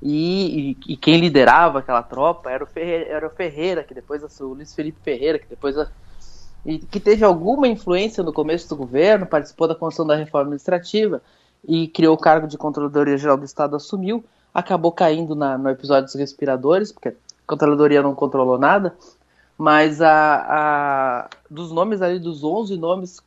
e, 0.00 0.76
e, 0.86 0.92
e, 0.92 0.96
quem 0.96 1.18
liderava 1.18 1.78
aquela 1.78 2.02
tropa 2.02 2.50
era 2.50 2.62
o 2.62 2.66
Ferreira, 2.66 3.10
era 3.10 3.26
o 3.26 3.30
Ferreira 3.30 3.82
que 3.82 3.94
depois 3.94 4.22
o 4.22 4.44
Luiz 4.48 4.74
Felipe 4.74 4.98
Ferreira, 5.02 5.38
que 5.38 5.46
depois 5.48 5.78
a, 5.78 5.88
e 6.64 6.78
que 6.78 7.00
teve 7.00 7.24
alguma 7.24 7.68
influência 7.68 8.22
no 8.22 8.32
começo 8.32 8.68
do 8.68 8.76
governo, 8.76 9.26
participou 9.26 9.68
da 9.68 9.74
construção 9.74 10.06
da 10.06 10.16
reforma 10.16 10.48
administrativa 10.48 11.20
e 11.66 11.88
criou 11.88 12.14
o 12.14 12.18
cargo 12.18 12.46
de 12.46 12.56
Controladoria 12.56 13.18
Geral 13.18 13.36
do 13.36 13.44
Estado, 13.44 13.76
assumiu, 13.76 14.24
acabou 14.52 14.92
caindo 14.92 15.34
na, 15.34 15.58
no 15.58 15.68
episódio 15.70 16.04
dos 16.04 16.14
respiradores, 16.14 16.92
porque 16.92 17.08
a 17.08 17.14
Controladoria 17.46 18.02
não 18.02 18.14
controlou 18.14 18.58
nada, 18.58 18.94
mas 19.56 20.00
a, 20.00 20.46
a, 20.48 21.28
dos 21.50 21.70
nomes 21.70 22.00
ali, 22.00 22.18
dos 22.18 22.42
11 22.42 22.76
nomes 22.76 23.20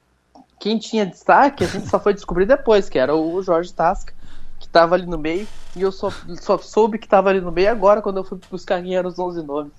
quem 0.59 0.77
tinha 0.77 1.05
destaque, 1.05 1.63
a 1.63 1.67
gente 1.67 1.87
só 1.87 1.99
foi 1.99 2.13
descobrir 2.13 2.45
depois, 2.45 2.89
que 2.89 2.97
era 2.97 3.15
o 3.15 3.41
Jorge 3.41 3.73
Tasca, 3.73 4.13
que 4.59 4.65
estava 4.65 4.95
ali 4.95 5.05
no 5.05 5.17
meio, 5.17 5.47
e 5.75 5.81
eu 5.81 5.91
só, 5.91 6.11
só 6.41 6.57
soube 6.57 6.97
que 6.97 7.05
estava 7.05 7.29
ali 7.29 7.39
no 7.39 7.51
meio 7.51 7.69
agora, 7.69 8.01
quando 8.01 8.17
eu 8.17 8.23
fui 8.23 8.39
buscar 8.49 8.81
quem 8.81 8.95
eram 8.95 9.09
os 9.09 9.19
11 9.19 9.43
nomes. 9.43 9.73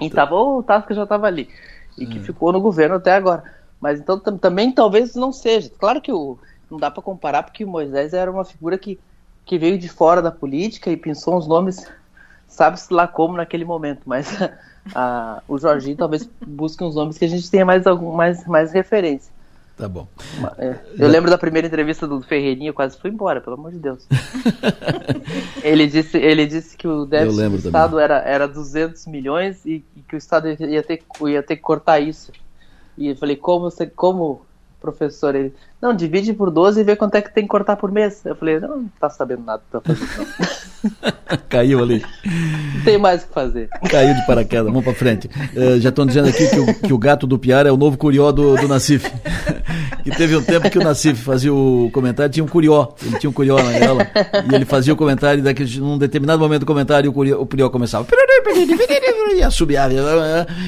E 0.00 0.10
tava, 0.10 0.34
o 0.34 0.62
Tasca 0.62 0.94
já 0.94 1.04
estava 1.04 1.26
ali, 1.26 1.48
e 1.96 2.06
que 2.06 2.18
hum. 2.18 2.22
ficou 2.22 2.52
no 2.52 2.60
governo 2.60 2.96
até 2.96 3.12
agora. 3.12 3.42
Mas 3.80 4.00
então 4.00 4.18
também 4.18 4.72
talvez 4.72 5.14
não 5.14 5.32
seja. 5.32 5.70
Claro 5.78 6.00
que 6.00 6.12
o, 6.12 6.38
não 6.70 6.78
dá 6.78 6.90
para 6.90 7.02
comparar, 7.02 7.42
porque 7.42 7.64
o 7.64 7.68
Moisés 7.68 8.12
era 8.12 8.30
uma 8.30 8.44
figura 8.44 8.76
que, 8.76 8.98
que 9.44 9.58
veio 9.58 9.78
de 9.78 9.88
fora 9.88 10.20
da 10.20 10.30
política 10.30 10.90
e 10.90 10.96
pensou 10.96 11.36
uns 11.36 11.46
nomes, 11.46 11.86
sabe-se 12.46 12.92
lá 12.92 13.06
como 13.08 13.36
naquele 13.36 13.64
momento, 13.64 14.02
mas 14.04 14.36
a, 14.94 15.42
o 15.48 15.58
Jorginho 15.58 15.96
talvez 15.96 16.28
busque 16.46 16.84
uns 16.84 16.94
nomes 16.94 17.16
que 17.16 17.24
a 17.24 17.28
gente 17.28 17.50
tenha 17.50 17.64
mais, 17.64 17.86
algum, 17.86 18.12
mais, 18.12 18.46
mais 18.46 18.72
referência. 18.72 19.37
Tá 19.78 19.88
bom. 19.88 20.08
É, 20.58 20.74
eu 20.98 21.06
lembro 21.06 21.30
da 21.30 21.38
primeira 21.38 21.68
entrevista 21.68 22.04
do 22.04 22.20
Ferreirinha, 22.20 22.70
eu 22.70 22.74
quase 22.74 22.98
fui 22.98 23.10
embora, 23.10 23.40
pelo 23.40 23.54
amor 23.54 23.70
de 23.70 23.78
Deus. 23.78 24.08
ele, 25.62 25.86
disse, 25.86 26.18
ele 26.18 26.46
disse 26.46 26.76
que 26.76 26.88
o 26.88 27.06
déficit 27.06 27.48
do 27.48 27.56
Estado 27.56 27.98
era, 28.00 28.18
era 28.18 28.48
200 28.48 29.06
milhões 29.06 29.64
e, 29.64 29.84
e, 29.96 30.00
que 30.00 30.16
o 30.16 30.18
Estado 30.18 30.48
ia 30.48 30.82
ter, 30.82 30.98
ia 31.28 31.42
ter 31.44 31.56
que 31.56 31.62
cortar 31.62 32.00
isso. 32.00 32.32
E 32.96 33.06
eu 33.06 33.16
falei, 33.16 33.36
como, 33.36 33.70
você, 33.70 33.86
como 33.86 34.44
professor? 34.80 35.36
Ele, 35.36 35.54
não, 35.80 35.94
divide 35.94 36.32
por 36.32 36.50
12 36.50 36.80
e 36.80 36.84
vê 36.84 36.96
quanto 36.96 37.14
é 37.14 37.22
que 37.22 37.32
tem 37.32 37.44
que 37.44 37.48
cortar 37.48 37.76
por 37.76 37.92
mês. 37.92 38.20
Eu 38.24 38.34
falei, 38.34 38.58
não, 38.58 38.68
não 38.68 38.90
tá 39.00 39.08
sabendo 39.08 39.44
nada 39.44 39.62
do 39.70 39.80
que 39.80 39.88
tá 39.88 39.94
fazendo. 39.94 40.58
Caiu 41.48 41.80
ali. 41.80 42.04
Não 42.74 42.84
tem 42.84 42.98
mais 42.98 43.22
o 43.22 43.28
que 43.28 43.32
fazer. 43.32 43.68
Caiu 43.88 44.14
de 44.14 44.26
paraquedas, 44.26 44.66
vamos 44.66 44.82
pra 44.82 44.94
frente. 44.94 45.28
Uh, 45.54 45.78
já 45.78 45.90
estão 45.90 46.04
dizendo 46.04 46.28
aqui 46.28 46.48
que 46.48 46.58
o, 46.58 46.74
que 46.74 46.92
o, 46.92 46.98
gato 46.98 47.26
do 47.26 47.38
Piara 47.38 47.68
é 47.68 47.72
o 47.72 47.76
novo 47.76 47.96
curió 47.96 48.32
do, 48.32 48.56
do 48.56 48.66
Nacif. 48.66 49.08
que 50.02 50.10
teve 50.10 50.36
um 50.36 50.42
tempo 50.42 50.68
que 50.68 50.78
o 50.78 50.82
Nacif 50.82 51.22
fazia 51.22 51.52
o 51.52 51.90
comentário, 51.92 52.32
tinha 52.32 52.44
um 52.44 52.48
curió. 52.48 52.88
Ele 53.04 53.18
tinha 53.18 53.30
um 53.30 53.32
curió 53.32 53.56
na 53.62 53.72
ela. 53.72 54.06
E 54.50 54.54
ele 54.54 54.64
fazia 54.64 54.92
o 54.92 54.96
comentário, 54.96 55.42
daquele, 55.42 55.78
num 55.78 55.96
determinado 55.96 56.40
momento 56.40 56.60
do 56.60 56.66
comentário, 56.66 57.08
o 57.10 57.12
curió, 57.12 57.40
o 57.40 57.46
curió 57.46 57.70
começava. 57.70 58.06
E 59.34 59.42
assobiava. 59.42 59.92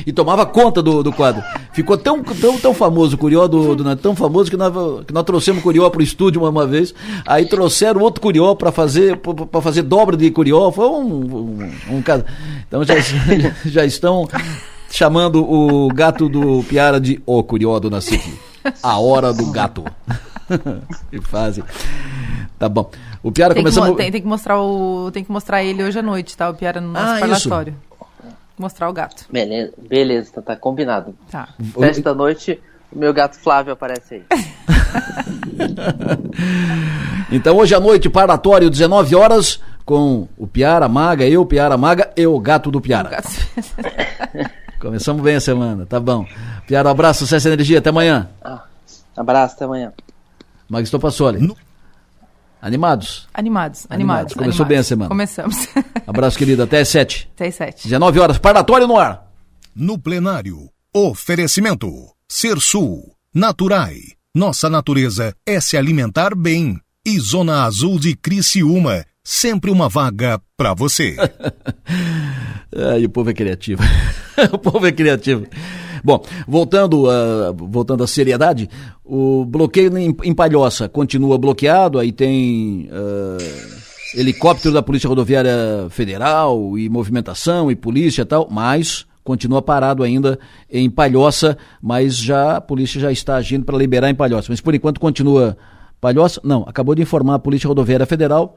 E 0.07 0.12
tomava 0.12 0.45
conta 0.47 0.82
do, 0.82 1.03
do 1.03 1.12
quadro. 1.12 1.43
Ficou 1.73 1.97
tão, 1.97 2.23
tão, 2.23 2.59
tão 2.59 2.74
famoso 2.74 3.16
o 3.16 3.19
curió 3.19 3.49
do, 3.49 3.74
do 3.74 3.97
tão 3.97 4.15
famoso 4.15 4.51
que 4.51 4.57
nós, 4.57 4.73
que 5.06 5.12
nós 5.12 5.24
trouxemos 5.24 5.60
o 5.60 5.62
curió 5.62 5.89
pro 5.90 6.02
estúdio 6.02 6.43
uma, 6.43 6.51
uma 6.51 6.66
vez. 6.66 6.94
Aí 7.27 7.47
trouxeram 7.47 8.01
outro 8.01 8.20
curió 8.20 8.55
para 8.55 8.72
fazer, 8.72 9.16
pra 9.16 9.60
fazer 9.60 9.82
dobra 9.82 10.16
de 10.16 10.31
curió. 10.31 10.70
Foi 10.70 10.86
um, 10.86 11.02
um, 11.02 11.72
um 11.97 12.02
caso. 12.02 12.24
Então 12.66 12.85
já, 12.85 12.94
já 13.66 13.85
estão 13.85 14.28
chamando 14.90 15.43
o 15.43 15.89
gato 15.89 16.28
do 16.28 16.62
Piara 16.64 17.01
de 17.01 17.22
O 17.24 17.43
Curió 17.43 17.78
do 17.78 17.90
Nacife. 17.90 18.39
A 18.82 18.98
hora 18.98 19.32
do 19.32 19.51
gato. 19.51 19.85
que 21.10 21.20
fazem. 21.22 21.64
Tá 22.59 22.68
bom. 22.68 22.90
O 23.22 23.32
Piara 23.32 23.55
tem 23.55 23.62
começamos. 23.62 23.90
Que, 23.90 23.97
tem, 23.97 24.12
tem, 24.12 24.20
que 24.20 24.27
mostrar 24.27 24.60
o, 24.60 25.10
tem 25.12 25.24
que 25.24 25.32
mostrar 25.32 25.62
ele 25.62 25.82
hoje 25.82 25.98
à 25.98 26.02
noite, 26.02 26.36
tá? 26.36 26.51
O 26.51 26.55
Piara 26.55 26.81
no 26.81 26.93
nosso 26.93 27.06
Ah, 27.06 27.20
parlatório. 27.20 27.74
Mostrar 28.59 28.90
o 28.90 28.93
gato. 28.93 29.24
Beleza, 29.31 29.72
beleza 29.89 30.32
tá, 30.35 30.43
tá 30.43 30.56
combinado. 30.56 31.14
Tá. 31.31 31.48
Sete 31.78 32.02
da 32.02 32.14
noite, 32.14 32.52
o 32.52 32.69
meu 32.93 33.12
gato 33.12 33.39
Flávio 33.39 33.73
aparece 33.73 34.15
aí. 34.15 34.25
Então 37.33 37.57
hoje 37.57 37.75
à 37.75 37.81
noite, 37.81 38.11
parlatório, 38.11 38.69
19 38.69 39.15
horas, 39.15 39.61
com 39.85 40.27
o 40.37 40.49
Piara 40.49 40.89
Maga, 40.89 41.25
eu, 41.29 41.47
Piara 41.47 41.77
Maga 41.77 42.11
e 42.17 42.27
o 42.27 42.39
gato 42.41 42.73
do 42.73 42.81
Piara. 42.81 43.23
Começamos 44.81 45.23
bem 45.23 45.37
a 45.37 45.41
semana, 45.41 45.87
tá 45.87 46.01
bom. 46.01 46.27
Piara, 46.67 46.89
um 46.89 46.91
abraço, 46.91 47.21
sucesso 47.21 47.49
e 47.49 47.53
energia, 47.53 47.79
até 47.79 47.91
amanhã. 47.91 48.29
Ah, 48.43 48.65
abraço, 49.17 49.55
até 49.55 49.65
amanhã. 49.65 49.93
Magisto 50.69 50.99
Passoli. 50.99 51.55
Animados? 52.61 53.29
Animados, 53.33 53.87
animados. 53.89 54.35
Começou 54.35 54.65
animados. 54.65 54.69
bem 54.69 54.79
a 54.79 54.83
semana. 54.83 55.09
Começamos. 55.09 55.69
Abraço, 56.07 56.37
querido. 56.37 56.62
Até 56.62 56.81
às 56.81 56.89
7. 56.89 57.31
Até 57.35 57.47
às 57.47 57.55
7. 57.55 57.85
19 57.85 58.21
horas, 58.21 58.39
parlatório 58.39 58.87
no 58.87 58.99
ar. 58.99 59.31
No 59.75 59.99
plenário, 59.99 60.69
oferecimento. 60.93 61.89
Ser 62.32 62.61
Sul, 62.61 63.12
Naturai, 63.35 63.97
Nossa 64.32 64.70
natureza 64.70 65.35
é 65.44 65.61
se 65.61 65.77
alimentar 65.77 66.32
bem. 66.32 66.78
E 67.05 67.19
Zona 67.19 67.65
Azul 67.65 67.98
de 67.98 68.15
Criciúma, 68.15 69.05
sempre 69.24 69.69
uma 69.69 69.89
vaga 69.89 70.40
para 70.57 70.73
você. 70.73 71.16
Ai, 72.93 73.05
o 73.05 73.11
povo 73.11 73.31
é 73.31 73.35
criativo. 73.35 73.82
o 74.52 74.59
povo 74.59 74.86
é 74.86 74.93
criativo. 74.93 75.44
Bom, 76.05 76.24
voltando, 76.47 77.09
uh, 77.09 77.52
voltando 77.52 78.05
à 78.05 78.07
seriedade, 78.07 78.70
o 79.05 79.44
bloqueio 79.44 79.98
em, 79.98 80.16
em 80.23 80.32
Palhoça 80.32 80.89
continua 80.89 81.36
bloqueado, 81.36 81.98
aí 81.98 82.12
tem 82.12 82.89
uh, 82.93 84.16
helicóptero 84.16 84.73
da 84.73 84.85
Polícia 84.85 85.09
Rodoviária 85.09 85.89
Federal 85.90 86.78
e 86.78 86.89
movimentação 86.89 87.73
e 87.73 87.74
polícia 87.74 88.23
e 88.23 88.24
tal, 88.24 88.47
mas 88.48 89.05
continua 89.31 89.62
parado 89.62 90.02
ainda 90.02 90.40
em 90.69 90.90
Palhoça, 90.90 91.57
mas 91.81 92.16
já 92.16 92.57
a 92.57 92.61
polícia 92.61 93.01
já 93.01 93.12
está 93.12 93.36
agindo 93.36 93.65
para 93.65 93.78
liberar 93.78 94.11
em 94.11 94.15
Palhoça. 94.15 94.48
Mas 94.51 94.61
por 94.61 94.74
enquanto 94.74 94.98
continua 94.98 95.57
Palhoça? 96.01 96.40
Não, 96.43 96.65
acabou 96.66 96.97
de 96.97 97.02
informar 97.02 97.36
a 97.36 97.39
Polícia 97.39 97.69
Rodoviária 97.69 98.07
Federal. 98.07 98.57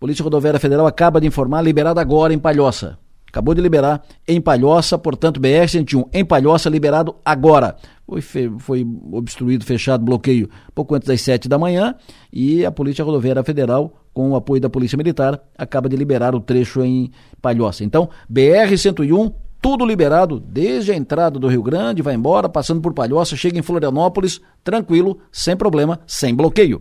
Polícia 0.00 0.24
Rodoviária 0.24 0.58
Federal 0.58 0.86
acaba 0.86 1.20
de 1.20 1.26
informar, 1.26 1.60
liberado 1.60 2.00
agora 2.00 2.32
em 2.32 2.38
Palhoça. 2.38 2.98
Acabou 3.28 3.54
de 3.54 3.60
liberar 3.60 4.02
em 4.26 4.40
Palhoça, 4.40 4.96
portanto, 4.96 5.38
BR-101 5.38 6.08
em 6.14 6.24
Palhoça, 6.24 6.70
liberado 6.70 7.16
agora. 7.22 7.76
Foi, 8.22 8.50
foi 8.58 8.86
obstruído, 9.12 9.66
fechado, 9.66 10.02
bloqueio 10.02 10.48
pouco 10.74 10.94
antes 10.94 11.06
das 11.06 11.20
sete 11.20 11.46
da 11.46 11.58
manhã 11.58 11.94
e 12.32 12.64
a 12.64 12.72
Polícia 12.72 13.04
Rodoviária 13.04 13.44
Federal, 13.44 13.92
com 14.14 14.30
o 14.30 14.36
apoio 14.36 14.62
da 14.62 14.70
Polícia 14.70 14.96
Militar, 14.96 15.38
acaba 15.58 15.90
de 15.90 15.96
liberar 15.96 16.34
o 16.34 16.40
trecho 16.40 16.82
em 16.82 17.10
Palhoça. 17.42 17.84
Então, 17.84 18.08
BR-101, 18.32 19.30
tudo 19.66 19.84
liberado 19.84 20.38
desde 20.38 20.92
a 20.92 20.94
entrada 20.94 21.40
do 21.40 21.48
Rio 21.48 21.60
Grande, 21.60 22.00
vai 22.00 22.14
embora, 22.14 22.48
passando 22.48 22.80
por 22.80 22.94
Palhoça, 22.94 23.34
chega 23.34 23.58
em 23.58 23.62
Florianópolis, 23.62 24.40
tranquilo, 24.62 25.18
sem 25.32 25.56
problema, 25.56 25.98
sem 26.06 26.32
bloqueio. 26.32 26.80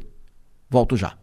Volto 0.69 0.95
já. 0.95 1.17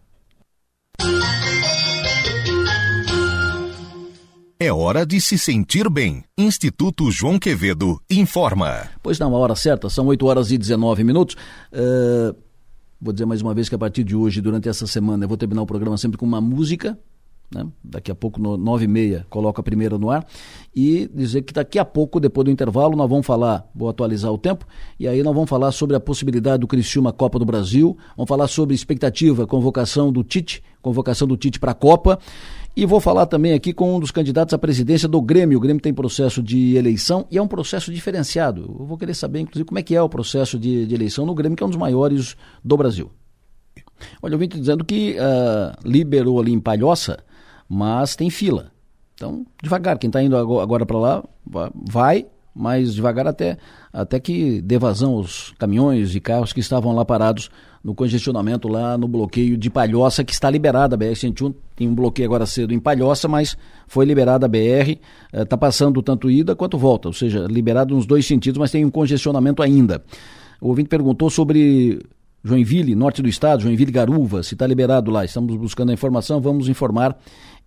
É 4.59 4.73
hora 4.73 5.07
de 5.07 5.21
se 5.21 5.39
sentir 5.39 5.89
bem. 5.89 6.25
Instituto 6.37 7.13
João 7.13 7.39
Quevedo 7.39 8.03
informa. 8.11 8.89
Pois 9.01 9.21
não, 9.21 9.33
a 9.33 9.39
hora 9.39 9.55
certa, 9.55 9.89
são 9.89 10.09
8 10.09 10.27
horas 10.27 10.51
e 10.51 10.59
19 10.59 11.05
minutos. 11.05 11.37
Uh, 11.73 12.35
vou 13.01 13.13
dizer 13.13 13.25
mais 13.25 13.41
uma 13.41 13.55
vez 13.55 13.69
que 13.69 13.77
a 13.77 13.79
partir 13.79 14.03
de 14.03 14.17
hoje, 14.17 14.41
durante 14.41 14.69
essa 14.69 14.89
semana, 14.89 15.23
eu 15.23 15.29
vou 15.29 15.37
terminar 15.37 15.63
o 15.63 15.67
programa 15.67 15.97
sempre 15.97 16.19
com 16.19 16.27
uma 16.27 16.41
música. 16.41 16.99
Né? 17.55 17.67
Daqui 17.85 18.11
a 18.11 18.15
pouco, 18.15 18.41
no 18.41 18.57
9 18.57 18.85
e 18.85 18.89
meia, 18.89 19.27
coloco 19.29 19.61
a 19.61 19.65
primeira 19.65 19.99
no 19.99 20.11
ar. 20.11 20.27
E 20.75 21.09
dizer 21.13 21.43
que 21.43 21.53
daqui 21.53 21.79
a 21.79 21.85
pouco, 21.85 22.19
depois 22.19 22.45
do 22.45 22.51
intervalo, 22.51 22.97
nós 22.97 23.09
vamos 23.09 23.27
falar, 23.27 23.69
vou 23.75 23.89
atualizar 23.89 24.33
o 24.33 24.39
tempo, 24.39 24.67
e 24.99 25.07
aí 25.07 25.23
nós 25.23 25.35
vamos 25.35 25.51
falar 25.51 25.71
sobre 25.73 25.95
a 25.95 26.01
possibilidade 26.01 26.61
do 26.61 26.67
Criciúma 26.67 27.13
Copa 27.13 27.39
do 27.39 27.45
Brasil, 27.45 27.97
vamos 28.17 28.29
falar 28.29 28.49
sobre 28.49 28.75
expectativa, 28.75 29.47
convocação 29.47 30.11
do 30.11 30.25
Tite, 30.25 30.63
convocação 30.81 31.29
do 31.29 31.37
Tite 31.37 31.61
para 31.61 31.73
a 31.73 31.75
Copa. 31.75 32.19
E 32.75 32.87
vou 32.87 33.01
falar 33.01 33.27
também 33.27 33.53
aqui 33.53 33.75
com 33.75 33.97
um 33.97 34.01
dos 34.01 34.11
candidatos 34.11 34.55
à 34.55 34.59
presidência 34.59 35.07
do 35.07 35.21
Grêmio. 35.21 35.59
O 35.59 35.61
Grêmio 35.61 35.83
tem 35.83 35.93
processo 35.93 36.43
de 36.43 36.75
eleição 36.75 37.27
e 37.31 37.37
é 37.37 37.43
um 37.43 37.47
processo 37.47 37.93
diferenciado. 37.93 38.63
Eu 38.81 38.87
vou 38.87 38.97
querer 38.97 39.13
saber, 39.13 39.41
inclusive, 39.41 39.67
como 39.67 39.79
é 39.79 39.83
que 39.83 39.95
é 39.95 40.01
o 40.01 40.09
processo 40.09 40.59
de, 40.59 40.87
de 40.87 40.95
eleição 40.95 41.27
no 41.27 41.35
Grêmio, 41.35 41.55
que 41.55 41.63
é 41.63 41.67
um 41.67 41.69
dos 41.69 41.79
maiores 41.79 42.35
do 42.65 42.75
Brasil. 42.75 43.11
Olha, 44.23 44.35
eu 44.35 44.39
vim 44.39 44.49
te 44.49 44.59
dizendo 44.59 44.85
que 44.85 45.17
uh, 45.19 45.77
liberou 45.85 46.41
ali 46.41 46.53
em 46.53 46.61
Palhoça, 46.61 47.19
mas 47.75 48.15
tem 48.15 48.29
fila. 48.29 48.71
Então, 49.15 49.47
devagar, 49.63 49.97
quem 49.97 50.09
está 50.09 50.23
indo 50.23 50.37
agora 50.37 50.85
para 50.85 50.99
lá, 50.99 51.25
vai, 51.75 52.27
mas 52.55 52.95
devagar 52.95 53.27
até, 53.27 53.57
até 53.91 54.21
que 54.21 54.61
dê 54.61 54.79
vazão 54.79 55.15
os 55.15 55.55
caminhões 55.59 56.15
e 56.15 56.21
carros 56.21 56.53
que 56.53 56.61
estavam 56.61 56.95
lá 56.95 57.03
parados 57.03 57.51
no 57.83 57.95
congestionamento 57.95 58.69
lá 58.69 58.99
no 58.99 59.09
bloqueio 59.09 59.57
de 59.57 59.71
Palhoça, 59.71 60.23
que 60.23 60.35
está 60.35 60.51
liberada 60.51 60.97
a 60.97 60.99
BR-101. 60.99 61.55
Tem 61.75 61.89
um 61.89 61.95
bloqueio 61.95 62.29
agora 62.29 62.45
cedo 62.45 62.75
em 62.75 62.79
Palhoça, 62.79 63.27
mas 63.27 63.57
foi 63.87 64.05
liberada 64.05 64.45
a 64.45 64.49
BR, 64.51 64.99
está 65.33 65.57
eh, 65.57 65.59
passando 65.59 66.03
tanto 66.03 66.31
ida 66.31 66.55
quanto 66.55 66.77
volta, 66.77 67.09
ou 67.09 67.15
seja, 67.15 67.47
liberado 67.49 67.95
nos 67.95 68.05
dois 68.05 68.27
sentidos, 68.27 68.59
mas 68.59 68.71
tem 68.71 68.85
um 68.85 68.91
congestionamento 68.91 69.63
ainda. 69.63 70.05
O 70.61 70.69
ouvinte 70.69 70.91
perguntou 70.91 71.31
sobre 71.31 72.03
Joinville, 72.45 72.97
norte 72.97 73.23
do 73.23 73.29
estado, 73.29 73.63
Joinville 73.63 73.93
Garuva, 73.93 74.43
se 74.43 74.55
está 74.55 74.67
liberado 74.67 75.11
lá. 75.11 75.25
Estamos 75.25 75.55
buscando 75.57 75.91
a 75.91 75.93
informação, 75.93 76.41
vamos 76.41 76.69
informar 76.69 77.17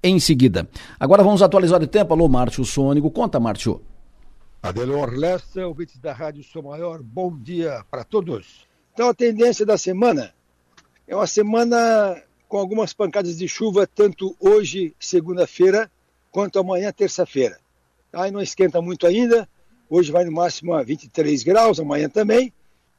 em 0.04 0.20
seguida. 0.20 0.68
Agora 1.00 1.24
vamos 1.24 1.42
atualizar 1.42 1.82
o 1.82 1.88
tempo. 1.88 2.14
Alô, 2.14 2.28
Márcio 2.28 2.64
Sônico. 2.64 3.10
Conta, 3.12 3.40
Márcio. 3.40 3.82
Adelor 4.62 5.12
Lessa, 5.14 5.68
ouvintes 5.68 6.00
da 6.00 6.12
Rádio 6.12 6.44
Sou 6.44 6.64
Maior, 6.64 7.04
bom 7.04 7.38
dia 7.38 7.86
para 7.92 8.04
todos. 8.04 8.66
Então, 8.94 9.10
a 9.10 9.14
tendência 9.14 9.64
da 9.64 9.78
semana 9.78 10.34
é 11.08 11.16
uma 11.16 11.28
semana 11.28 12.20
com 12.48 12.58
algumas 12.58 12.92
pancadas 12.92 13.38
de 13.38 13.48
chuva, 13.48 13.86
tanto 13.86 14.36
hoje, 14.40 14.96
segunda-feira, 15.00 15.92
quanto 16.32 16.58
amanhã, 16.58 16.92
terça-feira. 16.92 17.60
Aí 18.12 18.32
não 18.32 18.42
esquenta 18.42 18.82
muito 18.82 19.06
ainda. 19.06 19.48
Hoje 19.90 20.12
vai 20.12 20.26
no 20.26 20.32
máximo 20.32 20.74
a 20.74 20.82
23 20.82 21.44
graus, 21.44 21.80
amanhã 21.80 22.10
também. 22.10 22.52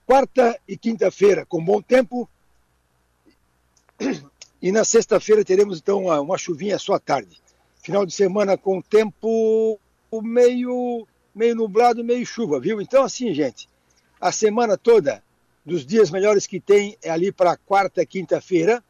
Quarta 0.07 0.57
e 0.69 0.77
quinta-feira 0.77 1.45
com 1.45 1.65
bom 1.65 1.83
tempo. 1.83 2.29
E 4.67 4.73
na 4.73 4.83
sexta-feira 4.83 5.45
teremos 5.45 5.79
então 5.79 6.07
uma, 6.07 6.37
chuvinha 6.37 6.77
só 6.77 6.95
à 6.95 6.99
tarde. 6.99 7.41
Final 7.85 8.05
de 8.05 8.13
semana 8.13 8.59
com 8.59 8.83
tempo 8.83 9.79
meio, 10.21 11.07
meio 11.33 11.55
nublado, 11.55 12.03
meio 12.03 12.27
chuva, 12.27 12.59
viu? 12.59 12.81
Então, 12.81 13.05
assim, 13.05 13.33
gente, 13.33 13.69
a 14.21 14.33
semana 14.33 14.77
toda 14.77 15.23
dos 15.65 15.87
dias 15.87 16.11
melhores 16.11 16.49
que 16.49 16.59
tem 16.59 16.99
é 17.01 17.11
ali 17.11 17.31
para 17.31 17.57
quarta, 17.57 18.05
quinta-feira. 18.05 18.83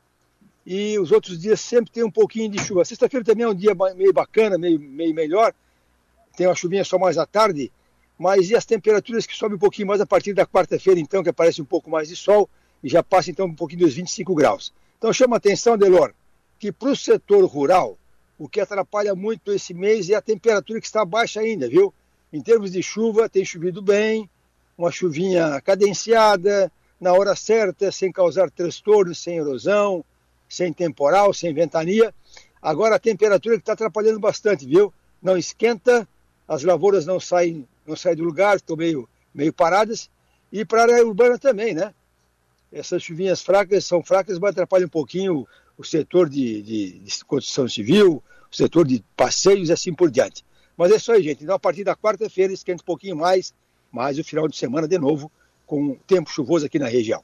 E 0.64 0.98
os 0.98 1.12
outros 1.12 1.38
dias 1.38 1.60
sempre 1.60 1.92
tem 1.92 2.02
um 2.02 2.10
pouquinho 2.10 2.50
de 2.50 2.58
chuva. 2.58 2.82
Sexta-feira 2.82 3.22
também 3.22 3.44
é 3.44 3.48
um 3.50 3.54
dia 3.54 3.74
meio 3.94 4.14
bacana, 4.14 4.56
meio, 4.56 4.80
meio 4.80 5.14
melhor. 5.14 5.52
Tem 6.38 6.46
uma 6.46 6.54
chuvinha 6.54 6.84
só 6.86 6.98
mais 6.98 7.18
à 7.18 7.26
tarde. 7.26 7.70
Mas 8.18 8.48
e 8.48 8.56
as 8.56 8.64
temperaturas 8.64 9.26
que 9.26 9.36
sobem 9.36 9.56
um 9.56 9.60
pouquinho 9.60 9.88
mais 9.88 10.00
a 10.00 10.06
partir 10.06 10.32
da 10.32 10.46
quarta-feira, 10.46 10.98
então, 10.98 11.22
que 11.22 11.28
aparece 11.28 11.60
um 11.60 11.66
pouco 11.66 11.90
mais 11.90 12.08
de 12.08 12.16
sol 12.16 12.48
e 12.82 12.88
já 12.88 13.02
passa 13.02 13.30
então 13.30 13.44
um 13.44 13.54
pouquinho 13.54 13.80
dos 13.80 13.92
25 13.92 14.34
graus. 14.34 14.72
Então 14.98 15.12
chama 15.12 15.36
atenção, 15.36 15.76
Delor, 15.76 16.14
que 16.58 16.72
para 16.72 16.90
o 16.90 16.96
setor 16.96 17.44
rural, 17.44 17.98
o 18.38 18.48
que 18.48 18.60
atrapalha 18.60 19.14
muito 19.14 19.52
esse 19.52 19.74
mês 19.74 20.08
é 20.08 20.14
a 20.14 20.22
temperatura 20.22 20.80
que 20.80 20.86
está 20.86 21.04
baixa 21.04 21.40
ainda, 21.40 21.68
viu? 21.68 21.92
Em 22.32 22.40
termos 22.40 22.72
de 22.72 22.82
chuva, 22.82 23.28
tem 23.28 23.44
chovido 23.44 23.82
bem, 23.82 24.28
uma 24.76 24.90
chuvinha 24.90 25.60
cadenciada, 25.60 26.70
na 27.00 27.12
hora 27.12 27.36
certa, 27.36 27.92
sem 27.92 28.10
causar 28.10 28.50
transtornos, 28.50 29.18
sem 29.18 29.36
erosão, 29.36 30.04
sem 30.48 30.72
temporal, 30.72 31.32
sem 31.34 31.52
ventania. 31.52 32.14
Agora 32.60 32.96
a 32.96 32.98
temperatura 32.98 33.56
que 33.56 33.62
está 33.62 33.74
atrapalhando 33.74 34.18
bastante, 34.18 34.66
viu? 34.66 34.92
Não 35.22 35.36
esquenta, 35.36 36.08
as 36.48 36.62
lavouras 36.62 37.04
não 37.04 37.20
saem, 37.20 37.66
não 37.86 37.96
saem 37.96 38.16
do 38.16 38.24
lugar, 38.24 38.56
estão 38.56 38.76
meio, 38.76 39.08
meio 39.34 39.52
paradas. 39.52 40.10
E 40.50 40.64
para 40.64 40.80
a 40.80 40.82
área 40.84 41.06
urbana 41.06 41.38
também, 41.38 41.74
né? 41.74 41.92
Essas 42.72 43.02
chuvinhas 43.02 43.40
fracas 43.42 43.84
são 43.84 44.02
fracas, 44.02 44.38
mas 44.38 44.50
atrapalham 44.50 44.86
um 44.86 44.90
pouquinho 44.90 45.46
o 45.78 45.84
setor 45.84 46.28
de, 46.28 46.62
de, 46.62 46.98
de 46.98 47.24
construção 47.24 47.68
civil, 47.68 48.22
o 48.50 48.56
setor 48.56 48.86
de 48.86 49.04
passeios 49.16 49.68
e 49.68 49.72
assim 49.72 49.94
por 49.94 50.10
diante. 50.10 50.44
Mas 50.76 50.92
é 50.92 50.96
isso 50.96 51.12
aí, 51.12 51.22
gente. 51.22 51.42
Então, 51.42 51.54
a 51.54 51.58
partir 51.58 51.84
da 51.84 51.96
quarta-feira, 51.96 52.52
esquenta 52.52 52.82
um 52.82 52.86
pouquinho 52.86 53.16
mais, 53.16 53.54
mas 53.90 54.18
o 54.18 54.24
final 54.24 54.46
de 54.48 54.56
semana, 54.56 54.86
de 54.86 54.98
novo, 54.98 55.30
com 55.64 55.94
tempo 56.06 56.30
chuvoso 56.30 56.66
aqui 56.66 56.78
na 56.78 56.88
região. 56.88 57.22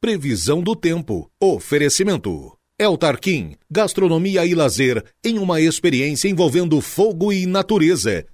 Previsão 0.00 0.62
do 0.62 0.76
tempo. 0.76 1.30
Oferecimento. 1.40 2.56
El 2.78 2.98
Tarquim, 2.98 3.56
gastronomia 3.70 4.44
e 4.44 4.54
lazer 4.54 5.04
em 5.24 5.38
uma 5.38 5.60
experiência 5.60 6.28
envolvendo 6.28 6.80
fogo 6.80 7.32
e 7.32 7.46
natureza. 7.46 8.26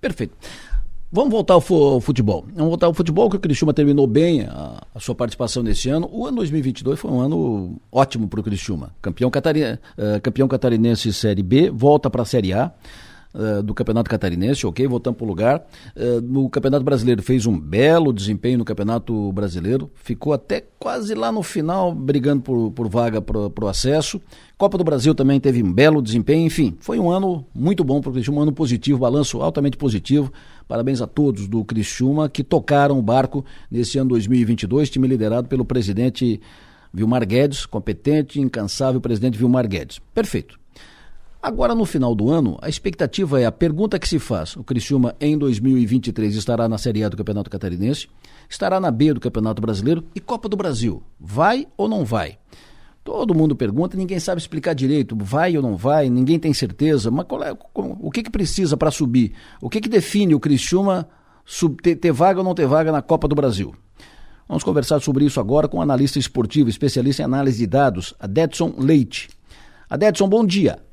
Perfeito. 0.00 0.36
Vamos 1.10 1.30
voltar 1.30 1.54
ao 1.54 1.60
futebol. 2.00 2.44
Vamos 2.54 2.68
voltar 2.68 2.86
ao 2.86 2.92
futebol, 2.92 3.30
que 3.30 3.36
o 3.36 3.40
Criciúma 3.40 3.72
terminou 3.72 4.06
bem 4.06 4.42
a, 4.42 4.82
a 4.94 5.00
sua 5.00 5.14
participação 5.14 5.62
nesse 5.62 5.88
ano. 5.88 6.06
O 6.12 6.26
ano 6.26 6.36
2022 6.36 7.00
foi 7.00 7.10
um 7.10 7.20
ano 7.20 7.80
ótimo 7.90 8.28
para 8.28 8.40
o 8.40 8.42
Criciúma. 8.42 8.94
Campeão, 9.00 9.30
catarinense, 9.30 9.80
uh, 9.96 10.20
campeão 10.20 10.46
catarinense 10.46 11.10
Série 11.14 11.42
B, 11.42 11.70
volta 11.70 12.10
para 12.10 12.20
a 12.20 12.24
Série 12.26 12.52
A. 12.52 12.70
Uh, 13.34 13.62
do 13.62 13.74
Campeonato 13.74 14.08
Catarinense, 14.08 14.66
ok, 14.66 14.86
voltando 14.88 15.16
para 15.16 15.24
o 15.24 15.28
lugar. 15.28 15.66
Uh, 15.94 16.20
no 16.22 16.48
Campeonato 16.48 16.82
Brasileiro 16.82 17.22
fez 17.22 17.44
um 17.44 17.60
belo 17.60 18.10
desempenho 18.10 18.56
no 18.56 18.64
Campeonato 18.64 19.30
Brasileiro, 19.32 19.90
ficou 19.94 20.32
até 20.32 20.64
quase 20.78 21.14
lá 21.14 21.30
no 21.30 21.42
final 21.42 21.94
brigando 21.94 22.42
por, 22.42 22.70
por 22.70 22.88
vaga 22.88 23.20
para 23.20 23.38
o 23.38 23.68
acesso. 23.68 24.18
Copa 24.56 24.78
do 24.78 24.82
Brasil 24.82 25.14
também 25.14 25.38
teve 25.38 25.62
um 25.62 25.70
belo 25.70 26.00
desempenho, 26.00 26.46
enfim, 26.46 26.74
foi 26.80 26.98
um 26.98 27.10
ano 27.10 27.44
muito 27.54 27.84
bom 27.84 28.00
para 28.00 28.10
o 28.10 28.12
Criciúma, 28.14 28.40
um 28.40 28.42
ano 28.42 28.52
positivo, 28.52 28.98
balanço 28.98 29.42
altamente 29.42 29.76
positivo. 29.76 30.32
Parabéns 30.66 31.02
a 31.02 31.06
todos 31.06 31.46
do 31.46 31.62
Criciúma 31.64 32.28
que 32.28 32.42
tocaram 32.42 32.98
o 32.98 33.02
barco 33.02 33.44
nesse 33.70 33.98
ano 33.98 34.08
2022, 34.08 34.88
time 34.88 35.06
liderado 35.06 35.48
pelo 35.48 35.64
presidente 35.64 36.40
Vilmar 36.92 37.26
Guedes, 37.26 37.66
competente, 37.66 38.40
incansável 38.40 39.00
presidente 39.00 39.38
Vilmar 39.38 39.68
Guedes. 39.68 40.00
Perfeito. 40.14 40.58
Agora, 41.40 41.72
no 41.72 41.84
final 41.84 42.16
do 42.16 42.30
ano, 42.30 42.58
a 42.60 42.68
expectativa 42.68 43.40
é 43.40 43.46
a 43.46 43.52
pergunta 43.52 43.98
que 43.98 44.08
se 44.08 44.18
faz: 44.18 44.56
o 44.56 44.64
Criciúma 44.64 45.14
em 45.20 45.38
2023 45.38 46.34
estará 46.34 46.68
na 46.68 46.76
Série 46.78 47.04
A 47.04 47.08
do 47.08 47.16
Campeonato 47.16 47.48
Catarinense, 47.48 48.08
estará 48.48 48.80
na 48.80 48.90
B 48.90 49.14
do 49.14 49.20
Campeonato 49.20 49.62
Brasileiro 49.62 50.04
e 50.14 50.20
Copa 50.20 50.48
do 50.48 50.56
Brasil. 50.56 51.00
Vai 51.18 51.68
ou 51.76 51.88
não 51.88 52.04
vai? 52.04 52.38
Todo 53.04 53.34
mundo 53.34 53.54
pergunta, 53.54 53.96
ninguém 53.96 54.18
sabe 54.18 54.40
explicar 54.40 54.74
direito, 54.74 55.16
vai 55.16 55.56
ou 55.56 55.62
não 55.62 55.76
vai, 55.76 56.10
ninguém 56.10 56.38
tem 56.40 56.52
certeza. 56.52 57.10
Mas 57.10 57.24
é, 57.42 57.56
o 57.74 58.10
que, 58.10 58.24
que 58.24 58.30
precisa 58.30 58.76
para 58.76 58.90
subir? 58.90 59.32
O 59.62 59.70
que, 59.70 59.80
que 59.80 59.88
define 59.88 60.34
o 60.34 60.40
Criciúma 60.40 61.08
sub, 61.44 61.76
ter, 61.80 61.96
ter 61.96 62.12
vaga 62.12 62.40
ou 62.40 62.44
não 62.44 62.54
ter 62.54 62.66
vaga 62.66 62.90
na 62.90 63.00
Copa 63.00 63.28
do 63.28 63.36
Brasil? 63.36 63.72
Vamos 64.48 64.64
conversar 64.64 65.00
sobre 65.00 65.24
isso 65.24 65.38
agora 65.38 65.68
com 65.68 65.78
o 65.78 65.82
analista 65.82 66.18
esportivo, 66.18 66.68
especialista 66.68 67.22
em 67.22 67.24
análise 67.24 67.58
de 67.58 67.66
dados, 67.66 68.12
Adedson 68.18 68.74
Leite. 68.76 69.30
Adedson, 69.88 70.28
bom 70.28 70.44
dia. 70.44 70.87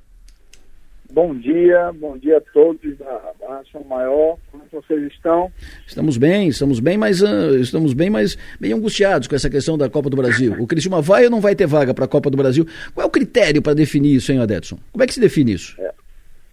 Bom 1.16 1.34
dia, 1.34 1.94
bom 1.94 2.18
dia 2.18 2.40
a 2.40 2.42
todos 2.42 2.98
da 2.98 3.34
Raça 3.48 3.80
Maior. 3.88 4.38
Como 4.52 4.66
vocês 4.70 5.02
estão? 5.14 5.50
Estamos 5.88 6.18
bem, 6.18 6.50
estamos 6.50 6.82
bem, 6.82 6.98
mas 6.98 7.22
uh, 7.22 7.56
estamos 7.56 7.94
bem, 7.94 8.10
mas 8.10 8.36
bem 8.60 8.74
angustiados 8.74 9.26
com 9.26 9.34
essa 9.34 9.50
questão 9.50 9.78
da 9.78 9.90
Copa 9.90 10.10
do 10.10 10.18
Brasil. 10.18 10.54
O 10.60 10.68
Criciúma 10.68 11.02
vai 11.02 11.24
ou 11.24 11.32
não 11.32 11.40
vai 11.40 11.56
ter 11.56 11.68
vaga 11.68 11.94
para 11.94 12.04
a 12.04 12.08
Copa 12.10 12.30
do 12.30 12.36
Brasil? 12.36 12.66
Qual 12.94 13.06
é 13.06 13.08
o 13.08 13.10
critério 13.10 13.62
para 13.62 13.74
definir 13.74 14.14
isso, 14.14 14.30
hein, 14.30 14.42
Adedson? 14.42 14.78
Como 14.92 15.06
é 15.06 15.08
que 15.08 15.14
se 15.14 15.22
define 15.22 15.54
isso? 15.54 15.80
É, 15.80 15.94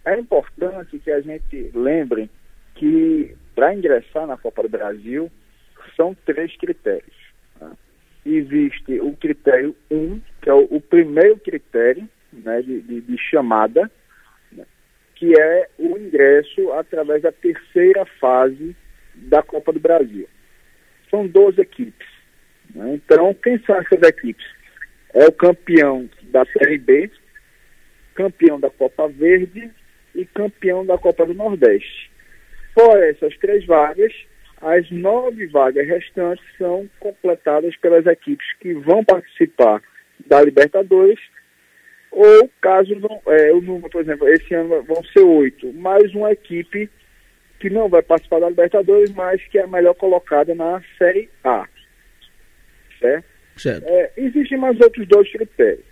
é 0.05 0.17
importante 0.17 0.97
que 0.97 1.11
a 1.11 1.19
gente 1.19 1.69
lembre 1.75 2.29
que 2.75 3.35
para 3.53 3.75
ingressar 3.75 4.25
na 4.25 4.37
Copa 4.37 4.63
do 4.63 4.69
Brasil 4.69 5.29
são 5.97 6.15
três 6.25 6.55
critérios. 6.55 7.17
Né? 7.59 7.69
Existe 8.25 8.97
o 9.01 9.11
critério 9.17 9.75
1, 9.91 9.97
um, 9.97 10.21
que 10.41 10.49
é 10.49 10.53
o, 10.53 10.65
o 10.71 10.79
primeiro 10.79 11.37
critério 11.39 12.07
né, 12.31 12.61
de, 12.61 12.79
de, 12.79 13.01
de 13.01 13.17
chamada 13.29 13.91
que 15.23 15.39
é 15.39 15.69
o 15.79 15.97
ingresso 15.97 16.73
através 16.73 17.21
da 17.21 17.31
terceira 17.31 18.05
fase 18.19 18.75
da 19.15 19.41
Copa 19.41 19.71
do 19.71 19.79
Brasil. 19.79 20.27
São 21.09 21.25
12 21.25 21.61
equipes. 21.61 22.07
Né? 22.75 22.95
Então, 22.95 23.33
quem 23.35 23.57
são 23.59 23.77
essas 23.77 24.01
equipes? 24.01 24.45
É 25.13 25.25
o 25.25 25.31
campeão 25.31 26.09
da 26.23 26.43
Série 26.43 26.77
B, 26.77 27.09
campeão 28.13 28.59
da 28.59 28.69
Copa 28.69 29.07
Verde 29.07 29.71
e 30.13 30.25
campeão 30.25 30.85
da 30.85 30.97
Copa 30.97 31.25
do 31.25 31.33
Nordeste. 31.33 32.11
Por 32.75 33.01
essas 33.01 33.37
três 33.37 33.65
vagas, 33.65 34.11
as 34.61 34.91
nove 34.91 35.47
vagas 35.47 35.87
restantes 35.87 36.43
são 36.57 36.89
completadas 36.99 37.77
pelas 37.77 38.05
equipes 38.07 38.45
que 38.59 38.73
vão 38.73 39.05
participar 39.05 39.81
da 40.25 40.41
Libertadores 40.41 41.19
ou 42.13 42.49
caso 42.61 42.93
não, 42.99 43.19
é, 43.25 43.51
o 43.51 43.59
número, 43.59 43.89
por 43.89 44.01
exemplo, 44.01 44.29
esse 44.29 44.53
ano 44.53 44.83
vão 44.83 45.03
ser 45.05 45.21
oito, 45.21 45.73
mais 45.73 46.13
uma 46.13 46.31
equipe 46.31 46.87
que 47.59 47.69
não 47.71 47.89
vai 47.89 48.03
participar 48.03 48.39
da 48.39 48.49
Libertadores, 48.49 49.11
mas 49.11 49.41
que 49.47 49.57
é 49.57 49.63
a 49.63 49.67
melhor 49.67 49.95
colocada 49.95 50.53
na 50.53 50.79
Série 50.97 51.27
A. 51.43 51.67
Certo? 52.99 53.25
certo. 53.57 53.83
É, 53.87 54.11
existem 54.15 54.59
mais 54.59 54.79
outros 54.79 55.07
dois 55.07 55.31
critérios. 55.31 55.85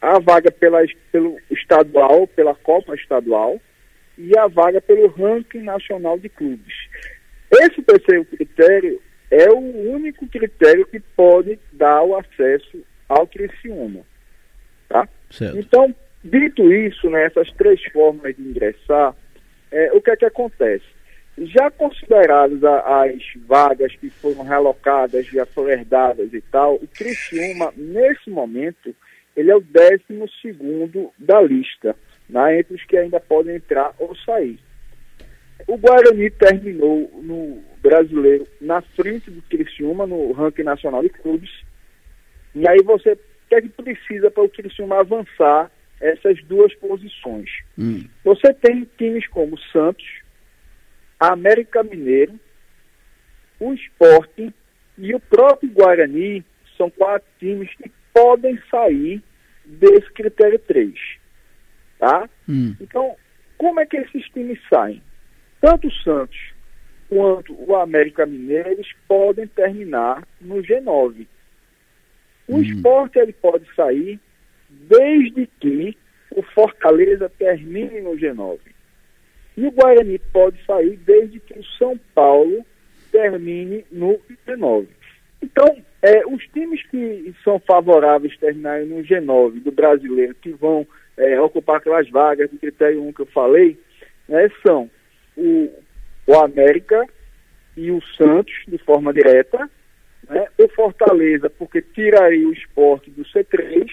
A 0.00 0.18
vaga 0.18 0.50
pela, 0.50 0.80
pelo 1.10 1.38
estadual, 1.50 2.26
pela 2.26 2.54
Copa 2.54 2.94
Estadual, 2.94 3.60
e 4.18 4.36
a 4.38 4.46
vaga 4.46 4.80
pelo 4.80 5.08
ranking 5.08 5.62
nacional 5.62 6.18
de 6.18 6.28
clubes. 6.28 6.74
Esse 7.50 7.82
terceiro 7.82 8.24
critério 8.26 9.00
é 9.30 9.48
o 9.50 9.58
único 9.90 10.26
critério 10.28 10.86
que 10.86 11.00
pode 11.00 11.58
dar 11.72 12.02
o 12.02 12.14
acesso 12.14 12.84
ao 13.08 13.26
Criciúma. 13.26 14.04
Certo. 15.30 15.58
Então, 15.58 15.94
dito 16.22 16.72
isso, 16.72 17.10
né, 17.10 17.24
essas 17.24 17.50
três 17.52 17.82
formas 17.92 18.34
de 18.36 18.42
ingressar, 18.42 19.14
é, 19.70 19.92
o 19.92 20.00
que 20.00 20.10
é 20.10 20.16
que 20.16 20.24
acontece? 20.24 20.84
Já 21.36 21.70
consideradas 21.70 22.62
as 22.62 23.20
vagas 23.46 23.94
que 23.96 24.08
foram 24.08 24.44
relocadas, 24.44 25.26
já 25.26 25.44
foram 25.44 25.70
herdadas 25.70 26.32
e 26.32 26.40
tal, 26.40 26.76
o 26.76 26.86
Criciúma, 26.86 27.72
nesse 27.76 28.30
momento, 28.30 28.94
ele 29.36 29.50
é 29.50 29.56
o 29.56 29.60
décimo 29.60 30.28
segundo 30.40 31.10
da 31.18 31.40
lista, 31.42 31.96
né, 32.28 32.60
entre 32.60 32.74
os 32.76 32.84
que 32.84 32.96
ainda 32.96 33.18
podem 33.18 33.56
entrar 33.56 33.92
ou 33.98 34.14
sair. 34.16 34.58
O 35.66 35.76
Guarani 35.76 36.30
terminou 36.30 37.10
no 37.22 37.62
brasileiro 37.82 38.46
na 38.60 38.80
frente 38.80 39.30
do 39.30 39.42
Criciúma, 39.42 40.06
no 40.06 40.32
ranking 40.32 40.62
nacional 40.62 41.02
de 41.02 41.08
clubes, 41.08 41.50
e 42.54 42.68
aí 42.68 42.82
você 42.84 43.18
que 43.60 43.68
precisa 43.68 44.30
para 44.30 44.42
o 44.42 44.48
Criciúma 44.48 45.00
avançar 45.00 45.70
essas 46.00 46.42
duas 46.44 46.74
posições? 46.74 47.50
Hum. 47.78 48.04
Você 48.24 48.52
tem 48.54 48.88
times 48.98 49.26
como 49.28 49.58
Santos, 49.72 50.04
América 51.18 51.82
Mineiro, 51.82 52.38
o 53.60 53.72
Esporte 53.72 54.52
e 54.98 55.14
o 55.14 55.20
próprio 55.20 55.70
Guarani, 55.70 56.44
são 56.76 56.90
quatro 56.90 57.26
times 57.38 57.70
que 57.76 57.90
podem 58.12 58.60
sair 58.70 59.22
desse 59.64 60.10
critério 60.12 60.58
3. 60.58 60.92
Tá? 61.98 62.28
Hum. 62.48 62.74
Então, 62.80 63.16
como 63.56 63.80
é 63.80 63.86
que 63.86 63.96
esses 63.96 64.24
times 64.30 64.58
saem? 64.68 65.02
Tanto 65.60 65.88
o 65.88 65.92
Santos 66.02 66.54
quanto 67.08 67.54
o 67.58 67.76
América 67.76 68.26
Mineiro, 68.26 68.70
eles 68.70 68.88
podem 69.06 69.46
terminar 69.46 70.26
no 70.40 70.56
G9. 70.56 71.26
O 72.48 72.56
hum. 72.56 72.62
esporte 72.62 73.18
ele 73.18 73.32
pode 73.32 73.64
sair 73.74 74.20
desde 74.68 75.48
que 75.60 75.96
o 76.30 76.42
Fortaleza 76.42 77.30
termine 77.38 78.00
no 78.00 78.12
G9. 78.12 78.58
E 79.56 79.66
o 79.66 79.70
Guarani 79.70 80.18
pode 80.32 80.62
sair 80.64 80.96
desde 80.96 81.38
que 81.40 81.58
o 81.58 81.64
São 81.78 81.98
Paulo 82.14 82.64
termine 83.12 83.84
no 83.92 84.18
G9. 84.46 84.86
Então, 85.40 85.76
é, 86.02 86.26
os 86.26 86.42
times 86.48 86.82
que 86.88 87.34
são 87.44 87.60
favoráveis 87.60 88.36
terminarem 88.38 88.86
no 88.86 89.02
G9 89.02 89.62
do 89.62 89.70
brasileiro, 89.70 90.34
que 90.34 90.50
vão 90.50 90.86
é, 91.16 91.40
ocupar 91.40 91.76
aquelas 91.76 92.08
vagas 92.10 92.50
do 92.50 92.58
critério 92.58 93.02
1 93.04 93.12
que 93.12 93.22
eu 93.22 93.26
falei, 93.26 93.78
né, 94.28 94.50
são 94.66 94.90
o, 95.36 95.70
o 96.26 96.34
América 96.34 97.06
e 97.76 97.90
o 97.90 98.00
Santos, 98.16 98.54
de 98.66 98.78
forma 98.78 99.12
direta, 99.12 99.70
né? 100.28 100.46
O 100.58 100.68
Fortaleza, 100.68 101.50
porque 101.50 101.82
tiraria 101.82 102.48
o 102.48 102.52
esporte 102.52 103.10
do 103.10 103.22
C3, 103.24 103.88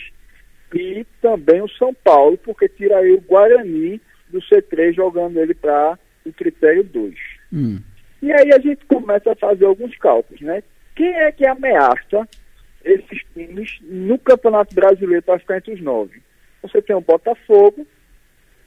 e 0.73 1.05
também 1.21 1.61
o 1.61 1.69
São 1.69 1.93
Paulo, 1.93 2.37
porque 2.37 2.69
tiraria 2.69 3.15
o 3.15 3.21
Guarani 3.21 4.01
do 4.29 4.39
C3, 4.39 4.93
jogando 4.93 5.37
ele 5.37 5.53
para 5.53 5.97
o 6.25 6.31
critério 6.31 6.83
2. 6.83 7.15
Hum. 7.51 7.79
E 8.21 8.31
aí 8.31 8.53
a 8.53 8.59
gente 8.59 8.85
começa 8.85 9.31
a 9.31 9.35
fazer 9.35 9.65
alguns 9.65 9.97
cálculos, 9.97 10.41
né? 10.41 10.63
Quem 10.95 11.13
é 11.13 11.31
que 11.31 11.45
ameaça 11.45 12.27
esses 12.83 13.23
times 13.33 13.79
no 13.81 14.17
Campeonato 14.19 14.73
Brasileiro 14.73 15.23
para 15.23 15.39
ficar 15.39 15.57
entre 15.57 15.73
os 15.73 15.81
nove? 15.81 16.21
Você 16.61 16.81
tem 16.81 16.95
o 16.95 17.01
Botafogo 17.01 17.85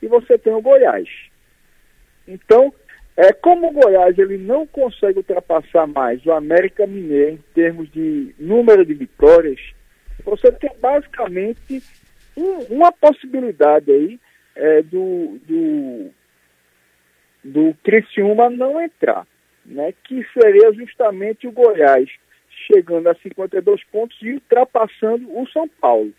e 0.03 0.07
você 0.07 0.37
tem 0.37 0.53
o 0.53 0.61
Goiás. 0.61 1.09
Então, 2.27 2.73
é, 3.17 3.33
como 3.33 3.69
o 3.69 3.73
Goiás 3.73 4.19
ele 4.19 4.37
não 4.37 4.67
consegue 4.67 5.19
ultrapassar 5.19 5.87
mais 5.87 6.25
o 6.27 6.33
América 6.33 6.87
Mineiro 6.87 7.33
em 7.33 7.45
termos 7.55 7.91
de 7.93 8.35
número 8.39 8.85
de 8.85 8.95
vitórias, 8.95 9.61
você 10.25 10.51
tem 10.51 10.71
basicamente 10.81 11.83
um, 12.37 12.75
uma 12.75 12.91
possibilidade 12.91 13.91
aí 13.93 14.19
é, 14.57 14.83
do, 14.83 15.39
do, 15.47 16.11
do 17.45 17.75
Criciúma 17.85 18.51
não 18.51 18.81
entrar, 18.81 19.27
né? 19.65 19.95
que 20.05 20.27
seria 20.33 20.73
justamente 20.73 21.47
o 21.47 21.53
Goiás 21.53 22.09
chegando 22.67 23.09
a 23.09 23.15
52 23.15 23.85
pontos 23.85 24.17
e 24.23 24.33
ultrapassando 24.33 25.39
o 25.39 25.47
São 25.49 25.69
Paulo. 25.69 26.13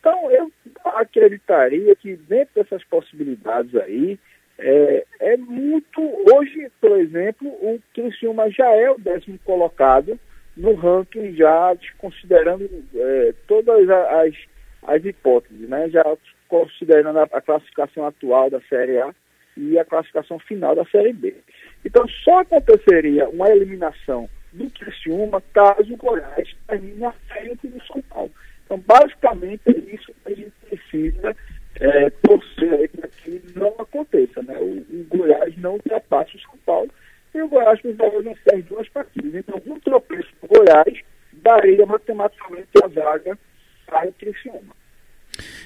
Então 0.00 0.30
eu 0.32 0.50
acreditaria 0.84 1.94
que 1.94 2.16
dentro 2.16 2.54
dessas 2.54 2.82
possibilidades 2.84 3.74
aí, 3.76 4.18
é, 4.58 5.04
é 5.20 5.36
muito. 5.36 6.00
Hoje, 6.32 6.70
por 6.80 6.98
exemplo, 6.98 7.48
o 7.48 7.80
Criciúma 7.94 8.50
já 8.50 8.70
é 8.70 8.90
o 8.90 8.98
décimo 8.98 9.38
colocado 9.44 10.18
no 10.56 10.74
ranking, 10.74 11.34
já 11.34 11.74
considerando 11.98 12.68
é, 12.94 13.34
todas 13.46 13.88
as, 13.88 14.34
as 14.82 15.04
hipóteses, 15.04 15.68
né? 15.68 15.88
já 15.88 16.04
considerando 16.48 17.18
a, 17.18 17.22
a 17.32 17.40
classificação 17.40 18.06
atual 18.06 18.50
da 18.50 18.60
Série 18.62 18.98
A 18.98 19.14
e 19.56 19.78
a 19.78 19.84
classificação 19.84 20.38
final 20.38 20.74
da 20.74 20.84
Série 20.86 21.12
B. 21.12 21.34
Então, 21.84 22.06
só 22.24 22.40
aconteceria 22.40 23.28
uma 23.28 23.50
eliminação 23.50 24.28
do 24.52 24.70
Criciúma 24.70 25.42
caso 25.52 25.94
o 25.94 25.96
Goiás 25.96 26.54
termine 26.66 27.04
à 27.04 27.12
frente 27.12 27.66
do 27.66 27.82
São 27.86 28.02
Paulo. 28.02 28.30
Então, 28.64 28.78
basicamente, 28.86 29.62
é 29.66 29.94
isso 29.94 30.12
que 30.24 30.32
a 30.32 30.34
gente 30.34 30.52
precisa 30.68 31.36
é, 31.80 32.10
torcer 32.10 32.90
que 33.22 33.42
não 33.54 33.74
aconteça. 33.78 34.42
Né? 34.42 34.56
O, 34.58 34.78
o 34.78 35.06
Goiás 35.08 35.56
não 35.58 35.74
ultrapasse 35.74 36.36
o 36.36 36.40
São 36.40 36.58
Paulo 36.64 36.90
e 37.34 37.40
o 37.40 37.48
Goiás 37.48 37.80
precisaria 37.80 38.22
vencer 38.22 38.54
as 38.54 38.64
duas 38.64 38.88
partidas. 38.88 39.34
Então, 39.34 39.60
um 39.66 39.80
tropeço 39.80 40.28
do 40.40 40.48
Goiás 40.48 41.00
daria 41.32 41.86
matematicamente 41.86 42.68
a 42.82 42.86
vaga 42.86 43.38
para 43.86 44.08
o 44.08 44.12
Criciúma. 44.12 44.74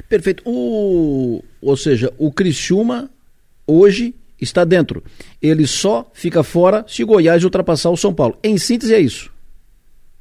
Perfeito. 0.09 0.43
O, 0.47 1.43
ou 1.61 1.77
seja, 1.77 2.13
o 2.19 2.33
Criciúma 2.33 3.11
hoje 3.67 4.15
está 4.41 4.65
dentro. 4.65 5.03
Ele 5.43 5.67
só 5.67 6.09
fica 6.15 6.43
fora 6.43 6.85
se 6.87 7.03
o 7.03 7.07
Goiás 7.07 7.43
ultrapassar 7.43 7.91
o 7.91 7.97
São 7.97 8.15
Paulo. 8.15 8.39
Em 8.43 8.57
síntese 8.59 8.95
é 8.95 9.01
isso. 9.01 9.35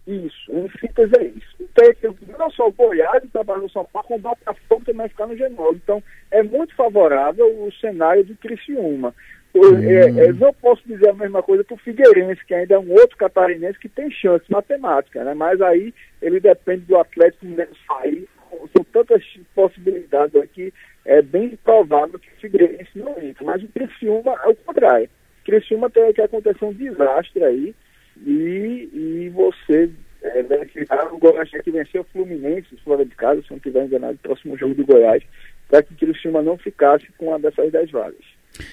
Isso, 0.07 0.51
em 0.51 0.69
síntese 0.79 1.11
é 1.19 1.23
isso. 1.25 1.55
Então, 1.59 2.15
não 2.37 2.49
só 2.51 2.67
o 2.67 2.71
Goiás 2.71 3.23
ultrapassar 3.23 3.63
o 3.63 3.69
São 3.69 3.85
Paulo, 3.85 4.07
como 4.07 4.19
o 4.19 4.21
Botafogo 4.21 4.85
também 4.85 5.09
ficar 5.09 5.25
no 5.25 5.35
G9. 5.35 5.75
Então, 5.75 6.03
é 6.29 6.43
muito 6.43 6.75
favorável 6.75 7.47
o 7.47 7.71
cenário 7.73 8.23
do 8.23 8.35
Criciúma. 8.35 9.15
Hum. 9.55 9.77
É, 9.83 10.27
é, 10.27 10.33
não 10.33 10.53
posso 10.53 10.83
dizer 10.85 11.09
a 11.09 11.13
mesma 11.13 11.41
coisa 11.41 11.63
para 11.63 11.73
o 11.73 11.79
Figueirense, 11.79 12.45
que 12.45 12.53
ainda 12.53 12.75
é 12.75 12.79
um 12.79 12.91
outro 12.91 13.17
catarinense 13.17 13.79
que 13.79 13.87
tem 13.87 14.11
chance 14.11 14.43
matemática, 14.49 15.23
né? 15.23 15.33
mas 15.33 15.61
aí 15.61 15.93
ele 16.21 16.39
depende 16.39 16.81
do 16.85 16.97
Atlético 16.97 17.45
Mineiro 17.45 17.71
sair. 17.87 18.27
São 18.75 18.83
tantas 18.85 19.23
possibilidades 19.53 20.35
aqui, 20.35 20.73
é 21.03 21.21
bem 21.21 21.57
provável 21.63 22.19
que 22.19 22.27
o 22.27 22.41
Figueirense 22.41 22.91
não 22.95 23.17
entre. 23.21 23.43
Mas 23.43 23.63
o 23.63 23.67
Criciúma 23.67 24.39
é 24.43 24.47
o 24.49 24.55
contrário. 24.55 25.09
O 25.41 25.45
Criciúma 25.45 25.89
tem 25.89 26.13
que 26.13 26.21
acontecer 26.21 26.63
um 26.63 26.73
desastre 26.73 27.43
aí 27.43 27.75
e, 28.25 28.89
e 28.93 29.31
você 29.33 29.89
é, 30.21 30.43
verificar 30.43 31.13
o 31.13 31.17
Goiás 31.17 31.49
tem 31.49 31.61
que 31.61 31.71
vencer 31.71 32.01
o 32.01 32.05
Fluminense 32.05 32.67
fora 32.83 33.05
de 33.05 33.15
casa, 33.15 33.41
se 33.41 33.51
não 33.51 33.57
estiver 33.57 33.85
enganado, 33.85 34.13
no 34.13 34.19
próximo 34.19 34.57
jogo 34.57 34.73
do 34.75 34.85
Goiás, 34.85 35.23
para 35.69 35.83
que 35.83 35.93
o 35.93 35.97
Criciúma 35.97 36.41
não 36.41 36.57
ficasse 36.57 37.05
com 37.17 37.27
uma 37.27 37.39
dessas 37.39 37.71
dez 37.71 37.89
vagas. 37.91 38.23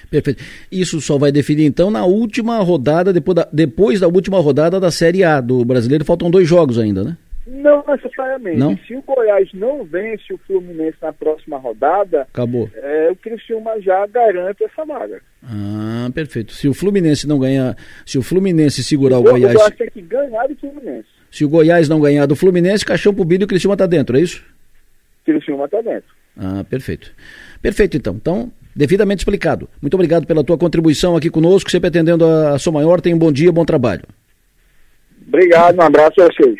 Perfeito. 0.09 0.43
Isso 0.71 1.01
só 1.01 1.17
vai 1.17 1.31
definir 1.31 1.65
então 1.65 1.91
na 1.91 2.05
última 2.05 2.57
rodada, 2.59 3.11
depois 3.11 3.35
da, 3.35 3.49
depois 3.51 3.99
da 3.99 4.07
última 4.07 4.39
rodada 4.39 4.79
da 4.79 4.91
Série 4.91 5.23
A 5.23 5.41
do 5.41 5.65
brasileiro, 5.65 6.05
faltam 6.05 6.31
dois 6.31 6.47
jogos 6.47 6.79
ainda, 6.79 7.03
né? 7.03 7.17
Não 7.45 7.83
necessariamente. 7.85 8.57
Não? 8.57 8.77
Se 8.77 8.95
o 8.95 9.01
Goiás 9.01 9.49
não 9.53 9.83
vence 9.83 10.33
o 10.33 10.37
Fluminense 10.37 10.97
na 11.01 11.11
próxima 11.11 11.57
rodada, 11.57 12.21
acabou. 12.21 12.69
É, 12.73 13.09
o 13.11 13.15
Criciúma 13.17 13.81
já 13.81 14.05
garante 14.07 14.63
essa 14.63 14.85
vaga. 14.85 15.21
Ah, 15.43 16.09
perfeito. 16.13 16.53
Se 16.53 16.69
o 16.69 16.73
Fluminense 16.73 17.27
não 17.27 17.37
ganhar, 17.37 17.75
se 18.05 18.17
o 18.17 18.23
Fluminense 18.23 18.81
segurar 18.83 19.17
o, 19.17 19.21
o 19.21 19.23
Goiás. 19.23 19.53
Goiás 19.53 19.75
tem 19.75 19.89
que 19.89 20.01
ganhar 20.01 20.47
do 20.47 20.55
Fluminense. 20.55 21.07
Se 21.29 21.43
o 21.43 21.49
Goiás 21.49 21.89
não 21.89 21.99
ganhar 21.99 22.25
do 22.25 22.35
Fluminense, 22.35 22.85
caixão 22.85 23.13
pro 23.13 23.25
bilho 23.25 23.41
e 23.41 23.45
o 23.45 23.47
Criciúma 23.47 23.75
tá 23.75 23.85
dentro, 23.85 24.15
é 24.17 24.21
isso? 24.21 24.45
Criciúma 25.25 25.67
tá 25.67 25.81
dentro. 25.81 26.09
Ah, 26.37 26.63
perfeito. 26.69 27.11
Perfeito, 27.61 27.97
então. 27.97 28.15
Então, 28.15 28.51
devidamente 28.73 29.19
explicado. 29.19 29.67
Muito 29.81 29.93
obrigado 29.95 30.25
pela 30.25 30.43
tua 30.43 30.57
contribuição 30.57 31.15
aqui 31.17 31.29
conosco, 31.29 31.69
sempre 31.69 31.89
atendendo 31.89 32.25
a 32.25 32.57
Sou 32.57 32.71
Maior. 32.71 33.01
Tenha 33.01 33.15
um 33.15 33.19
bom 33.19 33.31
dia, 33.31 33.51
bom 33.51 33.65
trabalho. 33.65 34.03
Obrigado, 35.27 35.77
um 35.77 35.81
abraço 35.81 36.21
a 36.21 36.25
vocês. 36.25 36.57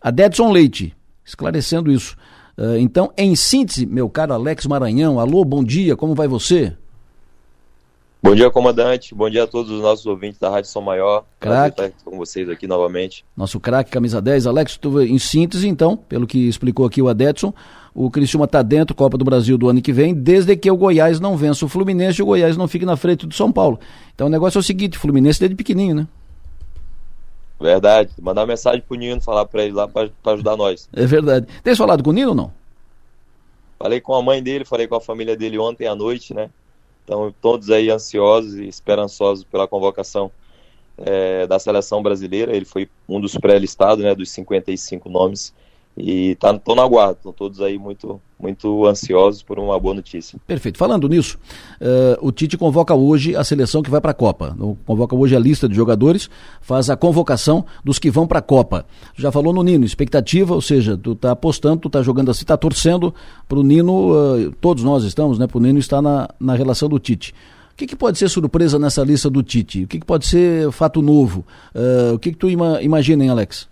A 0.00 0.10
Dedson 0.10 0.50
Leite, 0.52 0.94
esclarecendo 1.24 1.90
isso. 1.90 2.16
Uh, 2.56 2.76
então, 2.78 3.12
em 3.16 3.34
síntese, 3.36 3.86
meu 3.86 4.08
caro 4.08 4.32
Alex 4.32 4.66
Maranhão, 4.66 5.18
alô, 5.18 5.44
bom 5.44 5.62
dia, 5.62 5.96
como 5.96 6.14
vai 6.14 6.28
você? 6.28 6.76
Bom 8.20 8.34
dia, 8.34 8.50
comandante. 8.50 9.14
Bom 9.14 9.30
dia 9.30 9.44
a 9.44 9.46
todos 9.46 9.70
os 9.70 9.80
nossos 9.80 10.04
ouvintes 10.04 10.40
da 10.40 10.50
Rádio 10.50 10.68
São 10.68 10.82
Maior. 10.82 11.24
Crack. 11.38 11.80
estar 11.80 11.92
com 12.04 12.18
vocês 12.18 12.48
aqui 12.48 12.66
novamente. 12.66 13.24
Nosso 13.36 13.60
craque, 13.60 13.92
camisa 13.92 14.20
10. 14.20 14.48
Alex, 14.48 14.76
tu, 14.76 15.00
em 15.00 15.18
síntese, 15.20 15.68
então, 15.68 15.96
pelo 15.96 16.26
que 16.26 16.48
explicou 16.48 16.84
aqui 16.84 17.00
o 17.00 17.08
Adetson, 17.08 17.54
o 17.94 18.10
Criciúma 18.10 18.46
está 18.46 18.60
dentro 18.60 18.94
Copa 18.94 19.16
do 19.16 19.24
Brasil 19.24 19.56
do 19.56 19.68
ano 19.68 19.80
que 19.80 19.92
vem, 19.92 20.12
desde 20.12 20.56
que 20.56 20.68
o 20.68 20.76
Goiás 20.76 21.20
não 21.20 21.36
vença 21.36 21.64
o 21.64 21.68
Fluminense 21.68 22.20
e 22.20 22.22
o 22.22 22.26
Goiás 22.26 22.56
não 22.56 22.66
fique 22.66 22.84
na 22.84 22.96
frente 22.96 23.24
do 23.24 23.34
São 23.34 23.52
Paulo. 23.52 23.78
Então 24.14 24.26
o 24.26 24.30
negócio 24.30 24.58
é 24.58 24.60
o 24.60 24.64
seguinte, 24.64 24.98
Fluminense 24.98 25.38
desde 25.38 25.54
pequenininho, 25.54 25.94
né? 25.94 26.08
Verdade. 27.60 28.10
Mandar 28.20 28.46
mensagem 28.46 28.80
pro 28.80 28.96
Nino, 28.96 29.20
falar 29.20 29.44
para 29.46 29.64
ele 29.64 29.72
lá 29.72 29.88
para 29.88 30.10
ajudar 30.26 30.56
nós. 30.56 30.88
É 30.92 31.06
verdade. 31.06 31.46
Tem 31.62 31.74
falado 31.74 32.02
com 32.02 32.10
o 32.10 32.12
Nino 32.12 32.30
ou 32.30 32.34
não? 32.34 32.52
Falei 33.78 34.00
com 34.00 34.14
a 34.14 34.22
mãe 34.22 34.42
dele, 34.42 34.64
falei 34.64 34.86
com 34.86 34.96
a 34.96 35.00
família 35.00 35.36
dele 35.36 35.58
ontem 35.58 35.86
à 35.86 35.94
noite, 35.94 36.34
né? 36.34 36.50
Então, 37.04 37.32
todos 37.40 37.70
aí 37.70 37.90
ansiosos 37.90 38.54
e 38.56 38.68
esperançosos 38.68 39.44
pela 39.44 39.66
convocação 39.66 40.30
é, 40.98 41.46
da 41.46 41.58
seleção 41.58 42.02
brasileira. 42.02 42.54
Ele 42.54 42.64
foi 42.64 42.88
um 43.08 43.20
dos 43.20 43.34
pré-listados, 43.36 44.04
né, 44.04 44.14
dos 44.14 44.30
55 44.30 45.08
nomes. 45.08 45.54
E 45.98 46.30
estão 46.30 46.56
tá, 46.56 46.74
no 46.74 46.80
aguardo, 46.80 47.16
estão 47.16 47.32
todos 47.32 47.60
aí 47.60 47.76
muito, 47.76 48.20
muito 48.38 48.86
ansiosos 48.86 49.42
por 49.42 49.58
uma 49.58 49.78
boa 49.80 49.94
notícia. 49.94 50.38
Perfeito. 50.46 50.78
Falando 50.78 51.08
nisso, 51.08 51.38
uh, 51.80 52.26
o 52.26 52.30
Tite 52.30 52.56
convoca 52.56 52.94
hoje 52.94 53.34
a 53.34 53.42
seleção 53.42 53.82
que 53.82 53.90
vai 53.90 54.00
para 54.00 54.12
a 54.12 54.14
Copa. 54.14 54.56
Convoca 54.86 55.16
hoje 55.16 55.34
a 55.34 55.38
lista 55.38 55.68
de 55.68 55.74
jogadores, 55.74 56.30
faz 56.60 56.88
a 56.88 56.96
convocação 56.96 57.64
dos 57.84 57.98
que 57.98 58.10
vão 58.10 58.28
para 58.28 58.38
a 58.38 58.42
Copa. 58.42 58.86
Já 59.16 59.32
falou 59.32 59.52
no 59.52 59.62
Nino, 59.62 59.84
expectativa, 59.84 60.54
ou 60.54 60.60
seja, 60.60 60.96
tu 60.96 61.16
tá 61.16 61.32
apostando, 61.32 61.80
tu 61.80 61.90
tá 61.90 62.00
jogando 62.00 62.30
assim, 62.30 62.44
tá 62.44 62.56
torcendo 62.56 63.12
para 63.48 63.58
o 63.58 63.64
Nino, 63.64 64.12
uh, 64.12 64.52
todos 64.60 64.84
nós 64.84 65.02
estamos, 65.02 65.36
né, 65.36 65.48
para 65.48 65.58
o 65.58 65.60
Nino 65.60 65.80
estar 65.80 66.00
na, 66.00 66.28
na 66.38 66.54
relação 66.54 66.88
do 66.88 66.98
Tite. 67.00 67.34
O 67.72 67.76
que, 67.78 67.86
que, 67.86 67.96
pode 67.96 68.18
ser 68.18 68.28
surpresa 68.28 68.78
nessa 68.78 69.02
lista 69.04 69.30
do 69.30 69.42
Tite? 69.42 69.84
O 69.84 69.88
que, 69.88 70.00
que 70.00 70.06
pode 70.06 70.26
ser 70.26 70.70
fato 70.72 71.00
novo? 71.00 71.44
Uh, 71.74 72.14
o 72.14 72.18
que, 72.18 72.32
que 72.32 72.38
tu 72.38 72.48
ima, 72.48 72.82
imagina, 72.82 73.22
hein, 73.24 73.30
Alex? 73.30 73.68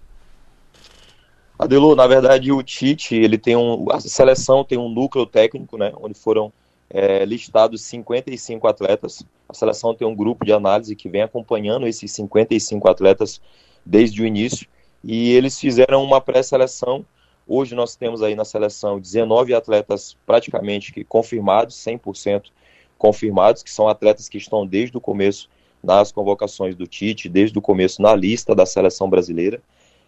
Adelu, 1.59 1.95
na 1.95 2.07
verdade, 2.07 2.53
o 2.53 2.63
Tite, 2.63 3.15
ele 3.15 3.39
tem 3.39 3.57
um, 3.57 3.91
a 3.91 3.99
seleção 3.99 4.63
tem 4.63 4.77
um 4.77 4.91
núcleo 4.91 5.25
técnico, 5.25 5.79
né, 5.79 5.93
onde 5.97 6.15
foram 6.15 6.53
é, 6.91 7.25
listados 7.25 7.83
55 7.83 8.67
atletas. 8.69 9.25
A 9.49 9.55
seleção 9.55 9.95
tem 9.95 10.07
um 10.07 10.15
grupo 10.15 10.45
de 10.45 10.53
análise 10.53 10.95
que 10.95 11.09
vem 11.09 11.23
acompanhando 11.23 11.87
esses 11.87 12.13
55 12.13 12.89
atletas 12.89 13.41
desde 13.85 14.23
o 14.23 14.27
início 14.27 14.67
e 15.03 15.31
eles 15.33 15.59
fizeram 15.59 16.05
uma 16.05 16.21
pré-seleção. 16.21 17.05
Hoje 17.49 17.75
nós 17.75 17.97
temos 17.97 18.23
aí 18.23 18.35
na 18.35 18.45
seleção 18.45 19.01
19 19.01 19.55
atletas 19.55 20.17
praticamente 20.27 20.93
que 20.93 21.05
confirmados, 21.05 21.77
100% 21.77 22.51
confirmados, 22.99 23.63
que 23.63 23.71
são 23.71 23.89
atletas 23.89 24.29
que 24.29 24.39
estão 24.39 24.67
desde 24.67 24.97
o 24.97 25.01
começo 25.01 25.49
nas 25.83 26.11
convocações 26.11 26.75
do 26.75 26.87
Tite, 26.87 27.29
desde 27.29 27.57
o 27.59 27.63
começo 27.63 28.03
na 28.03 28.15
lista 28.15 28.55
da 28.55 28.67
seleção 28.67 29.09
brasileira. 29.09 29.63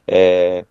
É, 0.07 0.65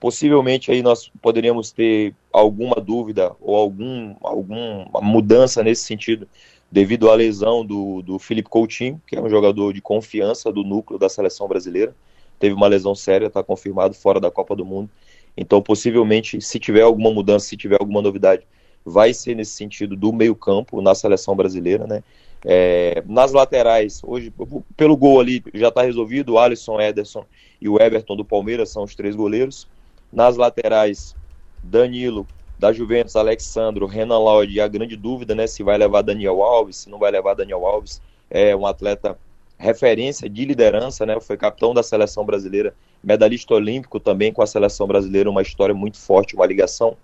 Possivelmente 0.00 0.72
aí 0.72 0.82
nós 0.82 1.12
poderíamos 1.20 1.70
ter 1.70 2.14
alguma 2.32 2.76
dúvida 2.76 3.36
ou 3.38 3.54
algum, 3.54 4.16
alguma 4.22 4.88
mudança 5.02 5.62
nesse 5.62 5.84
sentido 5.84 6.26
devido 6.72 7.10
à 7.10 7.14
lesão 7.14 7.64
do, 7.64 8.00
do 8.00 8.18
Felipe 8.18 8.48
Coutinho, 8.48 9.00
que 9.06 9.14
é 9.14 9.20
um 9.20 9.28
jogador 9.28 9.74
de 9.74 9.82
confiança 9.82 10.50
do 10.50 10.64
núcleo 10.64 10.98
da 10.98 11.08
seleção 11.08 11.46
brasileira. 11.46 11.94
Teve 12.38 12.54
uma 12.54 12.66
lesão 12.66 12.94
séria, 12.94 13.26
está 13.26 13.42
confirmado 13.42 13.94
fora 13.94 14.18
da 14.18 14.30
Copa 14.30 14.56
do 14.56 14.64
Mundo. 14.64 14.88
Então, 15.36 15.60
possivelmente, 15.60 16.40
se 16.40 16.58
tiver 16.58 16.80
alguma 16.80 17.10
mudança, 17.10 17.46
se 17.46 17.56
tiver 17.56 17.76
alguma 17.78 18.00
novidade, 18.00 18.46
vai 18.84 19.12
ser 19.12 19.34
nesse 19.34 19.52
sentido 19.52 19.94
do 19.96 20.12
meio-campo 20.12 20.80
na 20.80 20.94
seleção 20.94 21.36
brasileira, 21.36 21.86
né? 21.86 22.02
É, 22.42 23.02
nas 23.06 23.32
laterais, 23.32 24.00
hoje, 24.02 24.32
pelo 24.74 24.96
gol 24.96 25.20
ali 25.20 25.42
já 25.52 25.68
está 25.68 25.82
resolvido: 25.82 26.32
o 26.32 26.38
Alisson, 26.38 26.80
Ederson 26.80 27.26
e 27.60 27.68
o 27.68 27.80
Everton 27.80 28.16
do 28.16 28.24
Palmeiras 28.24 28.70
são 28.70 28.84
os 28.84 28.94
três 28.94 29.14
goleiros. 29.14 29.68
Nas 30.12 30.36
laterais, 30.36 31.14
Danilo, 31.62 32.26
da 32.58 32.72
Juventus, 32.72 33.16
Alexandro, 33.16 33.86
Renan 33.86 34.18
Lodge, 34.18 34.56
e 34.56 34.60
a 34.60 34.68
grande 34.68 34.94
dúvida, 34.94 35.34
né, 35.34 35.46
se 35.46 35.62
vai 35.62 35.78
levar 35.78 36.02
Daniel 36.02 36.42
Alves, 36.42 36.76
se 36.76 36.90
não 36.90 36.98
vai 36.98 37.10
levar 37.10 37.34
Daniel 37.34 37.66
Alves, 37.66 38.02
é 38.30 38.54
um 38.54 38.66
atleta 38.66 39.16
referência 39.56 40.28
de 40.28 40.44
liderança, 40.44 41.06
né, 41.06 41.18
foi 41.20 41.36
capitão 41.36 41.72
da 41.72 41.82
seleção 41.82 42.24
brasileira, 42.24 42.74
medalhista 43.02 43.54
olímpico 43.54 43.98
também 43.98 44.32
com 44.32 44.42
a 44.42 44.46
seleção 44.46 44.86
brasileira, 44.86 45.30
uma 45.30 45.42
história 45.42 45.74
muito 45.74 45.98
forte, 45.98 46.34
uma 46.34 46.46
ligação 46.46 46.96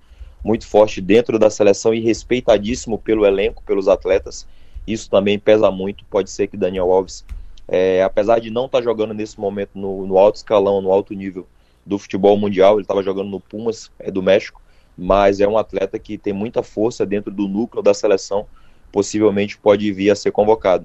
muito 0.45 0.67
forte 0.67 1.01
dentro 1.01 1.39
da 1.39 1.49
seleção 1.49 1.95
e 1.95 2.01
respeitadíssimo 2.01 2.99
pelo 2.99 3.25
elenco, 3.25 3.63
pelos 3.65 3.89
atletas, 3.89 4.47
isso 4.87 5.11
também 5.11 5.39
pesa 5.39 5.71
muito, 5.71 6.05
pode 6.05 6.31
ser 6.31 6.47
que 6.49 6.57
Daniel 6.57 6.93
Alves, 6.93 7.25
é, 7.67 8.03
apesar 8.03 8.41
de 8.41 8.51
não 8.51 8.67
estar 8.67 8.79
tá 8.79 8.85
jogando 8.85 9.13
nesse 9.15 9.41
momento 9.41 9.71
no, 9.75 10.07
no 10.07 10.19
alto 10.19 10.37
escalão, 10.37 10.81
no 10.81 10.93
alto 10.93 11.15
nível, 11.15 11.47
do 11.87 11.99
futebol 11.99 12.37
mundial, 12.37 12.75
ele 12.75 12.83
estava 12.83 13.03
jogando 13.03 13.31
no 13.31 13.39
Pumas, 13.39 13.93
é 13.99 14.11
do 14.11 14.21
México, 14.21 14.61
mas 14.99 15.41
é 15.41 15.47
um 15.47 15.57
atleta 15.57 15.99
que 15.99 16.19
tem 16.19 16.33
muita 16.33 16.63
força 16.63 17.07
dentro 17.07 17.31
do 17.31 17.47
núcleo 17.47 17.83
da 17.83 17.95
seleção, 17.95 18.47
possivelmente 18.91 19.57
pode 19.57 19.91
vir 19.93 20.11
a 20.11 20.17
ser 20.17 20.33
convocado. 20.33 20.85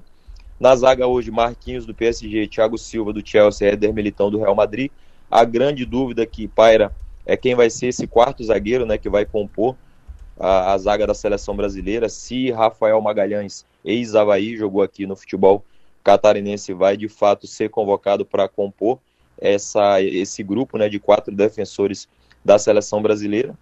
Na 0.60 0.76
zaga 0.76 1.08
hoje, 1.08 1.30
Marquinhos 1.30 1.84
do 1.84 1.92
PSG, 1.94 2.46
Thiago 2.46 2.78
Silva 2.78 3.12
do 3.12 3.26
Chelsea, 3.26 3.72
Éder 3.72 3.92
Militão 3.92 4.30
do 4.30 4.38
Real 4.38 4.54
Madrid. 4.54 4.92
A 5.28 5.44
grande 5.44 5.84
dúvida 5.84 6.24
que 6.24 6.46
paira 6.46 6.94
é 7.26 7.36
quem 7.36 7.56
vai 7.56 7.68
ser 7.68 7.88
esse 7.88 8.06
quarto 8.06 8.44
zagueiro, 8.44 8.86
né, 8.86 8.96
que 8.96 9.08
vai 9.08 9.24
compor 9.24 9.74
a, 10.38 10.72
a 10.72 10.78
zaga 10.78 11.06
da 11.06 11.14
seleção 11.14 11.56
brasileira. 11.56 12.08
Se 12.08 12.52
Rafael 12.52 13.00
Magalhães, 13.00 13.66
ex-Havaí, 13.84 14.56
jogou 14.56 14.82
aqui 14.82 15.04
no 15.04 15.16
futebol 15.16 15.64
catarinense, 16.04 16.72
vai 16.72 16.96
de 16.96 17.08
fato 17.08 17.46
ser 17.46 17.70
convocado 17.70 18.24
para 18.24 18.48
compor 18.48 19.00
essa, 19.42 20.00
esse 20.00 20.42
grupo 20.42 20.78
né, 20.78 20.88
de 20.88 21.00
quatro 21.00 21.34
defensores 21.34 22.08
da 22.44 22.58
seleção 22.58 23.02
brasileira. 23.02 23.54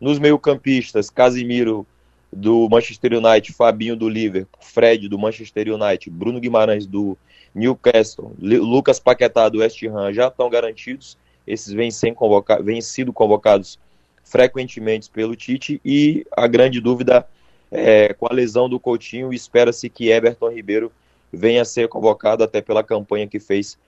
Nos 0.00 0.18
meio-campistas, 0.18 1.08
Casimiro 1.08 1.86
do 2.32 2.68
Manchester 2.68 3.12
United, 3.14 3.52
Fabinho 3.52 3.96
do 3.96 4.08
Liverpool, 4.08 4.58
Fred 4.60 5.08
do 5.08 5.18
Manchester 5.18 5.68
United, 5.68 6.10
Bruno 6.10 6.40
Guimarães 6.40 6.86
do 6.86 7.16
Newcastle, 7.54 8.32
Lucas 8.38 8.98
Paquetá 8.98 9.48
do 9.48 9.58
West 9.58 9.82
Ham 9.84 10.12
já 10.12 10.28
estão 10.28 10.48
garantidos. 10.48 11.16
Esses 11.46 11.72
vêm, 11.72 11.90
sem 11.90 12.14
convocar, 12.14 12.62
vêm 12.62 12.80
sido 12.80 13.12
convocados 13.12 13.78
frequentemente 14.24 15.10
pelo 15.10 15.34
Tite 15.34 15.80
e 15.84 16.24
a 16.36 16.46
grande 16.46 16.80
dúvida 16.80 17.26
é, 17.70 18.12
com 18.14 18.26
a 18.26 18.34
lesão 18.34 18.68
do 18.68 18.78
Coutinho, 18.78 19.32
espera-se 19.32 19.88
que 19.88 20.10
Everton 20.10 20.50
Ribeiro 20.50 20.92
venha 21.32 21.62
a 21.62 21.64
ser 21.64 21.88
convocado 21.88 22.44
até 22.44 22.60
pela 22.60 22.84
campanha 22.84 23.26
que 23.26 23.40
fez, 23.40 23.78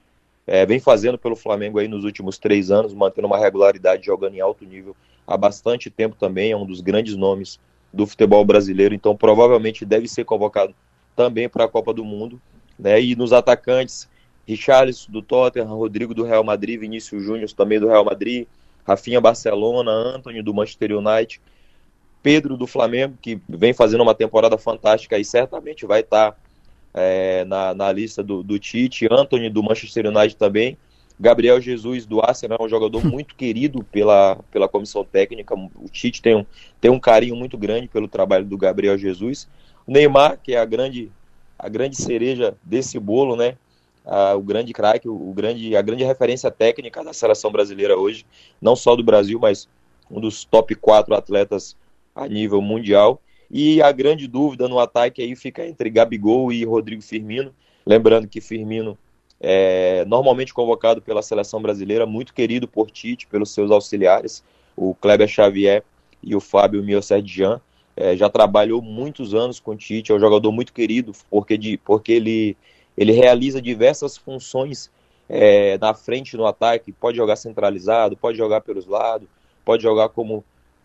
é, 0.46 0.66
vem 0.66 0.78
fazendo 0.78 1.18
pelo 1.18 1.36
Flamengo 1.36 1.78
aí 1.78 1.88
nos 1.88 2.04
últimos 2.04 2.38
três 2.38 2.70
anos, 2.70 2.92
mantendo 2.92 3.26
uma 3.26 3.38
regularidade 3.38 4.04
jogando 4.04 4.34
em 4.34 4.40
alto 4.40 4.64
nível 4.64 4.94
há 5.26 5.36
bastante 5.36 5.90
tempo 5.90 6.16
também, 6.18 6.52
é 6.52 6.56
um 6.56 6.66
dos 6.66 6.80
grandes 6.80 7.16
nomes 7.16 7.58
do 7.92 8.06
futebol 8.06 8.44
brasileiro, 8.44 8.94
então 8.94 9.16
provavelmente 9.16 9.84
deve 9.84 10.08
ser 10.08 10.24
convocado 10.24 10.74
também 11.16 11.48
para 11.48 11.64
a 11.64 11.68
Copa 11.68 11.94
do 11.94 12.04
Mundo, 12.04 12.40
né? 12.78 13.00
E 13.00 13.14
nos 13.14 13.32
atacantes, 13.32 14.08
Richarlison 14.46 15.10
do 15.10 15.22
Tottenham, 15.22 15.68
Rodrigo 15.68 16.12
do 16.12 16.24
Real 16.24 16.44
Madrid, 16.44 16.80
Vinícius 16.80 17.22
Júnior 17.22 17.50
também 17.52 17.80
do 17.80 17.86
Real 17.86 18.04
Madrid, 18.04 18.46
Rafinha 18.86 19.20
Barcelona, 19.20 19.90
Anthony 19.90 20.42
do 20.42 20.52
Manchester 20.52 20.92
United, 20.92 21.40
Pedro 22.22 22.56
do 22.56 22.66
Flamengo, 22.66 23.16
que 23.20 23.40
vem 23.48 23.72
fazendo 23.72 24.02
uma 24.02 24.14
temporada 24.14 24.58
fantástica 24.58 25.18
e 25.18 25.24
certamente 25.24 25.86
vai 25.86 26.00
estar 26.00 26.36
é, 26.94 27.44
na, 27.44 27.74
na 27.74 27.92
lista 27.92 28.22
do, 28.22 28.42
do 28.42 28.58
Tite. 28.58 29.08
Anthony 29.10 29.50
do 29.50 29.62
Manchester 29.62 30.06
United 30.06 30.36
também. 30.36 30.78
Gabriel 31.18 31.60
Jesus 31.60 32.06
do 32.06 32.20
Arsenal 32.20 32.58
é 32.60 32.64
um 32.64 32.68
jogador 32.68 33.04
muito 33.06 33.34
querido 33.34 33.84
pela, 33.84 34.36
pela 34.50 34.68
comissão 34.68 35.04
técnica. 35.04 35.54
O 35.54 35.88
Tite 35.90 36.22
tem 36.22 36.36
um, 36.36 36.46
tem 36.80 36.90
um 36.90 37.00
carinho 37.00 37.36
muito 37.36 37.58
grande 37.58 37.88
pelo 37.88 38.08
trabalho 38.08 38.44
do 38.44 38.56
Gabriel 38.56 38.96
Jesus. 38.96 39.48
O 39.86 39.92
Neymar, 39.92 40.38
que 40.42 40.54
é 40.54 40.58
a 40.58 40.64
grande, 40.64 41.10
a 41.58 41.68
grande 41.68 41.96
cereja 41.96 42.56
desse 42.62 42.98
bolo, 42.98 43.36
né? 43.36 43.56
Ah, 44.06 44.34
o 44.34 44.42
grande 44.42 44.72
craque, 44.72 45.08
o, 45.08 45.14
o, 45.14 45.32
grande, 45.32 45.74
a 45.76 45.82
grande 45.82 46.04
referência 46.04 46.50
técnica 46.50 47.02
da 47.02 47.12
seleção 47.12 47.50
brasileira 47.50 47.96
hoje, 47.96 48.26
não 48.60 48.76
só 48.76 48.94
do 48.94 49.02
Brasil, 49.02 49.38
mas 49.38 49.68
um 50.10 50.20
dos 50.20 50.44
top 50.44 50.74
4 50.74 51.14
atletas 51.14 51.76
a 52.14 52.28
nível 52.28 52.60
mundial. 52.60 53.20
E 53.56 53.80
a 53.80 53.92
grande 53.92 54.26
dúvida 54.26 54.66
no 54.66 54.80
ataque 54.80 55.22
aí 55.22 55.36
fica 55.36 55.64
entre 55.64 55.88
Gabigol 55.88 56.52
e 56.52 56.64
Rodrigo 56.64 57.00
Firmino. 57.00 57.54
Lembrando 57.86 58.26
que 58.26 58.40
Firmino 58.40 58.98
é 59.40 60.04
normalmente 60.06 60.52
convocado 60.52 61.00
pela 61.00 61.22
seleção 61.22 61.62
brasileira, 61.62 62.04
muito 62.04 62.34
querido 62.34 62.66
por 62.66 62.90
Tite, 62.90 63.28
pelos 63.28 63.54
seus 63.54 63.70
auxiliares, 63.70 64.42
o 64.76 64.92
Kleber 64.96 65.28
Xavier 65.28 65.84
e 66.20 66.34
o 66.34 66.40
Fábio 66.40 66.82
Mioserdian. 66.82 67.60
É, 67.96 68.16
já 68.16 68.28
trabalhou 68.28 68.82
muitos 68.82 69.34
anos 69.34 69.60
com 69.60 69.76
Tite, 69.76 70.10
é 70.10 70.16
um 70.16 70.18
jogador 70.18 70.50
muito 70.50 70.72
querido, 70.72 71.12
porque, 71.30 71.56
de, 71.56 71.76
porque 71.78 72.10
ele, 72.10 72.56
ele 72.96 73.12
realiza 73.12 73.62
diversas 73.62 74.16
funções 74.16 74.90
é, 75.28 75.78
na 75.78 75.94
frente 75.94 76.36
no 76.36 76.44
ataque, 76.44 76.90
pode 76.90 77.16
jogar 77.16 77.36
centralizado, 77.36 78.16
pode 78.16 78.36
jogar 78.36 78.62
pelos 78.62 78.84
lados, 78.84 79.28
pode 79.64 79.80
jogar 79.84 80.08
como 80.08 80.44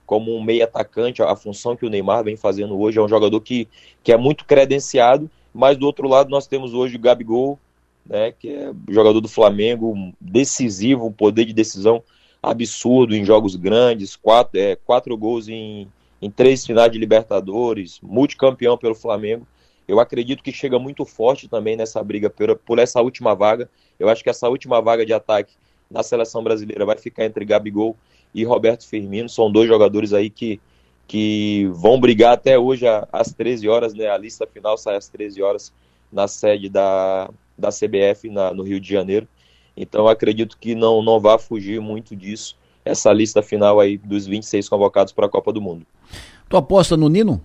como 0.09 0.35
um 0.35 0.41
meio 0.41 0.63
atacante, 0.63 1.21
a 1.21 1.35
função 1.35 1.75
que 1.75 1.85
o 1.85 1.89
Neymar 1.89 2.23
vem 2.23 2.35
fazendo 2.35 2.75
hoje, 2.79 2.97
é 2.97 3.01
um 3.01 3.07
jogador 3.07 3.39
que, 3.41 3.67
que 4.01 4.11
é 4.11 4.17
muito 4.17 4.43
credenciado, 4.43 5.29
mas 5.53 5.77
do 5.77 5.85
outro 5.85 6.07
lado 6.07 6.31
nós 6.31 6.47
temos 6.47 6.73
hoje 6.73 6.95
o 6.95 6.99
Gabigol, 6.99 7.59
né, 8.03 8.31
que 8.31 8.49
é 8.49 8.71
jogador 8.89 9.21
do 9.21 9.27
Flamengo, 9.27 10.11
decisivo, 10.19 11.05
um 11.05 11.11
poder 11.11 11.45
de 11.45 11.53
decisão 11.53 12.01
absurdo 12.41 13.15
em 13.15 13.23
jogos 13.23 13.55
grandes, 13.55 14.15
quatro, 14.15 14.59
é, 14.59 14.75
quatro 14.75 15.15
gols 15.15 15.47
em, 15.47 15.87
em 16.19 16.31
três 16.31 16.65
finais 16.65 16.91
de 16.91 16.97
Libertadores, 16.97 17.99
multicampeão 18.01 18.79
pelo 18.79 18.95
Flamengo. 18.95 19.45
Eu 19.87 19.99
acredito 19.99 20.41
que 20.41 20.51
chega 20.51 20.79
muito 20.79 21.05
forte 21.05 21.47
também 21.47 21.77
nessa 21.77 22.03
briga 22.03 22.31
por, 22.31 22.55
por 22.55 22.79
essa 22.79 22.99
última 22.99 23.35
vaga. 23.35 23.69
Eu 23.99 24.09
acho 24.09 24.23
que 24.23 24.29
essa 24.31 24.49
última 24.49 24.81
vaga 24.81 25.05
de 25.05 25.13
ataque 25.13 25.53
na 25.89 26.01
seleção 26.01 26.43
brasileira 26.43 26.83
vai 26.83 26.97
ficar 26.97 27.25
entre 27.25 27.45
Gabigol 27.45 27.95
e 28.33 28.43
Roberto 28.43 28.87
Firmino. 28.87 29.29
São 29.29 29.51
dois 29.51 29.67
jogadores 29.67 30.13
aí 30.13 30.29
que, 30.29 30.59
que 31.07 31.69
vão 31.73 31.99
brigar 31.99 32.33
até 32.33 32.57
hoje 32.57 32.85
às 33.11 33.33
13 33.33 33.67
horas, 33.67 33.93
né? 33.93 34.07
A 34.07 34.17
lista 34.17 34.47
final 34.47 34.77
sai 34.77 34.95
às 34.95 35.09
13 35.09 35.41
horas 35.41 35.73
na 36.11 36.27
sede 36.27 36.69
da, 36.69 37.29
da 37.57 37.69
CBF 37.69 38.29
na, 38.29 38.53
no 38.53 38.63
Rio 38.63 38.79
de 38.79 38.89
Janeiro. 38.91 39.27
Então 39.75 40.07
acredito 40.07 40.57
que 40.57 40.75
não, 40.75 41.01
não 41.01 41.19
vai 41.19 41.39
fugir 41.39 41.79
muito 41.79 42.15
disso, 42.15 42.57
essa 42.83 43.13
lista 43.13 43.41
final 43.41 43.79
aí 43.79 43.97
dos 43.97 44.25
26 44.25 44.67
convocados 44.67 45.13
para 45.13 45.25
a 45.25 45.29
Copa 45.29 45.53
do 45.53 45.61
Mundo. 45.61 45.85
Tu 46.49 46.57
aposta 46.57 46.97
no 46.97 47.07
Nino? 47.07 47.41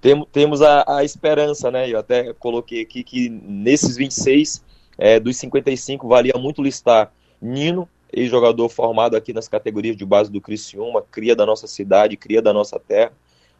Tem, 0.00 0.22
temos 0.32 0.60
a, 0.60 0.98
a 0.98 1.04
esperança, 1.04 1.70
né? 1.70 1.88
Eu 1.88 1.98
até 1.98 2.34
coloquei 2.34 2.82
aqui 2.82 3.02
que 3.02 3.30
nesses 3.30 3.96
26, 3.96 4.62
é, 4.98 5.18
dos 5.18 5.36
55, 5.38 6.06
valia 6.06 6.34
muito 6.36 6.62
listar 6.62 7.10
Nino, 7.40 7.88
ex-jogador 8.14 8.68
formado 8.68 9.16
aqui 9.16 9.32
nas 9.32 9.48
categorias 9.48 9.96
de 9.96 10.04
base 10.04 10.30
do 10.30 10.40
Criciúma, 10.40 11.02
cria 11.10 11.34
da 11.34 11.44
nossa 11.44 11.66
cidade, 11.66 12.16
cria 12.16 12.40
da 12.40 12.52
nossa 12.52 12.78
terra, 12.78 13.12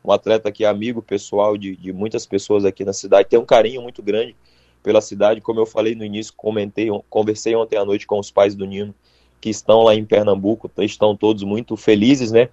um 0.05 0.12
atleta 0.12 0.52
que 0.52 0.64
é 0.64 0.68
amigo 0.68 1.02
pessoal 1.02 1.56
de, 1.56 1.76
de 1.76 1.93
muitas 1.93 2.26
pessoas 2.26 2.64
aqui 2.64 2.85
na 2.85 2.93
cidade, 2.93 3.28
tem 3.28 3.39
um 3.39 3.44
carinho 3.44 3.82
muito 3.82 4.02
grande 4.02 4.36
pela 4.82 5.01
cidade, 5.01 5.40
como 5.40 5.60
eu 5.60 5.66
falei 5.66 5.94
no 5.94 6.05
início, 6.05 6.32
comentei, 6.36 6.89
conversei 7.09 7.56
ontem 7.56 7.76
à 7.76 7.85
noite 7.85 8.06
com 8.06 8.18
os 8.18 8.31
pais 8.31 8.55
do 8.55 8.66
Nino, 8.66 8.94
que 9.40 9.48
estão 9.48 9.82
lá 9.82 9.94
em 9.94 10.05
Pernambuco, 10.05 10.70
estão 10.78 11.16
todos 11.16 11.43
muito 11.43 11.76
felizes, 11.76 12.31
né? 12.31 12.51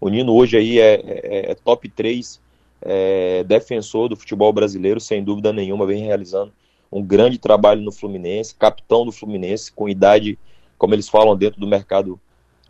O 0.00 0.08
Nino 0.08 0.34
hoje 0.34 0.56
aí 0.56 0.78
é, 0.78 0.94
é, 0.94 1.50
é 1.50 1.54
top 1.54 1.88
3 1.88 2.40
é, 2.80 3.44
defensor 3.44 4.08
do 4.08 4.16
futebol 4.16 4.52
brasileiro, 4.52 5.00
sem 5.00 5.22
dúvida 5.22 5.52
nenhuma, 5.52 5.86
vem 5.86 6.02
realizando 6.02 6.52
um 6.90 7.02
grande 7.02 7.38
trabalho 7.38 7.80
no 7.80 7.90
Fluminense, 7.90 8.54
capitão 8.54 9.04
do 9.04 9.10
Fluminense, 9.10 9.72
com 9.72 9.88
idade 9.88 10.38
como 10.78 10.94
eles 10.94 11.08
falam 11.08 11.36
dentro 11.36 11.60
do 11.60 11.66
mercado 11.66 12.20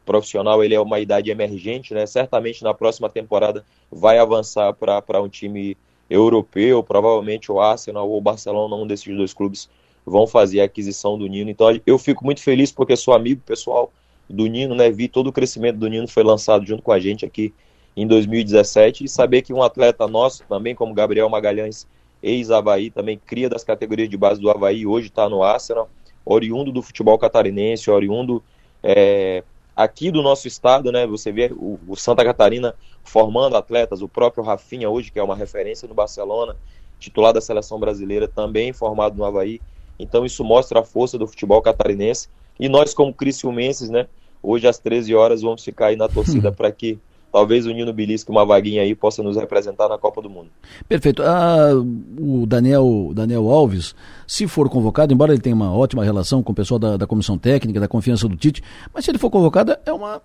profissional, 0.05 0.63
ele 0.63 0.75
é 0.75 0.81
uma 0.81 1.01
idade 1.01 1.31
emergente, 1.31 1.95
né? 1.95 2.07
Certamente 2.07 2.63
na 2.63 2.75
próxima 2.75 3.09
temporada 3.09 3.65
vai 3.91 4.19
avançar 4.19 4.73
para 4.75 5.23
um 5.23 5.29
time 5.29 5.77
europeu, 6.09 6.83
provavelmente 6.83 7.51
o 7.51 7.61
Arsenal 7.61 8.09
ou 8.09 8.19
o 8.19 8.21
Barcelona, 8.21 8.77
um 8.77 8.87
desses 8.87 9.17
dois 9.17 9.33
clubes 9.33 9.69
vão 10.05 10.27
fazer 10.27 10.61
a 10.61 10.65
aquisição 10.65 11.19
do 11.19 11.27
Nino. 11.27 11.51
Então 11.51 11.69
eu 11.87 11.99
fico 11.99 12.25
muito 12.25 12.43
feliz 12.43 12.71
porque 12.71 12.97
sou 12.97 13.15
amigo 13.15 13.41
pessoal 13.45 13.91
do 14.29 14.47
Nino, 14.47 14.75
né? 14.75 14.91
Vi 14.91 15.09
todo 15.09 15.29
o 15.29 15.33
crescimento 15.33 15.79
do 15.79 15.89
Nino 15.89 16.07
foi 16.07 16.23
lançado 16.23 16.67
junto 16.67 16.83
com 16.83 16.93
a 16.93 17.01
gente 17.01 17.25
aqui 17.25 17.55
em 17.97 18.07
2017 18.07 19.05
e 19.05 19.09
saber 19.09 19.43
que 19.43 19.53
um 19.53 19.63
atleta 19.63 20.07
nosso 20.07 20.45
também, 20.49 20.75
como 20.75 20.93
Gabriel 20.93 21.29
Magalhães, 21.29 21.87
ex-Havaí, 22.23 22.91
também 22.91 23.19
cria 23.25 23.49
das 23.49 23.65
categorias 23.65 24.09
de 24.09 24.17
base 24.17 24.41
do 24.41 24.51
Havaí, 24.51 24.87
hoje 24.87 25.09
está 25.09 25.29
no 25.29 25.43
Arsenal 25.43 25.89
oriundo 26.25 26.73
do 26.73 26.83
futebol 26.83 27.19
catarinense, 27.19 27.91
oriundo 27.91 28.43
é, 28.83 29.43
aqui 29.75 30.11
do 30.11 30.23
nosso 30.23 30.47
estado, 30.47 30.93
né? 30.93 31.07
Você 31.07 31.33
vê 31.33 31.53
o, 31.53 31.79
o, 31.89 31.97
Santa 31.97 32.25
Catarina 32.25 32.75
formando 33.03 33.57
atletas, 33.57 34.03
o 34.03 34.09
próprio 34.09 34.45
Rafinha 34.45 34.89
hoje, 34.89 35.11
que 35.11 35.19
é 35.19 35.23
uma 35.23 35.37
referência 35.37 35.89
no 35.89 35.95
Barcelona, 35.95 36.57
titular 36.99 37.33
da 37.33 37.41
seleção 37.41 37.79
brasileira, 37.79 38.29
também 38.29 38.73
formado 38.73 39.17
no 39.17 39.25
Havaí. 39.25 39.61
Então 39.99 40.25
isso 40.25 40.45
mostra 40.45 40.81
a 40.81 40.85
força 40.85 41.19
do 41.19 41.27
futebol 41.27 41.61
catarinense. 41.61 42.29
E 42.59 42.69
nós, 42.69 42.95
como 42.95 43.13
criciumenses, 43.13 43.91
né? 43.91 44.07
Hoje 44.43 44.67
às 44.69 44.79
13 44.79 45.15
horas 45.15 45.43
vamos 45.43 45.65
ficar 45.65 45.87
aí 45.87 45.97
na 45.97 46.09
torcida 46.09 46.51
para 46.53 46.71
que 46.71 46.99
talvez 47.35 47.67
o 47.67 47.73
Nino 47.73 47.93
Bilisco, 47.93 48.31
uma 48.31 48.47
vaguinha 48.47 48.83
aí, 48.83 48.95
possa 48.95 49.21
nos 49.21 49.37
representar 49.37 49.89
na 49.89 49.99
Copa 49.99 50.23
do 50.23 50.31
Mundo. 50.31 50.51
Perfeito. 50.89 51.21
Ah, 51.21 51.71
o 52.17 52.47
Daniel, 52.47 53.11
Daniel 53.13 53.51
Alves, 53.51 53.93
se 54.25 54.47
for 54.47 54.71
convocado, 54.71 55.13
embora 55.13 55.33
ele 55.33 55.41
tenha 55.41 55.57
uma 55.57 55.75
ótima 55.75 56.05
relação 56.05 56.45
com 56.45 56.53
o 56.53 56.55
pessoal 56.55 56.79
da, 56.79 56.97
da 56.97 57.09
comissão 57.09 57.37
técnica, 57.37 57.81
da 57.81 57.89
confiança 57.89 58.29
do 58.29 58.37
Tite, 58.37 58.63
mas 58.95 59.05
se 59.05 59.11
ele 59.11 59.19
for 59.19 59.31
convocado 59.31 59.77
é 59.85 59.93
uma, 59.93 60.23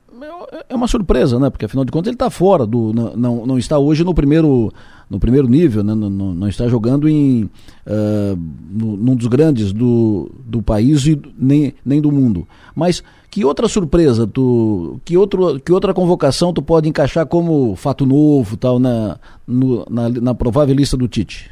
é 0.70 0.76
uma 0.76 0.88
surpresa, 0.88 1.40
né? 1.40 1.50
Porque 1.50 1.66
afinal 1.66 1.84
de 1.84 1.92
contas 1.92 2.10
ele 2.10 2.14
está 2.16 2.30
fora, 2.30 2.64
do, 2.68 2.94
não, 2.94 3.16
não, 3.16 3.46
não 3.48 3.58
está 3.58 3.80
hoje 3.80 4.04
no 4.04 4.14
primeiro 4.14 4.72
no 5.10 5.20
primeiro 5.20 5.48
nível, 5.48 5.84
né? 5.84 5.96
não, 5.96 6.10
não, 6.10 6.34
não, 6.34 6.48
está 6.48 6.68
jogando 6.68 7.10
em 7.10 7.44
uh, 7.44 8.40
no, 8.70 8.96
num 8.96 9.16
dos 9.16 9.28
grandes 9.28 9.74
do, 9.74 10.32
do 10.46 10.62
país 10.62 11.06
e 11.08 11.20
nem, 11.36 11.74
nem 11.84 12.00
do 12.00 12.12
mundo. 12.12 12.48
Mas 12.76 13.04
que 13.32 13.44
outra 13.44 13.68
surpresa, 13.68 14.28
tu, 14.28 15.00
que, 15.04 15.18
outro, 15.18 15.60
que 15.60 15.72
outra 15.72 15.94
convocação 15.94 16.54
tu 16.54 16.62
pode 16.62 16.88
encaixar 16.88 17.26
como 17.26 17.76
fato 17.76 18.06
novo 18.06 18.56
tal 18.56 18.78
na, 18.78 19.20
no, 19.48 19.86
na, 19.90 20.10
na 20.10 20.36
provável 20.36 20.76
lista 20.76 20.96
do 20.96 21.08
Tite? 21.08 21.50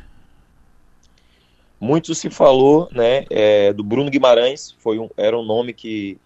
Muito 1.79 2.13
se 2.15 2.29
falou 2.29 2.89
né, 2.91 3.25
é, 3.29 3.71
do 3.73 3.84
Bruno 3.84 4.09
Guimarães, 4.09 4.75
foi 4.79 4.97
um, 4.97 5.09
era 5.15 5.38
um 5.38 5.45
nome 5.45 5.73
que, 5.73 6.17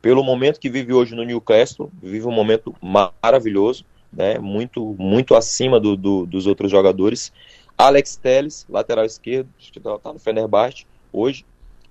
pelo 0.00 0.22
momento 0.22 0.60
que 0.60 0.70
vive 0.70 0.92
hoje 0.92 1.14
no 1.14 1.24
Newcastle, 1.24 1.90
vive 2.00 2.26
um 2.26 2.32
momento 2.32 2.74
maravilhoso, 2.80 3.84
né, 4.12 4.38
muito, 4.38 4.94
muito 4.98 5.34
acima 5.34 5.80
do, 5.80 5.96
do, 5.96 6.26
dos 6.26 6.46
outros 6.46 6.70
jogadores. 6.70 7.32
Alex 7.76 8.16
Telles, 8.16 8.66
lateral 8.68 9.04
esquerdo, 9.04 9.48
que 9.58 9.78
está 9.78 10.12
no 10.12 10.18
Fenerbahçe 10.18 10.86
hoje, 11.12 11.44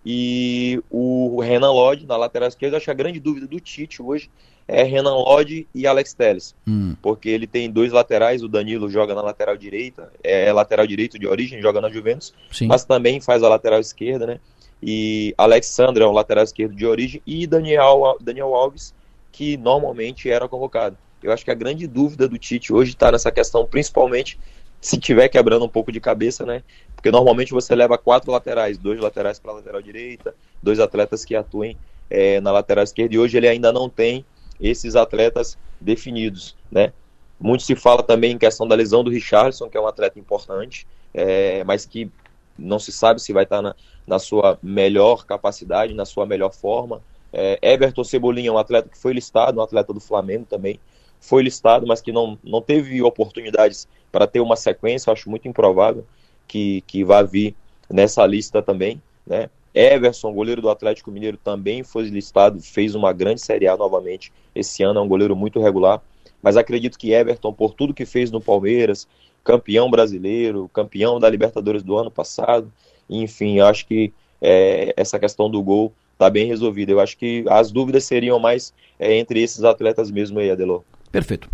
e 0.05 0.81
o 0.89 1.39
Renan 1.41 1.71
Lodge 1.71 2.05
na 2.05 2.17
lateral 2.17 2.47
esquerda. 2.47 2.77
Acho 2.77 2.85
que 2.85 2.91
a 2.91 2.95
grande 2.95 3.19
dúvida 3.19 3.47
do 3.47 3.59
Tite 3.59 4.01
hoje 4.01 4.29
é 4.67 4.83
Renan 4.83 5.15
Lodge 5.15 5.67
e 5.75 5.85
Alex 5.85 6.13
Telles, 6.13 6.55
hum. 6.67 6.95
porque 7.01 7.29
ele 7.29 7.45
tem 7.45 7.69
dois 7.69 7.91
laterais. 7.91 8.41
O 8.41 8.47
Danilo 8.47 8.89
joga 8.89 9.13
na 9.13 9.21
lateral 9.21 9.57
direita, 9.57 10.11
é 10.23 10.51
lateral 10.51 10.87
direito 10.87 11.19
de 11.19 11.27
origem, 11.27 11.61
joga 11.61 11.81
na 11.81 11.89
Juventus, 11.89 12.33
Sim. 12.51 12.67
mas 12.67 12.83
também 12.83 13.19
faz 13.19 13.43
a 13.43 13.49
lateral 13.49 13.79
esquerda, 13.79 14.25
né? 14.25 14.39
E 14.81 15.35
Alexandre 15.37 16.03
é 16.03 16.07
o 16.07 16.11
lateral 16.11 16.43
esquerdo 16.43 16.75
de 16.75 16.85
origem 16.85 17.21
e 17.27 17.45
Daniel, 17.45 18.17
Daniel 18.19 18.55
Alves 18.55 18.93
que 19.31 19.55
normalmente 19.57 20.29
era 20.29 20.47
convocado. 20.47 20.97
Eu 21.21 21.31
acho 21.31 21.45
que 21.45 21.51
a 21.51 21.55
grande 21.55 21.87
dúvida 21.87 22.27
do 22.27 22.37
Tite 22.37 22.73
hoje 22.73 22.91
está 22.91 23.11
nessa 23.11 23.31
questão, 23.31 23.65
principalmente 23.65 24.39
se 24.79 24.99
tiver 24.99 25.29
quebrando 25.29 25.63
um 25.63 25.69
pouco 25.69 25.91
de 25.91 25.99
cabeça, 25.99 26.45
né? 26.45 26.63
Porque 26.95 27.11
normalmente 27.11 27.53
você 27.53 27.75
leva 27.75 27.97
quatro 27.97 28.31
laterais, 28.31 28.77
dois 28.77 28.99
laterais 28.99 29.39
para 29.39 29.51
a 29.51 29.55
lateral 29.55 29.81
direita, 29.81 30.33
dois 30.61 30.79
atletas 30.79 31.23
que 31.23 31.35
atuem 31.35 31.77
é, 32.09 32.41
na 32.41 32.51
lateral 32.51 32.83
esquerda, 32.83 33.13
e 33.13 33.19
hoje 33.19 33.37
ele 33.37 33.47
ainda 33.47 33.71
não 33.71 33.87
tem 33.87 34.25
esses 34.59 34.95
atletas 34.95 35.57
definidos, 35.79 36.55
né? 36.71 36.93
Muito 37.39 37.63
se 37.63 37.75
fala 37.75 38.03
também 38.03 38.31
em 38.31 38.37
questão 38.37 38.67
da 38.67 38.75
lesão 38.75 39.03
do 39.03 39.09
Richardson, 39.09 39.69
que 39.69 39.77
é 39.77 39.81
um 39.81 39.87
atleta 39.87 40.19
importante, 40.19 40.85
é, 41.13 41.63
mas 41.63 41.85
que 41.85 42.09
não 42.57 42.77
se 42.79 42.91
sabe 42.91 43.21
se 43.21 43.33
vai 43.33 43.43
estar 43.43 43.61
na, 43.61 43.75
na 44.05 44.19
sua 44.19 44.59
melhor 44.61 45.25
capacidade, 45.25 45.93
na 45.93 46.05
sua 46.05 46.25
melhor 46.25 46.51
forma. 46.51 47.01
É, 47.33 47.57
Everton 47.61 48.03
Cebolinha 48.03 48.49
é 48.49 48.51
um 48.51 48.57
atleta 48.57 48.89
que 48.89 48.97
foi 48.97 49.13
listado, 49.13 49.59
um 49.59 49.63
atleta 49.63 49.93
do 49.93 49.99
Flamengo 49.99 50.45
também, 50.47 50.79
foi 51.21 51.43
listado, 51.43 51.87
mas 51.87 52.01
que 52.01 52.11
não, 52.11 52.37
não 52.43 52.61
teve 52.61 53.01
oportunidades 53.01 53.87
para 54.11 54.27
ter 54.27 54.41
uma 54.41 54.55
sequência, 54.55 55.09
eu 55.09 55.13
acho 55.13 55.29
muito 55.29 55.47
improvável 55.47 56.05
que, 56.47 56.81
que 56.87 57.03
vá 57.03 57.21
vir 57.21 57.55
nessa 57.89 58.25
lista 58.25 58.61
também, 58.61 59.01
né? 59.25 59.49
Everson, 59.73 60.33
goleiro 60.33 60.61
do 60.61 60.69
Atlético 60.69 61.11
Mineiro, 61.11 61.37
também 61.37 61.81
foi 61.81 62.03
listado, 62.03 62.59
fez 62.59 62.93
uma 62.93 63.13
grande 63.13 63.39
Série 63.39 63.67
A 63.67 63.77
novamente 63.77 64.33
esse 64.53 64.83
ano, 64.83 64.99
é 64.99 65.01
um 65.01 65.07
goleiro 65.07 65.33
muito 65.33 65.61
regular, 65.61 66.01
mas 66.41 66.57
acredito 66.57 66.97
que 66.99 67.13
Everton, 67.13 67.53
por 67.53 67.73
tudo 67.73 67.93
que 67.93 68.05
fez 68.05 68.29
no 68.31 68.41
Palmeiras, 68.41 69.07
campeão 69.43 69.89
brasileiro, 69.89 70.69
campeão 70.73 71.19
da 71.19 71.29
Libertadores 71.29 71.83
do 71.83 71.97
ano 71.97 72.11
passado, 72.11 72.69
enfim, 73.09 73.59
acho 73.61 73.85
que 73.85 74.11
é, 74.41 74.93
essa 74.97 75.19
questão 75.19 75.49
do 75.49 75.61
gol 75.61 75.93
está 76.13 76.29
bem 76.29 76.47
resolvida. 76.47 76.91
Eu 76.91 76.99
acho 76.99 77.17
que 77.17 77.45
as 77.47 77.71
dúvidas 77.71 78.03
seriam 78.03 78.39
mais 78.39 78.73
é, 78.99 79.15
entre 79.17 79.41
esses 79.41 79.63
atletas 79.63 80.11
mesmo 80.11 80.39
aí, 80.39 80.51
Adelô. 80.51 80.83
Perfeito. 81.11 81.49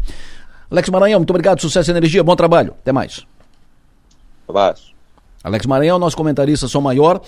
Alex 0.70 0.90
Maranhão, 0.90 1.20
muito 1.20 1.30
obrigado, 1.30 1.62
sucesso 1.62 1.90
e 1.90 1.94
energia, 1.94 2.24
bom 2.24 2.36
trabalho, 2.36 2.76
até 2.82 2.92
mais. 2.92 3.26
Abraço. 4.48 4.97
Alex 5.48 5.66
Maranhão, 5.66 5.98
nosso 5.98 6.18
comentarista 6.18 6.68
Som 6.68 6.82
Maior. 6.82 7.22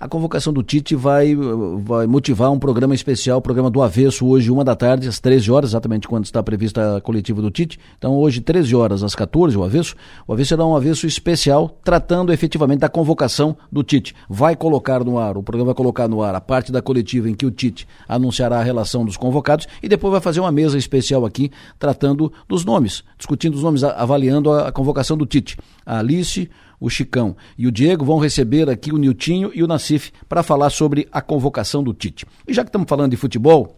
A 0.00 0.08
convocação 0.08 0.50
do 0.50 0.62
Tite 0.62 0.94
vai, 0.94 1.34
vai 1.80 2.06
motivar 2.06 2.50
um 2.50 2.58
programa 2.58 2.94
especial, 2.94 3.40
programa 3.42 3.70
do 3.70 3.82
Avesso, 3.82 4.26
hoje, 4.26 4.50
uma 4.50 4.64
da 4.64 4.74
tarde, 4.74 5.08
às 5.08 5.20
13 5.20 5.50
horas, 5.50 5.70
exatamente 5.70 6.08
quando 6.08 6.24
está 6.24 6.42
prevista 6.42 6.96
a 6.96 7.00
coletiva 7.02 7.42
do 7.42 7.50
Tite. 7.50 7.78
Então, 7.98 8.14
hoje, 8.14 8.40
13 8.40 8.74
horas, 8.74 9.02
às 9.02 9.14
14, 9.14 9.56
o 9.58 9.62
Avesso. 9.62 9.94
O 10.26 10.32
Avesso 10.32 10.50
será 10.50 10.64
um 10.64 10.74
Avesso 10.74 11.06
especial, 11.06 11.78
tratando 11.84 12.32
efetivamente 12.32 12.80
da 12.80 12.88
convocação 12.88 13.56
do 13.70 13.82
Tite. 13.82 14.14
Vai 14.28 14.56
colocar 14.56 15.04
no 15.04 15.18
ar, 15.18 15.36
o 15.36 15.42
programa 15.42 15.66
vai 15.66 15.74
colocar 15.74 16.08
no 16.08 16.22
ar 16.22 16.34
a 16.34 16.40
parte 16.40 16.72
da 16.72 16.80
coletiva 16.80 17.28
em 17.28 17.34
que 17.34 17.44
o 17.44 17.50
Tite 17.50 17.86
anunciará 18.08 18.58
a 18.58 18.62
relação 18.62 19.04
dos 19.04 19.18
convocados 19.18 19.66
e 19.82 19.88
depois 19.88 20.12
vai 20.12 20.20
fazer 20.20 20.40
uma 20.40 20.52
mesa 20.52 20.78
especial 20.78 21.26
aqui, 21.26 21.50
tratando 21.78 22.32
dos 22.48 22.64
nomes, 22.64 23.04
discutindo 23.18 23.54
os 23.54 23.62
nomes, 23.62 23.84
avaliando 23.84 24.50
a, 24.50 24.68
a 24.68 24.72
convocação 24.72 25.16
do 25.16 25.26
Tite. 25.26 25.58
A 25.84 26.00
Alice, 26.00 26.50
o 26.80 26.88
Chicão 26.90 27.36
e 27.56 27.66
o 27.66 27.72
Diego 27.72 28.04
vão 28.04 28.18
receber 28.18 28.68
aqui 28.68 28.92
o 28.92 28.98
Niltinho 28.98 29.50
e 29.54 29.62
o 29.62 29.66
Nassif 29.66 30.12
para 30.28 30.42
falar 30.42 30.70
sobre 30.70 31.08
a 31.10 31.20
convocação 31.20 31.82
do 31.82 31.94
Tite. 31.94 32.26
E 32.46 32.52
já 32.52 32.62
que 32.62 32.68
estamos 32.68 32.88
falando 32.88 33.10
de 33.10 33.16
futebol, 33.16 33.76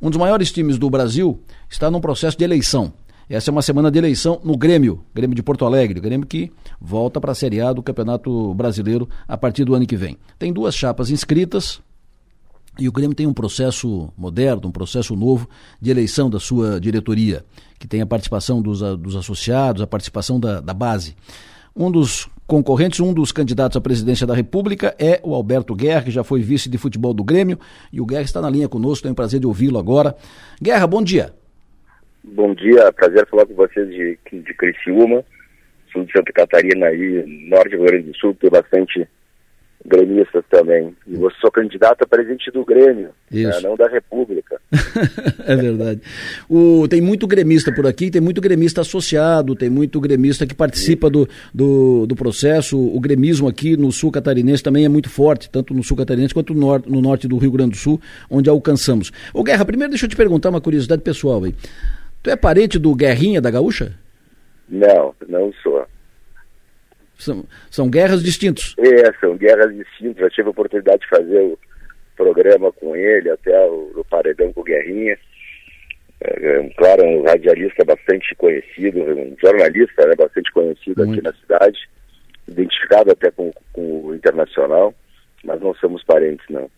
um 0.00 0.10
dos 0.10 0.18
maiores 0.18 0.50
times 0.50 0.78
do 0.78 0.90
Brasil 0.90 1.40
está 1.68 1.90
num 1.90 2.00
processo 2.00 2.36
de 2.36 2.44
eleição. 2.44 2.92
Essa 3.28 3.50
é 3.50 3.52
uma 3.52 3.62
semana 3.62 3.90
de 3.90 3.98
eleição 3.98 4.40
no 4.44 4.56
Grêmio, 4.56 5.04
Grêmio 5.14 5.34
de 5.34 5.42
Porto 5.42 5.64
Alegre, 5.64 6.00
Grêmio 6.00 6.26
que 6.26 6.50
volta 6.80 7.20
para 7.20 7.32
a 7.32 7.34
Série 7.34 7.60
A 7.60 7.72
do 7.72 7.82
Campeonato 7.82 8.52
Brasileiro 8.54 9.08
a 9.26 9.38
partir 9.38 9.64
do 9.64 9.74
ano 9.74 9.86
que 9.86 9.96
vem. 9.96 10.18
Tem 10.38 10.52
duas 10.52 10.74
chapas 10.74 11.08
inscritas, 11.08 11.80
e 12.78 12.88
o 12.88 12.92
Grêmio 12.92 13.14
tem 13.14 13.26
um 13.26 13.34
processo 13.34 14.10
moderno, 14.16 14.68
um 14.68 14.72
processo 14.72 15.14
novo 15.14 15.48
de 15.80 15.90
eleição 15.90 16.30
da 16.30 16.40
sua 16.40 16.80
diretoria, 16.80 17.44
que 17.78 17.86
tem 17.86 18.00
a 18.00 18.06
participação 18.06 18.62
dos, 18.62 18.80
dos 18.98 19.14
associados, 19.14 19.82
a 19.82 19.86
participação 19.86 20.40
da, 20.40 20.60
da 20.60 20.72
base. 20.72 21.14
Um 21.74 21.90
dos 21.90 22.28
concorrentes, 22.46 23.00
um 23.00 23.14
dos 23.14 23.32
candidatos 23.32 23.76
à 23.76 23.80
presidência 23.80 24.26
da 24.26 24.34
República 24.34 24.94
é 24.98 25.20
o 25.22 25.34
Alberto 25.34 25.74
Guerra, 25.74 26.02
que 26.02 26.10
já 26.10 26.22
foi 26.22 26.42
vice 26.42 26.68
de 26.68 26.76
futebol 26.76 27.14
do 27.14 27.24
Grêmio, 27.24 27.58
e 27.90 28.00
o 28.00 28.04
Guerra 28.04 28.22
está 28.22 28.42
na 28.42 28.50
linha 28.50 28.68
conosco, 28.68 29.02
tenho 29.02 29.12
o 29.12 29.16
prazer 29.16 29.40
de 29.40 29.46
ouvi-lo 29.46 29.78
agora. 29.78 30.14
Guerra, 30.60 30.86
bom 30.86 31.02
dia. 31.02 31.32
Bom 32.22 32.54
dia, 32.54 32.92
prazer 32.92 33.26
falar 33.26 33.46
com 33.46 33.54
vocês 33.54 33.88
de, 33.88 34.18
de 34.30 34.54
Criciúma, 34.54 35.24
sul 35.90 36.04
de 36.04 36.12
Santa 36.12 36.32
Catarina, 36.32 36.86
aí, 36.86 37.24
norte 37.48 37.70
do 37.70 37.78
Rio 37.78 37.86
Grande 37.86 38.10
do 38.10 38.16
Sul, 38.16 38.36
tem 38.38 38.50
bastante 38.50 39.08
gremistas 39.84 40.44
também. 40.48 40.94
E 41.06 41.16
você 41.16 41.36
sou 41.40 41.50
candidato 41.50 42.02
a 42.02 42.06
presidente 42.06 42.50
do 42.50 42.64
Grêmio, 42.64 43.10
né, 43.30 43.60
não 43.62 43.76
da 43.76 43.88
República. 43.88 44.60
é 45.44 45.56
verdade. 45.56 46.00
O, 46.48 46.86
tem 46.88 47.00
muito 47.00 47.26
gremista 47.26 47.72
por 47.72 47.86
aqui, 47.86 48.10
tem 48.10 48.20
muito 48.20 48.40
gremista 48.40 48.80
associado, 48.80 49.54
tem 49.54 49.68
muito 49.68 50.00
gremista 50.00 50.46
que 50.46 50.54
participa 50.54 51.10
do, 51.10 51.28
do, 51.52 52.06
do, 52.06 52.14
processo. 52.14 52.78
O 52.78 52.98
gremismo 53.00 53.48
aqui 53.48 53.76
no 53.76 53.90
sul 53.90 54.12
catarinense 54.12 54.62
também 54.62 54.84
é 54.84 54.88
muito 54.88 55.10
forte, 55.10 55.50
tanto 55.50 55.74
no 55.74 55.82
sul 55.82 55.96
catarinense 55.96 56.34
quanto 56.34 56.54
no, 56.54 56.60
nor 56.60 56.82
no 56.86 57.00
norte 57.00 57.26
do 57.26 57.36
Rio 57.38 57.50
Grande 57.50 57.72
do 57.72 57.76
Sul, 57.76 58.00
onde 58.30 58.48
alcançamos. 58.48 59.10
O 59.34 59.42
Guerra, 59.42 59.64
primeiro 59.64 59.90
deixa 59.90 60.06
eu 60.06 60.10
te 60.10 60.16
perguntar 60.16 60.50
uma 60.50 60.60
curiosidade 60.60 61.02
pessoal 61.02 61.42
aí. 61.44 61.54
Tu 62.22 62.30
é 62.30 62.36
parente 62.36 62.78
do 62.78 62.94
Guerrinha 62.94 63.40
da 63.40 63.50
Gaúcha? 63.50 63.94
Não, 64.68 65.12
não 65.28 65.52
sou. 65.62 65.84
São, 67.22 67.44
são 67.70 67.88
guerras 67.90 68.22
distintas. 68.22 68.74
É, 68.78 69.12
são 69.20 69.36
guerras 69.36 69.74
distintas. 69.74 70.22
Já 70.22 70.30
tive 70.30 70.48
a 70.48 70.50
oportunidade 70.50 71.02
de 71.02 71.08
fazer 71.08 71.40
o 71.40 71.58
programa 72.16 72.72
com 72.72 72.96
ele, 72.96 73.30
até 73.30 73.58
o, 73.66 73.92
o 73.96 74.04
Paredão 74.04 74.52
com 74.52 74.60
o 74.60 74.64
Guerrinha. 74.64 75.16
É, 76.20 76.46
é, 76.46 76.70
claro, 76.76 77.04
um 77.04 77.22
radialista 77.22 77.84
bastante 77.84 78.34
conhecido, 78.36 79.00
um 79.00 79.36
jornalista 79.40 80.06
né, 80.06 80.14
bastante 80.16 80.52
conhecido 80.52 81.04
Muito. 81.04 81.18
aqui 81.18 81.22
na 81.22 81.32
cidade, 81.40 81.78
identificado 82.48 83.10
até 83.10 83.30
com, 83.30 83.52
com 83.72 84.06
o 84.06 84.14
Internacional, 84.14 84.94
mas 85.44 85.60
não 85.60 85.74
somos 85.74 86.04
parentes, 86.04 86.44
não. 86.48 86.70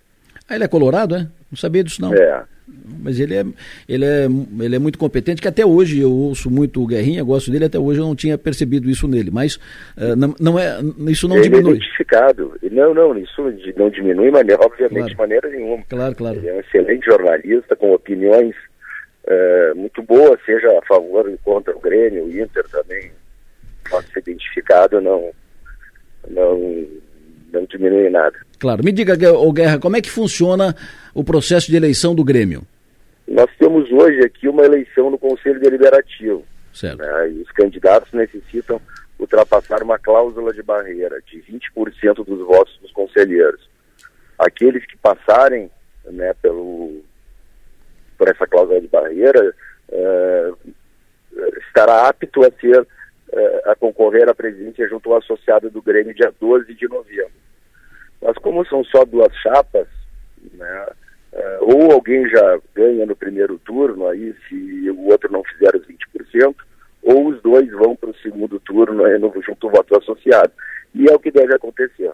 Ah, 0.49 0.55
ele 0.55 0.65
é 0.65 0.69
colorado, 0.69 1.15
é? 1.15 1.27
Não 1.51 1.57
sabia 1.57 1.85
disso, 1.85 2.03
não. 2.03 2.15
É. 2.15 2.45
Mas 2.85 3.19
ele 3.19 3.35
é, 3.35 3.44
ele, 3.89 4.05
é, 4.05 4.27
ele 4.61 4.77
é 4.77 4.78
muito 4.78 4.98
competente, 4.98 5.40
que 5.40 5.48
até 5.48 5.65
hoje 5.65 6.01
eu 6.01 6.12
ouço 6.12 6.51
muito 6.51 6.82
o 6.82 6.86
Guerrinha, 6.86 7.24
gosto 7.24 7.51
dele, 7.51 7.65
até 7.65 7.78
hoje 7.78 8.01
eu 8.01 8.05
não 8.05 8.15
tinha 8.15 8.36
percebido 8.36 8.90
isso 8.90 9.09
nele, 9.09 9.31
mas 9.31 9.56
uh, 9.97 10.15
não, 10.16 10.35
não, 10.39 10.59
é, 10.59 10.81
isso 11.09 11.27
não 11.27 11.36
ele 11.36 11.48
diminui. 11.48 11.73
É 11.73 11.77
identificado. 11.77 12.52
Não, 12.70 12.93
não, 12.93 13.16
isso 13.16 13.43
não 13.77 13.89
diminui, 13.89 14.31
mas 14.31 14.47
obviamente 14.59 14.97
claro. 14.97 15.09
de 15.09 15.16
maneira 15.16 15.48
nenhuma. 15.48 15.82
Claro, 15.89 16.15
claro. 16.15 16.36
Ele 16.36 16.48
é 16.48 16.55
um 16.55 16.61
excelente 16.61 17.06
jornalista, 17.06 17.74
com 17.74 17.93
opiniões 17.94 18.55
uh, 19.27 19.77
muito 19.77 20.02
boas, 20.02 20.39
seja 20.44 20.78
a 20.78 20.82
favor 20.86 21.27
ou 21.27 21.39
contra 21.39 21.74
o 21.74 21.81
Grêmio, 21.81 22.24
o 22.24 22.31
Inter 22.31 22.65
também, 22.70 23.11
pode 23.89 24.06
ser 24.12 24.20
identificado, 24.20 25.01
não, 25.01 25.31
não, 26.28 26.86
não 27.52 27.65
diminui 27.65 28.11
nada. 28.11 28.36
Claro. 28.59 28.85
Me 28.85 28.93
diga, 28.93 29.32
o 29.32 29.52
Guerra, 29.52 29.78
como 29.78 29.97
é 29.97 30.01
que 30.01 30.11
funciona 30.11 30.74
o 31.15 31.24
processo 31.24 31.70
de 31.70 31.77
eleição 31.77 32.15
do 32.15 32.24
Grêmio? 32.24 32.62
Nós 33.27 33.51
temos 33.59 33.91
hoje 33.91 34.21
aqui 34.25 34.49
uma 34.49 34.65
eleição 34.65 35.11
no 35.11 35.19
Conselho 35.19 35.61
Deliberativo. 35.61 36.45
Certo. 36.73 36.99
Né, 36.99 37.31
e 37.31 37.43
os 37.43 37.51
candidatos 37.53 38.13
necessitam 38.13 38.81
ultrapassar 39.19 39.83
uma 39.83 39.99
cláusula 39.99 40.53
de 40.53 40.63
barreira 40.63 41.21
de 41.23 41.41
20% 41.41 42.25
dos 42.25 42.47
votos 42.47 42.77
dos 42.79 42.91
conselheiros. 42.93 43.69
Aqueles 44.39 44.85
que 44.85 44.97
passarem 44.97 45.71
né, 46.05 46.35
pelo, 46.43 47.03
por 48.19 48.29
essa 48.29 48.47
cláusula 48.47 48.81
de 48.81 48.89
barreira 48.89 49.55
uh, 49.89 50.59
estará 51.69 52.09
apto 52.09 52.45
a 52.45 52.51
ser 52.61 52.81
uh, 52.81 53.71
a 53.71 53.77
concorrer 53.77 54.29
à 54.29 54.35
presidência 54.35 54.89
junto 54.89 55.13
ao 55.13 55.19
associado 55.19 55.71
do 55.71 55.81
Grêmio 55.81 56.15
dia 56.15 56.33
12 56.41 56.75
de 56.75 56.89
novembro. 56.89 57.33
Mas 58.21 58.37
como 58.39 58.67
são 58.67 58.83
só 58.85 59.05
duas 59.05 59.33
chapas, 59.37 59.87
né, 60.55 60.87
uh, 61.35 61.59
ou 61.61 61.93
alguém 61.93 62.28
já 62.28 62.59
ganha 62.74 63.05
no 63.05 63.16
primeiro 63.16 63.59
turno, 63.59 64.06
aí 64.09 64.35
se 64.48 64.90
o 64.90 65.09
outro 65.09 65.31
não 65.31 65.43
fizer 65.44 65.74
os 65.77 65.86
20%, 65.86 66.55
ou 67.02 67.28
os 67.28 67.43
dois 67.43 67.70
vão 67.70 67.94
para 67.94 68.11
o 68.11 68.16
segundo 68.16 68.59
turno 68.61 69.05
aí, 69.05 69.19
no, 69.19 69.32
junto 69.43 69.66
ao 69.66 69.73
voto 69.74 69.97
associado. 69.98 70.52
E 70.94 71.09
é 71.09 71.15
o 71.15 71.19
que 71.19 71.31
deve 71.31 71.55
acontecer. 71.55 72.12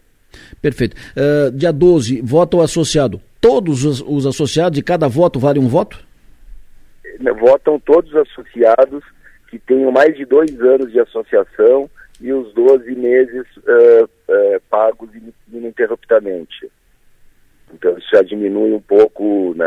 Perfeito. 0.60 0.96
Uh, 1.16 1.50
dia 1.52 1.72
12, 1.72 2.20
voto 2.22 2.60
associado. 2.60 3.20
Todos 3.40 3.84
os, 3.84 4.00
os 4.00 4.26
associados 4.26 4.78
e 4.78 4.82
cada 4.82 5.08
voto 5.08 5.38
vale 5.38 5.58
um 5.58 5.68
voto? 5.68 5.98
Votam 7.38 7.78
todos 7.78 8.10
os 8.10 8.16
associados 8.16 9.04
que 9.48 9.58
tenham 9.58 9.90
mais 9.90 10.16
de 10.16 10.24
dois 10.24 10.58
anos 10.60 10.90
de 10.90 11.00
associação 11.00 11.90
e 12.20 12.32
os 12.32 12.52
12 12.54 12.94
meses 12.94 13.46
uh, 13.58 14.04
uh, 14.04 14.60
pagos 14.68 15.10
ininterruptamente. 15.52 16.70
Então 17.74 17.96
isso 17.98 18.08
já 18.12 18.22
diminui 18.22 18.72
um 18.72 18.80
pouco 18.80 19.54
né, 19.56 19.66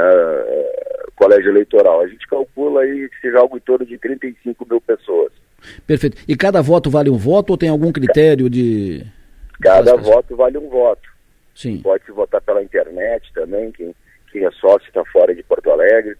o 1.08 1.12
colégio 1.16 1.50
eleitoral. 1.50 2.02
A 2.02 2.08
gente 2.08 2.28
calcula 2.28 2.82
aí 2.82 3.10
que 3.10 3.20
seja 3.22 3.40
algo 3.40 3.58
em 3.58 3.62
torno 3.62 3.86
de 3.86 3.98
35 3.98 4.68
mil 4.70 4.82
pessoas. 4.82 5.32
Perfeito. 5.88 6.18
E 6.28 6.36
cada 6.36 6.62
voto 6.62 6.90
vale 6.90 7.10
um 7.10 7.18
voto 7.18 7.52
ou 7.52 7.58
tem 7.58 7.70
algum 7.70 7.92
critério 7.92 8.50
de. 8.50 9.06
Cada 9.62 9.96
voto 9.96 10.36
vale 10.36 10.58
um 10.58 10.70
voto. 10.70 11.10
Sim. 11.56 11.80
Pode 11.82 12.04
se 12.06 12.12
votar 12.12 12.42
pela 12.42 12.64
internet 12.64 13.32
também, 13.34 13.72
quem, 13.72 13.94
quem 14.32 14.44
é 14.44 14.52
sócio 14.52 14.88
está 14.88 15.04
fora 15.06 15.34
de 15.34 15.44
Porto 15.44 15.70
Alegre. 15.70 16.16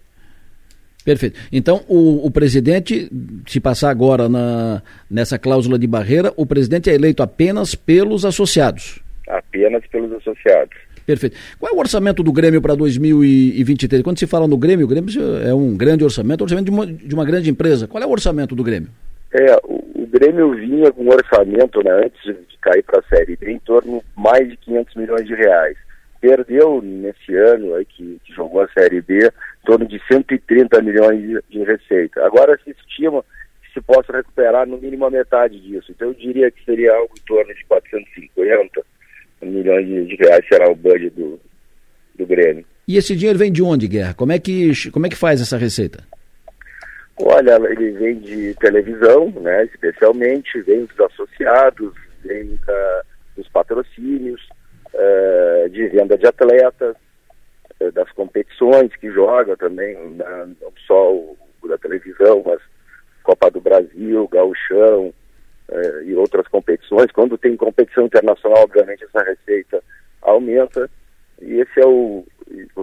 Perfeito. 1.04 1.38
Então, 1.52 1.84
o, 1.86 2.26
o, 2.26 2.30
presidente, 2.30 3.10
se 3.46 3.60
passar 3.60 3.90
agora 3.90 4.26
na, 4.26 4.82
nessa 5.10 5.38
cláusula 5.38 5.78
de 5.78 5.86
barreira, 5.86 6.32
o 6.34 6.46
presidente 6.46 6.88
é 6.88 6.94
eleito 6.94 7.22
apenas 7.22 7.74
pelos 7.74 8.24
associados. 8.24 9.02
Apenas 9.28 9.86
pelos 9.88 10.12
associados. 10.12 10.76
Perfeito. 11.06 11.36
Qual 11.58 11.70
é 11.70 11.76
o 11.76 11.78
orçamento 11.78 12.22
do 12.22 12.32
Grêmio 12.32 12.62
para 12.62 12.74
2023? 12.74 14.02
Quando 14.02 14.18
se 14.18 14.26
fala 14.26 14.48
no 14.48 14.56
Grêmio, 14.56 14.86
o 14.86 14.88
Grêmio 14.88 15.10
é 15.46 15.54
um 15.54 15.76
grande 15.76 16.02
orçamento, 16.02 16.42
orçamento 16.42 16.64
de 16.64 16.70
uma, 16.70 16.86
de 16.86 17.14
uma 17.14 17.24
grande 17.24 17.50
empresa. 17.50 17.86
Qual 17.86 18.02
é 18.02 18.06
o 18.06 18.10
orçamento 18.10 18.54
do 18.54 18.64
Grêmio? 18.64 18.88
É, 19.32 19.56
o, 19.64 20.06
Grêmio 20.06 20.52
vinha 20.54 20.92
com 20.92 21.02
um 21.02 21.12
orçamento, 21.12 21.82
né, 21.82 21.90
antes 22.04 22.22
de 22.22 22.56
cair 22.60 22.82
para 22.84 23.00
a 23.00 23.02
Série 23.02 23.36
B, 23.36 23.50
em 23.50 23.58
torno 23.58 23.98
de 23.98 24.04
mais 24.16 24.48
de 24.48 24.56
500 24.58 24.94
milhões 24.94 25.26
de 25.26 25.34
reais. 25.34 25.76
Perdeu 26.20 26.80
nesse 26.80 27.34
ano 27.34 27.74
aí 27.74 27.84
que, 27.84 28.20
que 28.24 28.32
jogou 28.32 28.62
a 28.62 28.68
Série 28.68 29.02
B, 29.02 29.26
em 29.26 29.66
torno 29.66 29.86
de 29.86 30.00
130 30.06 30.80
milhões 30.82 31.20
de, 31.20 31.40
de 31.50 31.64
receita. 31.64 32.24
Agora 32.24 32.58
se 32.64 32.70
estima 32.70 33.24
que 33.62 33.72
se 33.74 33.80
possa 33.80 34.12
recuperar 34.12 34.66
no 34.66 34.78
mínimo 34.78 35.04
a 35.04 35.10
metade 35.10 35.60
disso. 35.60 35.90
Então 35.90 36.08
eu 36.08 36.14
diria 36.14 36.50
que 36.50 36.64
seria 36.64 36.94
algo 36.94 37.12
em 37.18 37.26
torno 37.26 37.52
de 37.52 37.64
450 37.64 38.93
milhões 39.46 39.86
de, 39.86 40.16
reais 40.16 40.44
será 40.48 40.70
o 40.70 40.74
budget 40.74 41.10
do, 41.10 41.40
do 42.16 42.26
Grêmio. 42.26 42.64
E 42.86 42.96
esse 42.96 43.16
dinheiro 43.16 43.38
vem 43.38 43.50
de 43.50 43.62
onde, 43.62 43.88
Guerra? 43.88 44.14
Como 44.14 44.32
é 44.32 44.38
que, 44.38 44.72
como 44.90 45.06
é 45.06 45.08
que 45.08 45.16
faz 45.16 45.40
essa 45.40 45.56
receita? 45.56 46.04
Olha, 47.18 47.56
ele 47.70 47.92
vem 47.92 48.18
de 48.18 48.54
televisão, 48.54 49.30
né, 49.40 49.64
especialmente, 49.66 50.60
vem 50.62 50.84
dos 50.84 51.00
associados, 51.00 51.94
vem 52.24 52.58
da, 52.66 53.02
dos 53.36 53.48
patrocínios, 53.48 54.40
uh, 54.92 55.68
de 55.70 55.86
venda 55.88 56.18
de 56.18 56.26
atletas, 56.26 56.96
uh, 57.80 57.92
das 57.92 58.10
competições 58.12 58.94
que 58.96 59.10
joga 59.12 59.56
também, 59.56 59.96
né, 60.10 60.48
não 60.60 60.72
só 60.86 61.14
o, 61.14 61.36
da 61.68 61.78
televisão, 61.78 62.42
mas 62.44 62.60
Copa 63.22 63.50
do 63.50 63.60
Brasil, 63.60 64.28
Gauchão, 64.28 65.14
eh, 65.70 66.02
e 66.06 66.14
outras 66.14 66.46
competições. 66.48 67.10
Quando 67.12 67.38
tem 67.38 67.56
competição 67.56 68.06
internacional, 68.06 68.62
obviamente 68.64 69.04
essa 69.04 69.22
receita 69.22 69.82
aumenta 70.22 70.90
e 71.40 71.60
esse 71.60 71.80
é 71.80 71.86
o, 71.86 72.24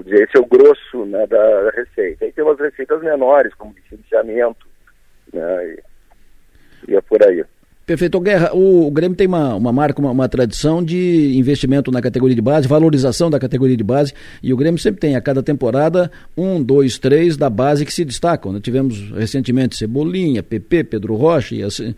dizer, 0.03 0.23
esse 0.23 0.37
é 0.37 0.39
o 0.39 0.45
grosso 0.45 1.05
né, 1.05 1.25
da, 1.27 1.63
da 1.63 1.69
receita. 1.71 2.25
Aí 2.25 2.31
tem 2.31 2.43
umas 2.43 2.59
receitas 2.59 3.01
menores, 3.01 3.53
como 3.55 3.73
licenciamento, 3.73 4.67
né, 5.33 5.75
e, 6.87 6.91
e 6.91 6.95
é 6.95 7.01
por 7.01 7.23
aí. 7.23 7.43
Perfeito. 7.85 8.19
Guerra, 8.19 8.51
o, 8.53 8.89
Grêmio 8.91 9.17
tem 9.17 9.27
uma, 9.27 9.55
uma 9.55 9.73
marca, 9.73 9.99
uma, 9.99 10.11
uma, 10.11 10.29
tradição 10.29 10.83
de 10.83 11.35
investimento 11.35 11.91
na 11.91 12.01
categoria 12.01 12.35
de 12.35 12.41
base, 12.41 12.67
valorização 12.67 13.29
da 13.29 13.39
categoria 13.39 13.75
de 13.75 13.83
base, 13.83 14.13
e 14.41 14.53
o 14.53 14.57
Grêmio 14.57 14.79
sempre 14.79 15.01
tem 15.01 15.15
a 15.15 15.21
cada 15.21 15.41
temporada 15.41 16.11
um, 16.37 16.61
dois, 16.61 16.99
três 16.99 17.35
da 17.35 17.49
base 17.49 17.85
que 17.85 17.91
se 17.91 18.05
destacam. 18.05 18.53
Né? 18.53 18.59
Tivemos 18.61 19.11
recentemente 19.11 19.75
Cebolinha, 19.75 20.43
PP, 20.43 20.83
Pedro 20.85 21.15
Rocha 21.15 21.55
e 21.55 21.63
assim, 21.63 21.95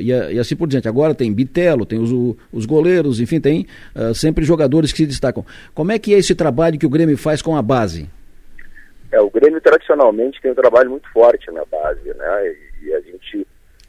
e 0.00 0.38
assim 0.38 0.56
por 0.56 0.66
diante. 0.66 0.88
Agora 0.88 1.14
tem 1.14 1.32
Bitelo, 1.32 1.84
tem 1.84 1.98
os, 1.98 2.10
os 2.50 2.64
goleiros, 2.64 3.20
enfim, 3.20 3.38
tem 3.38 3.66
uh, 3.94 4.14
sempre 4.14 4.44
jogadores 4.44 4.92
que 4.92 4.98
se 4.98 5.06
destacam. 5.06 5.44
Como 5.74 5.92
é 5.92 5.98
que 5.98 6.14
é 6.14 6.18
esse 6.18 6.34
trabalho 6.34 6.78
que 6.78 6.86
o 6.86 6.90
Grêmio 6.90 7.18
faz 7.18 7.42
com 7.42 7.54
a 7.54 7.62
base? 7.62 8.08
É, 9.12 9.20
o 9.20 9.30
Grêmio 9.30 9.60
tradicionalmente 9.60 10.40
tem 10.40 10.50
um 10.50 10.54
trabalho 10.54 10.90
muito 10.90 11.08
forte 11.12 11.50
na 11.50 11.64
base, 11.70 12.08
né? 12.08 12.54
E, 12.82 12.86
e 12.86 12.94
a 12.94 13.00
gente 13.00 13.46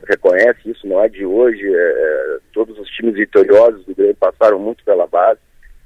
reconhece 0.10 0.72
isso, 0.72 0.88
não 0.88 1.02
é 1.02 1.07
de 1.07 1.26
hoje. 1.26 1.64
É, 1.64 1.77
é, 1.77 2.38
todos 2.52 2.77
os 2.80 2.90
times 2.90 3.14
vitoriosos 3.14 3.86
do 3.86 3.95
Grêmio 3.95 4.15
passaram 4.15 4.60
muito 4.60 4.84
pela 4.84 5.06
base 5.07 5.40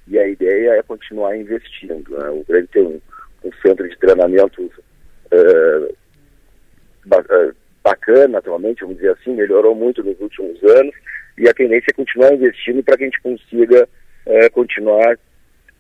e 0.08 0.18
a 0.18 0.28
ideia 0.28 0.72
é 0.72 0.84
continuar 0.84 1.36
investindo. 1.38 2.18
Né? 2.18 2.30
O 2.30 2.44
Grêmio 2.48 2.70
tem 2.70 2.84
um, 2.84 3.02
um 3.44 3.52
centro 3.62 3.88
de 3.88 3.98
treinamento 3.98 4.72
é, 5.32 5.94
é, 7.14 7.52
bacana 7.84 8.38
atualmente, 8.38 8.82
vamos 8.82 8.96
dizer 8.96 9.12
assim, 9.12 9.36
melhorou 9.36 9.76
muito 9.76 10.02
nos 10.02 10.20
últimos 10.22 10.64
anos 10.64 10.96
e 11.38 11.50
a 11.50 11.54
tendência 11.54 11.92
é 11.92 11.94
continuar 11.94 12.34
investindo 12.34 12.82
para 12.82 12.96
que 12.96 13.04
a 13.04 13.08
gente 13.08 13.22
consiga 13.22 13.88
continuar 14.54 15.20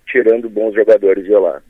tirando 0.06 0.50
bons 0.50 0.76
jogadores 0.76 1.24
de 1.24 1.32
lá. 1.32 1.62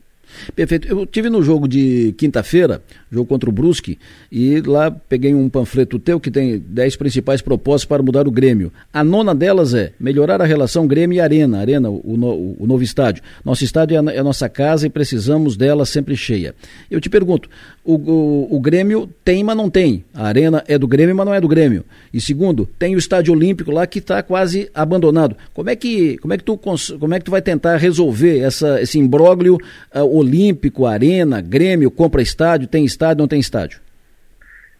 Perfeito. 0.54 0.88
Eu 0.88 1.06
tive 1.06 1.28
no 1.28 1.42
jogo 1.42 1.66
de 1.66 2.14
quinta-feira, 2.16 2.82
jogo 3.10 3.26
contra 3.26 3.48
o 3.48 3.52
Brusque, 3.52 3.98
e 4.30 4.60
lá 4.60 4.90
peguei 4.90 5.34
um 5.34 5.48
panfleto 5.48 5.98
teu 5.98 6.20
que 6.20 6.30
tem 6.30 6.58
10 6.58 6.96
principais 6.96 7.40
propostas 7.40 7.84
para 7.84 8.02
mudar 8.02 8.26
o 8.26 8.30
Grêmio. 8.30 8.72
A 8.92 9.02
nona 9.02 9.34
delas 9.34 9.74
é 9.74 9.92
melhorar 9.98 10.40
a 10.40 10.44
relação 10.44 10.86
Grêmio 10.86 11.16
e 11.16 11.20
Arena, 11.20 11.58
Arena, 11.58 11.90
o, 11.90 12.56
o, 12.58 12.66
novo 12.66 12.82
estádio. 12.82 13.22
Nosso 13.44 13.64
estádio 13.64 13.96
é 13.96 14.14
é 14.14 14.18
a, 14.18 14.24
nossa 14.24 14.48
casa 14.48 14.86
e 14.86 14.90
precisamos 14.90 15.56
dela 15.56 15.86
sempre 15.86 16.16
cheia. 16.16 16.54
Eu 16.90 17.00
te 17.00 17.08
pergunto, 17.08 17.48
o, 17.84 17.96
o, 17.96 18.56
o 18.56 18.60
Grêmio 18.60 19.06
tem, 19.22 19.44
mas 19.44 19.56
não 19.56 19.68
tem. 19.68 20.04
A 20.14 20.26
Arena 20.26 20.64
é 20.66 20.78
do 20.78 20.88
Grêmio, 20.88 21.14
mas 21.14 21.26
não 21.26 21.34
é 21.34 21.40
do 21.40 21.46
Grêmio. 21.46 21.84
E 22.12 22.20
segundo, 22.20 22.66
tem 22.78 22.94
o 22.94 22.98
Estádio 22.98 23.34
Olímpico 23.34 23.70
lá 23.70 23.86
que 23.86 23.98
está 23.98 24.22
quase 24.22 24.70
abandonado. 24.74 25.36
Como 25.52 25.68
é 25.68 25.76
que, 25.76 26.16
como 26.18 26.32
é 26.32 26.38
que 26.38 26.44
tu, 26.44 26.56
como 26.56 27.14
é 27.14 27.18
que 27.18 27.24
tu 27.24 27.30
vai 27.30 27.42
tentar 27.42 27.76
resolver 27.76 28.40
essa, 28.40 28.80
esse 28.80 28.98
imbróglio 28.98 29.56
uh, 29.94 30.00
Olímpico, 30.00 30.86
Arena, 30.86 31.42
Grêmio, 31.42 31.90
compra 31.90 32.22
estádio, 32.22 32.66
tem 32.66 32.84
estádio, 32.84 33.20
não 33.20 33.28
tem 33.28 33.38
estádio? 33.38 33.80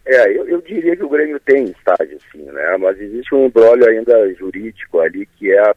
É, 0.07 0.37
eu, 0.37 0.47
eu, 0.47 0.61
diria 0.61 0.95
que 0.95 1.03
o 1.03 1.09
Grêmio 1.09 1.39
tem 1.39 1.65
estádio, 1.65 2.17
sim, 2.31 2.43
né? 2.43 2.77
Mas 2.79 2.99
existe 2.99 3.33
um 3.33 3.45
embrólio 3.45 3.87
ainda 3.87 4.33
jurídico 4.35 4.99
ali 4.99 5.27
que 5.37 5.51
é 5.51 5.59
a, 5.59 5.75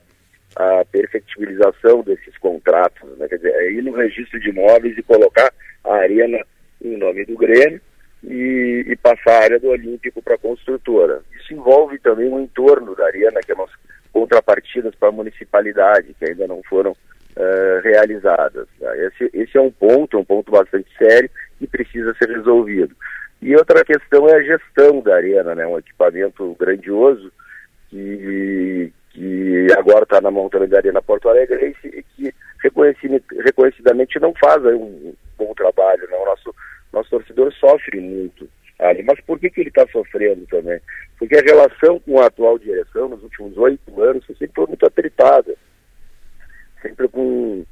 a 0.56 0.84
perfectibilização 0.84 2.02
desses 2.02 2.36
contratos, 2.38 3.08
né? 3.18 3.26
Quer 3.28 3.36
dizer, 3.36 3.54
é 3.54 3.72
ir 3.72 3.82
no 3.82 3.92
registro 3.92 4.38
de 4.40 4.50
imóveis 4.50 4.96
e 4.96 5.02
colocar 5.02 5.52
a 5.84 5.94
arena 5.94 6.38
em 6.82 6.96
nome 6.96 7.24
do 7.24 7.36
Grêmio 7.36 7.80
e, 8.22 8.84
e 8.86 8.96
passar 8.96 9.32
a 9.32 9.44
área 9.44 9.60
do 9.60 9.68
Olímpico 9.68 10.22
para 10.22 10.34
a 10.34 10.38
construtora. 10.38 11.22
Isso 11.40 11.54
envolve 11.54 11.98
também 11.98 12.28
o 12.28 12.40
entorno 12.40 12.94
da 12.94 13.06
arena, 13.06 13.40
que 13.40 13.52
é 13.52 13.54
umas 13.54 13.70
contrapartidas 14.12 14.94
para 14.94 15.08
a 15.08 15.12
municipalidade, 15.12 16.14
que 16.18 16.24
ainda 16.24 16.46
não 16.46 16.62
foram 16.68 16.92
uh, 16.92 17.80
realizadas. 17.82 18.66
Né? 18.80 19.06
Esse, 19.06 19.30
esse 19.32 19.56
é 19.56 19.60
um 19.60 19.70
ponto, 19.70 20.18
um 20.18 20.24
ponto 20.24 20.50
bastante 20.50 20.88
sério 20.96 21.30
que 21.58 21.66
precisa 21.66 22.14
ser 22.14 22.28
resolvido. 22.30 22.94
E 23.40 23.54
outra 23.54 23.84
questão 23.84 24.28
é 24.28 24.34
a 24.34 24.42
gestão 24.42 25.00
da 25.00 25.14
arena, 25.14 25.54
né? 25.54 25.66
um 25.66 25.78
equipamento 25.78 26.56
grandioso 26.58 27.32
que, 27.88 28.92
que 29.10 29.66
agora 29.76 30.02
está 30.02 30.20
na 30.20 30.30
montanha 30.30 30.66
da 30.66 30.78
Arena 30.78 31.00
Porto 31.00 31.28
Alegre 31.28 31.76
e 31.84 32.02
que 32.02 32.34
reconhecidamente 32.60 34.18
não 34.18 34.34
faz 34.34 34.64
um 34.64 35.14
bom 35.36 35.54
trabalho. 35.54 36.08
Né? 36.10 36.16
O 36.16 36.24
nosso, 36.24 36.54
nosso 36.92 37.10
torcedor 37.10 37.52
sofre 37.54 38.00
muito 38.00 38.48
ali. 38.78 39.02
Mas 39.02 39.20
por 39.20 39.38
que, 39.38 39.50
que 39.50 39.60
ele 39.60 39.68
está 39.70 39.86
sofrendo 39.88 40.46
também? 40.46 40.80
Porque 41.18 41.36
a 41.36 41.42
relação 41.42 41.98
com 42.00 42.20
a 42.20 42.26
atual 42.26 42.58
direção 42.58 43.08
nos 43.08 43.22
últimos 43.22 43.56
oito 43.58 44.02
anos 44.02 44.24
sempre 44.26 44.50
foi 44.54 44.66
muito 44.66 44.86
apertada 44.86 45.56
sempre 46.82 47.08
com, 47.08 47.64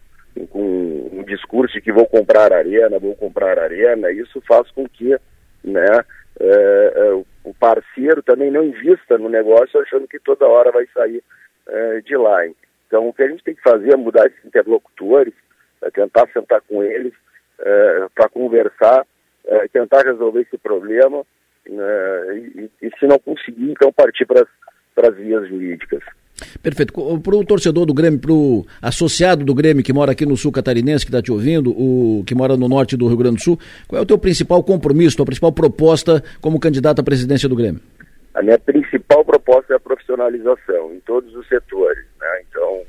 com 0.51 1.11
um 1.13 1.23
discurso 1.25 1.75
de 1.75 1.81
que 1.81 1.93
vou 1.93 2.07
comprar 2.07 2.53
arena, 2.53 2.99
vou 2.99 3.15
comprar 3.15 3.59
arena, 3.59 4.11
isso 4.11 4.41
faz 4.43 4.71
com 4.71 4.89
que 4.89 5.17
né, 5.65 6.05
é, 6.41 6.93
é, 6.95 7.13
o 7.45 7.55
parceiro 7.55 8.23
também 8.23 8.51
não 8.51 8.65
invista 8.65 9.19
no 9.19 9.29
negócio 9.29 9.81
achando 9.81 10.09
que 10.09 10.19
toda 10.19 10.47
hora 10.47 10.71
vai 10.71 10.87
sair 10.95 11.23
é, 11.69 12.01
de 12.01 12.17
lá. 12.17 12.47
Então 12.87 13.09
o 13.09 13.13
que 13.13 13.23
a 13.23 13.29
gente 13.29 13.43
tem 13.43 13.55
que 13.55 13.63
fazer 13.63 13.93
é 13.93 13.97
mudar 13.97 14.27
esses 14.27 14.45
interlocutores, 14.45 15.35
é 15.83 15.91
tentar 15.91 16.29
sentar 16.33 16.61
com 16.63 16.83
eles 16.83 17.13
é, 17.61 18.07
para 18.15 18.29
conversar, 18.29 19.07
é, 19.47 19.69
tentar 19.69 20.03
resolver 20.03 20.43
esse 20.43 20.59
problema 20.59 21.25
né, 21.69 22.37
e, 22.37 22.71
e, 22.83 22.91
se 22.99 23.07
não 23.07 23.19
conseguir, 23.19 23.71
então 23.71 23.93
partir 23.93 24.27
para 24.27 24.47
as 25.09 25.17
vias 25.17 25.49
jurídicas. 25.49 26.03
Perfeito. 26.63 26.93
Para 27.21 27.37
o 27.37 27.45
torcedor 27.45 27.87
do 27.87 27.95
Grêmio, 27.95 28.21
para 28.21 28.33
o 28.33 28.67
associado 28.83 29.45
do 29.45 29.55
Grêmio 29.55 29.83
que 29.83 29.93
mora 29.93 30.13
aqui 30.13 30.27
no 30.27 30.37
sul 30.37 30.53
catarinense, 30.53 31.05
que 31.05 31.11
está 31.11 31.23
te 31.23 31.33
ouvindo, 31.33 31.71
o 31.71 32.23
que 32.25 32.35
mora 32.35 32.57
no 32.57 32.69
norte 32.69 32.97
do 32.97 33.07
Rio 33.09 33.17
Grande 33.17 33.37
do 33.37 33.43
Sul, 33.43 33.59
qual 33.89 34.01
é 34.01 34.03
o 34.03 34.07
teu 34.07 34.19
principal 34.19 34.63
compromisso, 34.63 35.17
tua 35.17 35.25
principal 35.25 35.53
proposta 35.53 36.23
como 36.41 36.61
candidato 36.61 37.01
à 37.01 37.05
presidência 37.05 37.49
do 37.49 37.57
Grêmio? 37.57 37.81
A 38.35 38.43
minha 38.43 38.59
principal 38.59 39.25
proposta 39.25 39.73
é 39.73 39.77
a 39.77 39.81
profissionalização 39.81 40.93
em 40.93 41.01
todos 41.01 41.35
os 41.35 41.49
setores. 41.49 42.05
Né? 42.21 42.43
Então, 42.51 42.83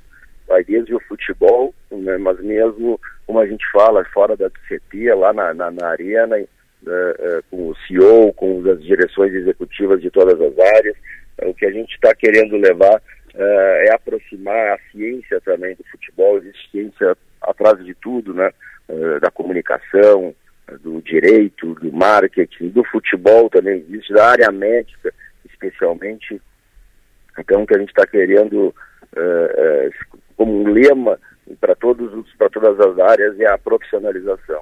vai 0.47 0.63
desde 0.63 0.93
o 0.93 0.99
futebol, 1.01 1.73
né? 1.91 2.17
mas 2.17 2.39
mesmo, 2.39 2.99
como 3.25 3.39
a 3.39 3.47
gente 3.47 3.65
fala, 3.71 4.05
fora 4.05 4.35
da 4.35 4.49
CT, 4.49 5.13
lá 5.13 5.33
na, 5.33 5.53
na, 5.53 5.71
na 5.71 5.87
arena, 5.87 6.37
né? 6.37 6.45
uh, 6.83 7.43
com 7.49 7.69
o 7.69 7.75
CEO, 7.87 8.33
com 8.33 8.63
as 8.69 8.81
direções 8.83 9.33
executivas 9.33 10.01
de 10.01 10.09
todas 10.09 10.39
as 10.39 10.57
áreas. 10.57 10.95
o 11.43 11.53
que 11.53 11.65
a 11.65 11.71
gente 11.71 11.93
está 11.93 12.13
querendo 12.15 12.55
levar 12.57 12.95
uh, 12.95 13.87
é 13.87 13.91
aproximar 13.93 14.73
a 14.73 14.79
ciência 14.91 15.41
também 15.41 15.75
do 15.75 15.83
futebol, 15.91 16.37
existe 16.37 16.71
ciência 16.71 17.17
atrás 17.41 17.83
de 17.83 17.93
tudo, 17.95 18.33
né? 18.33 18.51
Uh, 18.87 19.19
da 19.19 19.29
comunicação, 19.29 20.33
do 20.81 21.01
direito, 21.01 21.75
do 21.75 21.91
marketing, 21.91 22.69
do 22.69 22.83
futebol 22.85 23.49
também 23.49 23.79
existe, 23.79 24.13
da 24.13 24.27
área 24.27 24.51
médica 24.51 25.13
especialmente. 25.45 26.41
Então, 27.37 27.63
o 27.63 27.67
que 27.67 27.75
a 27.75 27.79
gente 27.79 27.89
está 27.89 28.05
querendo 28.05 28.67
uh, 28.67 30.16
como 30.37 30.61
um 30.61 30.71
lema 30.71 31.19
para 31.59 31.75
todos 31.75 32.25
para 32.37 32.49
todas 32.49 32.79
as 32.79 32.99
áreas 32.99 33.39
é 33.39 33.47
a 33.47 33.57
profissionalização. 33.57 34.61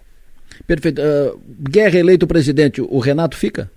Perfeito. 0.66 1.02
Uh, 1.02 1.40
Guerra 1.70 2.00
eleito 2.00 2.26
presidente, 2.26 2.82
o 2.82 3.00
Renato 3.00 3.38
fica? 3.38 3.70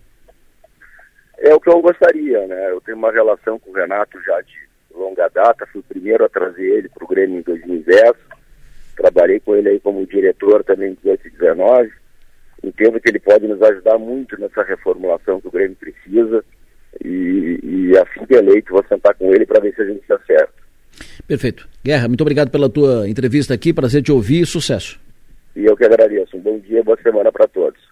É 1.39 1.55
o 1.55 1.61
que 1.61 1.69
eu 1.69 1.81
gostaria, 1.81 2.47
né? 2.47 2.71
Eu 2.71 2.81
tenho 2.81 2.97
uma 2.97 3.13
relação 3.13 3.59
com 3.59 3.71
o 3.71 3.75
Renato 3.75 4.21
já 4.23 4.41
de 4.41 4.69
longa 4.95 5.29
data, 5.29 5.67
fui 5.73 5.81
o 5.81 5.85
primeiro 5.85 6.25
a 6.25 6.29
trazer 6.29 6.65
ele 6.65 6.89
para 6.89 7.05
o 7.05 7.09
Grêmio 7.09 7.39
em 7.39 7.43
2010, 7.43 8.13
trabalhei 8.97 9.39
com 9.39 9.55
ele 9.55 9.69
aí 9.69 9.81
como 9.81 10.05
diretor 10.07 10.65
também 10.65 10.91
em 10.91 10.99
2019, 11.05 11.93
entendo 12.65 13.01
que 13.01 13.09
ele 13.09 13.21
pode 13.21 13.47
nos 13.47 13.63
ajudar 13.63 13.99
muito 13.99 14.39
nessa 14.41 14.65
reformulação 14.65 15.41
que 15.41 15.47
o 15.47 15.53
Grêmio 15.53 15.77
precisa 15.77 16.45
e, 17.05 17.61
e 17.63 17.99
assim 17.99 18.27
que 18.27 18.35
eleito 18.35 18.73
vou 18.73 18.85
sentar 18.89 19.15
com 19.15 19.33
ele 19.33 19.47
para 19.47 19.61
ver 19.61 19.73
se 19.75 19.83
a 19.83 19.85
gente 19.85 20.05
se 20.05 20.13
acerta. 20.13 20.68
Perfeito. 21.27 21.69
Guerra, 21.85 22.09
muito 22.09 22.21
obrigado 22.21 22.51
pela 22.51 22.69
tua 22.69 23.09
entrevista 23.09 23.55
aqui, 23.55 23.73
prazer 23.73 24.03
te 24.03 24.13
ouvir 24.13 24.43
e 24.43 24.47
sucesso. 24.47 24.99
E 25.57 25.65
eu 25.65 25.77
que 25.77 25.85
agradeço. 25.85 26.37
Um 26.37 26.41
bom 26.41 26.59
dia, 26.59 26.83
boa 26.83 26.99
semana 27.03 27.33
para 27.33 27.49
todos. 27.49 27.88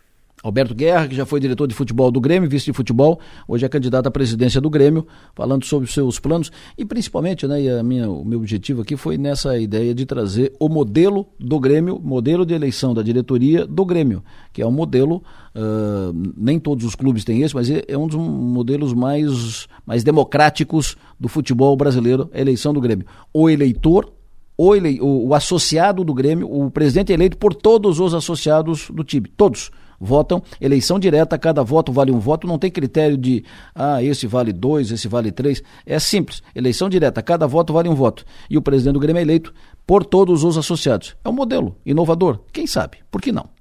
Alberto 0.46 0.74
Guerra, 0.74 1.08
que 1.08 1.14
já 1.14 1.26
foi 1.26 1.40
diretor 1.40 1.66
de 1.66 1.74
futebol 1.74 2.10
do 2.10 2.20
Grêmio, 2.20 2.48
vice 2.48 2.66
de 2.66 2.72
futebol, 2.72 3.18
hoje 3.48 3.66
é 3.66 3.68
candidato 3.68 4.06
à 4.06 4.10
presidência 4.10 4.60
do 4.60 4.70
Grêmio, 4.70 5.06
falando 5.34 5.64
sobre 5.64 5.88
os 5.88 5.92
seus 5.92 6.20
planos 6.20 6.52
e 6.78 6.84
principalmente, 6.84 7.46
né, 7.46 7.62
e 7.62 7.68
a 7.68 7.82
minha, 7.82 8.08
o 8.08 8.24
meu 8.24 8.38
objetivo 8.38 8.82
aqui 8.82 8.96
foi 8.96 9.18
nessa 9.18 9.58
ideia 9.58 9.92
de 9.92 10.06
trazer 10.06 10.52
o 10.60 10.68
modelo 10.68 11.26
do 11.38 11.58
Grêmio, 11.58 12.00
modelo 12.02 12.46
de 12.46 12.54
eleição 12.54 12.94
da 12.94 13.02
diretoria 13.02 13.66
do 13.66 13.84
Grêmio, 13.84 14.22
que 14.52 14.62
é 14.62 14.66
um 14.66 14.70
modelo, 14.70 15.16
uh, 15.54 16.32
nem 16.36 16.60
todos 16.60 16.84
os 16.84 16.94
clubes 16.94 17.24
têm 17.24 17.42
esse, 17.42 17.54
mas 17.54 17.68
é, 17.68 17.82
é 17.88 17.98
um 17.98 18.06
dos 18.06 18.16
modelos 18.16 18.94
mais, 18.94 19.66
mais 19.84 20.04
democráticos 20.04 20.96
do 21.18 21.28
futebol 21.28 21.76
brasileiro, 21.76 22.30
a 22.32 22.40
eleição 22.40 22.72
do 22.72 22.80
Grêmio. 22.80 23.04
O 23.32 23.50
eleitor 23.50 24.12
o, 24.58 24.74
ele, 24.74 25.00
o, 25.00 25.28
o, 25.28 25.34
associado 25.34 26.02
do 26.02 26.14
Grêmio, 26.14 26.50
o 26.50 26.70
presidente 26.70 27.12
eleito 27.12 27.36
por 27.36 27.52
todos 27.52 28.00
os 28.00 28.14
associados 28.14 28.90
do 28.90 29.04
time, 29.04 29.28
todos 29.36 29.70
votam, 30.00 30.42
eleição 30.60 30.98
direta, 30.98 31.38
cada 31.38 31.62
voto 31.62 31.92
vale 31.92 32.12
um 32.12 32.18
voto, 32.18 32.46
não 32.46 32.58
tem 32.58 32.70
critério 32.70 33.16
de, 33.16 33.44
ah, 33.74 34.02
esse 34.02 34.26
vale 34.26 34.52
dois, 34.52 34.90
esse 34.90 35.08
vale 35.08 35.30
três, 35.30 35.62
é 35.84 35.98
simples, 35.98 36.42
eleição 36.54 36.88
direta, 36.88 37.22
cada 37.22 37.46
voto 37.46 37.72
vale 37.72 37.88
um 37.88 37.94
voto, 37.94 38.24
e 38.48 38.56
o 38.56 38.62
presidente 38.62 38.94
do 38.94 39.00
Grêmio 39.00 39.20
é 39.20 39.22
eleito 39.22 39.52
por 39.86 40.04
todos 40.04 40.42
os 40.44 40.58
associados. 40.58 41.16
É 41.24 41.28
um 41.28 41.32
modelo 41.32 41.76
inovador, 41.84 42.40
quem 42.52 42.66
sabe, 42.66 42.98
por 43.10 43.20
que 43.20 43.32
não? 43.32 43.56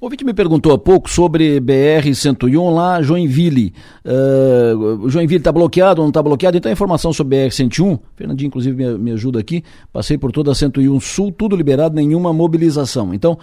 O 0.00 0.06
ouvinte 0.06 0.24
me 0.24 0.32
perguntou 0.32 0.72
há 0.72 0.78
pouco 0.78 1.10
sobre 1.10 1.60
BR-101 1.60 2.72
lá, 2.72 3.02
Joinville. 3.02 3.74
Uh, 4.04 5.08
Joinville 5.08 5.40
está 5.40 5.50
bloqueado 5.50 6.00
ou 6.00 6.04
não 6.04 6.10
está 6.10 6.22
bloqueado? 6.22 6.56
Então, 6.56 6.70
a 6.70 6.72
informação 6.72 7.12
sobre 7.12 7.36
BR-101, 7.36 7.98
Fernandinho, 8.14 8.46
inclusive, 8.46 8.76
me, 8.76 8.96
me, 8.96 9.10
ajuda 9.12 9.40
aqui. 9.40 9.64
Passei 9.92 10.16
por 10.16 10.30
toda 10.30 10.52
a 10.52 10.54
101 10.54 11.00
Sul, 11.00 11.32
tudo 11.32 11.56
liberado, 11.56 11.96
nenhuma 11.96 12.32
mobilização. 12.32 13.12
Então, 13.12 13.38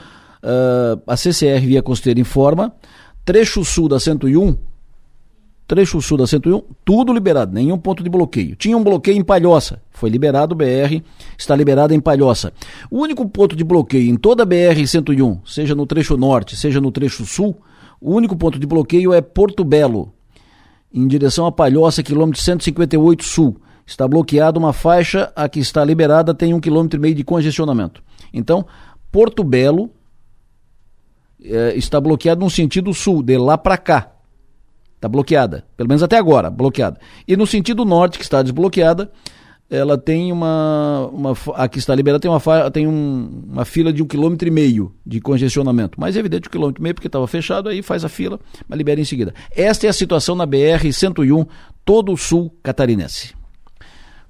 uh, 0.45 1.01
a 1.07 1.17
CCR 1.17 1.65
Via 1.65 1.81
Costeira 1.81 2.19
informa, 2.19 2.73
trecho 3.25 3.65
sul 3.65 3.89
da 3.89 3.99
101, 3.99 4.55
trecho 5.67 5.99
sul 6.01 6.17
da 6.17 6.27
101, 6.27 6.61
tudo 6.85 7.11
liberado, 7.11 7.53
nenhum 7.53 7.77
ponto 7.77 8.03
de 8.03 8.09
bloqueio. 8.09 8.55
Tinha 8.55 8.77
um 8.77 8.83
bloqueio 8.83 9.17
em 9.17 9.23
Palhoça, 9.23 9.81
foi 9.91 10.09
liberado 10.09 10.53
o 10.53 10.55
BR, 10.55 11.01
está 11.37 11.55
liberado 11.55 11.93
em 11.93 11.99
Palhoça. 11.99 12.53
O 12.91 12.99
único 12.99 13.27
ponto 13.27 13.55
de 13.55 13.63
bloqueio 13.63 14.09
em 14.09 14.15
toda 14.15 14.43
a 14.43 14.45
BR 14.45 14.85
101, 14.85 15.39
seja 15.45 15.73
no 15.73 15.87
trecho 15.87 16.15
norte, 16.15 16.55
seja 16.55 16.79
no 16.79 16.91
trecho 16.91 17.25
sul, 17.25 17.57
o 17.99 18.13
único 18.13 18.35
ponto 18.35 18.59
de 18.59 18.67
bloqueio 18.67 19.13
é 19.13 19.21
Porto 19.21 19.63
Belo, 19.63 20.13
em 20.93 21.07
direção 21.07 21.45
a 21.45 21.51
Palhoça, 21.51 22.03
quilômetro 22.03 22.41
158 22.41 23.23
sul. 23.23 23.57
Está 23.85 24.07
bloqueada 24.07 24.57
uma 24.57 24.73
faixa, 24.73 25.31
a 25.35 25.47
que 25.47 25.59
está 25.59 25.83
liberada 25.83 26.33
tem 26.33 26.53
um 26.53 26.59
quilômetro 26.59 26.97
e 26.99 27.01
meio 27.01 27.13
de 27.13 27.23
congestionamento. 27.23 28.01
Então, 28.33 28.65
Porto 29.11 29.43
Belo 29.43 29.91
é, 31.43 31.75
está 31.75 31.99
bloqueado 31.99 32.41
no 32.41 32.49
sentido 32.49 32.93
sul, 32.93 33.21
de 33.21 33.37
lá 33.37 33.57
para 33.57 33.77
cá. 33.77 34.11
Está 34.95 35.09
bloqueada, 35.09 35.65
pelo 35.75 35.89
menos 35.89 36.01
até 36.01 36.17
agora, 36.17 36.49
bloqueada. 36.49 36.99
E 37.27 37.35
no 37.35 37.45
sentido 37.45 37.85
norte, 37.85 38.17
que 38.17 38.23
está 38.23 38.41
desbloqueada, 38.41 39.11
ela 39.69 39.97
tem 39.97 40.31
uma, 40.31 41.09
uma 41.11 41.33
a 41.55 41.67
que 41.67 41.79
está 41.79 41.95
liberada 41.95 42.19
tem 42.19 42.29
uma 42.29 42.71
tem 42.71 42.87
um, 42.87 43.43
uma 43.51 43.65
fila 43.65 43.91
de 43.91 44.03
um 44.03 44.05
quilômetro 44.05 44.47
e 44.47 44.51
meio 44.51 44.93
de 45.05 45.19
congestionamento. 45.19 45.99
Mas 45.99 46.15
é 46.15 46.19
evidente 46.19 46.47
um 46.47 46.51
quilômetro 46.51 46.81
e 46.81 46.83
meio 46.83 46.95
porque 46.95 47.07
estava 47.07 47.27
fechado, 47.27 47.69
aí 47.69 47.81
faz 47.81 48.05
a 48.05 48.09
fila, 48.09 48.39
mas 48.67 48.77
libera 48.77 49.01
em 49.01 49.05
seguida. 49.05 49.33
Esta 49.51 49.87
é 49.87 49.89
a 49.89 49.93
situação 49.93 50.35
na 50.35 50.45
BR 50.45 50.91
101, 50.91 51.45
todo 51.83 52.11
o 52.11 52.17
sul 52.17 52.55
catarinense. 52.61 53.33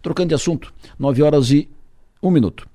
Trocando 0.01 0.29
de 0.29 0.35
assunto, 0.35 0.73
9 0.97 1.23
horas 1.23 1.51
e 1.51 1.69
1 2.21 2.31
minuto. 2.31 2.67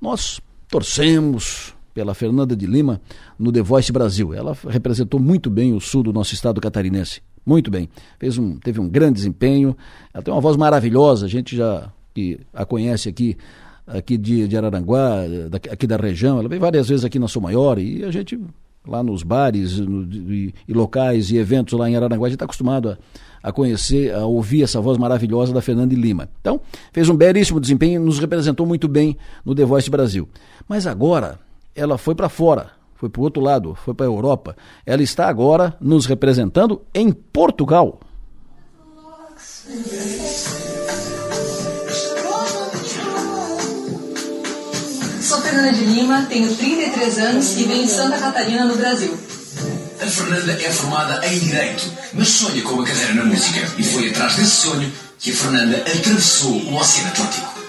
Nós 0.00 0.40
torcemos 0.68 1.74
pela 1.94 2.14
Fernanda 2.14 2.56
de 2.56 2.66
Lima 2.66 3.00
no 3.38 3.52
The 3.52 3.62
Voice 3.62 3.92
Brasil. 3.92 4.32
Ela 4.34 4.56
representou 4.68 5.20
muito 5.20 5.50
bem 5.50 5.72
o 5.72 5.80
sul 5.80 6.02
do 6.02 6.12
nosso 6.12 6.34
estado 6.34 6.60
catarinense. 6.60 7.22
Muito 7.44 7.70
bem. 7.70 7.88
Fez 8.18 8.38
um, 8.38 8.56
teve 8.58 8.80
um 8.80 8.88
grande 8.88 9.14
desempenho. 9.14 9.76
Ela 10.12 10.22
tem 10.22 10.32
uma 10.32 10.40
voz 10.40 10.56
maravilhosa. 10.56 11.26
A 11.26 11.28
gente 11.28 11.56
já 11.56 11.90
que 12.14 12.40
a 12.52 12.64
conhece 12.64 13.08
aqui 13.08 13.36
aqui 13.86 14.16
de, 14.16 14.46
de 14.46 14.56
Araranguá, 14.56 15.22
aqui 15.70 15.86
da 15.86 15.96
região. 15.96 16.38
Ela 16.38 16.48
veio 16.48 16.60
várias 16.60 16.88
vezes 16.88 17.04
aqui 17.04 17.18
na 17.18 17.28
Sou 17.28 17.42
Maior 17.42 17.78
e 17.78 18.04
a 18.04 18.10
gente 18.10 18.38
lá 18.86 19.02
nos 19.02 19.22
bares 19.22 19.78
no, 19.78 20.02
e, 20.02 20.52
e, 20.66 20.72
locais 20.72 21.30
e 21.30 21.36
eventos 21.36 21.78
lá 21.78 21.88
em 21.88 21.96
Araranguá, 21.96 22.26
a 22.26 22.30
gente 22.30 22.36
está 22.36 22.44
acostumado 22.44 22.90
a, 22.90 22.98
a, 23.48 23.52
conhecer, 23.52 24.12
a 24.12 24.26
ouvir 24.26 24.62
essa 24.62 24.80
voz 24.80 24.98
maravilhosa 24.98 25.52
da 25.52 25.60
Fernanda 25.60 25.94
Lima. 25.94 26.28
Então, 26.40 26.60
fez 26.92 27.08
um 27.08 27.16
belíssimo 27.16 27.60
desempenho, 27.60 28.00
nos 28.02 28.18
representou 28.18 28.66
muito 28.66 28.88
bem 28.88 29.16
no 29.44 29.54
The 29.54 29.64
Voice 29.64 29.88
Brasil. 29.88 30.28
Mas 30.68 30.86
agora, 30.86 31.38
ela 31.74 31.98
foi 31.98 32.14
para 32.14 32.28
fora, 32.28 32.72
foi 32.94 33.08
para 33.08 33.20
o 33.20 33.24
outro 33.24 33.42
lado, 33.42 33.74
foi 33.74 33.94
para 33.94 34.06
a 34.06 34.08
Europa. 34.08 34.56
Ela 34.86 35.02
está 35.02 35.28
agora 35.28 35.76
nos 35.80 36.06
representando 36.06 36.82
em 36.94 37.12
Portugal. 37.12 37.98
Sou 45.20 45.40
Fernanda 45.40 45.72
de 45.72 45.84
Lima, 45.84 46.26
tenho 46.28 46.54
33 46.54 47.18
anos 47.18 47.56
e 47.56 47.64
venho 47.64 47.86
de 47.86 47.90
Santa 47.90 48.18
Catarina, 48.18 48.64
no 48.66 48.76
Brasil. 48.76 49.16
A 50.00 50.06
Fernanda 50.06 50.52
é 50.52 50.70
formada 50.70 51.26
em 51.26 51.38
Direito, 51.38 51.90
mas 52.12 52.28
sonha 52.28 52.60
com 52.62 52.74
uma 52.74 52.84
carreira 52.84 53.14
na 53.14 53.24
música 53.24 53.60
e 53.78 53.82
foi 53.82 54.10
atrás 54.10 54.36
desse 54.36 54.50
sonho 54.50 54.92
que 55.18 55.30
a 55.30 55.34
Fernanda 55.34 55.76
atravessou 55.78 56.52
o 56.52 56.74
Oceano 56.74 57.08
Atlântico. 57.08 57.61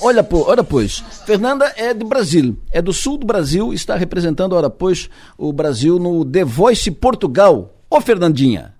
Olha, 0.00 0.26
olha, 0.30 0.64
pois, 0.64 1.04
Fernanda 1.26 1.72
é 1.76 1.92
de 1.92 2.04
Brasil, 2.04 2.56
é 2.70 2.80
do 2.80 2.92
sul 2.92 3.18
do 3.18 3.26
Brasil, 3.26 3.72
está 3.72 3.96
representando, 3.96 4.54
ora, 4.54 4.70
pois, 4.70 5.10
o 5.36 5.52
Brasil 5.52 5.98
no 5.98 6.24
The 6.24 6.44
Voice 6.44 6.90
Portugal. 6.90 7.74
Ô, 7.90 8.00
Fernandinha, 8.00 8.74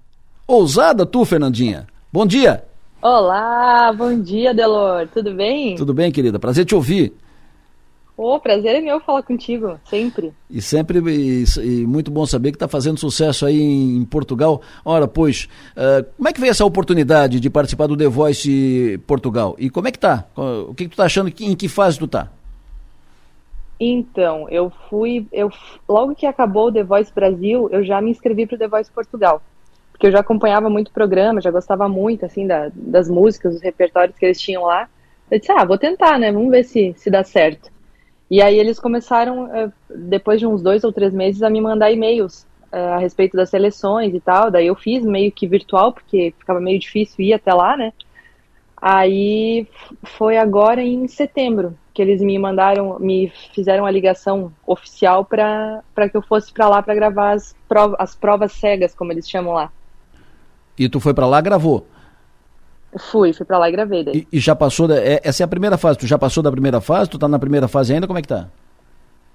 ousada 0.47 1.05
tu, 1.05 1.25
Fernandinha. 1.25 1.87
Bom 2.13 2.27
dia. 2.27 2.65
Olá, 3.03 3.93
bom 3.93 4.19
dia, 4.21 4.55
Delor. 4.55 5.09
Tudo 5.13 5.35
bem? 5.35 5.75
Tudo 5.75 5.93
bem, 5.93 6.13
querida. 6.13 6.39
Prazer 6.39 6.65
te 6.65 6.75
ouvir. 6.75 7.13
Pô, 8.15 8.39
prazer 8.39 8.77
é 8.77 8.81
meu 8.81 9.01
falar 9.01 9.23
contigo, 9.23 9.81
sempre. 9.87 10.33
E 10.51 10.61
sempre, 10.61 10.99
e, 10.99 11.45
e 11.63 11.87
muito 11.87 12.11
bom 12.11 12.27
saber 12.27 12.51
que 12.51 12.57
está 12.57 12.69
fazendo 12.69 12.99
sucesso 12.99 13.47
aí 13.47 13.59
em, 13.59 14.05
Portugal. 14.05 14.61
Ora, 14.85 15.09
pois, 15.09 15.49
uh, 15.77 16.05
como 16.17 16.29
é 16.29 16.33
que 16.33 16.41
veio 16.41 16.51
essa 16.51 16.65
oportunidade 16.65 17.41
de 17.41 17.49
participar 17.49 17.87
do 17.87 17.97
The 17.97 18.09
Voice 18.09 19.01
Portugal? 19.07 19.57
E 19.59 19.71
como 19.71 19.89
é 19.89 19.91
que 19.91 19.99
tá? 19.99 20.27
O 20.37 20.75
que, 20.75 20.85
que 20.85 20.91
tu 20.91 20.97
tá 20.97 21.05
achando, 21.05 21.33
em 21.41 21.57
que 21.57 21.69
fase 21.69 21.99
tu 21.99 22.07
tá? 22.07 22.29
Então, 23.81 24.47
eu 24.51 24.71
fui, 24.89 25.27
eu 25.33 25.51
logo 25.89 26.15
que 26.15 26.27
acabou 26.27 26.69
o 26.69 26.73
The 26.73 26.85
Voice 26.85 27.13
Brasil, 27.13 27.69
eu 27.73 27.83
já 27.83 28.01
me 28.01 28.11
inscrevi 28.11 28.47
para 28.47 28.55
o 28.55 28.59
The 28.59 28.69
Voice 28.69 28.91
Portugal. 28.91 29.43
Porque 29.91 30.07
eu 30.07 30.13
já 30.13 30.21
acompanhava 30.21 30.69
muito 30.69 30.89
o 30.89 30.93
programa, 30.93 31.41
já 31.41 31.51
gostava 31.51 31.89
muito, 31.89 32.27
assim, 32.27 32.47
da, 32.47 32.71
das 32.75 33.09
músicas, 33.09 33.55
dos 33.55 33.63
repertórios 33.63 34.17
que 34.17 34.25
eles 34.25 34.41
tinham 34.41 34.65
lá. 34.65 34.87
Eu 35.31 35.39
disse, 35.39 35.51
ah, 35.51 35.65
vou 35.65 35.79
tentar, 35.79 36.19
né? 36.19 36.31
Vamos 36.31 36.51
ver 36.51 36.63
se, 36.63 36.95
se 36.97 37.11
dá 37.11 37.25
certo. 37.25 37.72
E 38.33 38.41
aí 38.41 38.59
eles 38.59 38.81
começaram, 38.81 39.55
eh, 39.55 39.71
depois 39.95 40.41
de 40.41 40.47
uns 40.47 40.63
dois 40.63 40.85
ou 40.85 40.91
três 40.91 41.13
meses, 41.13 41.43
a 41.43 41.51
me 41.51 41.61
mandar 41.61 41.93
e-mails 41.93 42.47
eh, 42.73 42.93
a 42.95 42.97
respeito 42.97 43.37
das 43.37 43.51
seleções 43.51 44.15
e 44.15 44.21
tal. 44.21 44.51
Daí 44.51 44.69
eu 44.69 44.75
fiz 44.75 45.05
meio 45.05 45.31
que 45.31 45.47
virtual, 45.47 45.93
porque 45.93 46.33
ficava 46.39 46.59
meio 46.59 46.79
difícil 46.79 47.27
ir 47.27 47.35
até 47.35 47.53
lá, 47.53 47.77
né? 47.77 47.93
Aí 48.75 49.69
foi 50.03 50.39
agora 50.39 50.83
em 50.83 51.07
setembro 51.09 51.77
que 51.93 52.01
eles 52.01 52.23
me 52.23 52.39
mandaram, 52.39 52.99
me 52.99 53.31
fizeram 53.55 53.85
a 53.85 53.91
ligação 53.91 54.51
oficial 54.67 55.27
para 55.27 55.83
que 56.11 56.17
eu 56.17 56.23
fosse 56.23 56.51
para 56.51 56.71
lá 56.71 56.83
para 56.83 56.95
gravar 56.95 57.33
as, 57.33 57.55
prov 57.69 57.95
as 57.99 58.15
provas 58.15 58.53
cegas, 58.53 58.95
como 58.95 59.13
eles 59.13 59.29
chamam 59.29 59.53
lá. 59.53 59.71
E 60.79 60.89
tu 60.89 61.01
foi 61.01 61.13
para 61.13 61.27
lá 61.27 61.39
gravou? 61.43 61.87
Fui, 62.99 63.33
fui 63.33 63.47
pra 63.47 63.59
lá 63.59 63.69
e 63.69 63.73
gravei 63.73 64.05
daí. 64.05 64.27
E, 64.31 64.37
e 64.37 64.41
já 64.41 64.55
passou, 64.55 64.87
da, 64.87 64.97
é, 64.99 65.21
essa 65.25 65.43
é 65.43 65.45
a 65.45 65.49
primeira 65.49 65.79
fase, 65.79 65.99
tu 65.99 66.07
já 66.07 66.19
passou 66.19 66.43
da 66.43 66.51
primeira 66.51 66.81
fase, 66.81 67.09
tu 67.09 67.19
tá 67.19 67.27
na 67.27 67.39
primeira 67.39 67.67
fase 67.67 67.95
ainda, 67.95 68.07
como 68.07 68.19
é 68.19 68.23
que 68.23 68.29
tá? 68.29 68.49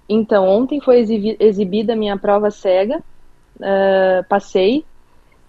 Então, 0.08 0.48
ontem 0.48 0.80
foi 0.80 1.00
exibi 1.00 1.36
exibida 1.40 1.94
a 1.94 1.96
minha 1.96 2.18
prova 2.18 2.52
cega, 2.52 3.00
uh, 3.58 4.24
passei, 4.30 4.86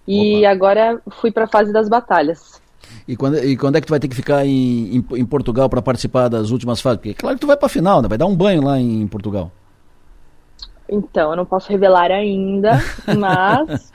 e 0.07 0.39
Opa. 0.39 0.49
agora 0.49 1.01
fui 1.21 1.31
pra 1.31 1.47
fase 1.47 1.71
das 1.71 1.87
batalhas. 1.87 2.59
E 3.07 3.15
quando, 3.15 3.37
e 3.37 3.55
quando 3.55 3.75
é 3.75 3.81
que 3.81 3.87
tu 3.87 3.91
vai 3.91 3.99
ter 3.99 4.07
que 4.07 4.15
ficar 4.15 4.45
em, 4.45 4.97
em, 4.97 5.05
em 5.17 5.25
Portugal 5.25 5.69
para 5.69 5.81
participar 5.81 6.27
das 6.27 6.49
últimas 6.49 6.81
fases? 6.81 6.97
Porque 6.97 7.13
claro 7.13 7.35
que 7.35 7.41
tu 7.41 7.47
vai 7.47 7.55
pra 7.55 7.69
final, 7.69 8.01
né? 8.01 8.07
Vai 8.07 8.17
dar 8.17 8.25
um 8.25 8.35
banho 8.35 8.63
lá 8.63 8.79
em 8.79 9.05
Portugal. 9.07 9.51
Então, 10.89 11.31
eu 11.31 11.37
não 11.37 11.45
posso 11.45 11.69
revelar 11.69 12.11
ainda, 12.11 12.79
mas 13.17 13.91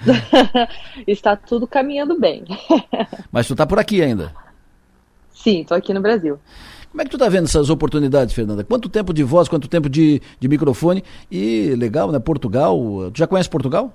está 1.06 1.36
tudo 1.36 1.66
caminhando 1.66 2.18
bem. 2.18 2.44
Mas 3.32 3.48
tu 3.48 3.56
tá 3.56 3.66
por 3.66 3.78
aqui 3.78 4.00
ainda? 4.00 4.32
Sim, 5.32 5.62
estou 5.62 5.76
aqui 5.76 5.92
no 5.92 6.00
Brasil. 6.00 6.38
Como 6.90 7.02
é 7.02 7.04
que 7.04 7.10
tu 7.10 7.18
tá 7.18 7.28
vendo 7.28 7.46
essas 7.46 7.68
oportunidades, 7.68 8.32
Fernanda? 8.32 8.62
Quanto 8.62 8.88
tempo 8.88 9.12
de 9.12 9.24
voz, 9.24 9.48
quanto 9.48 9.66
tempo 9.66 9.88
de, 9.88 10.22
de 10.38 10.48
microfone? 10.48 11.02
E 11.28 11.74
legal, 11.76 12.12
né? 12.12 12.20
Portugal. 12.20 12.78
Tu 13.12 13.18
já 13.18 13.26
conhece 13.26 13.50
Portugal? 13.50 13.92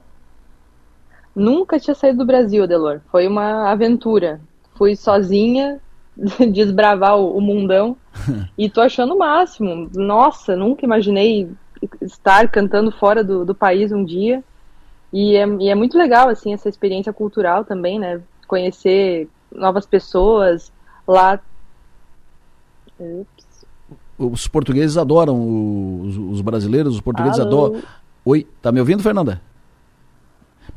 Nunca 1.34 1.80
tinha 1.80 1.96
saído 1.96 2.18
do 2.18 2.26
Brasil, 2.26 2.66
Adelor. 2.66 3.00
Foi 3.10 3.26
uma 3.26 3.72
aventura. 3.72 4.42
Fui 4.76 4.98
sozinha 4.98 5.80
desbravar 6.52 7.18
o, 7.18 7.38
o 7.38 7.42
mundão 7.42 7.96
e 8.58 8.70
tô 8.70 8.82
achando 8.82 9.16
o 9.16 9.18
máximo. 9.18 9.90
Nossa, 9.96 10.56
nunca 10.56 10.86
imaginei 10.86 11.50
estar 12.02 12.50
cantando 12.50 12.92
fora 12.92 13.24
do, 13.24 13.46
do 13.46 13.56
país 13.56 13.92
um 13.92 14.04
dia. 14.04 14.44
E 15.12 15.36
é, 15.36 15.48
e 15.48 15.70
é 15.70 15.76
muito 15.76 15.98
legal, 15.98 16.30
assim, 16.30 16.54
essa 16.54 16.70
experiência 16.70 17.12
cultural 17.12 17.66
também, 17.66 18.00
né? 18.00 18.22
Conhecer 18.48 19.28
novas 19.52 19.86
pessoas. 19.86 20.72
Lá 21.08 21.40
Ups. 23.00 23.66
Os 24.18 24.48
portugueses 24.48 24.98
adoram 24.98 26.02
os, 26.02 26.18
os 26.18 26.42
brasileiros, 26.42 26.96
os 26.96 27.02
portugueses 27.02 27.40
Alô. 27.40 27.68
adoram. 27.68 27.84
Oi, 28.26 28.46
tá 28.62 28.72
me 28.72 28.80
ouvindo, 28.80 29.02
Fernanda? 29.02 29.42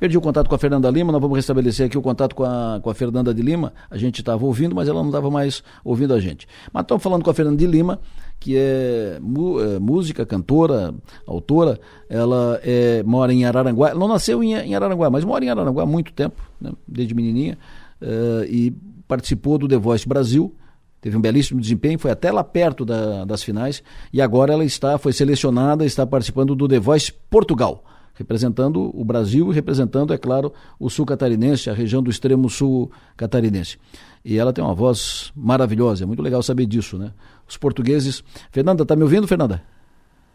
Perdi 0.02 0.18
o 0.18 0.20
contato 0.20 0.48
com 0.48 0.54
a 0.56 0.58
Fernanda 0.58 0.90
Lima, 0.90 1.12
nós 1.12 1.20
vamos 1.20 1.36
restabelecer 1.36 1.86
aqui 1.86 1.96
o 1.96 2.02
contato 2.02 2.34
com 2.34 2.42
a, 2.42 2.80
com 2.82 2.90
a 2.90 2.94
Fernanda 2.94 3.32
de 3.32 3.40
Lima. 3.40 3.72
A 3.88 3.96
gente 3.96 4.18
estava 4.18 4.44
ouvindo, 4.44 4.74
mas 4.74 4.88
ela 4.88 4.98
não 4.98 5.10
estava 5.10 5.30
mais 5.30 5.62
ouvindo 5.84 6.12
a 6.12 6.18
gente. 6.18 6.48
Mas 6.72 6.82
estamos 6.82 7.00
falando 7.00 7.22
com 7.22 7.30
a 7.30 7.34
Fernanda 7.34 7.56
de 7.56 7.66
Lima, 7.68 8.00
que 8.40 8.56
é, 8.56 9.20
é, 9.20 9.78
música, 9.78 10.26
cantora, 10.26 10.92
autora. 11.24 11.78
Ela 12.10 12.60
é, 12.64 13.04
mora 13.04 13.32
em 13.32 13.44
Araranguá. 13.44 13.90
Ela 13.90 14.00
não 14.00 14.08
nasceu 14.08 14.42
em, 14.42 14.54
em 14.54 14.74
Araranguá, 14.74 15.08
mas 15.08 15.24
mora 15.24 15.44
em 15.44 15.50
Araranguá 15.50 15.84
há 15.84 15.86
muito 15.86 16.12
tempo, 16.12 16.42
né, 16.60 16.72
desde 16.88 17.14
menininha. 17.14 17.56
Uh, 18.02 18.44
e 18.46 18.72
participou 19.06 19.56
do 19.56 19.68
The 19.68 19.78
Voice 19.78 20.08
Brasil 20.08 20.52
teve 21.00 21.16
um 21.16 21.20
belíssimo 21.20 21.60
desempenho, 21.60 21.98
foi 21.98 22.10
até 22.12 22.30
lá 22.30 22.44
perto 22.44 22.84
da, 22.84 23.24
das 23.24 23.42
finais 23.42 23.82
e 24.12 24.20
agora 24.20 24.52
ela 24.52 24.64
está, 24.64 24.98
foi 24.98 25.12
selecionada, 25.12 25.84
está 25.84 26.06
participando 26.06 26.54
do 26.54 26.68
The 26.68 26.78
Voice 26.78 27.12
Portugal, 27.28 27.84
representando 28.22 28.90
o 28.94 29.04
Brasil 29.04 29.50
e 29.50 29.54
representando, 29.54 30.12
é 30.14 30.18
claro, 30.18 30.52
o 30.78 30.88
sul 30.88 31.04
catarinense, 31.04 31.68
a 31.68 31.74
região 31.74 32.02
do 32.02 32.10
extremo 32.10 32.48
sul 32.48 32.90
catarinense. 33.16 33.78
E 34.24 34.38
ela 34.38 34.52
tem 34.52 34.64
uma 34.64 34.74
voz 34.74 35.32
maravilhosa, 35.36 36.04
é 36.04 36.06
muito 36.06 36.22
legal 36.22 36.42
saber 36.42 36.66
disso, 36.66 36.96
né? 36.96 37.12
Os 37.48 37.56
portugueses. 37.56 38.22
Fernanda, 38.50 38.86
tá 38.86 38.94
me 38.94 39.02
ouvindo, 39.02 39.26
Fernanda? 39.26 39.62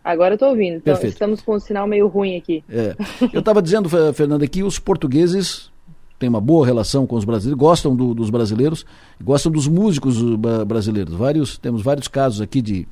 Agora 0.03 0.35
eu 0.35 0.38
tô 0.38 0.47
ouvindo. 0.47 0.77
Então, 0.77 0.93
estamos 1.03 1.41
com 1.41 1.55
um 1.55 1.59
sinal 1.59 1.88
meio 1.88 2.07
ruim 2.07 2.38
aqui. 2.38 2.64
É. 2.69 2.95
Eu 3.34 3.39
estava 3.39 3.61
dizendo, 3.61 3.89
Fernanda, 4.14 4.45
que 4.47 4.64
os 4.64 4.80
portugueses 4.80 5.72
tem 6.19 6.30
uma 6.30 6.41
boa 6.41 6.65
relação 6.65 7.05
com 7.05 7.15
os 7.15 7.26
brasileiros, 7.26 7.59
gostam 7.59 7.95
do, 7.95 8.14
dos 8.14 8.30
brasileiros, 8.30 8.85
gostam 9.22 9.51
dos 9.51 9.68
músicos 9.68 10.18
brasileiros. 10.65 11.14
Vários, 11.14 11.57
temos 11.57 11.81
vários 11.81 12.07
casos 12.07 12.41
aqui 12.41 12.61
de 12.61 12.88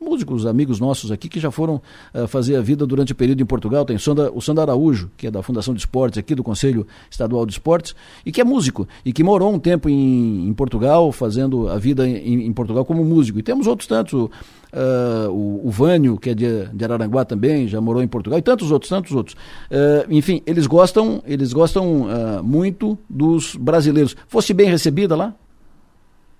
músicos, 0.00 0.46
amigos 0.46 0.80
nossos 0.80 1.10
aqui 1.10 1.28
que 1.28 1.40
já 1.40 1.50
foram 1.50 1.80
uh, 2.14 2.26
fazer 2.28 2.56
a 2.56 2.60
vida 2.60 2.86
durante 2.86 3.12
o 3.12 3.14
período 3.14 3.42
em 3.42 3.46
Portugal. 3.46 3.84
Tem 3.84 3.96
o 3.96 4.00
Sandra, 4.00 4.30
o 4.32 4.40
Sandra 4.40 4.64
Araújo, 4.64 5.10
que 5.16 5.26
é 5.26 5.30
da 5.30 5.42
Fundação 5.42 5.74
de 5.74 5.80
Esportes 5.80 6.18
aqui, 6.18 6.34
do 6.34 6.42
Conselho 6.42 6.86
Estadual 7.10 7.44
de 7.44 7.52
Esportes, 7.52 7.94
e 8.24 8.32
que 8.32 8.40
é 8.40 8.44
músico, 8.44 8.86
e 9.04 9.12
que 9.12 9.22
morou 9.22 9.52
um 9.52 9.58
tempo 9.58 9.88
em, 9.88 10.48
em 10.48 10.52
Portugal, 10.54 11.10
fazendo 11.12 11.68
a 11.68 11.78
vida 11.78 12.06
em, 12.06 12.46
em, 12.46 12.52
Portugal 12.52 12.84
como 12.84 13.04
músico. 13.04 13.38
E 13.38 13.42
temos 13.42 13.66
outros 13.66 13.86
tantos, 13.86 14.28
Uh, 14.70 15.30
o, 15.30 15.68
o 15.68 15.70
Vânio, 15.70 16.18
que 16.18 16.28
é 16.28 16.34
de, 16.34 16.66
de, 16.66 16.84
Araranguá 16.84 17.24
também, 17.24 17.66
já 17.66 17.80
morou 17.80 18.02
em 18.02 18.06
Portugal, 18.06 18.38
e 18.38 18.42
tantos 18.42 18.70
outros, 18.70 18.90
tantos 18.90 19.12
outros. 19.12 19.34
Uh, 19.70 20.04
enfim, 20.10 20.42
eles 20.44 20.66
gostam, 20.66 21.22
eles 21.24 21.54
gostam 21.54 22.06
muito 22.44 22.98
dos 23.08 23.56
brasileiros. 23.56 24.14
Fosse 24.26 24.52
bem 24.52 24.68
recebida 24.68 25.16
lá? 25.16 25.34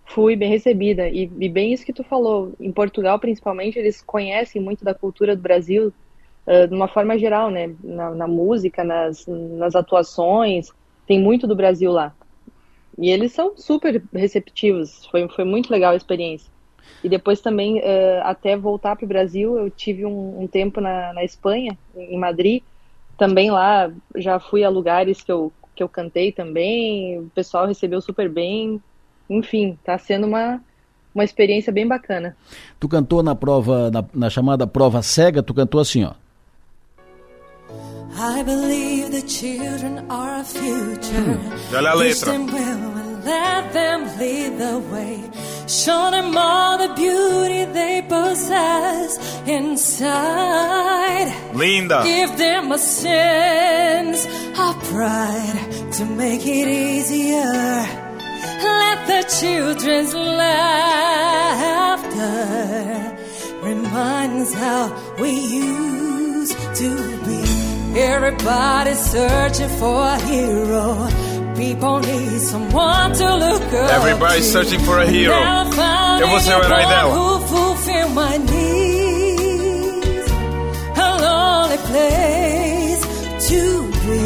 Fui 0.08 0.36
bem 0.36 0.50
recebida, 0.50 1.08
e, 1.08 1.30
e, 1.38 1.48
bem 1.48 1.72
isso 1.72 1.84
que 1.84 1.92
tu 1.92 2.02
falou. 2.02 2.52
Em 2.58 2.72
Portugal, 2.72 3.18
principalmente, 3.18 3.78
eles 3.78 4.02
conhecem 4.02 4.60
muito 4.60 4.84
da 4.84 4.94
cultura 4.94 5.36
do 5.36 5.42
Brasil 5.42 5.92
de 6.66 6.74
uma 6.74 6.88
forma 6.88 7.18
geral, 7.18 7.50
né? 7.50 7.74
Na, 7.84 8.10
na 8.14 8.26
música, 8.26 8.82
nas, 8.82 9.26
nas 9.26 9.76
atuações, 9.76 10.72
tem 11.06 11.20
muito 11.20 11.46
do 11.46 11.54
Brasil 11.54 11.92
lá. 11.92 12.14
E 12.98 13.10
eles 13.10 13.32
são 13.32 13.56
super 13.56 14.02
receptivos, 14.12 15.06
foi, 15.06 15.28
foi 15.28 15.44
muito 15.44 15.70
legal 15.70 15.92
a 15.92 15.96
experiência. 15.96 16.50
E 17.02 17.08
depois 17.08 17.40
também, 17.40 17.78
uh, 17.78 18.22
até 18.24 18.56
voltar 18.56 18.96
para 18.96 19.04
o 19.04 19.08
Brasil, 19.08 19.56
eu 19.56 19.70
tive 19.70 20.04
um, 20.04 20.42
um 20.42 20.46
tempo 20.48 20.80
na, 20.80 21.12
na, 21.12 21.22
Espanha, 21.22 21.78
em 21.96 22.18
Madrid. 22.18 22.62
Também 23.16 23.50
lá 23.50 23.92
já 24.16 24.40
fui 24.40 24.64
a 24.64 24.68
lugares 24.68 25.22
que 25.22 25.30
eu, 25.30 25.52
que 25.76 25.82
eu 25.82 25.88
cantei 25.88 26.32
também, 26.32 27.20
o 27.20 27.30
pessoal 27.34 27.66
recebeu 27.66 28.00
super 28.00 28.28
bem. 28.28 28.82
Enfim, 29.28 29.76
está 29.80 29.98
sendo 29.98 30.26
uma, 30.26 30.60
uma 31.14 31.24
experiência 31.24 31.72
bem 31.72 31.86
bacana. 31.86 32.36
Tu 32.80 32.88
cantou 32.88 33.22
na 33.22 33.34
prova, 33.34 33.90
na, 33.90 34.04
na 34.14 34.30
chamada 34.30 34.66
prova 34.66 35.02
cega, 35.02 35.42
tu 35.42 35.52
cantou 35.52 35.80
assim, 35.80 36.04
ó. 36.04 36.12
I 38.20 38.42
believe 38.42 39.12
the 39.12 39.22
children 39.28 40.04
are 40.10 40.40
a 40.40 40.44
future. 40.44 41.38
Olha 41.76 41.90
a 41.90 41.94
letra. 41.94 42.32
Let 43.24 43.72
them 43.72 44.06
lead 44.18 44.58
the 44.58 44.78
way. 44.90 45.20
Show 45.66 46.10
them 46.10 46.36
all 46.36 46.78
the 46.78 46.88
beauty 46.94 47.66
they 47.66 48.02
possess 48.08 49.18
inside. 49.46 51.30
Linda. 51.54 52.02
Give 52.04 52.36
them 52.38 52.72
a 52.72 52.78
sense 52.78 54.26
of 54.58 54.82
pride 54.90 55.92
to 55.92 56.04
make 56.06 56.46
it 56.46 56.68
easier. 56.68 58.07
Let 58.82 58.98
the 59.06 59.22
children's 59.40 60.14
laughter 61.88 63.16
remind 63.62 64.42
us 64.42 64.52
how 64.54 64.82
we 65.20 65.30
used 65.30 66.56
to 66.76 66.90
be. 67.26 67.42
Everybody's 68.00 69.00
searching 69.00 69.68
for 69.80 70.02
a 70.04 70.18
hero 70.20 71.08
People 71.56 71.98
need 72.00 72.40
someone 72.40 73.12
to 73.14 73.34
look 73.36 73.62
up 73.72 73.90
Everybody's 73.98 74.46
to. 74.46 74.52
searching 74.52 74.80
for 74.80 74.98
a 74.98 75.06
hero. 75.06 75.34
Eu 76.20 76.28
vou 76.28 76.40
ser 76.40 76.54
o 76.54 76.62
herói 76.62 76.86
dela. 76.86 77.12
Who 77.14 77.38
fulfill 77.46 78.08
my 78.10 78.36
needs. 78.38 80.30
A 80.96 81.10
lonely 81.24 81.78
place 81.90 83.02
to 83.48 83.60
be. 84.06 84.24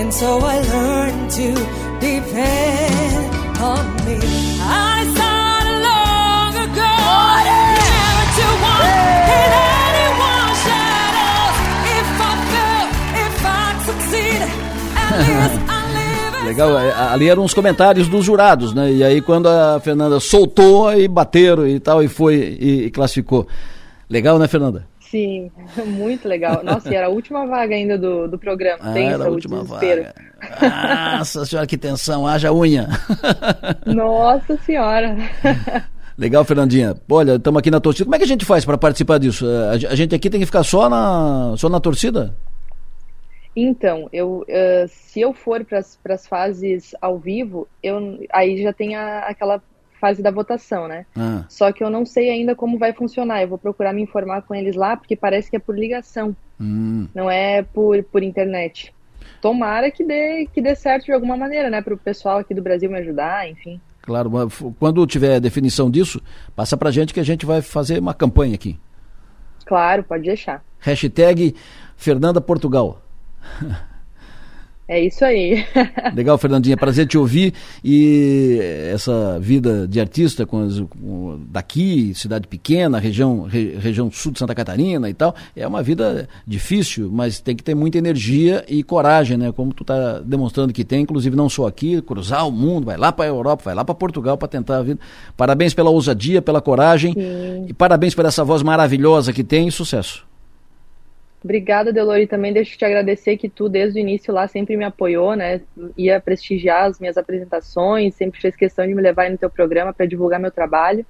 And 0.00 0.12
so 0.14 0.38
I 0.38 0.60
learned 0.60 1.30
to 1.32 1.50
depend 2.00 3.58
on 3.60 3.84
me. 4.04 4.18
I 4.60 5.06
long 5.86 6.52
ago. 6.66 6.92
Never 7.48 8.26
to 8.36 8.46
want 8.62 8.84
in 9.36 9.50
anyone's 9.92 10.58
shadows. 10.66 11.56
If 11.96 12.08
I 12.20 12.32
fail, 12.52 12.86
if 13.24 13.36
I 13.44 13.64
succeed, 13.88 14.40
at 14.96 15.10
least 15.26 15.70
I 15.70 15.86
Legal, 16.46 16.78
é, 16.78 16.92
ali 16.92 17.28
eram 17.28 17.44
os 17.44 17.52
comentários 17.52 18.06
dos 18.06 18.24
jurados, 18.24 18.72
né? 18.72 18.92
E 18.92 19.02
aí 19.02 19.20
quando 19.20 19.48
a 19.48 19.80
Fernanda 19.80 20.20
soltou, 20.20 20.86
aí 20.86 21.08
bateram 21.08 21.66
e 21.66 21.80
tal, 21.80 22.02
e 22.04 22.08
foi 22.08 22.56
e, 22.60 22.84
e 22.84 22.90
classificou. 22.90 23.48
Legal, 24.08 24.38
né, 24.38 24.46
Fernanda? 24.46 24.86
Sim, 25.10 25.50
muito 25.86 26.28
legal. 26.28 26.62
Nossa, 26.64 26.92
e 26.92 26.94
era 26.94 27.06
a 27.06 27.10
última 27.10 27.46
vaga 27.46 27.74
ainda 27.74 27.96
do, 27.96 28.28
do 28.28 28.38
programa. 28.38 28.78
Ah, 28.80 28.98
era 28.98 29.24
a 29.24 29.28
última 29.28 29.62
vaga. 29.62 30.14
Nossa 31.18 31.44
senhora, 31.44 31.66
que 31.66 31.78
tensão, 31.78 32.26
haja 32.26 32.52
unha. 32.52 32.88
Nossa 33.86 34.56
senhora. 34.58 35.16
Legal, 36.18 36.44
Fernandinha. 36.44 36.94
Olha, 37.10 37.36
estamos 37.36 37.58
aqui 37.58 37.70
na 37.70 37.80
torcida. 37.80 38.04
Como 38.04 38.14
é 38.14 38.18
que 38.18 38.24
a 38.24 38.28
gente 38.28 38.44
faz 38.44 38.64
para 38.64 38.78
participar 38.78 39.18
disso? 39.18 39.46
A 39.70 39.94
gente 39.94 40.14
aqui 40.14 40.30
tem 40.30 40.40
que 40.40 40.46
ficar 40.46 40.64
só 40.64 40.88
na, 40.88 41.54
só 41.56 41.68
na 41.68 41.78
torcida? 41.78 42.34
Então, 43.54 44.08
eu, 44.12 44.44
uh, 44.48 44.88
se 44.88 45.20
eu 45.20 45.32
for 45.32 45.64
para 45.64 45.78
as 45.78 46.26
fases 46.26 46.94
ao 47.00 47.18
vivo, 47.18 47.66
eu, 47.82 48.18
aí 48.30 48.62
já 48.62 48.70
tem 48.70 48.94
a, 48.94 49.20
aquela 49.20 49.62
fase 50.00 50.22
da 50.22 50.30
votação, 50.30 50.86
né? 50.88 51.06
Ah. 51.16 51.44
Só 51.48 51.72
que 51.72 51.82
eu 51.82 51.90
não 51.90 52.04
sei 52.04 52.30
ainda 52.30 52.54
como 52.54 52.78
vai 52.78 52.92
funcionar. 52.92 53.42
Eu 53.42 53.48
vou 53.48 53.58
procurar 53.58 53.92
me 53.92 54.02
informar 54.02 54.42
com 54.42 54.54
eles 54.54 54.76
lá, 54.76 54.96
porque 54.96 55.16
parece 55.16 55.50
que 55.50 55.56
é 55.56 55.58
por 55.58 55.76
ligação, 55.76 56.36
hum. 56.60 57.08
não 57.14 57.30
é 57.30 57.62
por, 57.62 58.02
por 58.04 58.22
internet. 58.22 58.94
Tomara 59.40 59.90
que 59.90 60.04
dê, 60.04 60.48
que 60.52 60.62
dê 60.62 60.74
certo 60.74 61.06
de 61.06 61.12
alguma 61.12 61.36
maneira, 61.36 61.70
né? 61.70 61.82
Para 61.82 61.94
o 61.94 61.98
pessoal 61.98 62.38
aqui 62.38 62.54
do 62.54 62.62
Brasil 62.62 62.90
me 62.90 62.98
ajudar, 62.98 63.48
enfim. 63.48 63.80
Claro, 64.02 64.30
quando 64.78 65.04
tiver 65.06 65.40
definição 65.40 65.90
disso, 65.90 66.22
passa 66.54 66.76
para 66.76 66.92
gente 66.92 67.12
que 67.12 67.18
a 67.18 67.24
gente 67.24 67.44
vai 67.44 67.60
fazer 67.60 67.98
uma 67.98 68.14
campanha 68.14 68.54
aqui. 68.54 68.78
Claro, 69.64 70.04
pode 70.04 70.22
deixar. 70.22 70.64
Hashtag 70.78 71.56
Fernanda 71.96 72.40
Portugal. 72.40 73.02
É 74.88 75.00
isso 75.00 75.24
aí. 75.24 75.64
Legal, 76.14 76.38
Fernandinha. 76.38 76.76
Prazer 76.76 77.06
te 77.06 77.18
ouvir. 77.18 77.52
E 77.84 78.58
essa 78.92 79.38
vida 79.40 79.86
de 79.86 80.00
artista 80.00 80.46
com, 80.46 80.62
as, 80.62 80.78
com 80.78 81.40
daqui, 81.48 82.12
cidade 82.14 82.46
pequena, 82.46 82.98
região, 82.98 83.42
re, 83.42 83.76
região 83.78 84.10
sul 84.12 84.30
de 84.30 84.38
Santa 84.38 84.54
Catarina 84.54 85.10
e 85.10 85.14
tal, 85.14 85.34
é 85.56 85.66
uma 85.66 85.82
vida 85.82 86.28
difícil, 86.46 87.10
mas 87.12 87.40
tem 87.40 87.56
que 87.56 87.64
ter 87.64 87.74
muita 87.74 87.98
energia 87.98 88.64
e 88.68 88.82
coragem, 88.82 89.36
né? 89.36 89.50
Como 89.50 89.74
tu 89.74 89.82
está 89.82 90.20
demonstrando 90.20 90.72
que 90.72 90.84
tem, 90.84 91.02
inclusive 91.02 91.34
não 91.34 91.48
só 91.48 91.66
aqui, 91.66 92.00
cruzar 92.02 92.46
o 92.46 92.52
mundo, 92.52 92.86
vai 92.86 92.96
lá 92.96 93.10
para 93.10 93.24
a 93.24 93.28
Europa, 93.28 93.64
vai 93.64 93.74
lá 93.74 93.84
para 93.84 93.94
Portugal 93.94 94.36
para 94.36 94.48
tentar 94.48 94.78
a 94.78 94.82
vida. 94.82 95.00
Parabéns 95.36 95.74
pela 95.74 95.90
ousadia, 95.90 96.40
pela 96.40 96.60
coragem 96.60 97.12
Sim. 97.12 97.66
e 97.68 97.72
parabéns 97.72 98.14
por 98.14 98.24
essa 98.24 98.44
voz 98.44 98.62
maravilhosa 98.62 99.32
que 99.32 99.42
tem 99.42 99.66
e 99.66 99.72
sucesso. 99.72 100.25
Obrigada, 101.42 101.92
Delori. 101.92 102.26
Também 102.26 102.52
deixo 102.52 102.72
de 102.72 102.78
te 102.78 102.84
agradecer 102.84 103.36
que 103.36 103.48
tu, 103.48 103.68
desde 103.68 103.98
o 103.98 104.02
início 104.02 104.32
lá, 104.32 104.48
sempre 104.48 104.76
me 104.76 104.84
apoiou, 104.84 105.34
né? 105.34 105.60
Ia 105.96 106.20
prestigiar 106.20 106.84
as 106.86 106.98
minhas 106.98 107.16
apresentações, 107.16 108.14
sempre 108.14 108.40
fez 108.40 108.56
questão 108.56 108.86
de 108.86 108.94
me 108.94 109.02
levar 109.02 109.30
no 109.30 109.38
teu 109.38 109.50
programa 109.50 109.92
para 109.92 110.06
divulgar 110.06 110.40
meu 110.40 110.50
trabalho. 110.50 111.04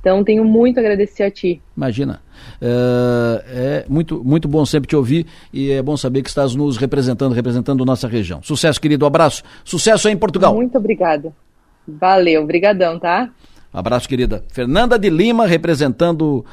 Então, 0.00 0.24
tenho 0.24 0.44
muito 0.44 0.78
a 0.78 0.80
agradecer 0.80 1.24
a 1.24 1.30
ti. 1.30 1.60
Imagina. 1.76 2.22
É, 2.60 3.44
é, 3.48 3.84
muito, 3.86 4.24
muito 4.24 4.48
bom 4.48 4.64
sempre 4.64 4.88
te 4.88 4.96
ouvir 4.96 5.26
e 5.52 5.70
é 5.70 5.82
bom 5.82 5.96
saber 5.96 6.22
que 6.22 6.28
estás 6.28 6.54
nos 6.54 6.78
representando, 6.78 7.34
representando 7.34 7.84
nossa 7.84 8.08
região. 8.08 8.42
Sucesso, 8.42 8.80
querido. 8.80 9.04
Abraço. 9.04 9.42
Sucesso 9.62 10.08
aí 10.08 10.14
em 10.14 10.16
Portugal. 10.16 10.54
Muito 10.54 10.78
obrigada. 10.78 11.34
Valeu. 11.86 12.42
Obrigadão, 12.42 12.98
tá? 12.98 13.30
Abraço, 13.72 14.08
querida. 14.08 14.42
Fernanda 14.48 14.98
de 14.98 15.10
Lima, 15.10 15.46
representando 15.46 16.44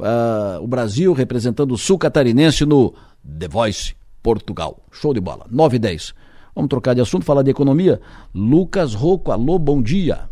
uh, 0.00 0.62
o 0.62 0.66
Brasil 0.66 1.12
representando 1.12 1.72
o 1.72 1.78
sul 1.78 1.98
catarinense 1.98 2.64
no 2.64 2.94
The 3.38 3.48
Voice 3.48 3.94
Portugal. 4.22 4.82
Show 4.90 5.14
de 5.14 5.20
bola. 5.20 5.46
9 5.50 5.76
e 5.76 5.78
10. 5.78 6.14
Vamos 6.54 6.68
trocar 6.68 6.94
de 6.94 7.00
assunto, 7.00 7.24
falar 7.24 7.42
de 7.42 7.50
economia. 7.50 8.00
Lucas 8.34 8.94
Rocco, 8.94 9.30
alô, 9.30 9.58
bom 9.58 9.82
dia. 9.82 10.28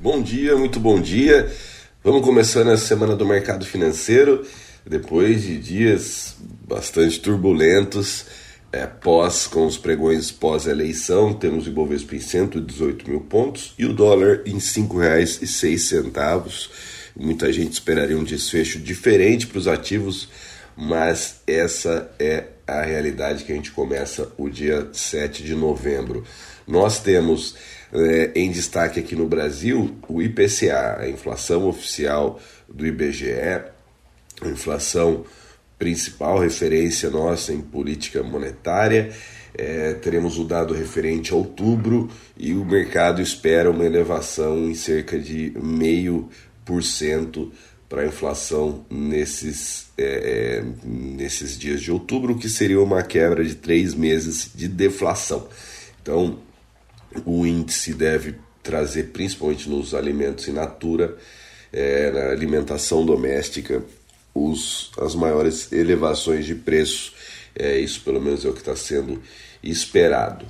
Bom 0.00 0.20
dia, 0.20 0.56
muito 0.56 0.80
bom 0.80 1.00
dia. 1.00 1.50
Vamos 2.02 2.22
começando 2.22 2.68
a 2.68 2.76
semana 2.76 3.16
do 3.16 3.24
mercado 3.24 3.64
financeiro, 3.64 4.44
depois 4.84 5.42
de 5.42 5.56
dias 5.56 6.36
bastante 6.68 7.20
turbulentos, 7.20 8.26
é, 8.70 8.86
pós 8.86 9.46
com 9.46 9.66
os 9.66 9.78
pregões 9.78 10.32
pós-eleição, 10.32 11.32
temos 11.32 11.66
o 11.66 11.70
Ibovespa 11.70 12.16
em 12.16 12.20
118 12.20 13.08
mil 13.08 13.20
pontos 13.20 13.72
e 13.78 13.86
o 13.86 13.94
dólar 13.94 14.42
em 14.44 14.54
R$ 14.54 14.58
5,06 14.58 16.68
Muita 17.16 17.52
gente 17.52 17.74
esperaria 17.74 18.18
um 18.18 18.24
desfecho 18.24 18.78
diferente 18.78 19.46
para 19.46 19.58
os 19.58 19.68
ativos, 19.68 20.28
mas 20.76 21.40
essa 21.46 22.10
é 22.18 22.44
a 22.66 22.82
realidade 22.82 23.44
que 23.44 23.52
a 23.52 23.54
gente 23.54 23.70
começa 23.70 24.32
o 24.36 24.48
dia 24.48 24.88
7 24.92 25.44
de 25.44 25.54
novembro. 25.54 26.24
Nós 26.66 27.00
temos 27.00 27.56
é, 27.92 28.32
em 28.34 28.50
destaque 28.50 28.98
aqui 28.98 29.14
no 29.14 29.28
Brasil 29.28 29.96
o 30.08 30.20
IPCA, 30.20 30.98
a 31.00 31.08
inflação 31.08 31.68
oficial 31.68 32.40
do 32.68 32.84
IBGE, 32.84 33.32
a 34.42 34.48
inflação 34.48 35.24
principal 35.78 36.38
referência 36.38 37.10
nossa 37.10 37.52
em 37.52 37.60
política 37.60 38.22
monetária. 38.22 39.12
É, 39.56 39.94
teremos 39.94 40.36
o 40.36 40.44
dado 40.44 40.74
referente 40.74 41.32
a 41.32 41.36
outubro 41.36 42.10
e 42.36 42.52
o 42.54 42.64
mercado 42.64 43.22
espera 43.22 43.70
uma 43.70 43.84
elevação 43.84 44.58
em 44.68 44.74
cerca 44.74 45.16
de 45.16 45.52
meio 45.62 46.28
para 47.88 48.02
a 48.02 48.06
inflação 48.06 48.84
nesses, 48.90 49.86
é, 49.96 50.62
é, 50.62 50.64
nesses 50.84 51.58
dias 51.58 51.80
de 51.80 51.92
outubro, 51.92 52.36
que 52.36 52.48
seria 52.48 52.80
uma 52.80 53.02
quebra 53.02 53.44
de 53.44 53.54
três 53.54 53.94
meses 53.94 54.50
de 54.54 54.66
deflação. 54.66 55.48
Então, 56.02 56.38
o 57.24 57.46
índice 57.46 57.94
deve 57.94 58.34
trazer, 58.62 59.12
principalmente 59.12 59.68
nos 59.68 59.94
alimentos 59.94 60.48
in 60.48 60.52
natura, 60.52 61.16
é, 61.72 62.10
na 62.10 62.30
alimentação 62.30 63.04
doméstica, 63.04 63.84
os, 64.34 64.90
as 64.98 65.14
maiores 65.14 65.70
elevações 65.70 66.46
de 66.46 66.54
preço. 66.54 67.12
É, 67.54 67.78
isso, 67.78 68.00
pelo 68.00 68.20
menos, 68.20 68.44
é 68.44 68.48
o 68.48 68.52
que 68.52 68.60
está 68.60 68.74
sendo 68.74 69.22
esperado. 69.62 70.44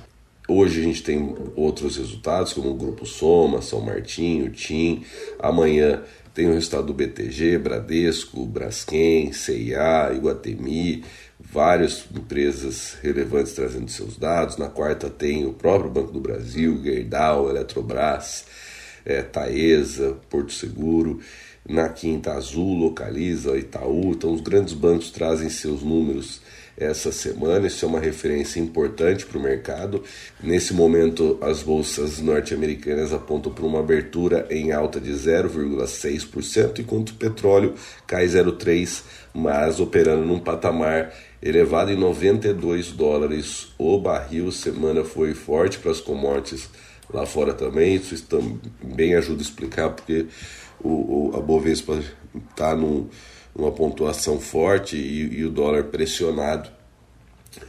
Hoje 0.47 0.79
a 0.79 0.83
gente 0.83 1.01
tem 1.01 1.35
outros 1.55 1.97
resultados, 1.97 2.53
como 2.53 2.69
o 2.69 2.75
Grupo 2.75 3.03
Soma, 3.03 3.63
São 3.63 3.81
Martinho, 3.81 4.51
TIM. 4.51 5.03
Amanhã 5.39 6.03
tem 6.35 6.47
o 6.47 6.53
resultado 6.53 6.85
do 6.85 6.93
BTG, 6.93 7.57
Bradesco, 7.57 8.45
Braskem, 8.45 9.33
CIA, 9.33 10.11
Iguatemi, 10.13 11.03
várias 11.39 12.05
empresas 12.15 12.95
relevantes 13.01 13.53
trazendo 13.53 13.89
seus 13.89 14.17
dados. 14.17 14.57
Na 14.57 14.69
quarta 14.69 15.09
tem 15.09 15.47
o 15.47 15.53
próprio 15.53 15.89
Banco 15.89 16.11
do 16.11 16.19
Brasil, 16.19 16.79
Gerdau, 16.83 17.49
Eletrobras, 17.49 18.45
é, 19.03 19.23
Taesa, 19.23 20.17
Porto 20.29 20.53
Seguro. 20.53 21.21
Na 21.67 21.89
quinta, 21.89 22.33
Azul, 22.33 22.77
Localiza, 22.77 23.57
Itaú. 23.57 24.11
Então, 24.11 24.31
os 24.31 24.41
grandes 24.41 24.75
bancos 24.75 25.09
trazem 25.09 25.49
seus 25.49 25.81
números 25.81 26.39
essa 26.77 27.11
semana. 27.11 27.67
Isso 27.67 27.85
é 27.85 27.87
uma 27.87 27.99
referência 27.99 28.59
importante 28.59 29.25
para 29.25 29.37
o 29.37 29.41
mercado. 29.41 30.03
Nesse 30.41 30.73
momento, 30.73 31.37
as 31.41 31.63
bolsas 31.63 32.19
norte-americanas 32.19 33.13
apontam 33.13 33.51
para 33.51 33.65
uma 33.65 33.79
abertura 33.79 34.45
em 34.49 34.71
alta 34.71 34.99
de 34.99 35.11
0,6%, 35.11 36.79
enquanto 36.79 37.09
o 37.09 37.15
petróleo 37.15 37.75
cai 38.05 38.25
0,3%, 38.25 39.03
mas 39.33 39.79
operando 39.79 40.25
num 40.25 40.39
patamar 40.39 41.13
elevado 41.41 41.91
em 41.91 41.97
92 41.97 42.91
dólares 42.91 43.67
o 43.77 43.99
barril. 43.99 44.51
Semana 44.51 45.03
foi 45.03 45.33
forte 45.33 45.79
para 45.79 45.91
as 45.91 46.01
commodities 46.01 46.69
lá 47.13 47.25
fora 47.25 47.53
também. 47.53 47.95
Isso 47.95 48.25
também 48.25 49.15
ajuda 49.15 49.41
a 49.41 49.43
explicar 49.43 49.89
porque 49.91 50.25
o, 50.81 51.29
o 51.29 51.35
a 51.35 51.41
Bovespa 51.41 51.99
está 52.49 52.75
num 52.75 53.07
uma 53.55 53.71
pontuação 53.71 54.39
forte 54.39 54.97
e, 54.97 55.39
e 55.39 55.45
o 55.45 55.49
dólar 55.49 55.85
pressionado. 55.85 56.69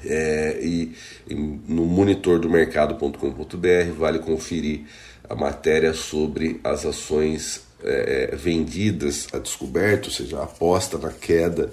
É, 0.05 0.59
e, 0.61 0.93
e, 1.31 1.35
no 1.35 1.85
monitor 1.85 2.41
do 2.41 2.51
mercado.com.br 2.51 3.93
vale 3.97 4.19
conferir 4.19 4.81
a 5.29 5.35
matéria 5.37 5.95
sobre 5.95 6.61
as 6.65 6.85
ações 6.85 7.63
é, 7.85 8.31
é, 8.33 8.37
vendidas 8.37 9.29
a 9.33 9.39
descoberto, 9.39 10.07
ou 10.07 10.11
seja, 10.11 10.39
a 10.39 10.45
aposta 10.45 10.99
na 10.99 11.13
queda 11.13 11.71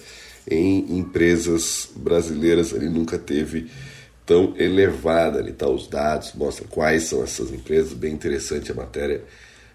em 0.49 0.99
empresas 0.99 1.89
brasileiras. 1.95 2.71
Ele 2.71 2.89
nunca 2.89 3.17
teve 3.17 3.71
tão 4.25 4.53
elevada. 4.57 5.39
Ali 5.39 5.53
tá 5.53 5.67
os 5.67 5.87
dados, 5.87 6.33
mostra 6.33 6.67
quais 6.69 7.03
são 7.03 7.23
essas 7.23 7.51
empresas. 7.51 7.93
Bem 7.93 8.13
interessante 8.13 8.71
a 8.71 8.75
matéria 8.75 9.23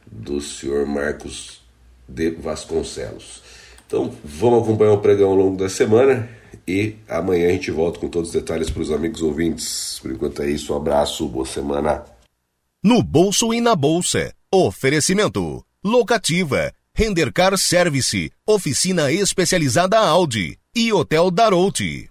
do 0.06 0.40
senhor 0.40 0.86
Marcos 0.86 1.60
de 2.08 2.30
Vasconcelos. 2.30 3.42
Então 3.88 4.12
vamos 4.22 4.64
acompanhar 4.64 4.92
o 4.92 4.98
pregão 4.98 5.30
ao 5.30 5.34
longo 5.34 5.56
da 5.56 5.66
semana 5.66 6.28
e 6.66 6.94
amanhã 7.08 7.48
a 7.48 7.52
gente 7.52 7.70
volta 7.70 7.98
com 7.98 8.06
todos 8.06 8.28
os 8.28 8.34
detalhes 8.34 8.68
para 8.68 8.82
os 8.82 8.92
amigos 8.92 9.22
ouvintes. 9.22 9.98
Por 10.02 10.10
enquanto 10.10 10.42
é 10.42 10.50
isso, 10.50 10.74
um 10.74 10.76
abraço, 10.76 11.26
boa 11.26 11.46
semana. 11.46 12.04
No 12.84 13.02
bolso 13.02 13.54
e 13.54 13.62
na 13.62 13.74
bolsa. 13.74 14.30
Oferecimento. 14.52 15.64
Locativa. 15.82 16.70
Rendercar 16.94 17.56
Service. 17.56 18.30
Oficina 18.46 19.10
especializada 19.10 19.98
Audi. 19.98 20.58
E 20.76 20.92
Hotel 20.92 21.30
Darouti. 21.30 22.10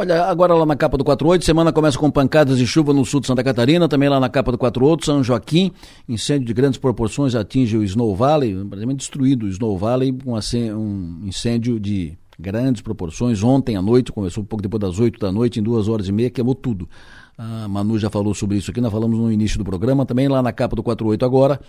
Olha, 0.00 0.26
agora 0.26 0.54
lá 0.54 0.64
na 0.64 0.76
capa 0.76 0.96
do 0.96 1.02
48, 1.02 1.44
semana 1.44 1.72
começa 1.72 1.98
com 1.98 2.08
pancadas 2.08 2.56
de 2.56 2.64
chuva 2.68 2.92
no 2.92 3.04
sul 3.04 3.18
de 3.18 3.26
Santa 3.26 3.42
Catarina, 3.42 3.88
também 3.88 4.08
lá 4.08 4.20
na 4.20 4.28
capa 4.28 4.52
do 4.52 4.56
48, 4.56 5.04
São 5.04 5.24
Joaquim, 5.24 5.72
incêndio 6.08 6.46
de 6.46 6.54
grandes 6.54 6.78
proporções 6.78 7.34
atinge 7.34 7.76
o 7.76 7.82
Snow 7.82 8.14
Valley, 8.14 8.54
praticamente 8.54 8.98
destruído 8.98 9.46
o 9.46 9.48
Snow 9.48 9.76
Valley, 9.76 10.12
com 10.12 10.34
um 10.36 11.26
incêndio 11.26 11.80
de 11.80 12.16
grandes 12.38 12.80
proporções. 12.80 13.42
Ontem 13.42 13.74
à 13.74 13.82
noite, 13.82 14.12
começou 14.12 14.44
um 14.44 14.46
pouco 14.46 14.62
depois 14.62 14.80
das 14.80 15.00
8 15.00 15.18
da 15.18 15.32
noite, 15.32 15.58
em 15.58 15.64
duas 15.64 15.88
horas 15.88 16.06
e 16.06 16.12
meia, 16.12 16.30
queimou 16.30 16.54
tudo. 16.54 16.88
A 17.36 17.66
Manu 17.66 17.98
já 17.98 18.08
falou 18.08 18.32
sobre 18.34 18.56
isso 18.56 18.70
aqui, 18.70 18.80
nós 18.80 18.92
falamos 18.92 19.18
no 19.18 19.32
início 19.32 19.58
do 19.58 19.64
programa, 19.64 20.06
também 20.06 20.28
lá 20.28 20.40
na 20.40 20.52
capa 20.52 20.76
do 20.76 20.82
48 20.84 21.24
agora 21.24 21.60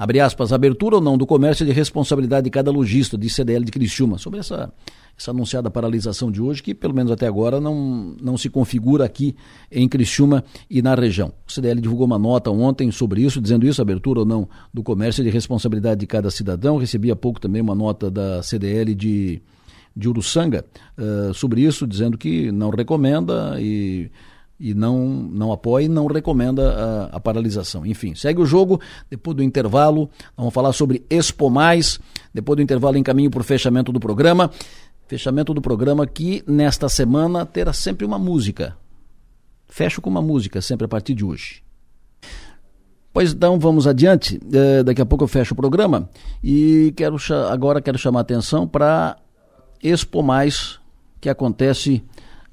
abre 0.00 0.18
aspas, 0.18 0.50
abertura 0.50 0.96
ou 0.96 1.02
não 1.02 1.18
do 1.18 1.26
comércio 1.26 1.62
é 1.62 1.66
de 1.66 1.72
responsabilidade 1.74 2.44
de 2.44 2.50
cada 2.50 2.70
lojista, 2.70 3.18
de 3.18 3.28
CDL 3.28 3.62
de 3.66 3.70
Criciúma, 3.70 4.16
sobre 4.16 4.40
essa, 4.40 4.72
essa 5.14 5.30
anunciada 5.30 5.70
paralisação 5.70 6.32
de 6.32 6.40
hoje, 6.40 6.62
que 6.62 6.74
pelo 6.74 6.94
menos 6.94 7.12
até 7.12 7.26
agora 7.26 7.60
não, 7.60 8.16
não 8.18 8.38
se 8.38 8.48
configura 8.48 9.04
aqui 9.04 9.36
em 9.70 9.86
Criciúma 9.86 10.42
e 10.70 10.80
na 10.80 10.94
região. 10.94 11.34
O 11.46 11.52
CDL 11.52 11.82
divulgou 11.82 12.06
uma 12.06 12.18
nota 12.18 12.50
ontem 12.50 12.90
sobre 12.90 13.20
isso, 13.20 13.42
dizendo 13.42 13.66
isso, 13.66 13.82
abertura 13.82 14.20
ou 14.20 14.24
não 14.24 14.48
do 14.72 14.82
comércio 14.82 15.20
é 15.20 15.24
de 15.24 15.30
responsabilidade 15.30 16.00
de 16.00 16.06
cada 16.06 16.30
cidadão. 16.30 16.78
Recebi 16.78 17.10
há 17.10 17.16
pouco 17.16 17.38
também 17.38 17.60
uma 17.60 17.74
nota 17.74 18.10
da 18.10 18.42
CDL 18.42 18.94
de, 18.94 19.42
de 19.94 20.08
Uruçanga 20.08 20.64
uh, 20.96 21.34
sobre 21.34 21.60
isso, 21.60 21.86
dizendo 21.86 22.16
que 22.16 22.50
não 22.50 22.70
recomenda 22.70 23.60
e 23.60 24.10
e 24.60 24.74
não, 24.74 25.06
não 25.08 25.50
apoia 25.50 25.86
e 25.86 25.88
não 25.88 26.06
recomenda 26.06 27.08
a, 27.12 27.16
a, 27.16 27.20
paralisação. 27.20 27.86
Enfim, 27.86 28.14
segue 28.14 28.42
o 28.42 28.46
jogo. 28.46 28.78
Depois 29.08 29.34
do 29.34 29.42
intervalo, 29.42 30.10
vamos 30.36 30.52
falar 30.52 30.74
sobre 30.74 31.02
Expo 31.08 31.48
Mais. 31.48 31.98
Depois 32.32 32.56
do 32.56 32.62
intervalo, 32.62 32.98
em 32.98 33.02
caminho 33.02 33.30
para 33.30 33.40
o 33.40 33.44
fechamento 33.44 33.90
do 33.90 33.98
programa. 33.98 34.50
Fechamento 35.08 35.54
do 35.54 35.62
programa 35.62 36.06
que 36.06 36.44
nesta 36.46 36.90
semana 36.90 37.46
terá 37.46 37.72
sempre 37.72 38.04
uma 38.04 38.18
música. 38.18 38.76
Fecho 39.66 40.02
com 40.02 40.10
uma 40.10 40.20
música, 40.20 40.60
sempre 40.60 40.84
a 40.84 40.88
partir 40.88 41.14
de 41.14 41.24
hoje. 41.24 41.62
Pois 43.12 43.32
então, 43.32 43.58
vamos 43.58 43.86
adiante. 43.86 44.38
É, 44.52 44.82
daqui 44.82 45.00
a 45.00 45.06
pouco 45.06 45.24
eu 45.24 45.28
fecho 45.28 45.54
o 45.54 45.56
programa 45.56 46.08
e 46.44 46.92
quero 46.94 47.16
agora 47.50 47.80
quero 47.80 47.96
chamar 47.96 48.20
a 48.20 48.22
atenção 48.22 48.68
para 48.68 49.16
Expo 49.82 50.22
Mais, 50.22 50.78
que 51.18 51.30
acontece 51.30 52.04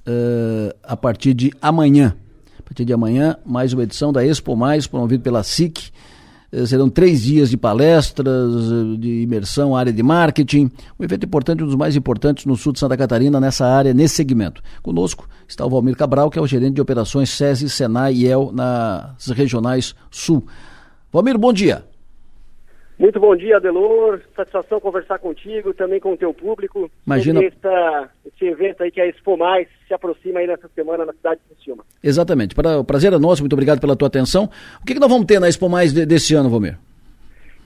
uh, 0.08 0.76
a 0.84 0.96
partir 0.96 1.34
de 1.34 1.52
amanhã. 1.62 2.16
A 2.60 2.64
partir 2.64 2.86
de 2.86 2.94
amanhã, 2.94 3.38
mais 3.46 3.74
uma 3.74 3.84
edição 3.84 4.12
da 4.12 4.26
Expo 4.26 4.56
Mais, 4.56 4.88
promovido 4.88 5.24
pela 5.24 5.44
SIC. 5.44 5.92
Uh, 6.52 6.66
serão 6.66 6.90
três 6.90 7.24
dias 7.24 7.50
de 7.50 7.58
palestras, 7.58 8.72
uh, 8.72 8.98
de 8.98 9.22
imersão, 9.24 9.76
área 9.76 9.92
de 9.92 10.02
marketing. 10.02 10.72
Um 11.00 11.04
evento 11.04 11.26
importante, 11.26 11.64
um 11.64 11.68
dos 11.68 11.76
mais 11.76 11.96
importantes 11.96 12.46
no 12.46 12.56
sul 12.56 12.72
de 12.72 12.80
Santa 12.80 12.96
Catarina, 12.96 13.40
nessa 13.40 13.66
área, 13.66 13.94
nesse 13.94 14.16
segmento. 14.16 14.62
Conosco 14.82 15.28
está 15.48 15.66
o 15.66 15.70
Valmir 15.70 15.96
Cabral, 15.96 16.30
que 16.30 16.40
é 16.40 16.42
o 16.42 16.48
gerente 16.48 16.76
de 16.76 16.82
operações 16.82 17.30
SESI, 17.30 17.70
Senai 17.70 18.14
e 18.14 18.28
EL 18.28 18.52
nas 18.54 19.28
regionais 19.28 19.94
sul. 20.10 20.46
Valmir, 21.12 21.38
bom 21.38 21.52
dia. 21.52 21.86
Muito 23.00 23.20
bom 23.20 23.36
dia, 23.36 23.58
Adelor. 23.58 24.22
Satisfação 24.36 24.80
conversar 24.80 25.20
contigo, 25.20 25.74
também 25.74 26.00
com 26.00 26.14
o 26.14 26.18
teu 26.18 26.34
público. 26.34 26.90
Imagina. 27.06 27.44
Esta, 27.44 28.10
esse 28.26 28.46
evento 28.46 28.82
aí 28.82 28.90
que 28.90 29.00
é 29.00 29.04
a 29.04 29.08
Expo 29.08 29.38
Mais 29.38 29.68
se 29.88 29.94
aproxima 29.94 30.40
aí 30.40 30.48
nessa 30.48 30.68
semana 30.70 31.06
na 31.06 31.14
cidade 31.14 31.40
de 31.42 31.56
Criciúma. 31.56 31.84
Exatamente. 32.04 32.56
Para, 32.56 32.80
o 32.80 32.84
prazer 32.84 33.14
é 33.14 33.20
nosso, 33.20 33.44
muito 33.44 33.54
obrigado 33.54 33.80
pela 33.80 33.96
tua 33.96 34.08
atenção. 34.08 34.50
O 34.82 34.86
que, 34.86 34.96
que 34.96 35.00
nós 35.00 35.12
vamos 35.12 35.28
ter 35.28 35.40
na 35.40 35.48
Expo 35.48 35.70
Mais 35.70 35.94
de, 35.94 36.06
desse 36.08 36.34
ano, 36.34 36.50
Valmir? 36.50 36.78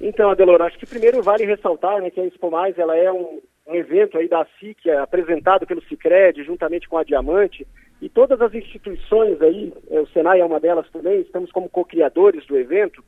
Então, 0.02 0.30
Adelor, 0.32 0.62
acho 0.64 0.78
que 0.78 0.86
primeiro 0.86 1.22
vale 1.22 1.46
ressaltar 1.46 2.02
né, 2.02 2.10
que 2.10 2.20
a 2.20 2.26
Expo 2.26 2.52
Mais 2.52 2.78
ela 2.78 2.98
é 2.98 3.10
um, 3.10 3.40
um 3.68 3.76
evento 3.76 4.18
aí 4.18 4.28
da 4.28 4.46
SIC, 4.60 4.90
é 4.90 4.98
apresentado 4.98 5.66
pelo 5.66 5.82
Cicred, 5.84 6.44
juntamente 6.44 6.90
com 6.90 6.98
a 6.98 7.04
Diamante, 7.04 7.66
e 8.02 8.10
todas 8.10 8.42
as 8.42 8.54
instituições 8.54 9.42
aí, 9.42 9.72
é, 9.90 10.00
o 10.02 10.08
Senai 10.08 10.42
é 10.42 10.46
uma 10.46 10.60
delas 10.60 10.90
também, 10.92 11.22
estamos 11.22 11.52
como 11.52 11.70
co-criadores 11.70 12.46
do 12.48 12.58
evento, 12.58 13.04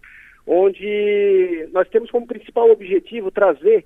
onde 0.45 1.69
nós 1.71 1.87
temos 1.89 2.11
como 2.11 2.27
principal 2.27 2.69
objetivo 2.69 3.31
trazer 3.31 3.85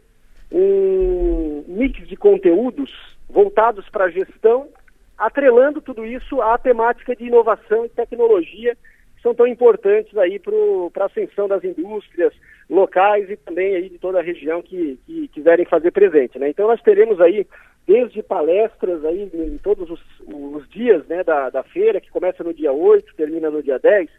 um 0.52 1.64
mix 1.68 2.08
de 2.08 2.16
conteúdos 2.16 2.92
voltados 3.30 3.88
para 3.90 4.06
a 4.06 4.10
gestão, 4.10 4.68
atrelando 5.18 5.82
tudo 5.82 6.06
isso 6.06 6.42
à 6.42 6.58
temática 6.58 7.16
de 7.16 7.26
inovação 7.26 7.86
e 7.86 7.90
tecnologia, 7.90 8.76
que 9.16 9.22
são 9.22 9.36
tão 9.36 9.48
importantes 9.48 10.16
aí 10.18 10.40
para 10.40 11.04
a 11.04 11.08
ascensão 11.08 11.48
das 11.48 11.64
indústrias 11.64 12.34
locais 12.70 13.30
e 13.30 13.36
também 13.38 13.76
aí 13.76 13.90
de 13.90 13.98
toda 13.98 14.20
a 14.20 14.24
região 14.24 14.62
que, 14.62 15.00
que 15.06 15.28
quiserem 15.30 15.66
fazer 15.66 15.92
presente. 15.92 16.38
Né? 16.40 16.50
Então 16.50 16.68
nós 16.68 16.82
teremos 16.82 17.20
aí 17.20 17.46
desde 17.88 18.22
palestras 18.22 19.04
aí 19.06 19.30
em 19.34 19.58
todos 19.60 19.90
os, 19.90 20.02
os 20.28 20.70
dias 20.70 21.06
né, 21.08 21.24
da, 21.24 21.50
da 21.50 21.64
feira, 21.64 22.02
que 22.02 22.12
começa 22.12 22.44
no 22.44 22.54
dia 22.54 22.72
8, 22.72 23.16
termina 23.16 23.50
no 23.50 23.64
dia 23.64 23.80
10, 23.80 24.10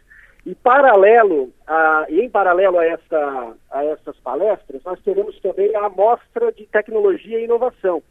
e 0.45 0.55
paralelo 0.55 1.51
a, 1.67 2.05
e 2.09 2.21
em 2.21 2.29
paralelo 2.29 2.79
a, 2.79 2.85
esta, 2.85 3.53
a 3.71 3.83
essas 3.85 4.17
palestras, 4.17 4.81
nós 4.83 4.99
teremos 5.01 5.39
também 5.39 5.75
a 5.75 5.89
Mostra 5.89 6.51
de 6.51 6.65
Tecnologia 6.65 7.39
e 7.39 7.43
Inovação, 7.43 8.01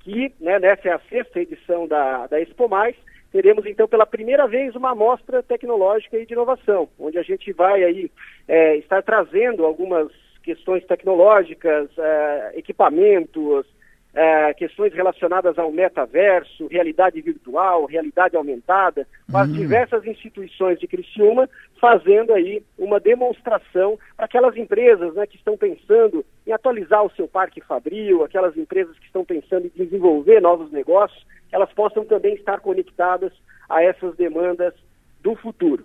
que 0.00 0.32
né, 0.40 0.58
nessa 0.58 0.88
é 0.88 0.92
a 0.92 1.00
sexta 1.08 1.40
edição 1.40 1.86
da, 1.86 2.26
da 2.26 2.40
Expo 2.40 2.68
Mais, 2.68 2.96
teremos 3.32 3.66
então 3.66 3.88
pela 3.88 4.06
primeira 4.06 4.46
vez 4.46 4.76
uma 4.76 4.94
mostra 4.94 5.42
tecnológica 5.42 6.16
e 6.16 6.24
de 6.24 6.34
inovação, 6.34 6.88
onde 6.98 7.18
a 7.18 7.22
gente 7.22 7.52
vai 7.52 7.82
aí 7.82 8.10
é, 8.46 8.76
estar 8.76 9.02
trazendo 9.02 9.64
algumas 9.64 10.08
questões 10.42 10.84
tecnológicas, 10.86 11.88
é, 11.98 12.52
equipamentos, 12.54 13.66
é, 14.14 14.54
questões 14.54 14.94
relacionadas 14.94 15.58
ao 15.58 15.72
metaverso, 15.72 16.68
realidade 16.68 17.20
virtual, 17.20 17.84
realidade 17.86 18.36
aumentada, 18.36 19.06
com 19.28 19.36
as 19.36 19.48
uhum. 19.48 19.54
diversas 19.54 20.06
instituições 20.06 20.78
de 20.78 20.86
Criciúma 20.86 21.50
fazendo 21.84 22.32
aí 22.32 22.64
uma 22.78 22.98
demonstração 22.98 23.98
para 24.16 24.24
aquelas 24.24 24.56
empresas 24.56 25.14
né, 25.14 25.26
que 25.26 25.36
estão 25.36 25.54
pensando 25.54 26.24
em 26.46 26.50
atualizar 26.50 27.04
o 27.04 27.10
seu 27.10 27.28
parque 27.28 27.60
fabril, 27.60 28.24
aquelas 28.24 28.56
empresas 28.56 28.98
que 28.98 29.04
estão 29.04 29.22
pensando 29.22 29.66
em 29.66 29.84
desenvolver 29.84 30.40
novos 30.40 30.72
negócios, 30.72 31.26
elas 31.52 31.70
possam 31.74 32.02
também 32.06 32.36
estar 32.36 32.60
conectadas 32.60 33.34
a 33.68 33.82
essas 33.82 34.16
demandas 34.16 34.72
do 35.20 35.36
futuro. 35.36 35.84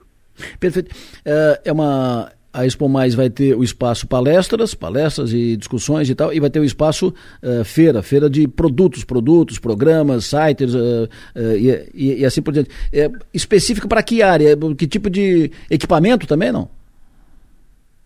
Perfeito. 0.58 0.96
É, 1.26 1.64
é 1.66 1.72
uma 1.74 2.32
a 2.54 2.66
Expo 2.66 2.90
Mais 2.90 3.14
vai 3.14 3.30
ter 3.30 3.56
o 3.56 3.64
espaço 3.64 4.08
palestras, 4.08 4.74
palestras 4.74 5.34
e 5.34 5.56
discussões 5.56 6.10
e 6.10 6.16
tal, 6.16 6.34
e 6.34 6.40
vai 6.40 6.50
ter 6.50 6.60
o 6.60 6.64
espaço 6.64 7.14
uh, 7.44 7.64
feira, 7.64 8.02
feira 8.02 8.30
de 8.30 8.48
produtos, 8.48 9.04
produtos, 9.04 9.60
programas, 9.60 10.26
sites 10.26 10.74
uh, 10.74 11.08
uh, 11.36 11.56
e, 11.56 11.90
e, 11.94 12.22
e, 12.22 12.26
assim 12.26 12.42
por 12.42 12.54
diante. 12.54 12.70
É 12.94 13.10
específico 13.34 13.88
para 13.88 14.04
que 14.04 14.22
área? 14.22 14.58
Que 14.78 14.88
tipo 14.88 15.10
de 15.10 15.52
equipamento 15.70 16.26
também, 16.26 16.52
não? 16.52 16.70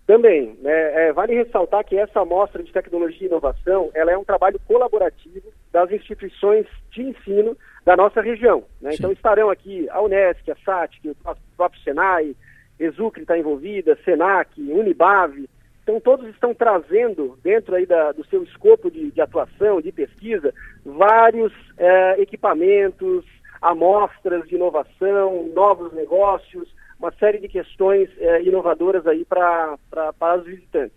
Também. 0.05 0.57
Né, 0.61 1.07
é, 1.07 1.13
vale 1.13 1.33
ressaltar 1.33 1.85
que 1.85 1.97
essa 1.97 2.19
amostra 2.19 2.61
de 2.61 2.71
tecnologia 2.71 3.25
e 3.25 3.29
inovação, 3.29 3.89
ela 3.93 4.11
é 4.11 4.17
um 4.17 4.23
trabalho 4.23 4.59
colaborativo 4.67 5.51
das 5.71 5.89
instituições 5.91 6.65
de 6.91 7.03
ensino 7.03 7.57
da 7.85 7.95
nossa 7.95 8.21
região. 8.21 8.63
Né? 8.81 8.91
Então 8.93 9.11
estarão 9.11 9.49
aqui 9.49 9.87
a 9.89 10.01
Unesc, 10.01 10.51
a 10.51 10.55
SATIC, 10.65 11.09
o 11.09 11.15
próprio 11.55 11.81
Senai, 11.81 12.35
Exucre 12.85 13.21
está 13.21 13.37
envolvida, 13.37 13.97
Senac, 14.03 14.59
Unibave. 14.61 15.49
Então, 15.83 15.99
todos 15.99 16.27
estão 16.29 16.53
trazendo, 16.53 17.37
dentro 17.43 17.75
aí 17.75 17.85
da, 17.85 18.11
do 18.13 18.25
seu 18.27 18.43
escopo 18.43 18.89
de, 18.89 19.11
de, 19.11 19.21
atuação, 19.21 19.81
de 19.81 19.91
pesquisa, 19.91 20.53
vários 20.85 21.51
é, 21.77 22.21
equipamentos, 22.21 23.25
amostras 23.61 24.47
de 24.47 24.55
inovação, 24.55 25.49
novos 25.53 25.91
negócios, 25.93 26.73
uma 26.97 27.11
série 27.13 27.39
de 27.39 27.49
questões 27.49 28.09
é, 28.17 28.43
inovadoras 28.43 29.05
aí 29.05 29.25
para 29.25 29.77
os 30.37 30.45
visitantes. 30.45 30.95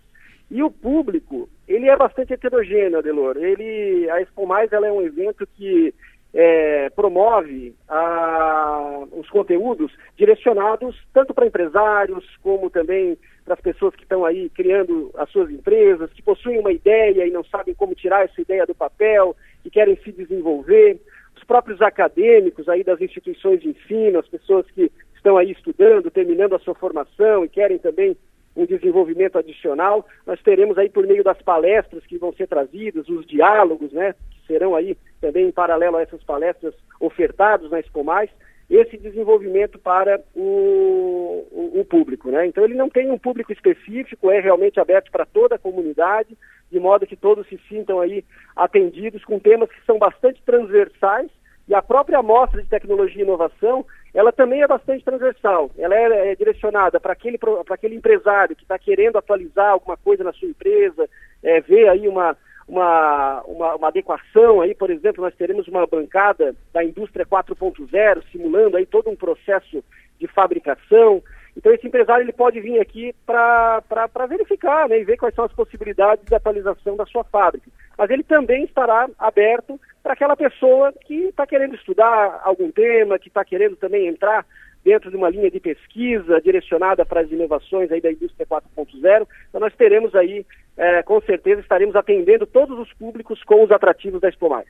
E 0.48 0.62
o 0.62 0.70
público, 0.70 1.48
ele 1.66 1.88
é 1.88 1.96
bastante 1.96 2.32
heterogêneo, 2.32 2.98
Adelor. 2.98 3.36
Ele, 3.36 4.08
a 4.10 4.20
Expo 4.20 4.46
Mais 4.46 4.72
ela 4.72 4.86
é 4.86 4.92
um 4.92 5.02
evento 5.02 5.44
que 5.56 5.92
é, 6.38 6.90
promove 6.90 7.74
a, 7.88 9.04
os 9.12 9.26
conteúdos 9.30 9.90
direcionados 10.18 10.94
tanto 11.14 11.32
para 11.32 11.46
empresários 11.46 12.24
como 12.42 12.68
também 12.68 13.16
para 13.42 13.54
as 13.54 13.60
pessoas 13.60 13.96
que 13.96 14.02
estão 14.02 14.22
aí 14.22 14.50
criando 14.50 15.10
as 15.16 15.30
suas 15.30 15.50
empresas, 15.50 16.12
que 16.12 16.20
possuem 16.20 16.58
uma 16.58 16.72
ideia 16.72 17.26
e 17.26 17.30
não 17.30 17.42
sabem 17.42 17.74
como 17.74 17.94
tirar 17.94 18.24
essa 18.24 18.38
ideia 18.38 18.66
do 18.66 18.74
papel, 18.74 19.34
que 19.62 19.70
querem 19.70 19.96
se 20.04 20.12
desenvolver, 20.12 21.00
os 21.34 21.44
próprios 21.44 21.80
acadêmicos 21.80 22.68
aí 22.68 22.84
das 22.84 23.00
instituições 23.00 23.62
de 23.62 23.68
ensino, 23.68 24.18
as 24.18 24.28
pessoas 24.28 24.66
que 24.72 24.92
estão 25.14 25.38
aí 25.38 25.52
estudando, 25.52 26.10
terminando 26.10 26.54
a 26.54 26.58
sua 26.58 26.74
formação 26.74 27.46
e 27.46 27.48
querem 27.48 27.78
também 27.78 28.14
um 28.54 28.66
desenvolvimento 28.66 29.38
adicional. 29.38 30.06
Nós 30.26 30.42
teremos 30.42 30.76
aí 30.76 30.90
por 30.90 31.06
meio 31.06 31.24
das 31.24 31.40
palestras 31.40 32.04
que 32.04 32.18
vão 32.18 32.32
ser 32.34 32.46
trazidas, 32.46 33.08
os 33.08 33.26
diálogos, 33.26 33.92
né, 33.92 34.14
serão 34.46 34.74
aí 34.74 34.96
também 35.26 35.48
em 35.48 35.52
paralelo 35.52 35.96
a 35.96 36.02
essas 36.02 36.22
palestras 36.22 36.72
ofertados 37.00 37.68
na 37.68 37.80
Expo 37.80 38.04
Mais, 38.04 38.30
esse 38.70 38.96
desenvolvimento 38.96 39.76
para 39.76 40.20
o, 40.34 41.46
o, 41.50 41.80
o, 41.80 41.84
público. 41.84 42.30
Né? 42.30 42.46
Então 42.46 42.64
ele 42.64 42.74
não 42.74 42.88
tem 42.88 43.10
um 43.10 43.18
público 43.18 43.52
específico, 43.52 44.30
é 44.30 44.38
realmente 44.40 44.78
aberto 44.78 45.10
para 45.10 45.26
toda 45.26 45.56
a 45.56 45.58
comunidade, 45.58 46.36
de 46.70 46.78
modo 46.78 47.06
que 47.06 47.16
todos 47.16 47.46
se 47.48 47.60
sintam 47.68 48.00
aí 48.00 48.24
atendidos 48.54 49.24
com 49.24 49.38
temas 49.38 49.68
que 49.68 49.84
são 49.84 49.98
bastante 49.98 50.40
transversais 50.44 51.30
e 51.68 51.74
a 51.74 51.82
própria 51.82 52.18
amostra 52.18 52.62
de 52.62 52.68
tecnologia 52.68 53.22
e 53.22 53.24
inovação, 53.24 53.84
ela 54.14 54.30
também 54.30 54.62
é 54.62 54.68
bastante 54.68 55.04
transversal. 55.04 55.70
Ela 55.76 55.96
é, 55.96 56.30
é 56.30 56.36
direcionada 56.36 57.00
para 57.00 57.12
aquele, 57.12 57.38
aquele 57.68 57.96
empresário 57.96 58.54
que 58.54 58.62
está 58.62 58.78
querendo 58.78 59.18
atualizar 59.18 59.72
alguma 59.72 59.96
coisa 59.96 60.22
na 60.22 60.32
sua 60.32 60.48
empresa, 60.48 61.08
é, 61.42 61.60
ver 61.60 61.88
aí 61.88 62.06
uma, 62.06 62.36
uma, 62.68 63.42
uma, 63.42 63.76
uma, 63.76 63.88
adequação 63.88 64.60
aí, 64.60 64.74
por 64.74 64.90
exemplo, 64.90 65.22
nós 65.22 65.34
teremos 65.34 65.68
uma 65.68 65.86
bancada 65.86 66.54
da 66.72 66.82
indústria 66.82 67.24
4.0 67.24 68.22
simulando 68.32 68.76
aí 68.76 68.84
todo 68.84 69.08
um 69.08 69.16
processo 69.16 69.84
de 70.18 70.26
fabricação. 70.26 71.22
Então 71.56 71.72
esse 71.72 71.86
empresário 71.86 72.24
ele 72.24 72.32
pode 72.32 72.60
vir 72.60 72.80
aqui 72.80 73.14
para 73.24 73.82
verificar 74.28 74.88
né, 74.88 75.00
e 75.00 75.04
ver 75.04 75.16
quais 75.16 75.34
são 75.34 75.44
as 75.44 75.52
possibilidades 75.52 76.24
de 76.26 76.34
atualização 76.34 76.96
da 76.96 77.06
sua 77.06 77.24
fábrica. 77.24 77.70
Mas 77.96 78.10
ele 78.10 78.22
também 78.22 78.64
estará 78.64 79.08
aberto 79.18 79.80
para 80.02 80.12
aquela 80.12 80.36
pessoa 80.36 80.92
que 80.92 81.14
está 81.28 81.46
querendo 81.46 81.74
estudar 81.74 82.40
algum 82.44 82.70
tema, 82.70 83.18
que 83.18 83.28
está 83.28 83.44
querendo 83.44 83.76
também 83.76 84.06
entrar 84.06 84.44
dentro 84.86 85.10
de 85.10 85.16
uma 85.16 85.28
linha 85.28 85.50
de 85.50 85.58
pesquisa 85.58 86.40
direcionada 86.40 87.04
para 87.04 87.20
as 87.20 87.30
inovações 87.32 87.90
aí 87.90 88.00
da 88.00 88.12
indústria 88.12 88.46
4.0. 88.46 89.26
Então 89.48 89.60
nós 89.60 89.74
teremos 89.74 90.14
aí, 90.14 90.46
é, 90.76 91.02
com 91.02 91.20
certeza, 91.22 91.60
estaremos 91.60 91.96
atendendo 91.96 92.46
todos 92.46 92.78
os 92.78 92.92
públicos 92.92 93.42
com 93.42 93.64
os 93.64 93.72
atrativos 93.72 94.20
da 94.20 94.28
Expo 94.28 94.48
Mais. 94.48 94.68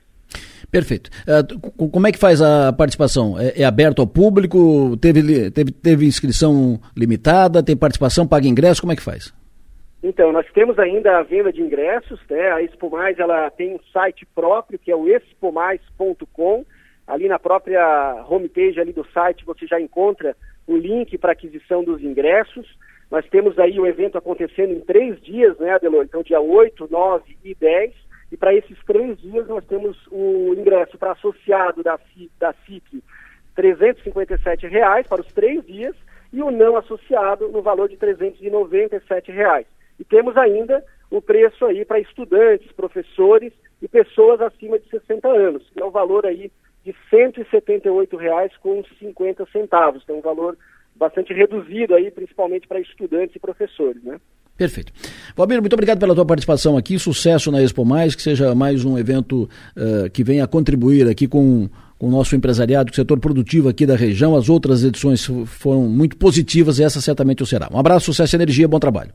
Perfeito. 0.70 1.10
Uh, 1.28 1.90
como 1.90 2.06
é 2.06 2.12
que 2.12 2.18
faz 2.18 2.40
a 2.40 2.72
participação? 2.72 3.38
É, 3.38 3.60
é, 3.60 3.64
aberto 3.64 4.00
ao 4.00 4.06
público? 4.06 4.96
Teve, 4.96 5.50
teve, 5.50 5.70
teve 5.70 6.06
inscrição 6.06 6.80
limitada? 6.96 7.62
Tem 7.62 7.76
participação? 7.76 8.26
Paga 8.26 8.48
ingresso? 8.48 8.80
Como 8.80 8.92
é 8.92 8.96
que 8.96 9.02
faz? 9.02 9.34
Então, 10.02 10.32
nós 10.32 10.46
temos 10.54 10.78
ainda 10.78 11.18
a 11.18 11.22
venda 11.22 11.52
de 11.52 11.60
ingressos, 11.60 12.18
né? 12.30 12.52
A 12.52 12.62
Expo 12.62 12.88
Mais, 12.90 13.18
ela 13.18 13.50
tem 13.50 13.74
um 13.74 13.80
site 13.92 14.26
próprio, 14.34 14.78
que 14.78 14.90
é 14.90 14.96
o 14.96 15.06
expomais.com, 15.08 16.64
ali 17.06 17.28
na 17.28 17.38
própria 17.38 18.24
homepage 18.28 18.80
ali 18.80 18.92
do 18.92 19.06
site 19.12 19.44
você 19.44 19.66
já 19.66 19.80
encontra 19.80 20.36
o 20.66 20.76
link 20.76 21.16
para 21.18 21.32
aquisição 21.32 21.84
dos 21.84 22.02
ingressos. 22.02 22.66
Nós 23.10 23.24
temos 23.28 23.58
aí 23.58 23.78
o 23.78 23.86
evento 23.86 24.18
acontecendo 24.18 24.72
em 24.72 24.80
três 24.80 25.20
dias, 25.22 25.56
né, 25.58 25.70
Adelor? 25.70 26.04
Então, 26.04 26.22
dia 26.22 26.40
8, 26.40 26.88
9 26.90 27.36
e 27.44 27.54
10. 27.54 27.92
E 28.32 28.36
para 28.36 28.52
esses 28.52 28.76
três 28.84 29.16
dias 29.20 29.46
nós 29.46 29.64
temos 29.66 29.96
o 30.10 30.52
ingresso 30.56 30.98
para 30.98 31.12
associado 31.12 31.82
da, 31.82 31.98
da 32.40 32.52
CIC, 32.66 33.02
R$ 33.56 34.68
reais 34.68 35.06
para 35.06 35.20
os 35.20 35.32
três 35.32 35.64
dias, 35.64 35.94
e 36.32 36.42
o 36.42 36.50
não 36.50 36.76
associado 36.76 37.48
no 37.48 37.62
valor 37.62 37.88
de 37.88 37.94
R$ 37.94 39.32
reais. 39.32 39.66
E 39.98 40.04
temos 40.04 40.36
ainda 40.36 40.84
o 41.08 41.22
preço 41.22 41.64
aí 41.64 41.84
para 41.84 42.00
estudantes, 42.00 42.72
professores 42.72 43.52
e 43.80 43.86
pessoas 43.86 44.40
acima 44.40 44.78
de 44.78 44.88
60 44.88 45.28
anos, 45.28 45.70
que 45.70 45.80
é 45.80 45.84
o 45.84 45.90
valor 45.90 46.26
aí 46.26 46.50
de 46.86 46.92
R$ 46.92 46.98
178,50. 47.32 50.00
Então, 50.02 50.18
um 50.18 50.20
valor 50.20 50.56
bastante 50.94 51.32
reduzido 51.34 51.94
aí, 51.94 52.10
principalmente 52.10 52.68
para 52.68 52.80
estudantes 52.80 53.34
e 53.34 53.40
professores, 53.40 54.04
né? 54.04 54.20
Perfeito. 54.56 54.92
Valmir, 55.36 55.60
muito 55.60 55.74
obrigado 55.74 55.98
pela 55.98 56.14
tua 56.14 56.24
participação 56.24 56.78
aqui, 56.78 56.98
sucesso 56.98 57.52
na 57.52 57.60
Expo 57.60 57.84
Mais, 57.84 58.14
que 58.14 58.22
seja 58.22 58.54
mais 58.54 58.86
um 58.86 58.96
evento 58.96 59.50
uh, 59.76 60.08
que 60.10 60.24
venha 60.24 60.46
contribuir 60.46 61.06
aqui 61.08 61.28
com, 61.28 61.68
com 61.98 62.08
o 62.08 62.10
nosso 62.10 62.34
empresariado, 62.34 62.90
com 62.90 62.94
o 62.94 62.96
setor 62.96 63.20
produtivo 63.20 63.68
aqui 63.68 63.84
da 63.84 63.94
região. 63.94 64.34
As 64.34 64.48
outras 64.48 64.82
edições 64.82 65.26
foram 65.44 65.82
muito 65.82 66.16
positivas 66.16 66.78
e 66.78 66.84
essa 66.84 67.02
certamente 67.02 67.42
o 67.42 67.46
será. 67.46 67.68
Um 67.70 67.78
abraço, 67.78 68.06
sucesso 68.06 68.34
e 68.34 68.38
energia, 68.38 68.66
bom 68.66 68.78
trabalho. 68.78 69.12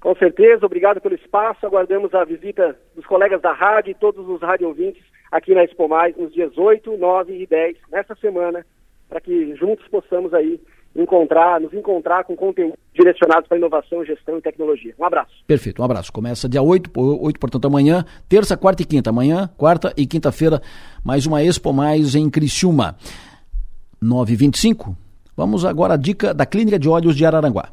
Com 0.00 0.16
certeza, 0.16 0.66
obrigado 0.66 1.00
pelo 1.00 1.14
espaço, 1.14 1.64
aguardamos 1.64 2.12
a 2.12 2.24
visita 2.24 2.76
dos 2.96 3.06
colegas 3.06 3.40
da 3.40 3.52
rádio 3.52 3.92
e 3.92 3.94
todos 3.94 4.28
os 4.28 4.40
rádio 4.40 4.66
ouvintes 4.66 5.11
aqui 5.32 5.54
na 5.54 5.64
Expo 5.64 5.88
Mais 5.88 6.14
nos 6.16 6.32
dias 6.32 6.56
8, 6.56 6.96
9 6.96 7.42
e 7.42 7.46
10, 7.46 7.76
nessa 7.90 8.14
semana, 8.16 8.64
para 9.08 9.20
que 9.20 9.56
juntos 9.56 9.88
possamos 9.88 10.32
aí 10.34 10.60
encontrar, 10.94 11.58
nos 11.58 11.72
encontrar 11.72 12.24
com 12.24 12.36
conteúdo 12.36 12.74
direcionados 12.94 13.48
para 13.48 13.56
inovação, 13.56 14.04
gestão 14.04 14.36
e 14.36 14.42
tecnologia. 14.42 14.94
Um 14.98 15.04
abraço. 15.06 15.32
Perfeito, 15.46 15.80
um 15.80 15.84
abraço. 15.84 16.12
Começa 16.12 16.46
dia 16.46 16.60
8, 16.60 16.90
8 16.94 17.40
portanto, 17.40 17.66
amanhã, 17.66 18.04
terça, 18.28 18.56
quarta 18.58 18.82
e 18.82 18.84
quinta. 18.84 19.08
Amanhã, 19.08 19.48
quarta 19.56 19.92
e 19.96 20.06
quinta-feira, 20.06 20.60
mais 21.02 21.26
uma 21.26 21.42
Expo 21.42 21.72
Mais 21.72 22.14
em 22.14 22.28
Criciúma. 22.28 22.96
9h25. 24.02 24.94
Vamos 25.34 25.64
agora 25.64 25.94
à 25.94 25.96
dica 25.96 26.34
da 26.34 26.44
Clínica 26.44 26.78
de 26.78 26.88
Olhos 26.88 27.16
de 27.16 27.24
Araranguá. 27.24 27.70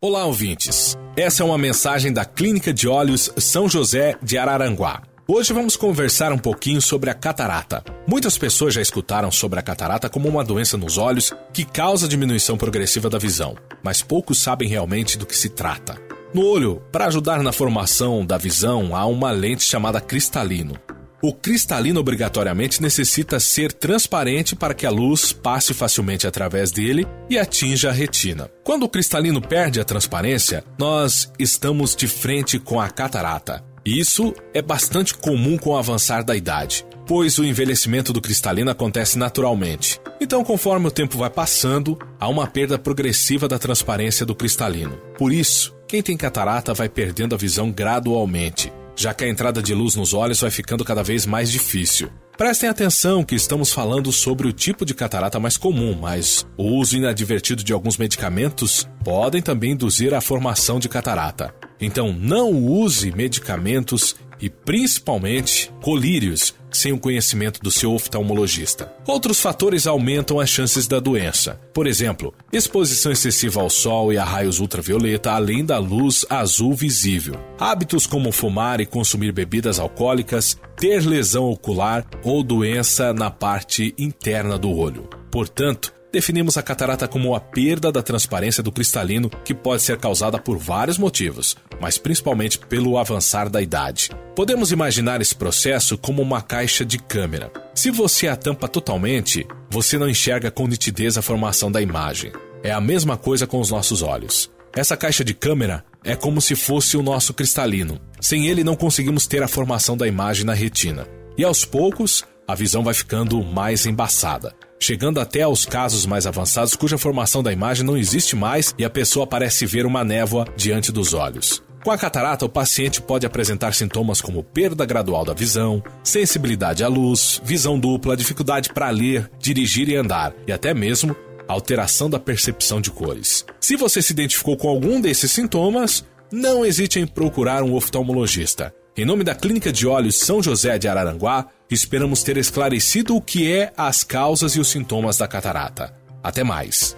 Olá, 0.00 0.24
ouvintes. 0.24 0.96
Essa 1.14 1.42
é 1.42 1.46
uma 1.46 1.58
mensagem 1.58 2.10
da 2.10 2.24
Clínica 2.24 2.72
de 2.72 2.88
Olhos 2.88 3.30
São 3.36 3.68
José 3.68 4.16
de 4.22 4.38
Araranguá. 4.38 5.02
Hoje 5.32 5.52
vamos 5.52 5.76
conversar 5.76 6.32
um 6.32 6.38
pouquinho 6.38 6.82
sobre 6.82 7.08
a 7.08 7.14
catarata. 7.14 7.84
Muitas 8.04 8.36
pessoas 8.36 8.74
já 8.74 8.82
escutaram 8.82 9.30
sobre 9.30 9.60
a 9.60 9.62
catarata 9.62 10.08
como 10.08 10.28
uma 10.28 10.42
doença 10.42 10.76
nos 10.76 10.98
olhos 10.98 11.32
que 11.52 11.64
causa 11.64 12.08
diminuição 12.08 12.58
progressiva 12.58 13.08
da 13.08 13.16
visão, 13.16 13.54
mas 13.80 14.02
poucos 14.02 14.38
sabem 14.38 14.68
realmente 14.68 15.16
do 15.16 15.24
que 15.24 15.36
se 15.36 15.48
trata. 15.48 15.96
No 16.34 16.44
olho, 16.44 16.82
para 16.90 17.06
ajudar 17.06 17.44
na 17.44 17.52
formação 17.52 18.26
da 18.26 18.36
visão, 18.36 18.96
há 18.96 19.06
uma 19.06 19.30
lente 19.30 19.62
chamada 19.62 20.00
cristalino. 20.00 20.74
O 21.22 21.32
cristalino 21.32 22.00
obrigatoriamente 22.00 22.82
necessita 22.82 23.38
ser 23.38 23.72
transparente 23.72 24.56
para 24.56 24.74
que 24.74 24.84
a 24.84 24.90
luz 24.90 25.32
passe 25.32 25.72
facilmente 25.72 26.26
através 26.26 26.72
dele 26.72 27.06
e 27.28 27.38
atinja 27.38 27.90
a 27.90 27.92
retina. 27.92 28.50
Quando 28.64 28.82
o 28.82 28.88
cristalino 28.88 29.40
perde 29.40 29.80
a 29.80 29.84
transparência, 29.84 30.64
nós 30.76 31.30
estamos 31.38 31.94
de 31.94 32.08
frente 32.08 32.58
com 32.58 32.80
a 32.80 32.90
catarata. 32.90 33.69
Isso 33.84 34.34
é 34.52 34.60
bastante 34.60 35.14
comum 35.14 35.56
com 35.56 35.70
o 35.70 35.76
avançar 35.76 36.22
da 36.22 36.36
idade, 36.36 36.84
pois 37.06 37.38
o 37.38 37.44
envelhecimento 37.44 38.12
do 38.12 38.20
cristalino 38.20 38.70
acontece 38.70 39.18
naturalmente. 39.18 39.98
Então, 40.20 40.44
conforme 40.44 40.86
o 40.86 40.90
tempo 40.90 41.16
vai 41.16 41.30
passando, 41.30 41.98
há 42.18 42.28
uma 42.28 42.46
perda 42.46 42.78
progressiva 42.78 43.48
da 43.48 43.58
transparência 43.58 44.26
do 44.26 44.34
cristalino. 44.34 44.98
Por 45.16 45.32
isso, 45.32 45.74
quem 45.88 46.02
tem 46.02 46.16
catarata 46.16 46.74
vai 46.74 46.88
perdendo 46.88 47.34
a 47.34 47.38
visão 47.38 47.70
gradualmente, 47.70 48.70
já 49.00 49.14
que 49.14 49.24
a 49.24 49.28
entrada 49.28 49.62
de 49.62 49.72
luz 49.72 49.96
nos 49.96 50.12
olhos 50.12 50.40
vai 50.40 50.50
ficando 50.50 50.84
cada 50.84 51.02
vez 51.02 51.24
mais 51.24 51.50
difícil. 51.50 52.10
Prestem 52.36 52.68
atenção 52.68 53.24
que 53.24 53.34
estamos 53.34 53.72
falando 53.72 54.12
sobre 54.12 54.46
o 54.46 54.52
tipo 54.52 54.84
de 54.84 54.94
catarata 54.94 55.40
mais 55.40 55.56
comum, 55.56 55.96
mas 55.98 56.46
o 56.56 56.64
uso 56.64 56.98
inadvertido 56.98 57.64
de 57.64 57.72
alguns 57.72 57.96
medicamentos 57.96 58.86
podem 59.02 59.40
também 59.40 59.72
induzir 59.72 60.12
a 60.12 60.20
formação 60.20 60.78
de 60.78 60.88
catarata. 60.88 61.54
Então 61.80 62.12
não 62.12 62.52
use 62.52 63.10
medicamentos 63.10 64.16
e 64.38 64.50
principalmente 64.50 65.72
colírios 65.82 66.54
sem 66.72 66.92
o 66.92 66.98
conhecimento 66.98 67.60
do 67.60 67.70
seu 67.70 67.92
oftalmologista. 67.92 68.92
Outros 69.06 69.40
fatores 69.40 69.86
aumentam 69.86 70.40
as 70.40 70.48
chances 70.48 70.86
da 70.86 71.00
doença. 71.00 71.60
Por 71.72 71.86
exemplo, 71.86 72.34
exposição 72.52 73.12
excessiva 73.12 73.60
ao 73.60 73.70
sol 73.70 74.12
e 74.12 74.18
a 74.18 74.24
raios 74.24 74.60
ultravioleta, 74.60 75.32
além 75.32 75.64
da 75.64 75.78
luz 75.78 76.24
azul 76.28 76.74
visível. 76.74 77.34
Hábitos 77.58 78.06
como 78.06 78.32
fumar 78.32 78.80
e 78.80 78.86
consumir 78.86 79.32
bebidas 79.32 79.78
alcoólicas, 79.78 80.58
ter 80.76 81.04
lesão 81.04 81.44
ocular 81.44 82.06
ou 82.24 82.42
doença 82.42 83.12
na 83.12 83.30
parte 83.30 83.94
interna 83.98 84.58
do 84.58 84.70
olho. 84.70 85.08
Portanto, 85.30 85.92
definimos 86.12 86.56
a 86.56 86.62
catarata 86.62 87.06
como 87.06 87.34
a 87.34 87.40
perda 87.40 87.92
da 87.92 88.02
transparência 88.02 88.62
do 88.62 88.72
cristalino 88.72 89.30
que 89.44 89.54
pode 89.54 89.82
ser 89.82 89.98
causada 89.98 90.38
por 90.38 90.58
vários 90.58 90.98
motivos, 90.98 91.56
mas 91.80 91.98
principalmente 91.98 92.58
pelo 92.58 92.98
avançar 92.98 93.48
da 93.48 93.62
idade. 93.62 94.10
Podemos 94.34 94.72
imaginar 94.72 95.20
esse 95.20 95.34
processo 95.34 95.96
como 95.96 96.22
uma 96.22 96.42
caixa 96.42 96.84
de 96.84 96.98
câmera. 96.98 97.52
Se 97.74 97.90
você 97.90 98.28
a 98.28 98.36
tampa 98.36 98.68
totalmente, 98.68 99.46
você 99.70 99.98
não 99.98 100.08
enxerga 100.08 100.50
com 100.50 100.66
nitidez 100.66 101.16
a 101.16 101.22
formação 101.22 101.70
da 101.70 101.80
imagem. 101.80 102.32
É 102.62 102.72
a 102.72 102.80
mesma 102.80 103.16
coisa 103.16 103.46
com 103.46 103.60
os 103.60 103.70
nossos 103.70 104.02
olhos. 104.02 104.50
Essa 104.74 104.96
caixa 104.96 105.24
de 105.24 105.34
câmera 105.34 105.84
é 106.04 106.14
como 106.14 106.40
se 106.40 106.54
fosse 106.54 106.96
o 106.96 107.02
nosso 107.02 107.34
cristalino. 107.34 108.00
Sem 108.20 108.46
ele, 108.46 108.62
não 108.62 108.76
conseguimos 108.76 109.26
ter 109.26 109.42
a 109.42 109.48
formação 109.48 109.96
da 109.96 110.06
imagem 110.06 110.44
na 110.44 110.54
retina. 110.54 111.08
E 111.36 111.44
aos 111.44 111.64
poucos, 111.64 112.24
a 112.46 112.54
visão 112.54 112.84
vai 112.84 112.94
ficando 112.94 113.42
mais 113.42 113.86
embaçada 113.86 114.54
chegando 114.80 115.20
até 115.20 115.42
aos 115.42 115.66
casos 115.66 116.06
mais 116.06 116.26
avançados 116.26 116.74
cuja 116.74 116.98
formação 116.98 117.42
da 117.42 117.52
imagem 117.52 117.84
não 117.84 117.96
existe 117.96 118.34
mais 118.34 118.74
e 118.78 118.84
a 118.84 118.90
pessoa 118.90 119.26
parece 119.26 119.66
ver 119.66 119.84
uma 119.84 120.02
névoa 120.02 120.46
diante 120.56 120.90
dos 120.90 121.12
olhos. 121.12 121.62
Com 121.84 121.90
a 121.90 121.96
catarata, 121.96 122.44
o 122.44 122.48
paciente 122.48 123.00
pode 123.00 123.24
apresentar 123.24 123.72
sintomas 123.72 124.20
como 124.20 124.42
perda 124.42 124.84
gradual 124.84 125.24
da 125.24 125.32
visão, 125.32 125.82
sensibilidade 126.04 126.84
à 126.84 126.88
luz, 126.88 127.40
visão 127.42 127.78
dupla, 127.78 128.16
dificuldade 128.16 128.70
para 128.70 128.90
ler, 128.90 129.30
dirigir 129.38 129.88
e 129.88 129.96
andar, 129.96 130.34
e 130.46 130.52
até 130.52 130.74
mesmo 130.74 131.16
alteração 131.48 132.08
da 132.08 132.18
percepção 132.18 132.80
de 132.80 132.90
cores. 132.90 133.44
Se 133.60 133.76
você 133.76 134.02
se 134.02 134.12
identificou 134.12 134.56
com 134.56 134.68
algum 134.68 135.00
desses 135.00 135.32
sintomas, 135.32 136.04
não 136.30 136.64
hesite 136.64 137.00
em 137.00 137.06
procurar 137.06 137.62
um 137.62 137.74
oftalmologista. 137.74 138.74
Em 138.96 139.04
nome 139.04 139.24
da 139.24 139.34
Clínica 139.34 139.72
de 139.72 139.86
Olhos 139.86 140.18
São 140.18 140.42
José 140.42 140.78
de 140.78 140.88
Araranguá, 140.88 141.46
esperamos 141.70 142.22
ter 142.22 142.36
esclarecido 142.36 143.16
o 143.16 143.20
que 143.20 143.50
é 143.50 143.72
as 143.76 144.02
causas 144.04 144.56
e 144.56 144.60
os 144.60 144.68
sintomas 144.68 145.16
da 145.16 145.28
catarata. 145.28 145.94
Até 146.22 146.44
mais. 146.44 146.96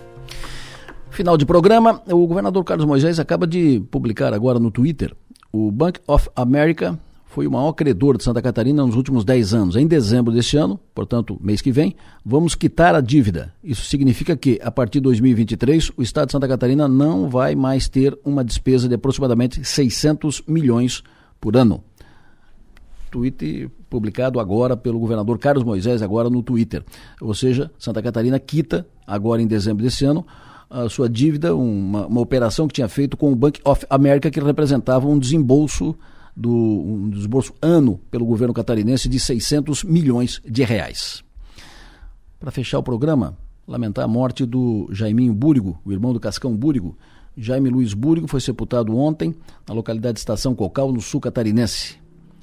Final 1.11 1.37
de 1.37 1.45
programa, 1.45 2.03
o 2.07 2.27
governador 2.27 2.65
Carlos 2.65 2.87
Moisés 2.87 3.21
acaba 3.21 3.47
de 3.47 3.81
publicar 3.91 4.33
agora 4.33 4.59
no 4.59 4.71
Twitter 4.71 5.15
o 5.53 5.71
Bank 5.71 6.01
of 6.07 6.29
America 6.35 6.99
foi 7.27 7.47
o 7.47 7.51
maior 7.51 7.73
credor 7.73 8.19
de 8.19 8.25
Santa 8.25 8.43
Catarina 8.43 8.85
nos 8.85 8.95
últimos 8.95 9.25
10 9.25 9.55
anos. 9.55 9.77
Em 9.77 9.87
dezembro 9.87 10.33
deste 10.35 10.57
ano, 10.57 10.79
portanto, 10.95 11.39
mês 11.41 11.63
que 11.63 11.73
vem, 11.73 11.95
vamos 12.25 12.55
quitar 12.55 12.95
a 12.95 13.01
dívida. 13.01 13.55
Isso 13.65 13.87
significa 13.87 14.37
que, 14.37 14.61
a 14.63 14.71
partir 14.71 14.99
de 14.99 15.05
2023, 15.05 15.93
o 15.97 16.03
Estado 16.03 16.27
de 16.27 16.33
Santa 16.33 16.47
Catarina 16.47 16.87
não 16.87 17.31
vai 17.31 17.55
mais 17.55 17.89
ter 17.89 18.19
uma 18.23 18.45
despesa 18.45 18.87
de 18.87 18.97
aproximadamente 18.97 19.65
600 19.65 20.43
milhões 20.47 21.03
por 21.43 21.57
ano. 21.57 21.83
Tweet 23.11 23.69
publicado 23.91 24.41
agora 24.41 24.75
pelo 24.75 24.99
governador 24.99 25.39
Carlos 25.39 25.65
Moisés, 25.65 26.01
agora 26.01 26.31
no 26.31 26.43
Twitter. 26.43 26.83
Ou 27.21 27.35
seja, 27.35 27.71
Santa 27.79 28.01
Catarina 28.01 28.39
quita, 28.39 28.87
agora 29.07 29.43
em 29.43 29.47
dezembro 29.47 29.83
desse 29.83 30.05
ano, 30.05 30.25
a 30.71 30.89
sua 30.89 31.11
dívida, 31.11 31.55
uma, 31.55 32.07
uma 32.07 32.21
operação 32.21 32.67
que 32.67 32.75
tinha 32.75 32.89
feito 32.89 33.17
com 33.17 33.31
o 33.31 33.37
Bank 33.37 33.61
of 33.65 33.85
America, 33.91 34.31
que 34.31 34.41
representava 34.41 35.07
um 35.07 35.19
desembolso 35.19 35.95
do 36.35 36.51
um 36.51 37.11
desembolso 37.11 37.53
ano 37.61 38.01
pelo 38.11 38.25
governo 38.25 38.55
catarinense 38.55 39.09
de 39.09 39.21
600 39.21 39.85
milhões 39.85 40.41
de 40.49 40.65
reais. 40.65 41.23
Para 42.41 42.51
fechar 42.51 42.79
o 42.79 42.83
programa, 42.83 43.37
lamentar 43.67 44.05
a 44.05 44.09
morte 44.09 44.47
do 44.47 44.89
Jaiminho 44.91 45.35
Búrigo, 45.35 45.79
o 45.85 45.93
irmão 45.93 46.15
do 46.15 46.21
Cascão 46.21 46.57
Búrigo. 46.57 46.97
Jaime 47.37 47.71
Luiz 47.71 47.95
Búrigo 47.95 48.29
foi 48.29 48.41
sepultado 48.41 48.97
ontem 48.97 49.35
na 49.67 49.75
localidade 49.75 50.15
de 50.15 50.21
Estação 50.21 50.55
Cocal, 50.55 50.93
no 50.93 51.01
sul 51.01 51.21
catarinense 51.21 52.03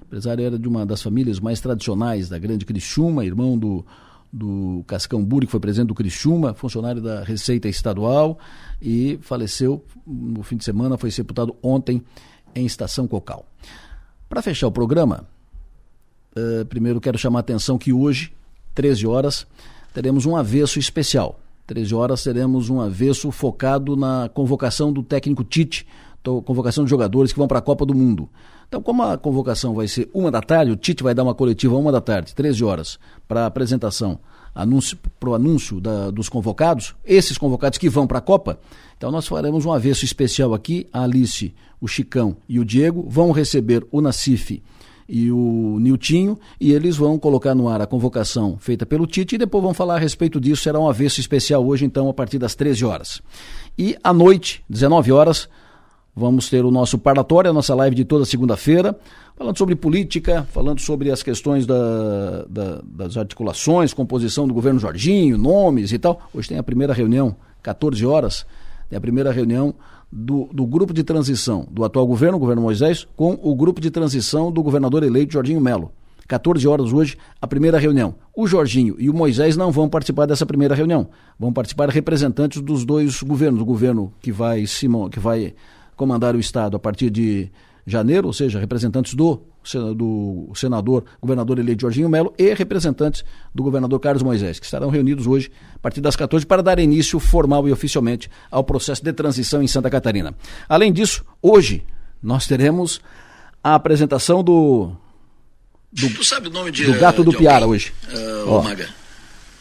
empresário 0.09 0.43
era 0.43 0.57
de 0.57 0.67
uma 0.67 0.87
das 0.87 1.03
famílias 1.03 1.39
mais 1.39 1.61
tradicionais 1.61 2.27
da 2.27 2.39
grande 2.39 2.65
Criciúma, 2.65 3.23
irmão 3.23 3.55
do, 3.55 3.85
do 4.33 4.83
Cascão 4.87 5.23
que 5.23 5.45
foi 5.45 5.59
presidente 5.59 5.89
do 5.89 5.93
Criciúma, 5.93 6.55
funcionário 6.55 6.99
da 6.99 7.23
Receita 7.23 7.69
Estadual 7.69 8.39
e 8.81 9.19
faleceu 9.21 9.85
no 10.05 10.41
fim 10.41 10.57
de 10.57 10.63
semana, 10.63 10.97
foi 10.97 11.11
sepultado 11.11 11.55
ontem 11.61 12.03
em 12.55 12.65
Estação 12.65 13.07
Cocal. 13.07 13.45
Para 14.27 14.41
fechar 14.41 14.67
o 14.67 14.71
programa, 14.71 15.27
uh, 16.35 16.65
primeiro 16.65 16.99
quero 16.99 17.17
chamar 17.17 17.39
a 17.39 17.41
atenção 17.41 17.77
que 17.77 17.93
hoje 17.93 18.33
13 18.73 19.05
horas, 19.05 19.45
teremos 19.93 20.25
um 20.25 20.35
avesso 20.35 20.79
especial. 20.79 21.39
13 21.69 21.93
horas 21.93 22.23
teremos 22.23 22.67
um 22.67 22.81
avesso 22.81 23.29
focado 23.29 23.95
na 23.95 24.27
convocação 24.33 24.91
do 24.91 25.03
técnico 25.03 25.43
Tite, 25.43 25.85
convocação 26.43 26.83
de 26.83 26.89
jogadores 26.89 27.31
que 27.31 27.37
vão 27.37 27.47
para 27.47 27.59
a 27.59 27.61
Copa 27.61 27.85
do 27.85 27.93
Mundo. 27.93 28.27
Então, 28.67 28.81
como 28.81 29.03
a 29.03 29.19
convocação 29.19 29.75
vai 29.75 29.87
ser 29.87 30.09
uma 30.11 30.31
da 30.31 30.41
tarde, 30.41 30.71
o 30.71 30.75
Tite 30.75 31.03
vai 31.03 31.13
dar 31.13 31.21
uma 31.21 31.35
coletiva 31.35 31.77
uma 31.77 31.91
da 31.91 32.01
tarde, 32.01 32.33
13 32.33 32.63
horas, 32.63 32.97
para 33.27 33.45
apresentação, 33.45 34.17
para 35.19 35.29
o 35.29 35.35
anúncio 35.35 35.79
da, 35.79 36.09
dos 36.09 36.27
convocados, 36.27 36.95
esses 37.05 37.37
convocados 37.37 37.77
que 37.77 37.87
vão 37.87 38.07
para 38.07 38.17
a 38.17 38.21
Copa. 38.21 38.59
Então, 38.97 39.11
nós 39.11 39.27
faremos 39.27 39.63
um 39.63 39.71
avesso 39.71 40.03
especial 40.03 40.55
aqui. 40.55 40.87
A 40.91 41.03
Alice, 41.03 41.53
o 41.79 41.87
Chicão 41.87 42.35
e 42.49 42.59
o 42.59 42.65
Diego 42.65 43.05
vão 43.07 43.31
receber 43.31 43.85
o 43.91 44.01
Nacife 44.01 44.63
e 45.09 45.31
o 45.31 45.77
Niltinho, 45.79 46.37
e 46.61 46.71
eles 46.71 46.95
vão 46.95 47.17
colocar 47.17 47.55
no 47.55 47.67
ar 47.67 47.81
a 47.81 47.87
convocação 47.87 48.57
feita 48.59 48.85
pelo 48.85 49.07
Tite 49.07 49.33
e 49.33 49.37
depois 49.39 49.63
vão 49.63 49.73
falar 49.73 49.95
a 49.95 49.99
respeito 49.99 50.39
disso. 50.39 50.61
Será 50.61 50.79
um 50.79 50.87
avesso 50.87 51.19
especial 51.19 51.65
hoje, 51.65 51.83
então, 51.83 52.07
a 52.07 52.13
partir 52.13 52.37
das 52.37 52.53
13 52.53 52.85
horas. 52.85 53.19
E 53.75 53.97
à 54.03 54.13
noite, 54.13 54.63
19 54.69 55.11
horas, 55.11 55.49
vamos 56.15 56.47
ter 56.47 56.63
o 56.63 56.69
nosso 56.69 56.99
parlatório, 56.99 57.49
a 57.49 57.53
nossa 57.53 57.73
live 57.73 57.95
de 57.95 58.05
toda 58.05 58.23
segunda-feira, 58.23 58.95
falando 59.35 59.57
sobre 59.57 59.75
política, 59.75 60.47
falando 60.51 60.79
sobre 60.79 61.09
as 61.09 61.23
questões 61.23 61.65
da, 61.65 62.45
da, 62.47 62.81
das 62.83 63.17
articulações, 63.17 63.93
composição 63.93 64.47
do 64.47 64.53
governo 64.53 64.79
Jorginho, 64.79 65.39
nomes 65.39 65.91
e 65.91 65.97
tal. 65.97 66.21
Hoje 66.31 66.49
tem 66.49 66.57
a 66.59 66.63
primeira 66.63 66.93
reunião, 66.93 67.35
14 67.63 68.05
horas, 68.05 68.45
tem 68.87 68.97
a 68.97 69.01
primeira 69.01 69.31
reunião 69.31 69.73
do, 70.11 70.49
do 70.51 70.65
grupo 70.65 70.93
de 70.93 71.03
transição 71.03 71.67
do 71.69 71.83
atual 71.83 72.07
governo, 72.07 72.37
o 72.37 72.39
governo 72.39 72.61
Moisés, 72.61 73.07
com 73.15 73.37
o 73.41 73.55
grupo 73.55 73.79
de 73.79 73.91
transição 73.91 74.51
do 74.51 74.63
governador 74.63 75.03
eleito 75.03 75.33
Jorginho 75.33 75.61
Melo. 75.61 75.91
14 76.27 76.67
horas 76.67 76.93
hoje, 76.93 77.17
a 77.41 77.47
primeira 77.47 77.79
reunião. 77.79 78.13
O 78.35 78.45
Jorginho 78.45 78.95
e 78.99 79.09
o 79.09 79.13
Moisés 79.13 79.57
não 79.57 79.71
vão 79.71 79.89
participar 79.89 80.27
dessa 80.27 80.45
primeira 80.45 80.75
reunião. 80.75 81.09
Vão 81.39 81.51
participar 81.51 81.89
representantes 81.89 82.61
dos 82.61 82.85
dois 82.85 83.23
governos, 83.23 83.61
o 83.61 83.65
governo 83.65 84.13
que 84.21 84.31
vai, 84.31 84.67
Simão, 84.67 85.09
que 85.09 85.19
vai 85.19 85.55
comandar 85.95 86.35
o 86.35 86.39
Estado 86.39 86.77
a 86.77 86.79
partir 86.79 87.09
de 87.09 87.51
janeiro, 87.91 88.27
ou 88.27 88.33
seja, 88.33 88.59
representantes 88.59 89.13
do, 89.13 89.41
do 89.95 90.51
senador, 90.55 91.03
governador 91.19 91.59
eleito 91.59 91.81
Jorginho 91.81 92.09
Melo 92.09 92.33
e 92.37 92.53
representantes 92.53 93.23
do 93.53 93.63
governador 93.63 93.99
Carlos 93.99 94.23
Moisés, 94.23 94.59
que 94.59 94.65
estarão 94.65 94.89
reunidos 94.89 95.27
hoje 95.27 95.51
a 95.75 95.79
partir 95.79 96.01
das 96.01 96.15
14 96.15 96.45
para 96.45 96.61
dar 96.61 96.79
início 96.79 97.19
formal 97.19 97.67
e 97.67 97.71
oficialmente 97.71 98.29
ao 98.51 98.63
processo 98.63 99.03
de 99.03 99.13
transição 99.13 99.61
em 99.61 99.67
Santa 99.67 99.89
Catarina. 99.89 100.35
Além 100.67 100.93
disso, 100.93 101.25
hoje 101.41 101.85
nós 102.21 102.45
teremos 102.47 103.01
a 103.63 103.75
apresentação 103.75 104.43
do 104.43 104.91
do, 105.91 106.07
tu 106.11 106.23
sabe 106.23 106.49
o 106.49 106.51
nome 106.51 106.69
de, 106.69 106.85
do 106.85 106.99
gato 106.99 107.23
do 107.23 107.33
Piara 107.33 107.65
alguém? 107.65 107.71
hoje. 107.71 107.93
Uh, 108.13 108.47
Ó. 108.47 108.61
Maga. 108.61 108.87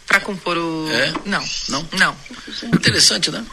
Pra 0.06 0.20
compor 0.20 0.58
o. 0.58 0.88
É? 0.90 1.12
Não. 1.24 1.42
Não? 1.68 1.86
Não. 1.98 2.14
Interessante, 2.64 3.30
né? 3.30 3.44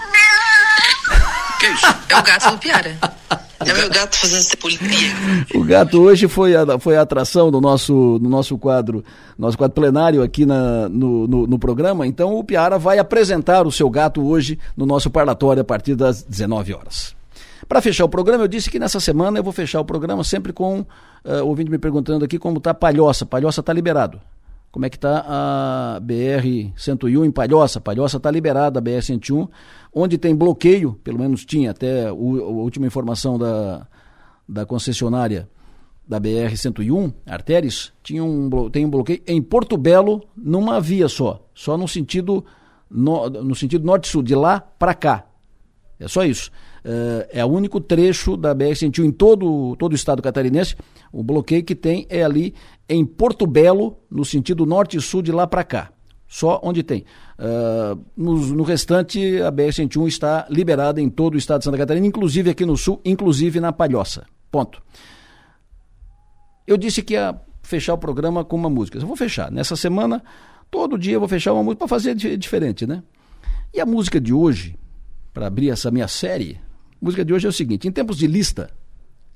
que 1.60 1.68
isso? 1.68 1.86
É 2.10 2.18
o 2.18 2.24
gato 2.24 2.52
do 2.52 2.58
Piara. 2.58 2.98
É 3.60 3.74
meu 3.74 3.90
gato 3.90 4.18
fazendo 4.18 4.58
policia. 4.58 5.14
O 5.54 5.64
gato 5.64 6.02
hoje 6.02 6.28
foi 6.28 6.56
a, 6.56 6.78
foi 6.78 6.98
a 6.98 7.02
atração 7.02 7.50
do 7.50 7.62
nosso, 7.62 8.20
do 8.20 8.30
nosso 8.30 8.58
quadro, 8.58 9.04
nosso 9.38 9.58
quadro 9.58 9.74
plenário 9.74 10.22
aqui 10.22 10.46
na, 10.46 10.90
no, 10.90 11.28
no, 11.28 11.48
no, 11.48 11.60
programa. 11.60 12.06
Então 12.06 12.36
o 12.36 12.44
Piara 12.44 12.78
vai 12.78 13.00
apresentar 13.00 13.66
o 13.66 13.72
seu 13.72 13.90
gato 13.90 14.26
hoje 14.26 14.60
no 14.76 14.86
nosso 14.86 15.10
parlatório 15.10 15.62
a 15.62 15.66
partir 15.66 15.96
das 15.96 16.22
19 16.24 16.74
horas. 16.74 17.16
Para 17.68 17.82
fechar 17.82 18.06
o 18.06 18.10
programa, 18.10 18.44
eu 18.44 18.48
disse 18.48 18.70
que 18.70 18.78
nessa 18.78 19.00
semana 19.00 19.40
eu 19.40 19.44
vou 19.44 19.54
fechar 19.54 19.80
o 19.80 19.86
programa 19.86 20.24
sempre 20.24 20.54
com 20.54 20.82
uh, 20.82 20.86
ouvindo 21.44 21.72
me 21.72 21.78
perguntando 21.78 22.26
aqui 22.26 22.38
como 22.38 22.58
está 22.58 22.74
Palhoça. 22.74 23.26
Palhoça 23.26 23.62
está 23.62 23.74
liberado. 23.74 24.20
Como 24.76 24.86
é 24.86 24.90
que 24.90 24.98
está 24.98 25.24
a 25.26 26.02
BR-101 26.02 27.26
em 27.26 27.32
Palhoça? 27.32 27.80
Palhoça 27.80 28.18
está 28.18 28.30
liberada, 28.30 28.78
a 28.78 28.82
BR-101, 28.82 29.48
onde 29.94 30.18
tem 30.18 30.36
bloqueio, 30.36 31.00
pelo 31.02 31.18
menos 31.18 31.46
tinha 31.46 31.72
até 31.72 32.12
o, 32.12 32.42
a 32.42 32.50
última 32.50 32.86
informação 32.86 33.40
da, 33.40 33.88
da 34.46 34.66
concessionária 34.66 35.48
da 36.06 36.20
BR-101, 36.20 37.14
Artéries, 37.26 37.94
tinha 38.04 38.22
um, 38.22 38.70
tem 38.70 38.86
um 38.86 38.90
bloqueio 38.90 39.22
em 39.26 39.42
Porto 39.42 39.78
Belo, 39.78 40.22
numa 40.36 40.82
via 40.82 41.08
só, 41.08 41.42
só 41.54 41.78
no 41.78 41.88
sentido, 41.88 42.44
no, 42.92 43.30
no 43.30 43.56
sentido 43.56 43.86
norte-sul, 43.86 44.22
de 44.24 44.36
lá 44.36 44.60
para 44.60 44.94
cá. 44.94 45.26
É 45.98 46.10
só 46.10 46.26
isso. 46.26 46.52
Uh, 46.86 47.26
é 47.32 47.44
o 47.44 47.48
único 47.48 47.82
trecho 47.82 48.38
da 48.38 48.54
BR-101 48.54 49.06
em 49.06 49.12
todo, 49.12 49.76
todo 49.78 49.94
o 49.94 49.96
estado 49.96 50.22
catarinense. 50.22 50.76
O 51.12 51.24
bloqueio 51.24 51.64
que 51.64 51.74
tem 51.74 52.06
é 52.10 52.24
ali 52.24 52.54
em 52.88 53.04
Porto 53.04 53.48
Belo, 53.48 53.98
no 54.10 54.24
sentido 54.24 54.68
norte 54.68 54.96
e 54.96 55.02
sul 55.02 55.24
de 55.24 55.32
lá 55.32 55.48
para 55.48 55.64
cá. 55.64 55.92
Só 56.28 56.62
onde 56.64 56.84
tem. 56.84 57.04
Uh, 57.40 58.00
no, 58.16 58.36
no, 58.54 58.64
restante, 58.64 59.42
a 59.42 59.52
BR-101 59.52 60.08
está 60.08 60.46
liberada 60.48 61.02
em 61.02 61.10
todo 61.10 61.34
o 61.34 61.38
estado 61.38 61.60
de 61.60 61.66
Santa 61.66 61.78
Catarina, 61.78 62.06
inclusive 62.06 62.52
aqui 62.52 62.66
no 62.66 62.78
sul, 62.78 63.02
inclusive 63.04 63.60
na 63.60 63.74
Palhoça. 63.74 64.28
Ponto. 64.52 64.80
Eu 66.68 66.78
disse 66.78 67.02
que 67.02 67.14
ia 67.14 67.36
fechar 67.64 67.96
o 67.96 67.98
programa 67.98 68.46
com 68.46 68.56
uma 68.56 68.70
música. 68.70 69.00
Eu 69.00 69.08
vou 69.08 69.16
fechar. 69.16 69.52
Nessa 69.52 69.76
semana, 69.76 70.24
todo 70.70 71.00
dia 71.00 71.14
eu 71.14 71.20
vou 71.20 71.30
fechar 71.30 71.52
uma 71.52 71.64
música 71.64 71.80
para 71.80 71.88
fazer 71.88 72.14
diferente, 72.14 72.86
né? 72.86 73.02
E 73.74 73.82
a 73.82 73.86
música 73.88 74.22
de 74.22 74.34
hoje, 74.34 74.78
para 75.34 75.48
abrir 75.48 75.70
essa 75.70 75.90
minha 75.90 76.08
série, 76.08 76.60
música 77.02 77.24
de 77.24 77.34
hoje 77.34 77.46
é 77.46 77.50
o 77.50 77.54
seguinte: 77.54 77.88
em 77.88 77.92
tempos 77.92 78.18
de 78.18 78.28
lista, 78.28 78.70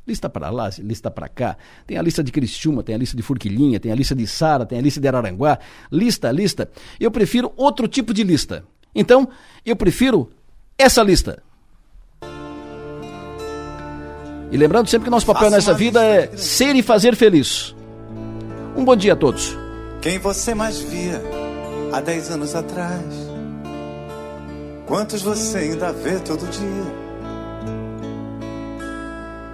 lista 0.07 0.29
para 0.29 0.49
lá, 0.49 0.69
lista 0.79 1.11
para 1.11 1.29
cá, 1.29 1.57
tem 1.85 1.97
a 1.97 2.01
lista 2.01 2.23
de 2.23 2.31
Criciúma, 2.31 2.83
tem 2.83 2.95
a 2.95 2.97
lista 2.97 3.15
de 3.15 3.23
Furquilinha, 3.23 3.79
tem 3.79 3.91
a 3.91 3.95
lista 3.95 4.15
de 4.15 4.25
Sara, 4.25 4.65
tem 4.65 4.79
a 4.79 4.81
lista 4.81 4.99
de 4.99 5.07
Araranguá, 5.07 5.59
lista, 5.91 6.31
lista. 6.31 6.69
Eu 6.99 7.11
prefiro 7.11 7.53
outro 7.55 7.87
tipo 7.87 8.13
de 8.13 8.23
lista. 8.23 8.63
Então, 8.93 9.29
eu 9.65 9.75
prefiro 9.75 10.31
essa 10.77 11.03
lista. 11.03 11.43
E 14.51 14.57
lembrando 14.57 14.87
sempre 14.87 15.05
que 15.05 15.11
nosso 15.11 15.27
papel 15.27 15.51
nessa 15.51 15.73
vida 15.73 16.03
é 16.03 16.35
ser 16.35 16.75
e 16.75 16.81
fazer 16.81 17.15
feliz. 17.15 17.75
Um 18.75 18.83
bom 18.83 18.95
dia 18.95 19.13
a 19.13 19.15
todos. 19.15 19.55
Quem 20.01 20.17
você 20.17 20.55
mais 20.55 20.79
via 20.79 21.21
há 21.91 22.01
10 22.01 22.31
anos 22.31 22.55
atrás? 22.55 23.03
Quantos 24.87 25.21
você 25.21 25.57
ainda 25.57 25.93
vê 25.93 26.17
todo 26.19 26.49
dia? 26.49 26.98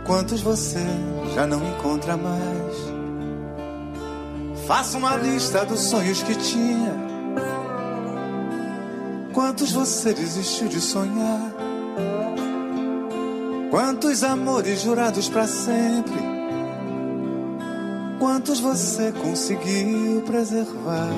Quantos 0.06 0.40
você 0.40 0.86
já 1.34 1.48
não 1.48 1.68
encontra 1.68 2.15
mais? 2.15 2.76
Faça 4.68 4.99
uma 4.99 5.15
lista 5.15 5.65
dos 5.65 5.80
sonhos 5.80 6.22
que 6.22 6.36
tinha. 6.36 6.94
Quantos 9.34 9.72
você 9.72 10.14
desistiu 10.14 10.68
de 10.68 10.80
sonhar? 10.80 11.52
Quantos 13.72 14.23
amores 14.23 14.82
jurados 14.82 15.27
para 15.27 15.48
sempre? 15.48 16.36
Quantos 18.19 18.60
você 18.60 19.11
conseguiu 19.11 20.22
preservar? 20.22 21.10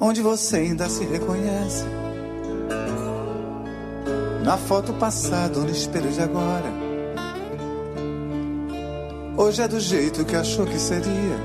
Onde 0.00 0.22
você 0.22 0.56
ainda 0.56 0.88
se 0.88 1.04
reconhece? 1.04 1.84
Na 4.44 4.56
foto 4.56 4.92
passada 4.94 5.58
ou 5.58 5.64
no 5.64 5.70
espelho 5.70 6.10
de 6.10 6.20
agora. 6.20 6.72
Hoje 9.36 9.62
é 9.62 9.68
do 9.68 9.78
jeito 9.78 10.24
que 10.24 10.34
achou 10.34 10.66
que 10.66 10.78
seria. 10.78 11.36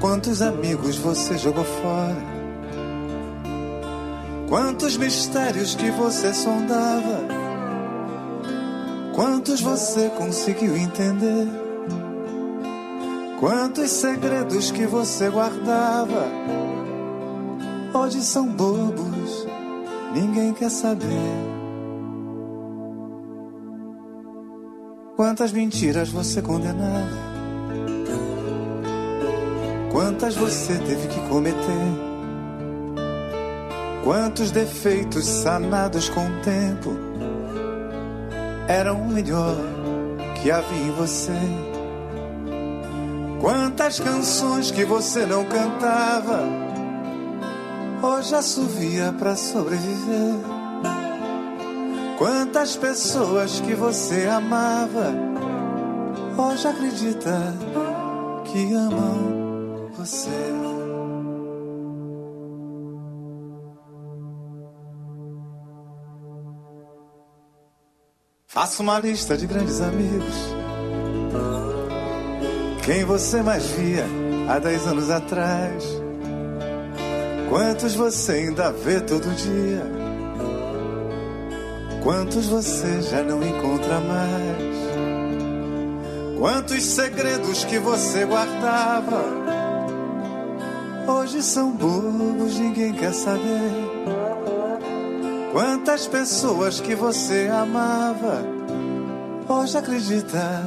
Quantos 0.00 0.42
amigos 0.42 0.96
você 0.96 1.38
jogou 1.38 1.64
fora? 1.64 2.34
Quantos 4.48 4.96
mistérios 4.96 5.74
que 5.74 5.90
você 5.92 6.34
sondava? 6.34 7.20
Quantos 9.14 9.60
você 9.60 10.10
conseguiu 10.10 10.76
entender? 10.76 11.48
Quantos 13.38 13.90
segredos 13.90 14.70
que 14.70 14.86
você 14.86 15.30
guardava? 15.30 16.26
Hoje 17.94 18.20
são 18.22 18.48
bobos 18.48 19.43
ninguém 20.14 20.54
quer 20.54 20.70
saber. 20.70 21.06
Quantas 25.16 25.52
mentiras 25.52 26.08
você 26.08 26.40
condenava? 26.40 27.34
Quantas 29.92 30.34
você 30.34 30.78
teve 30.78 31.08
que 31.08 31.20
cometer? 31.28 32.14
Quantos 34.02 34.50
defeitos 34.50 35.24
sanados 35.24 36.08
com 36.08 36.26
o 36.26 36.40
tempo 36.42 36.90
eram 38.68 39.00
o 39.00 39.08
melhor 39.08 39.56
que 40.40 40.50
havia 40.50 40.78
em 40.78 40.90
você? 40.90 41.32
Quantas 43.40 44.00
canções 44.00 44.70
que 44.70 44.84
você 44.84 45.24
não 45.26 45.44
cantava? 45.44 46.63
Hoje 48.04 48.34
assovia 48.34 49.14
para 49.18 49.34
sobreviver. 49.36 50.34
Quantas 52.18 52.76
pessoas 52.76 53.60
que 53.60 53.74
você 53.74 54.26
amava, 54.26 55.34
Hoje 56.36 56.66
acredita 56.66 57.54
que 58.44 58.74
amam 58.74 59.88
você. 59.96 60.30
Faça 68.48 68.82
uma 68.82 68.98
lista 68.98 69.36
de 69.36 69.46
grandes 69.46 69.80
amigos. 69.80 70.34
Quem 72.84 73.04
você 73.04 73.42
mais 73.42 73.64
via 73.66 74.06
há 74.48 74.58
dez 74.58 74.86
anos 74.88 75.08
atrás? 75.08 76.03
Quantos 77.48 77.94
você 77.94 78.32
ainda 78.32 78.72
vê 78.72 79.00
todo 79.00 79.34
dia? 79.34 79.84
Quantos 82.02 82.46
você 82.46 83.02
já 83.02 83.22
não 83.22 83.42
encontra 83.42 84.00
mais? 84.00 84.74
Quantos 86.38 86.82
segredos 86.84 87.64
que 87.64 87.78
você 87.78 88.24
guardava 88.24 89.24
hoje 91.06 91.42
são 91.42 91.70
bobos, 91.72 92.58
ninguém 92.58 92.92
quer 92.92 93.14
saber. 93.14 93.72
Quantas 95.52 96.06
pessoas 96.06 96.80
que 96.80 96.94
você 96.94 97.48
amava 97.48 98.42
hoje 99.48 99.78
acredita 99.78 100.62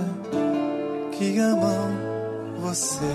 que 1.12 1.38
amam 1.40 1.92
você. 2.60 3.06